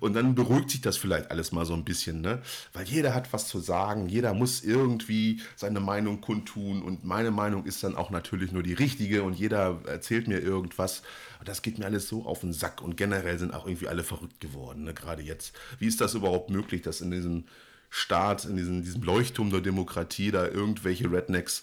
Und 0.00 0.14
dann 0.14 0.34
beruhigt 0.34 0.70
sich 0.70 0.80
das 0.80 0.96
vielleicht 0.96 1.30
alles 1.30 1.52
mal 1.52 1.66
so 1.66 1.74
ein 1.74 1.84
bisschen, 1.84 2.20
ne? 2.20 2.42
Weil 2.72 2.86
jeder 2.86 3.14
hat 3.14 3.32
was 3.32 3.48
zu 3.48 3.58
sagen, 3.58 4.08
jeder 4.08 4.34
muss 4.34 4.62
irgendwie 4.62 5.40
seine 5.56 5.80
Meinung 5.80 6.20
kundtun 6.20 6.82
und 6.82 7.04
meine 7.04 7.30
Meinung 7.30 7.64
ist 7.64 7.82
dann 7.84 7.96
auch 7.96 8.10
natürlich 8.10 8.52
nur 8.52 8.62
die 8.62 8.74
richtige 8.74 9.22
und 9.22 9.34
jeder 9.34 9.80
erzählt 9.86 10.28
mir 10.28 10.40
irgendwas. 10.40 11.02
Das 11.44 11.62
geht 11.62 11.78
mir 11.78 11.84
alles 11.84 12.08
so 12.08 12.24
auf 12.24 12.40
den 12.40 12.52
Sack 12.52 12.80
und 12.80 12.96
generell 12.96 13.38
sind 13.38 13.52
auch 13.52 13.66
irgendwie 13.66 13.88
alle 13.88 14.04
verrückt 14.04 14.40
geworden, 14.40 14.84
ne? 14.84 14.94
Gerade 14.94 15.22
jetzt. 15.22 15.54
Wie 15.78 15.86
ist 15.86 16.00
das 16.00 16.14
überhaupt 16.14 16.50
möglich, 16.50 16.82
dass 16.82 17.00
in 17.00 17.10
diesem 17.10 17.44
Staat, 17.90 18.44
in 18.44 18.56
diesem, 18.56 18.82
diesem 18.82 19.02
Leuchtturm 19.02 19.50
der 19.50 19.60
Demokratie 19.60 20.32
da 20.32 20.48
irgendwelche 20.48 21.12
Rednecks 21.12 21.62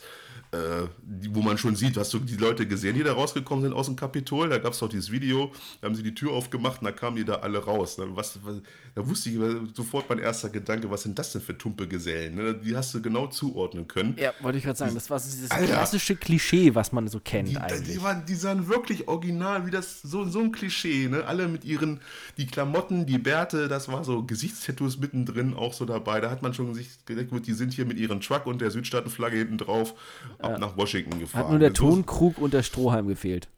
äh, 0.51 0.87
wo 1.29 1.41
man 1.41 1.57
schon 1.57 1.77
sieht, 1.77 1.95
hast 1.97 2.13
du 2.13 2.19
die 2.19 2.35
Leute 2.35 2.67
gesehen, 2.67 2.95
die 2.95 3.03
da 3.03 3.13
rausgekommen 3.13 3.63
sind 3.63 3.73
aus 3.73 3.85
dem 3.85 3.95
Kapitol? 3.95 4.49
Da 4.49 4.57
gab 4.57 4.73
es 4.73 4.79
doch 4.79 4.89
dieses 4.89 5.09
Video, 5.09 5.51
da 5.79 5.87
haben 5.87 5.95
sie 5.95 6.03
die 6.03 6.13
Tür 6.13 6.33
aufgemacht 6.33 6.81
und 6.81 6.85
da 6.85 6.91
kamen 6.91 7.15
die 7.15 7.23
da 7.23 7.35
alle 7.35 7.59
raus. 7.59 7.97
Ne? 7.97 8.07
Was, 8.09 8.37
was, 8.43 8.57
da 8.93 9.07
wusste 9.07 9.29
ich 9.29 9.37
sofort 9.73 10.09
mein 10.09 10.19
erster 10.19 10.49
Gedanke, 10.49 10.91
was 10.91 11.03
sind 11.03 11.17
das 11.17 11.31
denn 11.31 11.41
für 11.41 11.57
Tumpe-Gesellen? 11.57 12.35
Ne? 12.35 12.55
Die 12.55 12.75
hast 12.75 12.93
du 12.93 13.01
genau 13.01 13.27
zuordnen 13.27 13.87
können. 13.87 14.15
Ja, 14.19 14.33
wollte 14.41 14.57
ich 14.57 14.65
gerade 14.65 14.77
sagen, 14.77 14.93
das 14.93 15.09
war 15.09 15.19
so 15.19 15.31
dieses 15.31 15.51
Alter, 15.51 15.73
klassische 15.73 16.17
Klischee, 16.17 16.75
was 16.75 16.91
man 16.91 17.07
so 17.07 17.21
kennt 17.21 17.47
die, 17.47 17.57
eigentlich. 17.57 17.95
Die, 17.95 18.03
waren, 18.03 18.25
die 18.25 18.35
sahen 18.35 18.67
wirklich 18.67 19.07
original, 19.07 19.65
wie 19.65 19.71
das, 19.71 20.01
so, 20.01 20.25
so 20.25 20.39
ein 20.39 20.51
Klischee. 20.51 21.07
Ne? 21.07 21.23
Alle 21.23 21.47
mit 21.47 21.63
ihren, 21.63 22.01
die 22.37 22.45
Klamotten, 22.45 23.05
die 23.05 23.19
Bärte, 23.19 23.69
das 23.69 23.87
war 23.87 24.03
so 24.03 24.23
Gesichtstattoos 24.23 24.97
mittendrin 24.97 25.53
auch 25.53 25.71
so 25.71 25.85
dabei. 25.85 26.19
Da 26.19 26.29
hat 26.29 26.41
man 26.41 26.53
schon 26.53 26.73
sich 26.73 27.05
gedacht, 27.05 27.27
die 27.47 27.53
sind 27.53 27.71
hier 27.71 27.85
mit 27.85 27.97
ihrem 27.97 28.19
Truck 28.19 28.45
und 28.47 28.59
der 28.59 28.71
Südstaatenflagge 28.71 29.37
hinten 29.37 29.57
drauf 29.57 29.93
ab 30.39 30.51
ja. 30.51 30.57
nach 30.57 30.77
Washington 30.77 31.19
gefahren. 31.19 31.43
Hat 31.43 31.49
nur 31.49 31.59
der 31.59 31.73
Tonkrug 31.73 32.37
und 32.37 32.53
der 32.53 32.63
Strohhalm 32.63 33.07
gefehlt. 33.07 33.49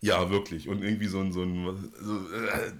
Ja, 0.00 0.30
wirklich. 0.30 0.68
Und 0.68 0.82
irgendwie 0.82 1.06
so 1.06 1.20
ein, 1.20 1.32
so 1.32 1.42
ein 1.42 1.92
so, 2.00 2.20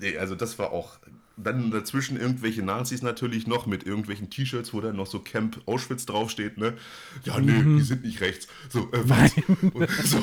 äh, 0.02 0.16
also 0.18 0.34
das 0.34 0.58
war 0.58 0.72
auch. 0.72 0.98
Dann 1.42 1.70
dazwischen 1.70 2.20
irgendwelche 2.20 2.62
Nazis 2.62 3.00
natürlich 3.00 3.46
noch 3.46 3.64
mit 3.64 3.86
irgendwelchen 3.86 4.28
T-Shirts, 4.28 4.74
wo 4.74 4.82
dann 4.82 4.96
noch 4.96 5.06
so 5.06 5.20
Camp 5.20 5.58
Auschwitz 5.64 6.04
draufsteht, 6.04 6.58
ne? 6.58 6.74
Ja, 7.24 7.40
nee, 7.40 7.52
mhm. 7.52 7.78
die 7.78 7.82
sind 7.82 8.04
nicht 8.04 8.20
rechts. 8.20 8.46
So, 8.68 8.80
äh, 8.92 9.00
was? 9.04 9.32
und, 9.72 9.90
so, 9.90 10.18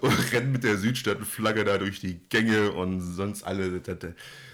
und 0.00 0.32
rennen 0.32 0.52
mit 0.52 0.62
der 0.62 0.76
Südstaatenflagge 0.76 1.64
da 1.64 1.78
durch 1.78 2.00
die 2.00 2.20
Gänge 2.28 2.72
und 2.72 3.00
sonst 3.00 3.42
alle. 3.42 3.80
Das, 3.80 4.00
das, 4.00 4.12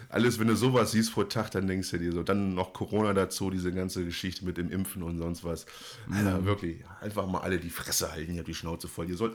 alles, 0.09 0.39
wenn 0.39 0.47
du 0.47 0.57
sowas 0.57 0.93
siehst 0.93 1.11
vor 1.11 1.29
Tag, 1.29 1.51
dann 1.51 1.67
denkst 1.67 1.91
du 1.91 1.99
dir 1.99 2.13
so, 2.13 2.23
dann 2.23 2.55
noch 2.55 2.73
Corona 2.73 3.13
dazu, 3.13 3.51
diese 3.51 3.73
ganze 3.73 4.05
Geschichte 4.05 4.45
mit 4.45 4.57
dem 4.57 4.71
Impfen 4.71 5.03
und 5.03 5.19
sonst 5.19 5.45
was. 5.45 5.67
Alter, 6.11 6.41
mhm. 6.41 6.45
wirklich, 6.47 6.79
einfach 7.01 7.27
mal 7.27 7.41
alle 7.41 7.59
die 7.59 7.71
Fresse 7.71 8.11
halten, 8.11 8.33
ihr 8.33 8.39
habt 8.39 8.49
die 8.49 8.55
Schnauze 8.55 8.89
voll. 8.89 9.09
Ihr 9.09 9.17
sollt, 9.17 9.35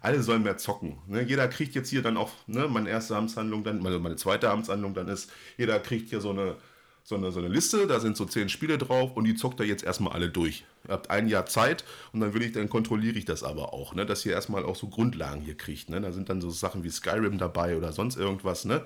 alle 0.00 0.22
sollen 0.22 0.42
mehr 0.42 0.56
zocken. 0.56 0.98
Ne? 1.06 1.22
Jeder 1.22 1.48
kriegt 1.48 1.74
jetzt 1.74 1.90
hier 1.90 2.02
dann 2.02 2.16
auch, 2.16 2.30
ne, 2.46 2.68
meine 2.68 2.90
erste 2.90 3.16
Amtshandlung 3.16 3.64
dann, 3.64 3.84
also 3.84 3.98
meine 3.98 4.16
zweite 4.16 4.50
Amtshandlung 4.50 4.94
dann 4.94 5.08
ist, 5.08 5.30
jeder 5.56 5.78
kriegt 5.80 6.10
hier 6.10 6.20
so 6.20 6.30
eine 6.30 6.56
so 7.04 7.16
eine, 7.16 7.32
so 7.32 7.40
eine 7.40 7.48
Liste, 7.48 7.86
da 7.86 8.00
sind 8.00 8.16
so 8.16 8.24
zehn 8.24 8.48
Spiele 8.48 8.78
drauf 8.78 9.16
und 9.16 9.24
die 9.24 9.34
zockt 9.34 9.60
er 9.60 9.66
jetzt 9.66 9.82
erstmal 9.82 10.12
alle 10.12 10.28
durch. 10.28 10.64
Ihr 10.86 10.92
habt 10.94 11.10
ein 11.10 11.28
Jahr 11.28 11.46
Zeit 11.46 11.84
und 12.12 12.20
dann 12.20 12.34
will 12.34 12.42
ich, 12.42 12.52
dann 12.52 12.68
kontrolliere 12.68 13.16
ich 13.16 13.24
das 13.24 13.42
aber 13.42 13.72
auch, 13.72 13.94
ne, 13.94 14.04
dass 14.04 14.26
ihr 14.26 14.32
erstmal 14.32 14.64
auch 14.64 14.76
so 14.76 14.88
Grundlagen 14.88 15.40
hier 15.40 15.56
kriegt. 15.56 15.88
Ne? 15.88 16.00
Da 16.00 16.12
sind 16.12 16.28
dann 16.28 16.40
so 16.40 16.50
Sachen 16.50 16.82
wie 16.82 16.90
Skyrim 16.90 17.38
dabei 17.38 17.76
oder 17.76 17.92
sonst 17.92 18.16
irgendwas, 18.16 18.64
ne? 18.64 18.82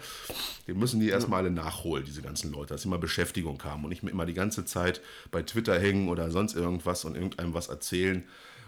Die 0.66 0.74
müssen 0.74 1.00
die 1.00 1.08
erstmal 1.08 1.40
alle 1.40 1.50
nachholen, 1.50 2.04
diese 2.04 2.22
ganzen 2.22 2.52
Leute, 2.52 2.74
dass 2.74 2.82
sie 2.82 2.88
mal 2.88 2.98
Beschäftigung 2.98 3.62
haben 3.64 3.84
und 3.84 3.90
nicht 3.90 4.02
immer 4.02 4.26
die 4.26 4.34
ganze 4.34 4.64
Zeit 4.64 5.00
bei 5.30 5.42
Twitter 5.42 5.78
hängen 5.78 6.08
oder 6.08 6.30
sonst 6.30 6.54
irgendwas 6.54 7.04
und 7.04 7.14
irgendeinem 7.14 7.54
was 7.54 7.68
erzählen 7.68 8.24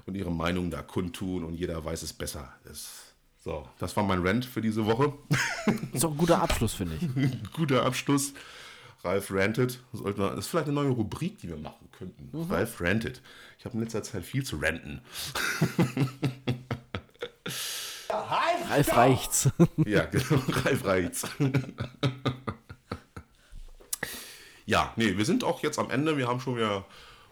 und 0.07 0.15
ihre 0.15 0.33
Meinung 0.33 0.71
da 0.71 0.83
kundtun 0.83 1.45
und 1.45 1.55
jeder 1.55 1.85
weiß 1.85 2.03
es 2.03 2.13
besser. 2.13 2.53
Das, 2.65 3.13
so, 3.45 3.69
das 3.79 3.97
war 3.97 4.05
mein 4.05 4.27
Rant 4.27 4.45
für 4.45 4.63
diese 4.63 4.87
Woche. 4.87 5.13
Das 5.67 5.75
ist 5.93 6.05
auch 6.05 6.13
ein 6.13 6.19
guter 6.19 6.43
Abschluss, 6.43 6.75
finde 6.75 6.97
ich. 6.97 7.53
guter 7.53 7.85
Abschluss. 7.85 8.33
Ralf 9.05 9.31
Ranted. 9.31 9.81
Das 9.93 10.39
ist 10.39 10.49
vielleicht 10.49 10.67
eine 10.67 10.75
neue 10.75 10.91
Rubrik, 10.91 11.39
die 11.39 11.49
wir 11.49 11.57
machen 11.57 11.89
könnten. 11.97 12.31
Mhm. 12.33 12.51
Ralf 12.51 12.81
Ranted. 12.81 13.21
Ich 13.59 13.65
habe 13.65 13.75
in 13.77 13.83
letzter 13.83 14.03
Zeit 14.03 14.25
viel 14.25 14.45
zu 14.45 14.57
ranten. 14.57 15.01
Ralf 18.11 18.97
reicht's. 18.97 19.49
Ja, 19.87 20.05
genau. 20.07 20.43
Ralf 20.65 20.85
reicht's. 20.85 21.27
ja, 24.67 24.93
nee, 24.97 25.17
wir 25.17 25.25
sind 25.25 25.45
auch 25.45 25.63
jetzt 25.63 25.79
am 25.79 25.91
Ende. 25.91 26.17
Wir 26.17 26.29
haben 26.29 26.41
schon 26.41 26.57
wieder 26.57 26.79
ein 26.79 26.85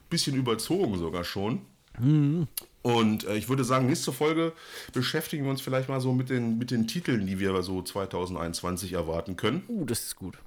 bisschen 0.08 0.36
überzogen 0.36 0.98
sogar 0.98 1.24
schon. 1.24 1.62
Mhm. 1.98 2.46
Und 2.82 3.24
äh, 3.24 3.36
ich 3.36 3.48
würde 3.48 3.64
sagen, 3.64 3.86
nächste 3.86 4.12
Folge 4.12 4.52
beschäftigen 4.92 5.44
wir 5.44 5.50
uns 5.50 5.60
vielleicht 5.60 5.88
mal 5.88 6.00
so 6.00 6.12
mit 6.12 6.30
den, 6.30 6.58
mit 6.58 6.70
den 6.70 6.86
Titeln, 6.86 7.26
die 7.26 7.40
wir 7.40 7.60
so 7.62 7.82
2021 7.82 8.92
erwarten 8.92 9.36
können. 9.36 9.64
Uh, 9.68 9.84
das 9.84 10.02
ist 10.02 10.16
gut. 10.16 10.38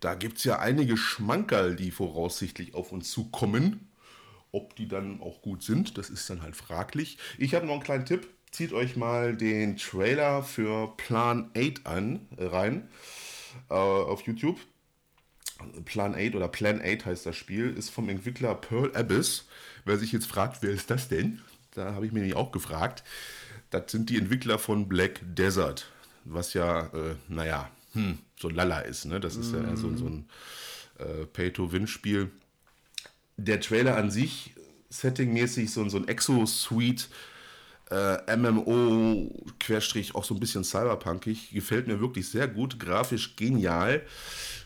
Da 0.00 0.14
gibt 0.14 0.38
es 0.38 0.44
ja 0.44 0.58
einige 0.58 0.96
Schmankerl, 0.96 1.76
die 1.76 1.90
voraussichtlich 1.90 2.74
auf 2.74 2.92
uns 2.92 3.10
zukommen. 3.10 3.88
Ob 4.52 4.76
die 4.76 4.86
dann 4.86 5.20
auch 5.20 5.42
gut 5.42 5.62
sind, 5.62 5.98
das 5.98 6.10
ist 6.10 6.30
dann 6.30 6.42
halt 6.42 6.54
fraglich. 6.54 7.18
Ich 7.38 7.54
habe 7.54 7.66
noch 7.66 7.74
einen 7.74 7.82
kleinen 7.82 8.06
Tipp. 8.06 8.28
Zieht 8.52 8.72
euch 8.72 8.94
mal 8.94 9.36
den 9.36 9.76
Trailer 9.76 10.44
für 10.44 10.94
Plan 10.96 11.50
8 11.56 11.86
an, 11.86 12.28
äh, 12.36 12.44
rein 12.44 12.88
äh, 13.68 13.74
auf 13.74 14.22
YouTube. 14.22 14.60
Plan 15.84 16.14
8 16.14 16.34
oder 16.34 16.48
Plan 16.48 16.80
8 16.80 17.06
heißt 17.06 17.26
das 17.26 17.36
Spiel, 17.36 17.76
ist 17.76 17.90
vom 17.90 18.08
Entwickler 18.08 18.54
Pearl 18.54 18.94
Abyss. 18.94 19.46
Wer 19.84 19.98
sich 19.98 20.12
jetzt 20.12 20.26
fragt, 20.26 20.62
wer 20.62 20.70
ist 20.70 20.90
das 20.90 21.08
denn? 21.08 21.40
Da 21.72 21.94
habe 21.94 22.06
ich 22.06 22.12
mich 22.12 22.20
nämlich 22.20 22.36
auch 22.36 22.52
gefragt. 22.52 23.02
Das 23.70 23.90
sind 23.90 24.08
die 24.08 24.18
Entwickler 24.18 24.58
von 24.58 24.88
Black 24.88 25.20
Desert, 25.22 25.90
was 26.24 26.54
ja, 26.54 26.86
äh, 26.94 27.16
naja, 27.28 27.70
hm, 27.94 28.18
so 28.38 28.48
lala 28.48 28.80
ist. 28.80 29.06
Ne? 29.06 29.20
Das 29.20 29.36
ist 29.36 29.52
mm. 29.52 29.64
ja 29.64 29.76
so, 29.76 29.96
so 29.96 30.06
ein 30.06 30.26
äh, 30.98 31.26
Pay-to-Win-Spiel. 31.26 32.30
Der 33.36 33.60
Trailer 33.60 33.96
an 33.96 34.10
sich, 34.10 34.54
settingmäßig, 34.90 35.72
so, 35.72 35.88
so 35.88 35.96
ein 35.96 36.08
Exo-Suite, 36.08 37.08
äh, 37.90 38.36
MMO, 38.36 39.30
Querstrich, 39.58 40.14
auch 40.14 40.24
so 40.24 40.34
ein 40.34 40.40
bisschen 40.40 40.64
cyberpunkig, 40.64 41.50
gefällt 41.52 41.86
mir 41.86 42.00
wirklich 42.00 42.28
sehr 42.28 42.48
gut, 42.48 42.78
grafisch 42.78 43.36
genial. 43.36 44.02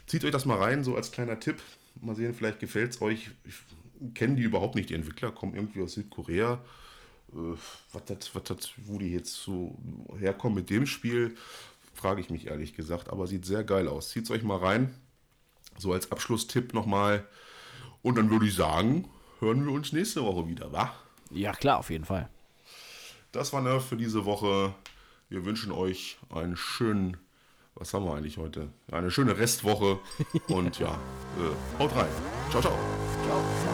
Zieht 0.07 0.25
euch 0.25 0.31
das 0.31 0.45
mal 0.45 0.59
rein, 0.59 0.85
so 0.85 0.97
als 0.97 1.11
kleiner 1.11 1.41
Tipp. 1.41 1.57
Mal 2.01 2.15
sehen, 2.15 2.35
vielleicht 2.35 2.61
gefällt 2.61 2.93
es 2.93 3.03
euch. 3.03 3.31
Ich 3.45 4.15
kenne 4.15 4.37
die 4.37 4.43
überhaupt 4.43 4.75
nicht, 4.75 4.91
die 4.91 4.95
Entwickler, 4.95 5.33
kommen 5.33 5.55
irgendwie 5.55 5.83
aus 5.83 5.95
Südkorea. 5.95 6.63
Äh, 7.33 7.57
was 7.93 8.05
das, 8.45 8.71
wo 8.85 8.99
die 8.99 9.13
jetzt 9.13 9.35
so 9.35 9.77
herkommen 10.19 10.57
mit 10.57 10.71
dem 10.71 10.87
Spiel, 10.87 11.37
Frage 11.99 12.21
ich 12.21 12.31
mich 12.31 12.47
ehrlich 12.47 12.75
gesagt, 12.75 13.11
aber 13.11 13.27
sieht 13.27 13.45
sehr 13.45 13.65
geil 13.65 13.89
aus. 13.89 14.11
Zieht 14.11 14.25
es 14.25 14.31
euch 14.31 14.45
mal 14.45 14.59
rein. 14.59 14.95
So 15.79 15.93
als 15.93 16.13
Abschlusstipp 16.13 16.73
nochmal. 16.73 17.27
Und 18.03 18.17
dann 18.17 18.31
würde 18.31 18.47
ich 18.47 18.55
sagen, 18.55 19.09
hören 19.41 19.65
wir 19.67 19.73
uns 19.73 19.93
nächste 19.93 20.23
Woche 20.23 20.49
wieder, 20.49 20.73
wa? 20.73 20.95
Ja, 21.31 21.53
klar, 21.53 21.79
auf 21.79 21.91
jeden 21.91 22.05
Fall. 22.05 22.29
Das 23.33 23.53
war 23.53 23.61
Nerf 23.61 23.87
für 23.87 23.97
diese 23.97 24.25
Woche. 24.25 24.75
Wir 25.29 25.45
wünschen 25.45 25.73
euch 25.73 26.19
einen 26.31 26.57
schönen, 26.57 27.17
was 27.75 27.93
haben 27.93 28.05
wir 28.05 28.15
eigentlich 28.15 28.39
heute? 28.39 28.69
Eine 28.91 29.11
schöne 29.11 29.37
Restwoche. 29.37 29.99
Und 30.49 30.79
ja, 30.79 30.93
äh, 30.93 31.79
haut 31.81 31.95
rein. 31.97 32.09
Ciao, 32.51 32.63
ciao. 32.63 32.79
Ciao. 33.27 33.68